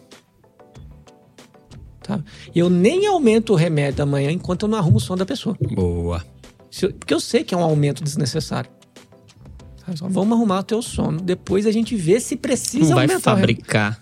Tá? 2.01 2.23
Eu 2.55 2.69
nem 2.69 3.05
aumento 3.05 3.51
o 3.51 3.57
remédio 3.57 3.97
da 3.97 4.05
manhã 4.05 4.31
enquanto 4.31 4.63
eu 4.63 4.69
não 4.69 4.77
arrumo 4.77 4.95
o 4.95 5.01
sono 5.01 5.19
da 5.19 5.25
pessoa. 5.25 5.57
Boa. 5.73 6.23
Eu, 6.81 6.93
porque 6.93 7.13
eu 7.13 7.19
sei 7.19 7.43
que 7.43 7.53
é 7.53 7.57
um 7.57 7.63
aumento 7.63 8.01
desnecessário. 8.01 8.71
Tá? 9.85 9.93
Só 9.97 10.07
vamos 10.07 10.37
arrumar 10.37 10.59
o 10.59 10.63
teu 10.63 10.81
sono. 10.81 11.19
Depois 11.19 11.65
a 11.65 11.71
gente 11.71 11.93
vê 11.93 12.21
se 12.21 12.37
precisa 12.37 12.85
não 12.85 12.95
vai 12.95 13.05
aumentar 13.05 13.35
fabricar. 13.35 13.99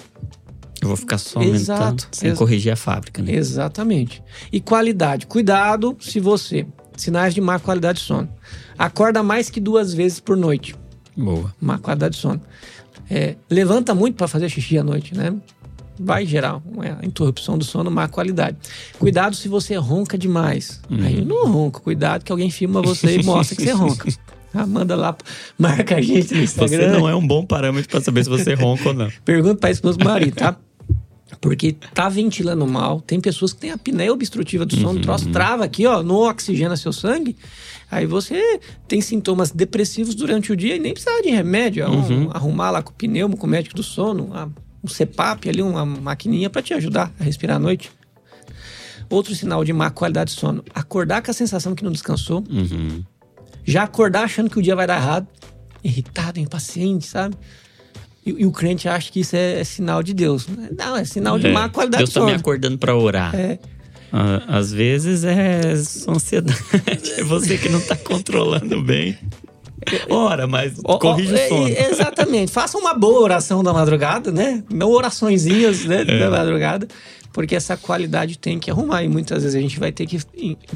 Eu 0.84 0.88
vou 0.90 0.98
ficar 0.98 1.18
só 1.18 1.40
aumentando 1.40 1.62
Exato. 1.62 2.08
sem 2.12 2.30
Ex 2.30 2.38
corrigir 2.38 2.72
a 2.72 2.76
fábrica, 2.76 3.22
né? 3.22 3.34
Exatamente. 3.34 4.24
E 4.52 4.60
qualidade. 4.60 5.26
Cuidado 5.26 5.98
se 6.00 6.20
você... 6.20 6.66
Sinais 6.96 7.34
de 7.34 7.42
má 7.42 7.58
qualidade 7.58 8.00
de 8.00 8.06
sono. 8.06 8.30
Acorda 8.78 9.24
mais 9.24 9.50
que 9.50 9.60
duas 9.60 9.94
vezes 9.94 10.20
por 10.20 10.38
noite. 10.38 10.76
Boa. 11.18 11.54
Má 11.60 11.80
qualidade 11.80 12.16
de 12.16 12.22
sono. 12.22 12.40
É, 13.10 13.36
levanta 13.50 13.96
muito 13.96 14.16
para 14.16 14.28
fazer 14.28 14.50
xixi 14.50 14.78
à 14.78 14.84
noite, 14.84 15.16
né? 15.16 15.34
Vai 16.00 16.26
gerar 16.26 16.62
uma 16.66 17.00
interrupção 17.04 17.58
do 17.58 17.64
sono, 17.64 17.92
má 17.92 18.08
qualidade. 18.08 18.58
Cuidado 18.98 19.36
se 19.36 19.48
você 19.48 19.76
ronca 19.76 20.18
demais. 20.18 20.82
Uhum. 20.90 21.04
Aí 21.04 21.26
não 21.26 21.52
ronco. 21.52 21.82
Cuidado 21.82 22.24
que 22.24 22.32
alguém 22.32 22.50
filma 22.50 22.82
você 22.82 23.18
e 23.18 23.24
mostra 23.24 23.56
que 23.56 23.64
você 23.64 23.72
ronca. 23.72 24.08
Ah, 24.56 24.68
manda 24.68 24.96
lá, 24.96 25.18
marca 25.58 25.96
a 25.96 26.02
gente 26.02 26.32
no 26.32 26.44
Instagram. 26.44 26.78
Você 26.78 26.88
não 27.00 27.10
é 27.10 27.16
um 27.16 27.26
bom 27.26 27.44
parâmetro 27.44 27.90
para 27.90 28.02
saber 28.02 28.24
se 28.24 28.30
você 28.30 28.54
ronca 28.54 28.90
ou 28.90 28.94
não. 28.94 29.12
Pergunta 29.26 29.56
para 29.56 29.72
esposa 29.72 29.98
do 29.98 30.06
marido, 30.06 30.36
tá? 30.36 30.56
Porque 31.40 31.74
tá 31.94 32.10
ventilando 32.10 32.66
mal. 32.66 33.02
Tem 33.02 33.20
pessoas 33.20 33.54
que 33.54 33.60
têm 33.62 33.72
a 33.72 33.76
apneia 33.76 34.12
obstrutiva 34.12 34.66
do 34.66 34.76
sono, 34.76 34.96
uhum. 34.96 35.02
troço 35.02 35.30
trava 35.32 35.66
aqui, 35.66 35.86
ó, 35.86 36.02
não 36.04 36.16
oxigena 36.16 36.76
seu 36.76 36.94
sangue. 36.94 37.36
Aí 37.90 38.06
você 38.06 38.60
tem 38.88 39.02
sintomas 39.02 39.52
depressivos 39.52 40.16
durante 40.16 40.52
o 40.52 40.56
dia 40.56 40.76
e 40.76 40.80
nem 40.80 40.94
precisa 40.94 41.22
de 41.22 41.30
remédio. 41.30 41.84
É 41.84 41.90
um, 41.90 42.00
uhum. 42.00 42.30
Arrumar 42.34 42.72
lá 42.72 42.82
com 42.82 42.92
o 42.92 42.94
pneumo, 42.94 43.38
com 43.38 43.46
o 43.46 43.50
médico 43.50 43.76
do 43.76 43.84
sono, 43.84 44.32
um 44.84 44.88
CPAP 44.88 45.48
ali, 45.48 45.62
uma 45.62 45.86
maquininha 45.86 46.50
para 46.50 46.62
te 46.62 46.74
ajudar 46.74 47.14
a 47.20 47.24
respirar 47.24 47.58
à 47.58 47.60
noite. 47.60 47.92
Outro 49.10 49.36
sinal 49.36 49.64
de 49.64 49.72
má 49.72 49.90
qualidade 49.92 50.34
de 50.34 50.40
sono, 50.40 50.64
acordar 50.74 51.22
com 51.22 51.30
a 51.30 51.34
sensação 51.34 51.76
que 51.76 51.84
não 51.84 51.92
descansou. 51.92 52.44
Uhum. 52.50 53.04
Já 53.64 53.84
acordar 53.84 54.24
achando 54.24 54.50
que 54.50 54.60
o 54.60 54.62
dia 54.62 54.76
vai 54.76 54.88
dar 54.88 54.98
errado. 54.98 55.28
Irritado, 55.84 56.40
impaciente, 56.40 57.06
sabe? 57.06 57.36
E, 58.26 58.30
e, 58.42 58.46
o 58.46 58.52
crente 58.52 58.88
acha 58.88 59.12
que 59.12 59.20
isso 59.20 59.36
é, 59.36 59.60
é, 59.60 59.64
sinal 59.64 60.02
de 60.02 60.14
Deus. 60.14 60.48
Não, 60.78 60.96
é 60.96 61.06
sinal 61.06 61.38
de 61.38 61.48
é, 61.48 61.52
má 61.52 61.70
qualidade 61.70 62.00
Deus 62.00 62.10
de 62.10 62.14
sono. 62.14 62.26
Deus 62.28 62.36
tá 62.36 62.38
me 62.38 62.42
acordando 62.42 62.78
para 62.78 62.96
orar. 62.96 63.36
É. 63.36 63.60
Às 64.48 64.72
vezes 64.72 65.24
é 65.24 65.62
ansiedade. 66.08 66.60
é 67.18 67.24
você 67.24 67.58
que 67.58 67.68
não 67.68 67.80
está 67.80 67.96
controlando 67.96 68.82
bem. 68.82 69.18
Ora, 70.10 70.48
mas 70.48 70.80
corrija 70.82 71.34
o 71.34 71.38
é, 71.38 71.48
sono. 71.48 71.68
Exatamente. 71.68 72.52
Faça 72.52 72.78
uma 72.78 72.94
boa 72.94 73.20
oração 73.20 73.64
da 73.64 73.74
madrugada, 73.74 74.32
né? 74.32 74.64
Não 74.72 74.90
oraçõezinhas 74.90 75.86
né, 75.86 76.02
é. 76.02 76.20
da 76.20 76.30
madrugada. 76.30 76.88
Porque 77.34 77.56
essa 77.56 77.76
qualidade 77.76 78.38
tem 78.38 78.60
que 78.60 78.70
arrumar. 78.70 79.04
E 79.04 79.10
muitas 79.10 79.42
vezes 79.42 79.58
a 79.58 79.62
gente 79.62 79.80
vai 79.80 79.92
ter 79.92 80.06
que 80.06 80.20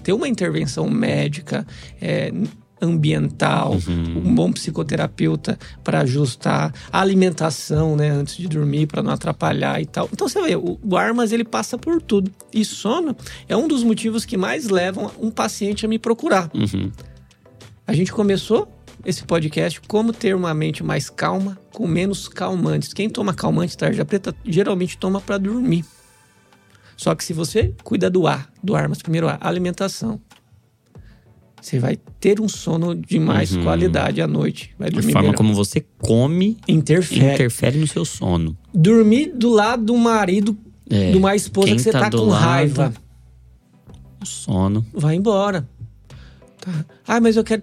ter 0.04 0.14
uma 0.14 0.28
intervenção 0.28 0.90
médica, 0.90 1.66
é, 2.02 2.34
ambiental, 2.82 3.74
uhum. 3.88 4.24
um 4.26 4.36
bom 4.36 4.52
psicoterapeuta 4.52 5.58
para 5.84 6.02
ajustar 6.02 6.74
a 6.92 7.02
alimentação, 7.02 7.96
né, 7.96 8.10
antes 8.10 8.38
de 8.38 8.48
dormir 8.48 8.88
para 8.88 9.02
não 9.02 9.12
atrapalhar 9.12 9.82
e 9.82 9.86
tal. 9.86 10.10
Então 10.12 10.28
você 10.28 10.42
vê, 10.42 10.56
o, 10.56 10.80
o 10.84 10.98
Armas 10.98 11.32
ele 11.32 11.44
passa 11.44 11.78
por 11.78 12.02
tudo. 12.02 12.32
E 12.54 12.64
sono 12.64 13.16
é 13.48 13.56
um 13.56 13.68
dos 13.68 13.84
motivos 13.84 14.26
que 14.26 14.38
mais 14.38 14.70
levam 14.70 15.12
um 15.20 15.32
paciente 15.32 15.86
a 15.86 15.90
me 15.90 15.98
procurar. 15.98 16.50
Uhum. 16.54 16.92
A 17.86 17.94
gente 17.94 18.12
começou 18.12 18.72
esse 19.06 19.24
podcast 19.24 19.80
como 19.88 20.12
ter 20.12 20.36
uma 20.36 20.54
mente 20.54 20.84
mais 20.84 21.10
calma, 21.10 21.58
com 21.72 21.88
menos 21.88 22.28
calmantes. 22.28 22.94
Quem 22.94 23.10
toma 23.10 23.34
calmante 23.34 23.78
tarja 23.78 24.04
preta 24.04 24.36
geralmente 24.44 24.98
toma 24.98 25.22
para 25.22 25.38
dormir. 25.38 25.86
Só 26.98 27.14
que 27.14 27.24
se 27.24 27.32
você 27.32 27.74
cuida 27.84 28.10
do 28.10 28.26
ar, 28.26 28.52
do 28.62 28.76
Armas, 28.76 29.02
primeiro 29.02 29.28
ar, 29.28 29.38
alimentação, 29.40 30.20
você 31.68 31.80
vai 31.80 31.98
ter 32.20 32.40
um 32.40 32.48
sono 32.48 32.96
de 32.96 33.20
mais 33.20 33.52
uhum. 33.52 33.64
qualidade 33.64 34.22
à 34.22 34.28
noite. 34.28 34.74
Vai 34.80 34.90
dormir 34.90 35.10
a 35.10 35.14
forma 35.14 35.28
melhor. 35.28 35.38
como 35.38 35.54
você 35.54 35.84
come 36.00 36.58
interfere. 36.66 37.34
interfere 37.34 37.78
no 37.78 37.88
seu 37.88 38.06
sono. 38.06 38.58
Dormir 38.74 39.34
do 39.36 39.50
lado 39.50 39.84
do 39.84 39.98
marido, 39.98 40.58
é. 40.90 41.12
de 41.12 41.18
uma 41.18 41.36
esposa 41.36 41.74
que 41.74 41.80
você 41.80 41.92
tá, 41.92 42.10
tá 42.10 42.12
com 42.12 42.24
lado, 42.24 42.42
raiva. 42.42 42.94
O 44.22 44.26
sono. 44.26 44.86
Vai 44.94 45.16
embora. 45.16 45.68
Tá. 46.62 46.86
Ah, 47.06 47.20
mas 47.20 47.36
eu 47.36 47.44
quero, 47.44 47.62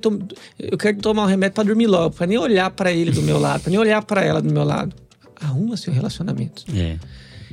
eu 0.59 0.77
quero 0.77 0.99
tomar 0.99 1.25
um 1.25 1.27
remédio 1.27 1.55
para 1.55 1.65
dormir 1.65 1.87
logo, 1.87 2.15
para 2.15 2.27
nem 2.27 2.37
olhar 2.37 2.71
para 2.71 2.93
ele 2.93 3.11
do 3.11 3.23
meu 3.23 3.39
lado, 3.39 3.63
para 3.63 3.71
nem 3.71 3.79
olhar 3.79 4.03
para 4.03 4.23
ela 4.23 4.43
do 4.43 4.53
meu 4.53 4.65
lado. 4.65 4.95
Arruma 5.41 5.79
seu 5.79 5.95
relacionamento. 5.95 6.65
É. 6.75 6.99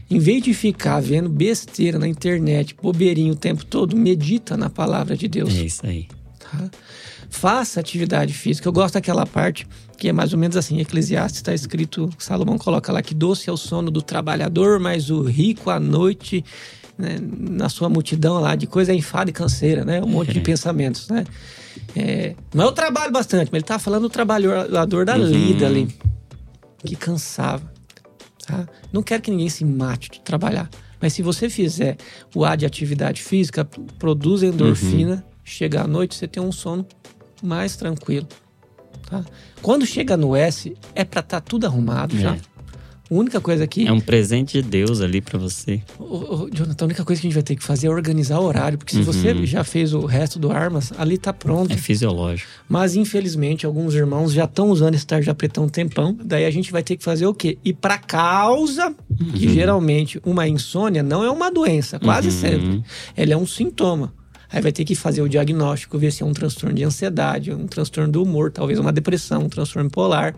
Em 0.10 0.20
vez 0.20 0.44
de 0.44 0.54
ficar 0.54 1.00
vendo 1.00 1.30
besteira 1.30 1.98
na 1.98 2.10
internet, 2.10 2.76
bobeirinho 2.76 3.32
o 3.32 3.38
tempo 3.38 3.64
todo, 3.66 3.96
medita 3.96 4.58
na 4.58 4.70
palavra 4.70 5.16
de 5.16 5.30
Deus. 5.30 5.56
É 5.56 5.64
isso 5.64 5.86
aí. 5.86 6.08
Tá? 6.52 6.70
Faça 7.30 7.80
atividade 7.80 8.34
física. 8.34 8.68
Eu 8.68 8.74
gosto 8.74 8.96
daquela 8.96 9.26
parte 9.26 9.66
que 9.98 10.10
é 10.10 10.14
mais 10.14 10.34
ou 10.34 10.40
menos 10.40 10.58
assim: 10.58 10.80
Eclesiastes 10.80 11.38
está 11.38 11.54
escrito, 11.54 12.10
Salomão 12.18 12.58
coloca 12.58 12.92
lá 12.92 13.02
que 13.02 13.14
doce 13.14 13.50
é 13.50 13.54
o 13.54 13.58
sono 13.58 13.90
do 13.90 14.02
trabalhador, 14.02 14.80
mas 14.80 15.10
o 15.10 15.22
rico 15.22 15.70
à 15.70 15.80
noite, 15.80 16.44
né, 16.98 17.18
na 17.22 17.70
sua 17.70 17.88
multidão 17.88 18.40
lá 18.40 18.56
de 18.56 18.68
coisa 18.68 18.92
é 18.92 18.96
enfado 18.96 19.30
e 19.30 19.34
canseira, 19.34 19.86
né? 19.86 20.02
Um 20.02 20.08
monte 20.08 20.34
de 20.34 20.40
é. 20.40 20.42
pensamentos, 20.42 21.08
né? 21.08 21.24
É, 21.96 22.36
não 22.54 22.66
é 22.66 22.68
o 22.68 22.72
trabalho 22.72 23.12
bastante, 23.12 23.50
mas 23.52 23.60
ele 23.60 23.64
está 23.64 23.80
falando 23.80 24.04
do 24.04 24.10
trabalhador 24.10 25.06
da 25.06 25.16
uhum. 25.16 25.26
lida 25.26 25.68
ali, 25.68 25.88
que 26.84 26.96
cansava. 26.96 27.72
Tá? 28.46 28.68
Não 28.92 29.04
quero 29.04 29.22
que 29.22 29.32
ninguém 29.32 29.50
se 29.50 29.64
mate 29.64 30.10
de 30.10 30.20
trabalhar. 30.22 30.70
Mas 31.00 31.14
se 31.14 31.22
você 31.22 31.50
fizer 31.50 31.98
o 32.36 32.44
A 32.44 32.56
de 32.56 32.66
atividade 32.66 33.22
física, 33.22 33.66
produz 33.98 34.44
endorfina, 34.44 35.16
uhum. 35.16 35.31
Chega 35.44 35.82
à 35.82 35.88
noite, 35.88 36.16
você 36.16 36.28
tem 36.28 36.42
um 36.42 36.52
sono 36.52 36.86
mais 37.42 37.76
tranquilo. 37.76 38.28
Tá? 39.10 39.24
Quando 39.62 39.86
chega 39.86 40.16
no 40.16 40.36
S, 40.36 40.76
é 40.96 41.04
para 41.04 41.20
estar 41.20 41.40
tá 41.40 41.42
tudo 41.42 41.66
arrumado 41.66 42.16
é. 42.16 42.20
já. 42.20 42.38
A 43.12 43.14
única 43.14 43.42
coisa 43.42 43.66
aqui. 43.66 43.86
É 43.86 43.92
um 43.92 44.00
presente 44.00 44.62
de 44.62 44.70
Deus 44.70 45.02
ali 45.02 45.20
para 45.20 45.38
você. 45.38 45.82
Ô, 46.00 46.04
ô, 46.04 46.50
Jonathan, 46.50 46.86
a 46.86 46.88
única 46.88 47.04
coisa 47.04 47.22
que 47.22 47.28
a 47.28 47.30
gente 47.30 47.34
vai 47.34 47.44
ter 47.44 47.58
que 47.58 47.64
fazer 47.64 47.88
é 47.88 47.90
organizar 47.90 48.40
o 48.40 48.46
horário, 48.46 48.78
porque 48.78 48.94
se 48.94 49.00
uhum. 49.00 49.04
você 49.04 49.46
já 49.46 49.66
fez 49.66 49.94
o 49.94 50.06
resto 50.06 50.40
do 50.40 50.50
Armas, 50.50 50.94
ali 50.98 51.18
tá 51.18 51.34
pronto. 51.34 51.74
É 51.74 51.76
fisiológico. 51.76 52.50
Mas 52.70 52.96
infelizmente, 52.96 53.66
alguns 53.66 53.94
irmãos 53.96 54.32
já 54.32 54.46
estão 54.46 54.70
usando 54.70 54.96
esse 54.96 55.06
tarja 55.06 55.36
pretão 55.36 55.66
um 55.66 55.70
tempão. 55.70 56.18
Daí 56.24 56.46
a 56.46 56.52
gente 56.52 56.72
vai 56.72 56.84
ter 56.84 56.96
que 56.96 57.04
fazer 57.04 57.26
o 57.26 57.34
quê? 57.34 57.58
Ir 57.66 57.74
pra 57.74 57.98
causa, 57.98 58.88
uhum. 58.88 59.32
que 59.34 59.54
geralmente 59.54 60.22
uma 60.26 60.48
insônia 60.48 61.04
não 61.04 61.22
é 61.22 61.30
uma 61.30 61.52
doença, 61.52 62.00
quase 62.00 62.30
uhum. 62.30 62.34
sempre. 62.34 62.84
Ela 63.18 63.34
é 63.34 63.38
um 63.38 63.46
sintoma. 63.46 64.14
Aí 64.52 64.62
vai 64.62 64.72
ter 64.72 64.84
que 64.84 64.96
fazer 64.96 65.22
o 65.22 65.30
diagnóstico, 65.30 65.98
ver 65.98 66.12
se 66.12 66.24
é 66.24 66.26
um 66.26 66.34
transtorno 66.34 66.76
de 66.76 66.84
ansiedade, 66.84 67.54
um 67.54 67.68
transtorno 67.68 68.12
do 68.12 68.22
humor, 68.22 68.52
talvez 68.52 68.80
uma 68.80 68.92
depressão, 68.92 69.44
um 69.44 69.50
transtorno 69.50 69.90
polar. 69.90 70.36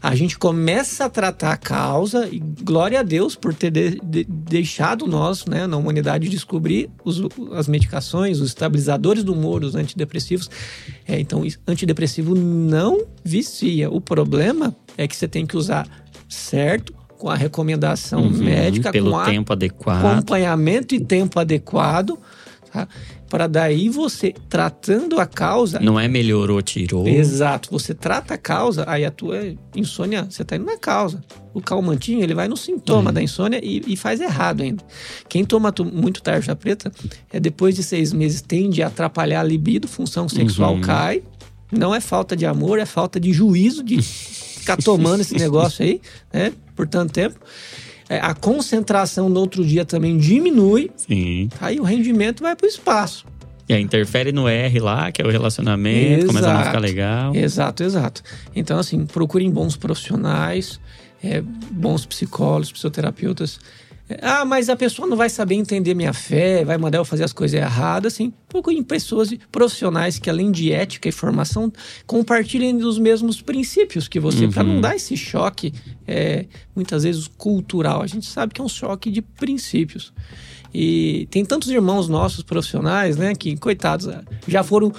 A 0.00 0.14
gente 0.14 0.38
começa 0.38 1.06
a 1.06 1.10
tratar 1.10 1.52
a 1.52 1.56
causa 1.56 2.28
e 2.30 2.38
glória 2.38 3.00
a 3.00 3.02
Deus 3.02 3.34
por 3.34 3.52
ter 3.52 3.72
de, 3.72 4.00
de, 4.00 4.24
deixado 4.24 5.08
nós, 5.08 5.44
né, 5.44 5.66
na 5.66 5.76
humanidade, 5.76 6.28
descobrir 6.28 6.88
os, 7.04 7.20
as 7.52 7.66
medicações, 7.66 8.38
os 8.40 8.50
estabilizadores 8.50 9.24
do 9.24 9.32
humor, 9.32 9.64
os 9.64 9.74
antidepressivos. 9.74 10.48
É, 11.06 11.18
então, 11.18 11.42
antidepressivo 11.66 12.36
não 12.36 13.06
vicia. 13.24 13.90
O 13.90 14.00
problema 14.00 14.74
é 14.96 15.08
que 15.08 15.16
você 15.16 15.26
tem 15.26 15.44
que 15.44 15.56
usar 15.56 15.88
certo, 16.28 16.94
com 17.18 17.28
a 17.28 17.34
recomendação 17.34 18.22
uhum, 18.22 18.30
médica, 18.30 18.92
pelo 18.92 19.10
com 19.10 19.24
tempo 19.24 19.52
adequado. 19.52 20.06
acompanhamento 20.06 20.94
e 20.94 21.00
tempo 21.00 21.40
adequado. 21.40 22.16
Tá? 22.72 22.86
Para 23.28 23.46
daí 23.46 23.88
você 23.88 24.34
tratando 24.48 25.20
a 25.20 25.26
causa. 25.26 25.78
Não 25.80 25.98
é 26.00 26.08
melhorou, 26.08 26.60
tirou. 26.62 27.06
Exato. 27.06 27.70
Você 27.70 27.94
trata 27.94 28.34
a 28.34 28.38
causa, 28.38 28.84
aí 28.86 29.04
a 29.04 29.10
tua 29.10 29.54
insônia, 29.74 30.26
você 30.28 30.44
tá 30.44 30.56
indo 30.56 30.64
na 30.64 30.76
causa. 30.76 31.22
O 31.52 31.60
calmantinho, 31.60 32.22
ele 32.22 32.34
vai 32.34 32.48
no 32.48 32.56
sintoma 32.56 33.10
é. 33.10 33.12
da 33.12 33.22
insônia 33.22 33.60
e, 33.62 33.82
e, 33.86 33.96
faz 33.96 34.20
errado 34.20 34.62
ainda. 34.62 34.82
Quem 35.28 35.44
toma 35.44 35.72
muito 35.92 36.22
tarja 36.22 36.56
preta, 36.56 36.92
é 37.30 37.38
depois 37.38 37.74
de 37.76 37.82
seis 37.82 38.12
meses, 38.12 38.40
tende 38.40 38.82
a 38.82 38.86
atrapalhar 38.86 39.40
a 39.40 39.44
libido, 39.44 39.86
função 39.86 40.28
sexual 40.28 40.74
uhum. 40.74 40.80
cai. 40.80 41.22
Não 41.70 41.94
é 41.94 42.00
falta 42.00 42.34
de 42.34 42.46
amor, 42.46 42.78
é 42.78 42.86
falta 42.86 43.20
de 43.20 43.32
juízo 43.32 43.82
de 43.82 44.00
ficar 44.58 44.76
tomando 44.78 45.20
esse 45.20 45.34
negócio 45.34 45.84
aí, 45.84 46.00
né? 46.32 46.52
Por 46.74 46.86
tanto 46.86 47.12
tempo. 47.12 47.38
É, 48.08 48.18
a 48.18 48.34
concentração 48.34 49.28
no 49.28 49.40
outro 49.40 49.64
dia 49.64 49.84
também 49.84 50.16
diminui. 50.16 50.90
Sim. 50.96 51.48
Aí 51.60 51.78
o 51.78 51.82
rendimento 51.82 52.42
vai 52.42 52.56
para 52.56 52.64
o 52.64 52.68
espaço. 52.68 53.26
E 53.68 53.74
aí 53.74 53.82
interfere 53.82 54.32
no 54.32 54.48
R 54.48 54.80
lá, 54.80 55.12
que 55.12 55.20
é 55.20 55.26
o 55.26 55.30
relacionamento, 55.30 56.24
exato, 56.24 56.26
começa 56.28 56.50
a 56.50 56.54
não 56.54 56.64
ficar 56.64 56.78
legal. 56.78 57.34
Exato, 57.36 57.82
exato. 57.82 58.22
Então, 58.56 58.78
assim, 58.78 59.04
procurem 59.04 59.50
bons 59.50 59.76
profissionais, 59.76 60.80
é, 61.22 61.42
bons 61.70 62.06
psicólogos, 62.06 62.72
psicoterapeutas 62.72 63.60
ah, 64.22 64.44
mas 64.44 64.68
a 64.68 64.76
pessoa 64.76 65.06
não 65.06 65.16
vai 65.16 65.28
saber 65.28 65.54
entender 65.54 65.94
minha 65.94 66.12
fé, 66.12 66.64
vai 66.64 66.78
mandar 66.78 66.98
eu 66.98 67.04
fazer 67.04 67.24
as 67.24 67.32
coisas 67.32 67.60
erradas, 67.60 68.14
assim. 68.14 68.32
Procurem 68.48 68.82
pessoas 68.82 69.30
profissionais 69.52 70.18
que, 70.18 70.30
além 70.30 70.50
de 70.50 70.72
ética 70.72 71.08
e 71.08 71.12
formação, 71.12 71.70
compartilhem 72.06 72.76
dos 72.78 72.98
mesmos 72.98 73.42
princípios 73.42 74.08
que 74.08 74.18
você, 74.18 74.46
uhum. 74.46 74.52
para 74.52 74.62
não 74.64 74.80
dar 74.80 74.96
esse 74.96 75.16
choque, 75.16 75.74
é, 76.06 76.46
muitas 76.74 77.02
vezes 77.02 77.28
cultural. 77.28 78.00
A 78.00 78.06
gente 78.06 78.26
sabe 78.26 78.54
que 78.54 78.60
é 78.60 78.64
um 78.64 78.68
choque 78.68 79.10
de 79.10 79.20
princípios. 79.20 80.12
E 80.72 81.26
tem 81.30 81.44
tantos 81.44 81.68
irmãos 81.70 82.08
nossos 82.08 82.42
profissionais, 82.42 83.16
né, 83.16 83.34
que, 83.34 83.56
coitados, 83.56 84.08
já 84.46 84.62
foram, 84.62 84.92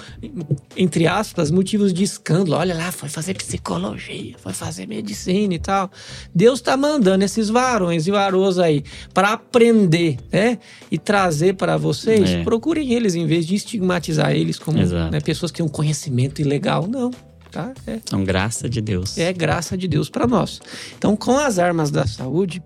entre 0.76 1.06
aspas, 1.06 1.50
motivos 1.50 1.92
de 1.92 2.02
escândalo. 2.02 2.56
Olha 2.56 2.74
lá, 2.74 2.90
foi 2.90 3.08
fazer 3.08 3.34
psicologia, 3.34 4.34
foi 4.38 4.52
fazer 4.52 4.86
medicina 4.86 5.54
e 5.54 5.58
tal. 5.58 5.90
Deus 6.34 6.58
está 6.58 6.76
mandando 6.76 7.24
esses 7.24 7.48
varões 7.48 8.06
e 8.06 8.10
varoas 8.10 8.58
aí 8.58 8.82
para 9.14 9.32
aprender, 9.32 10.18
né, 10.32 10.58
e 10.90 10.98
trazer 10.98 11.54
para 11.54 11.76
vocês. 11.76 12.30
É. 12.30 12.42
Procurem 12.42 12.92
eles 12.92 13.14
em 13.14 13.26
vez 13.26 13.46
de 13.46 13.54
estigmatizar 13.54 14.32
eles 14.32 14.58
como 14.58 14.78
né, 14.78 15.20
pessoas 15.20 15.52
que 15.52 15.58
têm 15.58 15.66
um 15.66 15.70
conhecimento 15.70 16.40
ilegal. 16.40 16.86
Não. 16.86 17.10
Tá? 17.50 17.72
É. 17.86 17.98
São 18.08 18.22
graça 18.22 18.68
de 18.68 18.80
Deus. 18.80 19.18
É 19.18 19.32
graça 19.32 19.76
de 19.76 19.88
Deus 19.88 20.08
para 20.08 20.26
nós. 20.26 20.60
Então, 20.96 21.16
com 21.16 21.36
as 21.36 21.58
armas 21.58 21.90
da 21.90 22.06
saúde, 22.06 22.62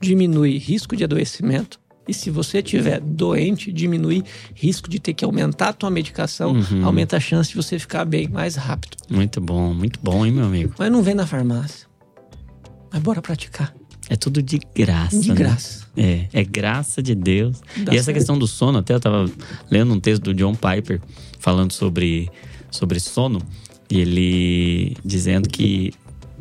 diminui 0.00 0.58
risco 0.58 0.94
de 0.94 1.02
adoecimento, 1.02 1.80
e 2.08 2.14
se 2.14 2.30
você 2.30 2.62
tiver 2.62 3.00
doente, 3.00 3.70
diminuir 3.70 4.24
risco 4.54 4.88
de 4.88 4.98
ter 4.98 5.12
que 5.12 5.24
aumentar 5.24 5.68
a 5.68 5.72
tua 5.74 5.90
medicação, 5.90 6.52
uhum. 6.52 6.84
aumenta 6.84 7.18
a 7.18 7.20
chance 7.20 7.50
de 7.50 7.56
você 7.56 7.78
ficar 7.78 8.06
bem 8.06 8.26
mais 8.26 8.56
rápido. 8.56 8.96
Muito 9.10 9.40
bom, 9.42 9.74
muito 9.74 10.00
bom, 10.02 10.24
hein, 10.24 10.32
meu 10.32 10.46
amigo? 10.46 10.74
Mas 10.78 10.90
não 10.90 11.02
vem 11.02 11.14
na 11.14 11.26
farmácia. 11.26 11.86
Mas 12.90 13.02
bora 13.02 13.20
praticar. 13.20 13.74
É 14.08 14.16
tudo 14.16 14.42
de 14.42 14.58
graça. 14.74 15.20
De 15.20 15.28
né? 15.28 15.34
graça. 15.34 15.86
É, 15.94 16.28
é 16.32 16.42
graça 16.42 17.02
de 17.02 17.14
Deus. 17.14 17.60
Dá 17.76 17.92
e 17.92 17.96
essa 17.96 18.06
certo. 18.06 18.16
questão 18.16 18.38
do 18.38 18.46
sono, 18.46 18.78
até 18.78 18.94
eu 18.94 19.00
tava 19.00 19.30
lendo 19.70 19.92
um 19.92 20.00
texto 20.00 20.22
do 20.22 20.34
John 20.34 20.54
Piper 20.54 21.00
falando 21.38 21.72
sobre, 21.72 22.30
sobre 22.70 22.98
sono, 23.00 23.42
e 23.90 24.00
ele 24.00 24.96
dizendo 25.04 25.46
que 25.46 25.92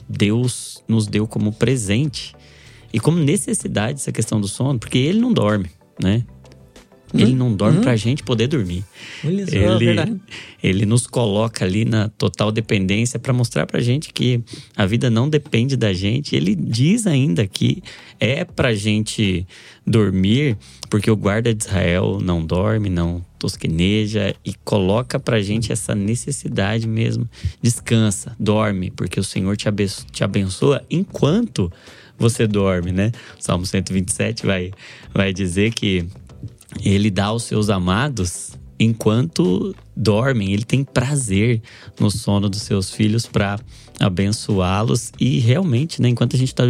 Deus 0.07 0.81
nos 0.87 1.07
deu 1.07 1.27
como 1.27 1.51
presente 1.51 2.33
e 2.93 2.99
como 2.99 3.17
necessidade 3.19 3.99
essa 3.99 4.11
questão 4.11 4.39
do 4.39 4.47
sono, 4.47 4.79
porque 4.79 4.97
ele 4.97 5.19
não 5.19 5.33
dorme, 5.33 5.69
né? 6.01 6.23
Hum? 7.13 7.19
Ele 7.19 7.33
não 7.33 7.53
dorme 7.53 7.79
hum? 7.79 7.81
pra 7.81 7.95
gente 7.95 8.21
poder 8.21 8.47
dormir. 8.47 8.83
Olha 9.23 9.47
só, 9.47 9.55
é 9.55 9.59
ele, 9.59 10.21
ele 10.61 10.85
nos 10.85 11.07
coloca 11.07 11.63
ali 11.63 11.85
na 11.85 12.09
total 12.09 12.51
dependência 12.51 13.17
para 13.17 13.31
mostrar 13.31 13.65
pra 13.65 13.79
gente 13.79 14.11
que 14.11 14.41
a 14.75 14.85
vida 14.85 15.09
não 15.09 15.29
depende 15.29 15.77
da 15.77 15.93
gente. 15.93 16.35
Ele 16.35 16.53
diz 16.53 17.07
ainda 17.07 17.47
que 17.47 17.81
é 18.19 18.43
pra 18.43 18.73
gente 18.73 19.47
dormir, 19.85 20.57
porque 20.89 21.09
o 21.09 21.15
guarda 21.15 21.53
de 21.53 21.63
Israel 21.63 22.19
não 22.21 22.45
dorme, 22.45 22.89
não 22.89 23.23
tosqueneja 23.39 24.35
e 24.43 24.53
coloca 24.65 25.17
pra 25.17 25.41
gente 25.41 25.71
essa 25.71 25.95
necessidade 25.95 26.87
mesmo. 26.87 27.29
Descansa, 27.61 28.35
dorme, 28.37 28.91
porque 28.91 29.19
o 29.19 29.23
Senhor 29.23 29.55
te 29.55 30.23
abençoa 30.23 30.83
enquanto 30.89 31.71
você 32.17 32.47
dorme, 32.47 32.91
né? 32.91 33.11
O 33.39 33.43
Salmo 33.43 33.65
127 33.65 34.45
vai, 34.45 34.71
vai 35.13 35.33
dizer 35.33 35.73
que 35.73 36.05
ele 36.83 37.09
dá 37.09 37.25
aos 37.25 37.43
seus 37.43 37.69
amados 37.69 38.51
enquanto 38.79 39.75
dormem. 39.95 40.53
Ele 40.53 40.63
tem 40.63 40.83
prazer 40.83 41.61
no 41.99 42.11
sono 42.11 42.49
dos 42.49 42.61
seus 42.61 42.91
filhos 42.91 43.25
para 43.25 43.59
abençoá-los 43.99 45.11
e 45.19 45.39
realmente, 45.39 46.01
né, 46.01 46.09
enquanto 46.09 46.35
a 46.35 46.39
gente 46.39 46.49
está 46.49 46.63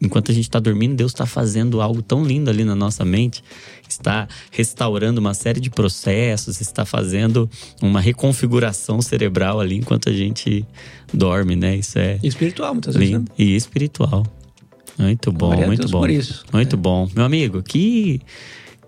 enquanto 0.00 0.30
a 0.30 0.34
gente 0.34 0.44
está 0.44 0.58
dormindo, 0.58 0.96
Deus 0.96 1.12
está 1.12 1.24
fazendo 1.24 1.80
algo 1.80 2.02
tão 2.02 2.24
lindo 2.24 2.50
ali 2.50 2.64
na 2.64 2.74
nossa 2.74 3.04
mente, 3.04 3.42
está 3.88 4.28
restaurando 4.50 5.20
uma 5.20 5.32
série 5.32 5.60
de 5.60 5.70
processos, 5.70 6.60
está 6.60 6.84
fazendo 6.84 7.48
uma 7.80 8.00
reconfiguração 8.00 9.00
cerebral 9.00 9.60
ali 9.60 9.76
enquanto 9.76 10.08
a 10.08 10.12
gente 10.12 10.66
dorme, 11.14 11.54
né? 11.56 11.76
Isso 11.76 11.98
é 11.98 12.18
espiritual 12.22 12.74
muitas 12.74 12.96
vezes. 12.96 13.14
Né? 13.14 13.24
E 13.38 13.54
espiritual. 13.54 14.26
Muito 14.98 15.30
bom, 15.30 15.48
Glória 15.48 15.66
muito 15.66 15.88
bom. 15.88 16.06
Muito 16.52 16.74
é. 16.74 16.78
bom. 16.78 17.08
Meu 17.14 17.24
amigo, 17.24 17.62
que, 17.62 18.20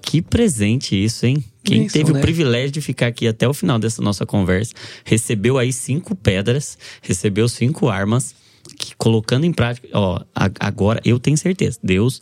que 0.01 0.23
presente 0.23 0.97
isso, 1.03 1.27
hein? 1.27 1.45
Quem 1.63 1.85
isso, 1.85 1.93
teve 1.93 2.13
né? 2.13 2.19
o 2.19 2.23
privilégio 2.23 2.71
de 2.71 2.81
ficar 2.81 3.09
aqui 3.09 3.29
até 3.29 3.47
o 3.47 3.53
final 3.53 3.79
dessa 3.79 4.01
nossa 4.01 4.25
conversa, 4.25 4.73
recebeu 5.05 5.59
aí 5.59 5.73
cinco 5.73 6.15
pedras, 6.15 6.79
recebeu 7.03 7.49
cinco 7.49 7.89
armas, 7.89 8.35
que 8.79 8.95
colocando 8.97 9.45
em 9.45 9.53
prática, 9.53 9.89
ó, 9.93 10.21
agora 10.59 11.01
eu 11.05 11.19
tenho 11.19 11.37
certeza, 11.37 11.79
Deus 11.83 12.21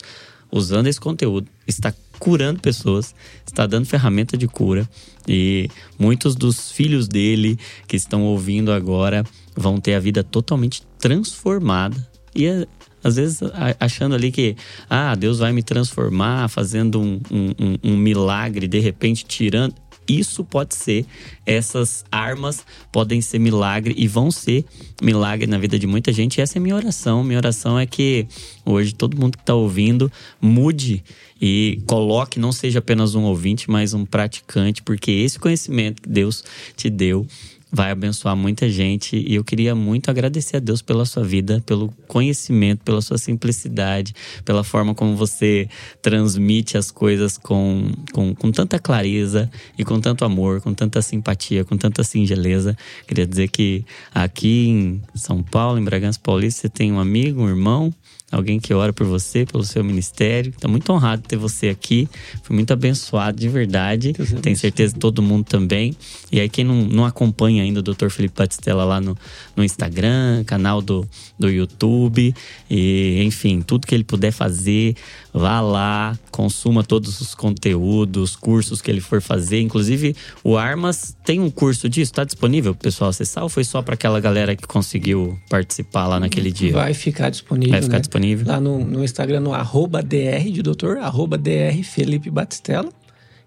usando 0.51 0.87
esse 0.87 0.99
conteúdo 0.99 1.47
está 1.67 1.93
curando 2.19 2.59
pessoas, 2.59 3.13
está 3.45 3.67
dando 3.67 3.85
ferramenta 3.85 4.37
de 4.37 4.47
cura 4.47 4.89
e 5.27 5.69
muitos 5.99 6.35
dos 6.35 6.71
filhos 6.71 7.07
dele 7.07 7.59
que 7.87 7.95
estão 7.95 8.23
ouvindo 8.23 8.71
agora 8.71 9.23
vão 9.55 9.79
ter 9.79 9.93
a 9.93 9.99
vida 9.99 10.23
totalmente 10.23 10.83
transformada. 10.99 12.07
E 12.35 12.67
às 13.03 13.15
vezes 13.15 13.39
achando 13.79 14.15
ali 14.15 14.31
que, 14.31 14.55
ah, 14.89 15.15
Deus 15.15 15.39
vai 15.39 15.51
me 15.51 15.63
transformar, 15.63 16.49
fazendo 16.49 16.99
um, 16.99 17.19
um, 17.31 17.91
um 17.91 17.97
milagre, 17.97 18.67
de 18.67 18.79
repente 18.79 19.25
tirando. 19.25 19.75
Isso 20.07 20.41
pode 20.43 20.73
ser, 20.73 21.05
essas 21.45 22.05
armas 22.09 22.65
podem 22.93 23.19
ser 23.19 23.39
milagre 23.39 23.93
e 23.97 24.07
vão 24.07 24.31
ser 24.31 24.63
milagre 25.01 25.47
na 25.47 25.57
vida 25.57 25.77
de 25.77 25.85
muita 25.85 26.13
gente. 26.13 26.39
Essa 26.39 26.57
é 26.57 26.61
minha 26.61 26.75
oração. 26.75 27.25
Minha 27.25 27.39
oração 27.39 27.77
é 27.77 27.85
que 27.85 28.25
hoje 28.65 28.93
todo 28.93 29.19
mundo 29.19 29.35
que 29.35 29.43
está 29.43 29.53
ouvindo 29.53 30.09
mude 30.39 31.03
e 31.41 31.81
coloque, 31.85 32.39
não 32.39 32.53
seja 32.53 32.79
apenas 32.79 33.15
um 33.15 33.23
ouvinte, 33.23 33.69
mas 33.69 33.93
um 33.93 34.05
praticante, 34.05 34.81
porque 34.81 35.11
esse 35.11 35.37
conhecimento 35.37 36.01
que 36.01 36.09
Deus 36.09 36.43
te 36.75 36.89
deu 36.89 37.27
vai 37.71 37.91
abençoar 37.91 38.35
muita 38.35 38.69
gente 38.69 39.17
e 39.17 39.35
eu 39.35 39.43
queria 39.43 39.75
muito 39.75 40.09
agradecer 40.09 40.57
a 40.57 40.59
Deus 40.59 40.81
pela 40.81 41.05
sua 41.05 41.23
vida, 41.23 41.61
pelo 41.65 41.93
conhecimento, 42.07 42.83
pela 42.83 43.01
sua 43.01 43.17
simplicidade, 43.17 44.13
pela 44.45 44.63
forma 44.63 44.95
como 44.95 45.15
você 45.15 45.67
transmite 46.01 46.77
as 46.77 46.89
coisas 46.91 47.37
com, 47.37 47.91
com, 48.13 48.33
com 48.33 48.51
tanta 48.51 48.79
clareza 48.79 49.49
e 49.77 49.83
com 49.83 49.99
tanto 49.99 50.23
amor, 50.23 50.61
com 50.61 50.73
tanta 50.73 51.01
simpatia, 51.01 51.65
com 51.65 51.77
tanta 51.77 52.03
singeleza. 52.03 52.75
Queria 53.07 53.27
dizer 53.27 53.49
que 53.49 53.83
aqui 54.13 54.67
em 54.69 55.01
São 55.13 55.43
Paulo, 55.43 55.77
em 55.77 55.83
Bragança 55.83 56.19
Paulista, 56.21 56.61
você 56.61 56.69
tem 56.69 56.91
um 56.91 56.99
amigo, 56.99 57.41
um 57.41 57.49
irmão 57.49 57.93
alguém 58.31 58.59
que 58.59 58.73
ora 58.73 58.91
por 58.91 59.05
você, 59.05 59.45
pelo 59.45 59.63
seu 59.63 59.83
ministério. 59.83 60.51
Está 60.51 60.67
muito 60.67 60.91
honrado 60.91 61.21
ter 61.21 61.37
você 61.37 61.69
aqui. 61.69 62.09
Fui 62.43 62.55
muito 62.55 62.71
abençoado 62.73 63.39
de 63.39 63.47
verdade. 63.47 64.13
Tenho 64.41 64.57
certeza 64.57 64.93
que 64.93 64.99
todo 64.99 65.21
mundo 65.21 65.45
também. 65.45 65.95
E 66.31 66.39
aí, 66.39 66.49
quem 66.49 66.65
não, 66.65 66.75
não 66.85 67.05
acompanha 67.05 67.63
ainda 67.63 67.79
o 67.79 67.83
Dr. 67.83 68.09
Felipe 68.09 68.35
Batistella 68.37 68.83
lá 68.83 68.99
no, 68.99 69.17
no 69.55 69.63
Instagram, 69.63 70.43
canal 70.45 70.81
do, 70.81 71.07
do 71.39 71.49
YouTube, 71.49 72.33
e 72.69 73.23
enfim, 73.23 73.61
tudo 73.61 73.87
que 73.87 73.95
ele 73.95 74.03
puder 74.03 74.31
fazer, 74.31 74.95
vá 75.33 75.61
lá, 75.61 76.17
consuma 76.31 76.83
todos 76.83 77.21
os 77.21 77.33
conteúdos, 77.33 78.35
cursos 78.35 78.81
que 78.81 78.91
ele 78.91 79.01
for 79.01 79.21
fazer. 79.21 79.61
Inclusive, 79.61 80.15
o 80.43 80.57
Armas 80.57 81.15
tem 81.23 81.39
um 81.39 81.49
curso 81.49 81.87
disso, 81.87 82.11
está 82.11 82.23
disponível 82.23 82.73
para 82.73 82.81
o 82.81 82.83
pessoal 82.83 83.09
acessar 83.09 83.43
ou 83.43 83.49
foi 83.49 83.63
só 83.63 83.81
para 83.81 83.93
aquela 83.93 84.19
galera 84.19 84.55
que 84.55 84.67
conseguiu 84.67 85.39
participar 85.49 86.07
lá 86.07 86.19
naquele 86.19 86.51
dia? 86.51 86.73
Vai 86.73 86.93
ficar 86.93 87.29
disponível. 87.29 87.71
Vai 87.71 87.81
ficar 87.81 87.93
né? 87.93 87.99
disponível. 87.99 88.16
Lá 88.47 88.59
no, 88.59 88.79
no 88.83 89.03
Instagram, 89.03 89.39
no 89.41 89.53
arroba 89.53 90.01
DR 90.01 90.49
de 90.51 90.61
doutor, 90.61 90.97
arroba 90.97 91.37
DR 91.37 91.81
Felipe 91.83 92.29
Batistella. 92.29 92.89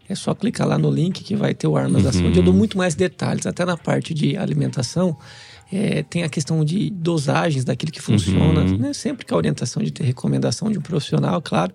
É 0.09 0.15
só 0.15 0.35
clicar 0.35 0.67
lá 0.67 0.77
no 0.77 0.91
link 0.91 1.23
que 1.23 1.37
vai 1.37 1.55
ter 1.55 1.69
o 1.69 1.77
Armas 1.77 2.03
da 2.03 2.13
Saúde. 2.13 2.39
Eu 2.39 2.43
dou 2.45 2.53
muito 2.55 2.77
mais 2.77 2.95
detalhes, 2.97 3.47
até 3.47 3.65
na 3.65 3.77
parte 3.77 4.13
de 4.13 4.37
alimentação. 4.37 5.17
É, 5.73 6.03
tem 6.03 6.25
a 6.25 6.29
questão 6.29 6.65
de 6.65 6.91
dosagens 6.91 7.65
daquilo 7.65 7.93
que 7.93 8.03
funciona, 8.03 8.61
Uhum. 8.63 8.77
né? 8.77 8.93
Sempre 8.93 9.25
que 9.25 9.33
a 9.33 9.37
orientação 9.37 9.81
de 9.81 9.93
ter 9.93 10.03
recomendação 10.03 10.69
de 10.71 10.79
um 10.79 10.83
profissional, 10.83 11.41
claro. 11.41 11.73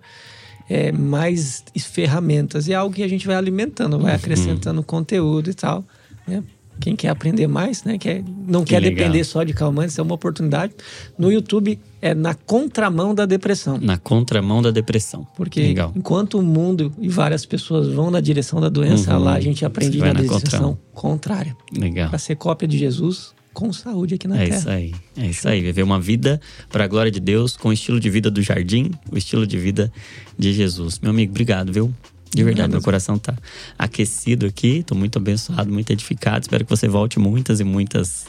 É, 0.68 0.92
mais 0.92 1.64
ferramentas. 1.80 2.68
E 2.68 2.72
é 2.72 2.76
algo 2.76 2.94
que 2.94 3.02
a 3.02 3.08
gente 3.08 3.26
vai 3.26 3.36
alimentando, 3.36 3.94
Uhum. 3.94 4.02
vai 4.02 4.14
acrescentando 4.14 4.82
conteúdo 4.82 5.48
e 5.48 5.54
tal. 5.54 5.82
Né? 6.28 6.42
Quem 6.80 6.94
quer 6.94 7.08
aprender 7.08 7.46
mais, 7.46 7.82
né? 7.84 7.96
Quer, 7.98 8.22
não 8.46 8.62
Que 8.62 8.70
quer 8.70 8.80
legal. 8.80 8.96
depender 8.98 9.24
só 9.24 9.42
de 9.42 9.52
calmantes, 9.54 9.98
é 9.98 10.02
uma 10.02 10.14
oportunidade. 10.14 10.74
No 11.18 11.32
YouTube 11.32 11.78
é 12.02 12.14
na 12.14 12.34
contramão 12.34 13.14
da 13.14 13.24
depressão. 13.26 13.78
Na 13.80 13.96
contramão 13.96 14.60
da 14.62 14.70
depressão. 14.70 15.26
Porque 15.36 15.60
Legal. 15.60 15.92
enquanto 15.96 16.38
o 16.38 16.42
mundo 16.42 16.92
e 17.00 17.08
várias 17.08 17.46
pessoas 17.46 17.88
vão 17.88 18.10
na 18.10 18.20
direção 18.20 18.60
da 18.60 18.68
doença, 18.68 19.16
Uhum. 19.16 19.24
lá 19.24 19.34
a 19.34 19.40
gente 19.40 19.64
aprende 19.64 19.98
na 19.98 20.12
na 20.12 20.20
direção 20.20 20.78
contrária. 20.92 21.56
Legal. 21.76 22.08
Para 22.10 22.18
ser 22.18 22.36
cópia 22.36 22.68
de 22.68 22.76
Jesus 22.78 23.34
com 23.54 23.72
saúde 23.72 24.16
aqui 24.16 24.28
na 24.28 24.36
É 24.36 24.44
Terra. 24.44 24.58
isso 24.58 24.68
aí, 24.68 24.94
é 25.16 25.26
isso 25.28 25.48
aí. 25.48 25.62
Viver 25.62 25.82
uma 25.82 25.98
vida 25.98 26.38
para 26.70 26.84
a 26.84 26.86
glória 26.86 27.10
de 27.10 27.18
Deus, 27.20 27.56
com 27.56 27.70
o 27.70 27.72
estilo 27.72 27.98
de 27.98 28.10
vida 28.10 28.30
do 28.30 28.42
jardim, 28.42 28.90
o 29.10 29.16
estilo 29.16 29.46
de 29.46 29.56
vida 29.56 29.90
de 30.38 30.52
Jesus. 30.52 30.98
Meu 31.00 31.10
amigo, 31.10 31.32
obrigado, 31.32 31.72
viu? 31.72 31.90
De 32.34 32.44
verdade, 32.44 32.70
meu 32.70 32.82
coração 32.82 33.18
tá 33.18 33.34
aquecido 33.78 34.46
aqui, 34.46 34.82
tô 34.82 34.94
muito 34.94 35.18
abençoado, 35.18 35.72
muito 35.72 35.90
edificado. 35.90 36.40
Espero 36.42 36.64
que 36.64 36.70
você 36.70 36.88
volte 36.88 37.18
muitas 37.18 37.60
e 37.60 37.64
muitas 37.64 38.26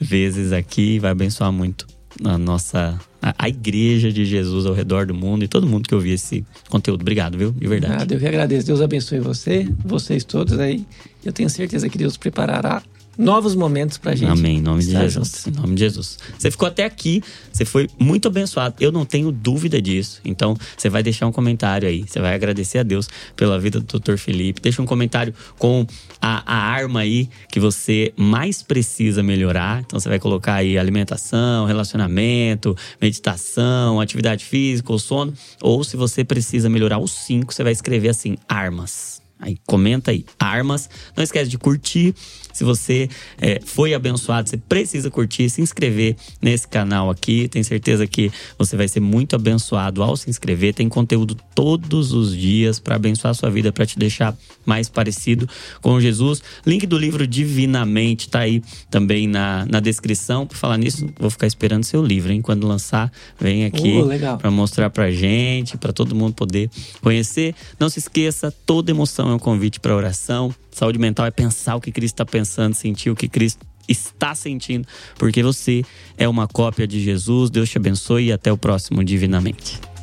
vezes 0.00 0.52
aqui, 0.52 0.98
vai 0.98 1.12
abençoar 1.12 1.52
muito 1.52 1.86
a 2.22 2.38
nossa 2.38 2.98
a, 3.20 3.34
a 3.38 3.48
igreja 3.48 4.12
de 4.12 4.24
Jesus 4.24 4.66
ao 4.66 4.74
redor 4.74 5.06
do 5.06 5.14
mundo 5.14 5.44
e 5.44 5.48
todo 5.48 5.66
mundo 5.66 5.88
que 5.88 5.94
ouvir 5.94 6.12
esse 6.12 6.44
conteúdo. 6.68 7.00
Obrigado, 7.00 7.38
viu? 7.38 7.52
De 7.52 7.66
verdade. 7.66 7.94
Nada, 7.94 8.14
eu 8.14 8.20
que 8.20 8.26
agradeço. 8.26 8.66
Deus 8.66 8.80
abençoe 8.80 9.18
você, 9.18 9.68
vocês 9.84 10.24
todos 10.24 10.58
aí. 10.58 10.86
Eu 11.24 11.32
tenho 11.32 11.48
certeza 11.48 11.88
que 11.88 11.96
Deus 11.96 12.16
preparará 12.16 12.82
novos 13.16 13.54
momentos 13.54 13.98
pra 13.98 14.14
gente. 14.14 14.30
Amém, 14.30 14.58
em 14.58 14.60
nome 14.60 14.82
de 14.82 14.90
Jesus. 14.90 15.12
juntos. 15.12 15.46
Em 15.46 15.50
nome 15.50 15.74
de 15.74 15.80
Jesus. 15.80 16.18
Você 16.38 16.50
ficou 16.50 16.68
até 16.68 16.84
aqui, 16.84 17.22
você 17.52 17.64
foi 17.64 17.88
muito 17.98 18.28
abençoado. 18.28 18.76
Eu 18.80 18.90
não 18.92 19.04
tenho 19.04 19.30
dúvida 19.30 19.80
disso. 19.80 20.20
Então, 20.24 20.56
você 20.76 20.88
vai 20.88 21.02
deixar 21.02 21.26
um 21.26 21.32
comentário 21.32 21.88
aí. 21.88 22.04
Você 22.06 22.20
vai 22.20 22.34
agradecer 22.34 22.78
a 22.78 22.82
Deus 22.82 23.08
pela 23.36 23.58
vida 23.58 23.80
do 23.80 23.98
Dr. 23.98 24.16
Felipe. 24.16 24.60
Deixa 24.60 24.82
um 24.82 24.86
comentário 24.86 25.34
com 25.58 25.86
a, 26.20 26.42
a 26.46 26.56
arma 26.56 27.00
aí 27.00 27.28
que 27.50 27.60
você 27.60 28.12
mais 28.16 28.62
precisa 28.62 29.22
melhorar. 29.22 29.80
Então, 29.80 29.98
você 29.98 30.08
vai 30.08 30.18
colocar 30.18 30.54
aí 30.54 30.78
alimentação, 30.78 31.66
relacionamento, 31.66 32.76
meditação, 33.00 34.00
atividade 34.00 34.44
física, 34.44 34.92
o 34.92 34.98
sono. 34.98 35.32
Ou 35.60 35.84
se 35.84 35.96
você 35.96 36.24
precisa 36.24 36.68
melhorar 36.68 36.98
os 36.98 37.12
cinco, 37.12 37.52
você 37.52 37.62
vai 37.62 37.72
escrever 37.72 38.08
assim: 38.08 38.36
armas. 38.48 39.22
Aí 39.38 39.58
comenta 39.66 40.10
aí, 40.10 40.24
armas. 40.38 40.88
Não 41.16 41.22
esquece 41.22 41.50
de 41.50 41.58
curtir. 41.58 42.14
Se 42.54 42.64
você 42.64 43.08
é, 43.38 43.60
foi 43.64 43.92
abençoado, 43.92 44.48
você 44.48 44.56
precisa 44.56 45.10
curtir, 45.10 45.50
se 45.50 45.60
inscrever 45.60 46.16
nesse 46.40 46.66
canal 46.66 47.10
aqui. 47.10 47.48
Tenho 47.48 47.64
certeza 47.64 48.06
que 48.06 48.30
você 48.56 48.76
vai 48.76 48.88
ser 48.88 49.00
muito 49.00 49.36
abençoado 49.36 50.02
ao 50.02 50.16
se 50.16 50.30
inscrever. 50.30 50.72
Tem 50.72 50.88
conteúdo 50.88 51.36
todos 51.54 52.12
os 52.12 52.34
dias 52.34 52.78
para 52.78 52.94
abençoar 52.94 53.32
a 53.32 53.34
sua 53.34 53.50
vida, 53.50 53.72
para 53.72 53.84
te 53.84 53.98
deixar 53.98 54.36
mais 54.64 54.88
parecido 54.88 55.48
com 55.82 56.00
Jesus. 56.00 56.42
Link 56.64 56.86
do 56.86 56.96
livro 56.96 57.26
Divinamente 57.26 58.28
tá 58.28 58.40
aí 58.40 58.62
também 58.90 59.26
na, 59.26 59.66
na 59.66 59.80
descrição. 59.80 60.46
Por 60.46 60.56
falar 60.56 60.78
nisso, 60.78 61.08
vou 61.18 61.30
ficar 61.30 61.46
esperando 61.46 61.84
seu 61.84 62.04
livro, 62.04 62.32
hein? 62.32 62.40
Quando 62.40 62.66
lançar, 62.66 63.10
vem 63.38 63.64
aqui 63.64 64.00
legal. 64.02 64.38
para 64.38 64.50
mostrar 64.50 64.90
pra 64.90 65.10
gente, 65.10 65.76
para 65.76 65.92
todo 65.92 66.14
mundo 66.14 66.34
poder 66.34 66.70
conhecer. 67.00 67.54
Não 67.78 67.88
se 67.88 67.98
esqueça, 67.98 68.54
toda 68.64 68.90
emoção 68.90 69.30
é 69.30 69.34
um 69.34 69.38
convite 69.38 69.80
para 69.80 69.94
oração. 69.94 70.54
Saúde 70.70 70.98
mental 70.98 71.24
é 71.24 71.30
pensar 71.30 71.76
o 71.76 71.80
que 71.80 71.92
Cristo 71.92 72.14
está 72.14 72.26
pensando, 72.44 72.74
sentir 72.74 73.10
o 73.10 73.16
que 73.16 73.26
Cristo 73.26 73.66
está 73.88 74.34
sentindo, 74.34 74.86
porque 75.18 75.42
você 75.42 75.82
é 76.16 76.28
uma 76.28 76.46
cópia 76.46 76.86
de 76.86 77.00
Jesus. 77.00 77.50
Deus 77.50 77.70
te 77.70 77.78
abençoe 77.78 78.26
e 78.26 78.32
até 78.32 78.52
o 78.52 78.56
próximo 78.56 79.02
Divinamente. 79.02 79.93